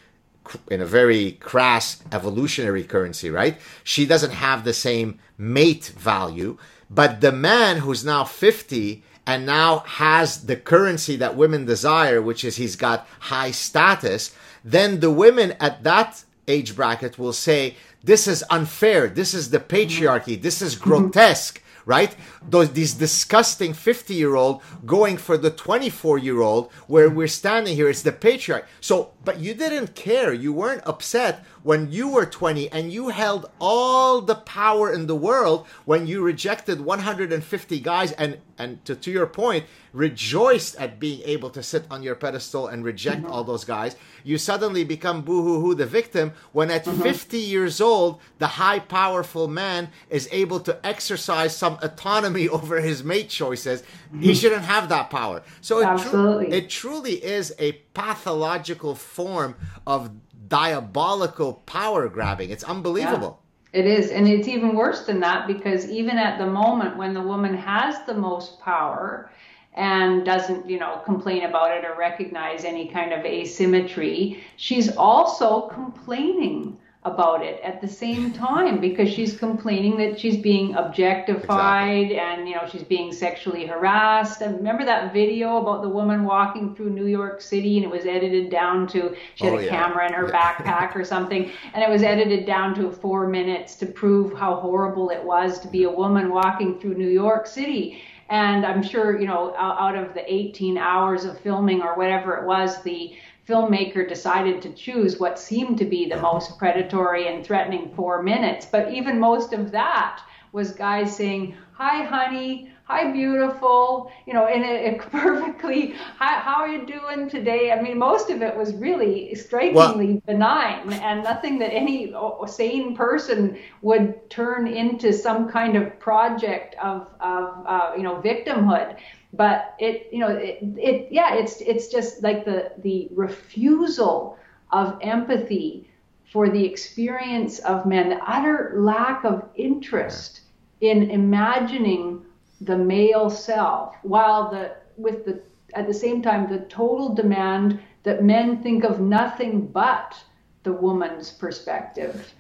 in 0.70 0.82
a 0.82 0.86
very 0.86 1.32
crass 1.32 2.02
evolutionary 2.12 2.84
currency, 2.84 3.30
right? 3.30 3.59
She 3.82 4.05
doesn't 4.05 4.32
have 4.32 4.64
the 4.64 4.74
same 4.74 5.18
mate 5.38 5.86
value, 5.96 6.59
but 6.90 7.22
the 7.22 7.32
man 7.32 7.78
who's 7.78 8.05
now 8.05 8.24
50 8.24 9.02
and 9.26 9.46
now 9.46 9.78
has 9.80 10.46
the 10.46 10.56
currency 10.56 11.16
that 11.16 11.36
women 11.36 11.64
desire, 11.64 12.20
which 12.20 12.44
is 12.44 12.56
he's 12.56 12.76
got 12.76 13.06
high 13.20 13.51
status, 13.51 14.34
then 14.64 15.01
the 15.01 15.10
women 15.10 15.55
at 15.60 15.82
that 15.84 16.24
age 16.46 16.76
bracket 16.76 17.18
will 17.18 17.32
say, 17.32 17.76
This 18.02 18.26
is 18.26 18.44
unfair. 18.51 19.09
This 19.09 19.34
is 19.34 19.51
the 19.51 19.60
patriarchy. 19.60 20.40
This 20.40 20.60
is 20.60 20.74
mm-hmm. 20.74 20.84
grotesque 20.84 21.60
right? 21.86 22.14
Those 22.48 22.72
these 22.72 22.94
disgusting 22.94 23.74
50 23.74 24.14
year 24.14 24.34
old 24.34 24.62
going 24.84 25.16
for 25.16 25.36
the 25.36 25.51
24 25.51 26.18
year 26.18 26.40
old 26.40 26.72
where 26.86 27.10
we're 27.10 27.28
standing 27.28 27.76
here. 27.76 27.88
It's 27.88 28.02
the 28.02 28.12
patriarch. 28.12 28.66
So, 28.80 29.12
but 29.24 29.40
you 29.40 29.55
didn't 29.55 29.94
care. 29.94 30.32
You 30.32 30.52
weren't 30.52 30.86
upset 30.86 31.44
when 31.65 31.91
you 31.91 32.09
were 32.09 32.27
20 32.27 32.70
and 32.70 32.93
you 32.93 33.09
held 33.09 33.51
all 33.59 34.20
the 34.20 34.35
power 34.35 34.93
in 34.93 35.07
the 35.07 35.16
world 35.16 35.66
when 35.86 36.07
you 36.07 36.23
rejected 36.23 36.81
150 36.81 37.81
guys 37.81 38.12
and 38.12 38.39
and 38.57 38.85
to, 38.85 38.95
to 38.95 39.11
your 39.11 39.27
point 39.27 39.65
rejoiced 39.93 40.77
at 40.77 41.01
being 41.01 41.20
able 41.24 41.51
to 41.51 41.62
sit 41.62 41.85
on 41.91 42.03
your 42.03 42.15
pedestal 42.15 42.69
and 42.69 42.85
reject 42.85 43.23
mm-hmm. 43.23 43.32
all 43.32 43.43
those 43.43 43.65
guys 43.65 43.97
you 44.23 44.39
suddenly 44.39 44.85
become 44.85 45.23
boo-hoo-hoo 45.23 45.74
the 45.74 45.86
victim 45.86 46.32
when 46.53 46.70
at 46.70 46.85
mm-hmm. 46.85 47.03
50 47.03 47.39
years 47.39 47.81
old 47.81 48.20
the 48.39 48.47
high 48.47 48.78
powerful 48.78 49.49
man 49.49 49.89
is 50.11 50.28
able 50.31 50.61
to 50.61 50.86
exercise 50.86 51.57
some 51.57 51.78
autonomy 51.82 52.49
over 52.57 52.81
his 52.81 53.03
mate 53.03 53.31
choices 53.31 53.82
mm-hmm. 53.82 54.20
he 54.20 54.35
shouldn't 54.35 54.65
have 54.65 54.89
that 54.91 55.11
power 55.11 55.43
so 55.61 55.81
it, 55.81 55.99
tru- 55.99 56.41
it 56.41 56.69
truly 56.69 57.24
is 57.24 57.55
a 57.59 57.73
pathological 57.95 58.95
form 58.95 59.57
of 59.86 60.11
diabolical 60.49 61.55
power 61.66 62.09
grabbing. 62.09 62.51
It's 62.51 62.65
unbelievable. 62.65 63.41
Yeah, 63.73 63.81
it 63.81 63.87
is. 63.87 64.11
And 64.11 64.29
it's 64.29 64.49
even 64.49 64.75
worse 64.75 65.05
than 65.07 65.21
that 65.21 65.47
because 65.47 65.89
even 65.89 66.19
at 66.19 66.39
the 66.39 66.47
moment 66.47 66.97
when 66.97 67.15
the 67.15 67.23
woman 67.23 67.55
has 67.55 68.05
the 68.07 68.15
most 68.15 68.61
power 68.61 69.31
and 69.75 70.25
doesn't, 70.25 70.69
you 70.69 70.79
know, 70.79 71.03
complain 71.05 71.45
about 71.45 71.77
it 71.77 71.85
or 71.85 71.97
recognize 71.99 72.65
any 72.65 72.89
kind 72.89 73.12
of 73.12 73.25
asymmetry, 73.25 74.45
she's 74.57 74.95
also 74.97 75.69
complaining 75.69 76.79
about 77.05 77.44
it 77.44 77.60
at 77.62 77.82
the 77.82 77.89
same 77.89 78.32
time 78.32 78.81
because 78.81 79.12
she's 79.12 79.36
complaining 79.36 79.94
that 79.98 80.18
she's 80.18 80.39
being 80.39 80.74
objectified 80.74 82.10
exactly. 82.10 82.18
and 82.18 82.48
you 82.48 82.55
know 82.55 82.66
she's 82.70 82.82
being 82.82 83.12
sexually 83.12 83.66
harassed 83.66 84.40
and 84.40 84.56
remember 84.56 84.86
that 84.86 85.12
video 85.12 85.59
about 85.59 85.82
the 85.82 85.89
woman 85.89 86.24
walking 86.24 86.74
through 86.74 86.89
New 86.89 87.05
York 87.05 87.43
City 87.43 87.76
and 87.76 87.85
it 87.85 87.90
was 87.90 88.06
edited 88.06 88.51
down 88.51 88.86
to 88.86 89.14
she 89.35 89.44
had 89.44 89.52
oh, 89.52 89.59
a 89.59 89.64
yeah. 89.64 89.68
camera 89.68 90.06
in 90.06 90.14
her 90.14 90.28
backpack 90.28 90.97
or 90.97 91.05
something 91.05 91.51
and 91.74 91.82
it 91.82 91.90
was 91.90 92.02
edited 92.02 92.47
down 92.47 92.74
to 92.74 92.90
4 92.90 93.28
minutes 93.28 93.74
to 93.76 93.86
prove 93.86 94.32
how 94.32 94.55
horrible 94.56 95.10
it 95.10 95.22
was 95.22 95.60
to 95.60 95.68
be 95.68 95.85
a 95.85 95.90
woman 95.90 96.31
walking 96.31 96.81
through 96.81 96.94
New 96.94 97.10
York 97.10 97.47
City 97.47 98.01
and 98.31 98.64
I'm 98.64 98.82
sure 98.82 99.20
you 99.20 99.26
know 99.26 99.55
out 99.56 99.94
of 99.94 100.14
the 100.14 100.24
18 100.32 100.78
hours 100.78 101.26
of 101.26 101.39
filming 101.40 101.82
or 101.82 101.97
whatever 101.97 102.35
it 102.39 102.47
was 102.47 102.82
the 102.82 103.14
filmmaker 103.47 104.09
decided 104.09 104.62
to 104.62 104.73
choose 104.73 105.19
what 105.19 105.39
seemed 105.39 105.79
to 105.79 105.85
be 105.85 106.09
the 106.09 106.21
most 106.21 106.59
predatory 106.59 107.29
and 107.29 107.45
threatening 107.45 107.93
four 107.95 108.23
minutes. 108.23 108.66
But 108.71 108.93
even 108.93 109.21
most 109.21 109.53
of 109.53 109.71
that 109.73 110.23
was 110.53 110.73
guys 110.73 111.15
saying, 111.15 111.55
Hi, 111.73 112.05
honey. 112.05 112.71
Hi, 112.85 113.11
beautiful. 113.11 114.12
You 114.27 114.35
know, 114.35 114.47
in 114.47 114.62
a, 114.62 114.95
a 114.95 114.99
perfectly, 115.11 115.95
hi, 116.19 116.39
how 116.39 116.57
are 116.57 116.69
you 116.69 116.87
doing 116.87 117.29
today? 117.29 117.73
I 117.73 117.81
mean, 117.81 117.99
most 117.99 118.31
of 118.31 118.43
it 118.43 118.55
was 118.57 118.75
really 118.75 119.35
strikingly 119.35 120.12
well, 120.12 120.23
benign 120.27 120.93
and 120.93 121.25
nothing 121.25 121.59
that 121.59 121.73
any 121.73 122.15
sane 122.47 122.95
person 122.95 123.59
would 123.83 124.31
turn 124.31 124.69
into 124.69 125.12
some 125.12 125.49
kind 125.51 125.77
of 125.77 125.99
project 125.99 126.77
of, 126.83 127.09
of 127.21 127.65
uh, 127.66 127.93
you 127.97 128.03
know, 128.03 128.16
victimhood 128.16 128.99
but 129.36 129.74
it 129.78 130.09
you 130.12 130.19
know 130.19 130.28
it, 130.28 130.59
it 130.77 131.09
yeah 131.11 131.35
it's 131.35 131.61
it's 131.61 131.89
just 131.89 132.23
like 132.23 132.44
the 132.44 132.73
the 132.78 133.09
refusal 133.12 134.39
of 134.70 134.98
empathy 135.01 135.89
for 136.32 136.48
the 136.48 136.65
experience 136.65 137.59
of 137.61 137.86
men 137.86 138.09
the 138.11 138.20
utter 138.27 138.74
lack 138.77 139.24
of 139.24 139.48
interest 139.56 140.43
in 140.81 141.11
imagining 141.11 142.23
the 142.61 142.77
male 142.77 143.31
self 143.31 143.94
while 144.02 144.51
the 144.51 144.77
with 144.97 145.24
the 145.24 145.40
at 145.74 145.86
the 145.86 145.94
same 145.94 146.23
time 146.23 146.48
the 146.48 146.61
total 146.66 147.15
demand 147.15 147.81
that 148.05 148.23
men 148.23 148.62
think 148.62 148.85
of 148.85 149.01
nothing 149.01 149.66
but 149.66 150.16
the 150.62 150.73
woman's 150.73 151.31
perspective 151.31 152.32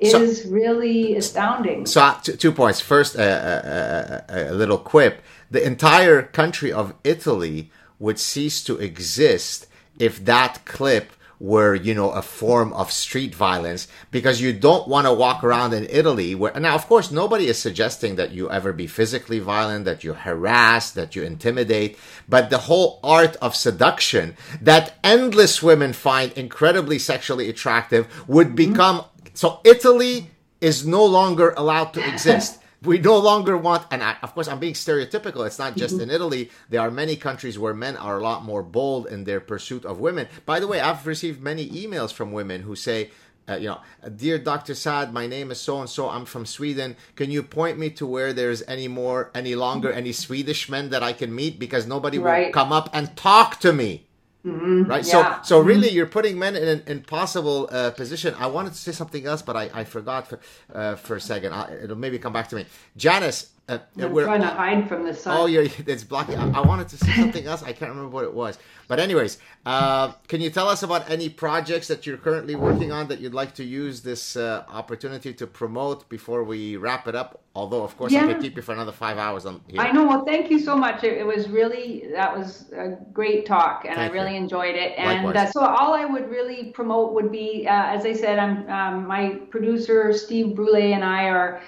is 0.00 0.42
so, 0.42 0.50
really 0.50 1.16
astounding. 1.16 1.86
So, 1.86 2.00
uh, 2.00 2.20
two 2.22 2.52
points. 2.52 2.80
First, 2.80 3.16
uh, 3.16 3.22
uh, 3.22 4.22
uh, 4.28 4.44
a 4.50 4.54
little 4.54 4.78
quip. 4.78 5.22
The 5.50 5.64
entire 5.64 6.22
country 6.22 6.72
of 6.72 6.94
Italy 7.04 7.70
would 7.98 8.18
cease 8.18 8.62
to 8.64 8.78
exist 8.78 9.66
if 9.98 10.24
that 10.24 10.64
clip 10.64 11.12
were 11.40 11.74
you 11.74 11.94
know 11.94 12.10
a 12.10 12.20
form 12.20 12.70
of 12.74 12.92
street 12.92 13.34
violence 13.34 13.88
because 14.10 14.42
you 14.42 14.52
don't 14.52 14.86
want 14.86 15.06
to 15.06 15.12
walk 15.12 15.42
around 15.42 15.72
in 15.72 15.86
Italy 15.88 16.34
where 16.34 16.52
now 16.60 16.74
of 16.74 16.86
course 16.86 17.10
nobody 17.10 17.46
is 17.46 17.58
suggesting 17.58 18.16
that 18.16 18.30
you 18.30 18.50
ever 18.50 18.74
be 18.74 18.86
physically 18.86 19.38
violent 19.38 19.86
that 19.86 20.04
you 20.04 20.12
harass 20.12 20.90
that 20.90 21.16
you 21.16 21.22
intimidate 21.22 21.98
but 22.28 22.50
the 22.50 22.58
whole 22.58 23.00
art 23.02 23.36
of 23.36 23.56
seduction 23.56 24.36
that 24.60 24.98
endless 25.02 25.62
women 25.62 25.94
find 25.94 26.30
incredibly 26.32 26.98
sexually 26.98 27.48
attractive 27.48 28.06
would 28.28 28.48
mm-hmm. 28.48 28.72
become 28.72 29.04
so 29.32 29.60
Italy 29.64 30.30
is 30.60 30.86
no 30.86 31.02
longer 31.02 31.54
allowed 31.56 31.94
to 31.94 32.06
exist 32.12 32.59
we 32.82 32.98
no 32.98 33.18
longer 33.18 33.56
want, 33.56 33.86
and 33.90 34.02
I, 34.02 34.16
of 34.22 34.34
course, 34.34 34.48
I'm 34.48 34.58
being 34.58 34.74
stereotypical. 34.74 35.46
It's 35.46 35.58
not 35.58 35.76
just 35.76 35.94
mm-hmm. 35.94 36.04
in 36.04 36.10
Italy. 36.10 36.50
There 36.70 36.80
are 36.80 36.90
many 36.90 37.16
countries 37.16 37.58
where 37.58 37.74
men 37.74 37.96
are 37.96 38.18
a 38.18 38.22
lot 38.22 38.44
more 38.44 38.62
bold 38.62 39.06
in 39.06 39.24
their 39.24 39.40
pursuit 39.40 39.84
of 39.84 40.00
women. 40.00 40.28
By 40.46 40.60
the 40.60 40.66
way, 40.66 40.80
I've 40.80 41.06
received 41.06 41.42
many 41.42 41.68
emails 41.68 42.12
from 42.12 42.32
women 42.32 42.62
who 42.62 42.74
say, 42.74 43.10
uh, 43.48 43.56
you 43.56 43.68
know, 43.68 43.80
dear 44.16 44.38
Dr. 44.38 44.74
Saad, 44.74 45.12
my 45.12 45.26
name 45.26 45.50
is 45.50 45.60
so 45.60 45.80
and 45.80 45.90
so. 45.90 46.08
I'm 46.08 46.24
from 46.24 46.46
Sweden. 46.46 46.96
Can 47.16 47.30
you 47.30 47.42
point 47.42 47.78
me 47.78 47.90
to 47.90 48.06
where 48.06 48.32
there's 48.32 48.62
any 48.62 48.88
more, 48.88 49.30
any 49.34 49.54
longer, 49.54 49.92
any 49.92 50.12
Swedish 50.12 50.68
men 50.68 50.90
that 50.90 51.02
I 51.02 51.12
can 51.12 51.34
meet 51.34 51.58
because 51.58 51.86
nobody 51.86 52.18
right. 52.18 52.46
will 52.46 52.52
come 52.52 52.72
up 52.72 52.88
and 52.92 53.14
talk 53.16 53.60
to 53.60 53.72
me. 53.72 54.06
Mm-hmm. 54.44 54.84
Right. 54.84 55.06
Yeah. 55.06 55.42
So, 55.42 55.58
so 55.58 55.60
really, 55.60 55.88
mm-hmm. 55.88 55.96
you're 55.96 56.06
putting 56.06 56.38
men 56.38 56.56
in 56.56 56.66
an 56.66 56.82
impossible 56.86 57.68
uh, 57.70 57.90
position. 57.90 58.34
I 58.38 58.46
wanted 58.46 58.72
to 58.72 58.78
say 58.78 58.92
something 58.92 59.26
else, 59.26 59.42
but 59.42 59.56
I, 59.56 59.70
I 59.74 59.84
forgot 59.84 60.28
for 60.28 60.40
uh, 60.74 60.96
for 60.96 61.16
a 61.16 61.20
second. 61.20 61.52
I, 61.52 61.70
it'll 61.82 61.96
maybe 61.96 62.18
come 62.18 62.32
back 62.32 62.48
to 62.48 62.56
me. 62.56 62.64
Janice, 62.96 63.50
uh, 63.70 63.78
I'm 63.98 64.12
we're 64.12 64.24
trying 64.24 64.40
to 64.40 64.48
hide 64.48 64.88
from 64.88 65.04
the 65.04 65.14
sun. 65.14 65.36
Oh, 65.36 65.46
yeah, 65.46 65.60
it's 65.86 66.02
blocking. 66.02 66.36
I, 66.36 66.58
I, 66.58 66.60
wanted 66.60 66.88
to 66.88 66.96
say 66.96 67.12
something 67.12 67.46
else. 67.46 67.62
I 67.62 67.72
can't 67.72 67.90
remember 67.90 68.08
what 68.08 68.24
it 68.24 68.34
was. 68.34 68.58
But 68.88 68.98
anyways, 68.98 69.38
uh, 69.64 70.12
can 70.26 70.40
you 70.40 70.50
tell 70.50 70.68
us 70.68 70.82
about 70.82 71.08
any 71.08 71.28
projects 71.28 71.86
that 71.86 72.04
you're 72.04 72.16
currently 72.16 72.56
working 72.56 72.90
on 72.90 73.06
that 73.06 73.20
you'd 73.20 73.34
like 73.34 73.54
to 73.54 73.64
use 73.64 74.00
this 74.00 74.34
uh, 74.34 74.64
opportunity 74.68 75.32
to 75.34 75.46
promote 75.46 76.08
before 76.08 76.42
we 76.42 76.76
wrap 76.76 77.06
it 77.06 77.14
up? 77.14 77.42
Although, 77.54 77.84
of 77.84 77.96
course, 77.96 78.12
yeah. 78.12 78.24
I 78.24 78.32
could 78.32 78.42
keep 78.42 78.56
you 78.56 78.62
for 78.62 78.72
another 78.72 78.92
five 78.92 79.18
hours 79.18 79.46
on 79.46 79.60
here. 79.68 79.80
I 79.80 79.92
know. 79.92 80.04
Well, 80.04 80.24
thank 80.24 80.50
you 80.50 80.58
so 80.58 80.76
much. 80.76 81.04
It, 81.04 81.18
it 81.18 81.26
was 81.26 81.48
really 81.48 82.06
that 82.12 82.36
was 82.36 82.72
a 82.72 82.96
great 83.12 83.46
talk, 83.46 83.84
and 83.84 83.94
thank 83.94 84.10
I 84.10 84.14
really 84.14 84.32
you. 84.32 84.42
enjoyed 84.42 84.74
it. 84.74 84.98
And 84.98 85.36
uh, 85.36 85.50
so, 85.50 85.60
all 85.60 85.94
I 85.94 86.04
would 86.04 86.28
really 86.28 86.70
promote 86.70 87.12
would 87.12 87.30
be, 87.30 87.66
uh, 87.68 87.86
as 87.86 88.04
I 88.04 88.12
said, 88.12 88.40
I'm 88.40 88.68
um, 88.68 89.06
my 89.06 89.36
producer 89.50 90.12
Steve 90.12 90.56
Brule 90.56 90.76
and 90.76 91.04
I 91.04 91.24
are 91.28 91.60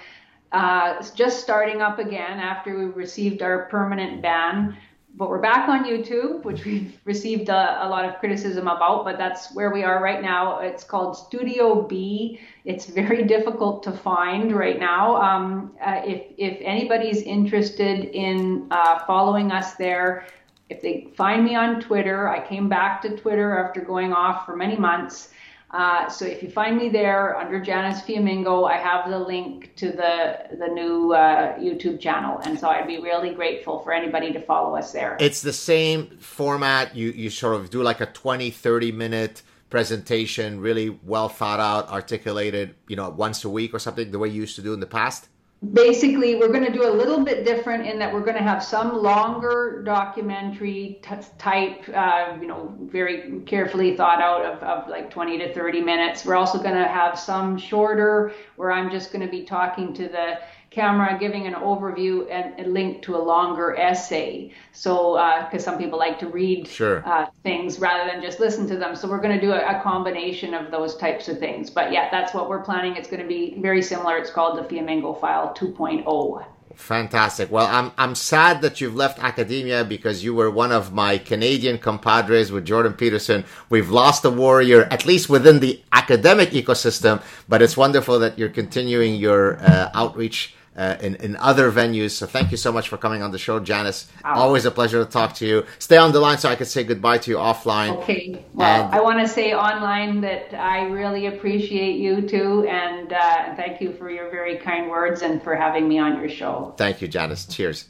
uh, 0.53 1.03
just 1.15 1.41
starting 1.41 1.81
up 1.81 1.99
again 1.99 2.39
after 2.39 2.77
we 2.77 2.85
received 2.85 3.41
our 3.41 3.65
permanent 3.65 4.21
ban. 4.21 4.77
But 5.15 5.29
we're 5.29 5.41
back 5.41 5.69
on 5.69 5.83
YouTube, 5.85 6.43
which 6.43 6.65
we've 6.65 6.99
received 7.05 7.49
a, 7.49 7.85
a, 7.85 7.87
lot 7.87 8.05
of 8.05 8.19
criticism 8.19 8.67
about, 8.67 9.03
but 9.03 9.17
that's 9.17 9.53
where 9.53 9.71
we 9.71 9.83
are 9.83 10.01
right 10.01 10.21
now. 10.21 10.59
It's 10.59 10.83
called 10.83 11.17
Studio 11.17 11.83
B. 11.83 12.39
It's 12.65 12.85
very 12.85 13.23
difficult 13.35 13.83
to 13.83 13.91
find 13.91 14.53
right 14.53 14.79
now. 14.79 15.21
Um, 15.21 15.73
uh, 15.83 16.01
if, 16.05 16.23
if 16.37 16.57
anybody's 16.61 17.21
interested 17.21 18.05
in 18.05 18.67
uh, 18.71 19.05
following 19.05 19.51
us 19.51 19.73
there, 19.75 20.25
if 20.69 20.81
they 20.81 21.11
find 21.15 21.43
me 21.43 21.55
on 21.55 21.81
Twitter, 21.81 22.29
I 22.29 22.45
came 22.47 22.69
back 22.69 23.01
to 23.03 23.15
Twitter 23.15 23.57
after 23.57 23.81
going 23.81 24.13
off 24.13 24.45
for 24.45 24.55
many 24.55 24.77
months. 24.77 25.29
Uh, 25.73 26.07
so 26.07 26.23
if 26.23 26.43
you 26.43 26.49
find 26.51 26.77
me 26.77 26.87
there 26.87 27.35
under 27.35 27.59
Janice 27.59 28.01
Fiamengo, 28.01 28.69
I 28.69 28.77
have 28.77 29.09
the 29.09 29.17
link 29.17 29.75
to 29.77 29.87
the 29.91 30.55
the 30.59 30.67
new 30.67 31.13
uh, 31.13 31.57
YouTube 31.57 31.99
channel, 31.99 32.39
and 32.45 32.59
so 32.59 32.69
I'd 32.69 32.85
be 32.85 32.99
really 32.99 33.33
grateful 33.33 33.79
for 33.79 33.91
anybody 33.91 34.31
to 34.33 34.39
follow 34.39 34.75
us 34.77 34.91
there. 34.91 35.17
It's 35.19 35.41
the 35.41 35.51
same 35.51 36.17
format. 36.19 36.95
You 36.95 37.09
you 37.09 37.31
sort 37.31 37.55
of 37.55 37.71
do 37.71 37.81
like 37.81 38.01
a 38.01 38.05
20, 38.05 38.51
30 38.51 38.91
minute 38.91 39.41
presentation, 39.71 40.59
really 40.59 40.89
well 40.89 41.27
thought 41.27 41.59
out, 41.59 41.89
articulated, 41.89 42.75
you 42.87 42.95
know, 42.95 43.09
once 43.09 43.43
a 43.43 43.49
week 43.49 43.73
or 43.73 43.79
something, 43.79 44.11
the 44.11 44.19
way 44.19 44.29
you 44.29 44.41
used 44.41 44.55
to 44.57 44.61
do 44.61 44.73
in 44.73 44.79
the 44.79 44.85
past 44.85 45.27
basically 45.71 46.35
we're 46.35 46.51
going 46.51 46.65
to 46.65 46.73
do 46.73 46.85
a 46.85 46.91
little 46.91 47.23
bit 47.23 47.45
different 47.45 47.85
in 47.87 47.97
that 47.97 48.13
we're 48.13 48.23
going 48.23 48.35
to 48.35 48.43
have 48.43 48.61
some 48.61 49.01
longer 49.01 49.81
documentary 49.85 50.99
t- 51.01 51.15
type 51.37 51.87
uh, 51.93 52.37
you 52.41 52.47
know 52.47 52.75
very 52.81 53.39
carefully 53.45 53.95
thought 53.95 54.21
out 54.21 54.43
of, 54.43 54.61
of 54.61 54.89
like 54.89 55.09
20 55.09 55.37
to 55.37 55.53
30 55.53 55.81
minutes. 55.81 56.25
We're 56.25 56.35
also 56.35 56.57
going 56.57 56.75
to 56.75 56.87
have 56.87 57.17
some 57.17 57.57
shorter 57.57 58.33
where 58.55 58.71
i'm 58.71 58.91
just 58.91 59.11
going 59.11 59.25
to 59.25 59.31
be 59.31 59.43
talking 59.43 59.93
to 59.93 60.07
the 60.07 60.39
camera 60.73 61.17
giving 61.19 61.45
an 61.45 61.53
overview 61.53 62.27
and 62.29 62.59
a 62.59 62.69
link 62.69 63.03
to 63.03 63.15
a 63.15 63.21
longer 63.21 63.75
essay. 63.75 64.51
So, 64.71 65.13
because 65.45 65.61
uh, 65.61 65.71
some 65.71 65.77
people 65.77 65.99
like 65.99 66.19
to 66.19 66.27
read 66.27 66.67
sure. 66.67 67.07
uh, 67.07 67.27
things 67.43 67.79
rather 67.79 68.09
than 68.09 68.21
just 68.21 68.39
listen 68.39 68.67
to 68.67 68.77
them. 68.77 68.95
So, 68.95 69.07
we're 69.07 69.21
going 69.21 69.39
to 69.39 69.41
do 69.41 69.51
a, 69.51 69.77
a, 69.77 69.81
combination 69.81 70.53
of 70.53 70.71
those 70.71 70.95
types 70.97 71.27
of 71.27 71.37
things. 71.39 71.69
But 71.69 71.91
yeah, 71.91 72.09
that's 72.09 72.33
what 72.33 72.49
we're 72.49 72.63
planning. 72.63 72.95
It's 72.95 73.09
going 73.09 73.21
to 73.21 73.27
be 73.27 73.55
very 73.59 73.81
similar. 73.81 74.17
It's 74.17 74.31
called 74.31 74.57
the 74.57 74.63
Fiamengo 74.63 75.19
File 75.19 75.53
2.0. 75.53 76.45
Fantastic. 76.75 77.51
Well, 77.51 77.67
I'm 77.67 77.91
I'm 77.97 78.15
sad 78.15 78.61
that 78.63 78.81
you've 78.81 78.95
left 78.95 79.19
academia 79.19 79.83
because 79.83 80.23
you 80.23 80.33
were 80.33 80.49
one 80.49 80.71
of 80.71 80.91
my 80.91 81.19
Canadian 81.19 81.77
compadres 81.77 82.51
with 82.51 82.65
Jordan 82.65 82.93
Peterson. 82.93 83.45
We've 83.69 83.91
lost 83.91 84.25
a 84.25 84.29
warrior, 84.31 84.85
at 84.89 85.05
least 85.05 85.29
within 85.29 85.59
the 85.59 85.81
academic 85.91 86.49
ecosystem. 86.49 87.21
But 87.47 87.61
it's 87.61 87.77
wonderful 87.77 88.17
that 88.19 88.39
you're 88.39 88.49
continuing 88.49 89.15
your 89.15 89.59
uh, 89.61 89.91
outreach 89.93 90.55
uh, 90.75 90.97
in, 91.01 91.15
in 91.15 91.35
other 91.37 91.71
venues. 91.71 92.11
So 92.11 92.25
thank 92.25 92.51
you 92.51 92.57
so 92.57 92.71
much 92.71 92.89
for 92.89 92.97
coming 92.97 93.21
on 93.21 93.31
the 93.31 93.37
show, 93.37 93.59
Janice. 93.59 94.07
Oh. 94.25 94.29
Always 94.29 94.65
a 94.65 94.71
pleasure 94.71 95.03
to 95.03 95.09
talk 95.09 95.35
to 95.35 95.45
you. 95.45 95.65
Stay 95.79 95.97
on 95.97 96.11
the 96.11 96.19
line 96.19 96.37
so 96.37 96.49
I 96.49 96.55
can 96.55 96.65
say 96.65 96.83
goodbye 96.83 97.19
to 97.19 97.31
you 97.31 97.37
offline. 97.37 97.97
Okay. 97.97 98.43
Well, 98.53 98.85
and, 98.85 98.93
I 98.93 99.01
want 99.01 99.19
to 99.19 99.27
say 99.27 99.53
online 99.53 100.21
that 100.21 100.53
I 100.53 100.85
really 100.87 101.27
appreciate 101.27 101.97
you 101.97 102.27
too, 102.27 102.65
and 102.67 103.13
uh, 103.13 103.55
thank 103.55 103.81
you 103.81 103.93
for 103.93 104.09
your 104.09 104.29
very 104.29 104.57
kind 104.57 104.89
words 104.89 105.21
and 105.21 105.41
for 105.41 105.55
having 105.55 105.87
me 105.87 105.99
on 105.99 106.19
your 106.19 106.29
show. 106.29 106.73
Thank 106.77 107.01
you, 107.01 107.07
Janice. 107.07 107.45
Cheers. 107.45 107.87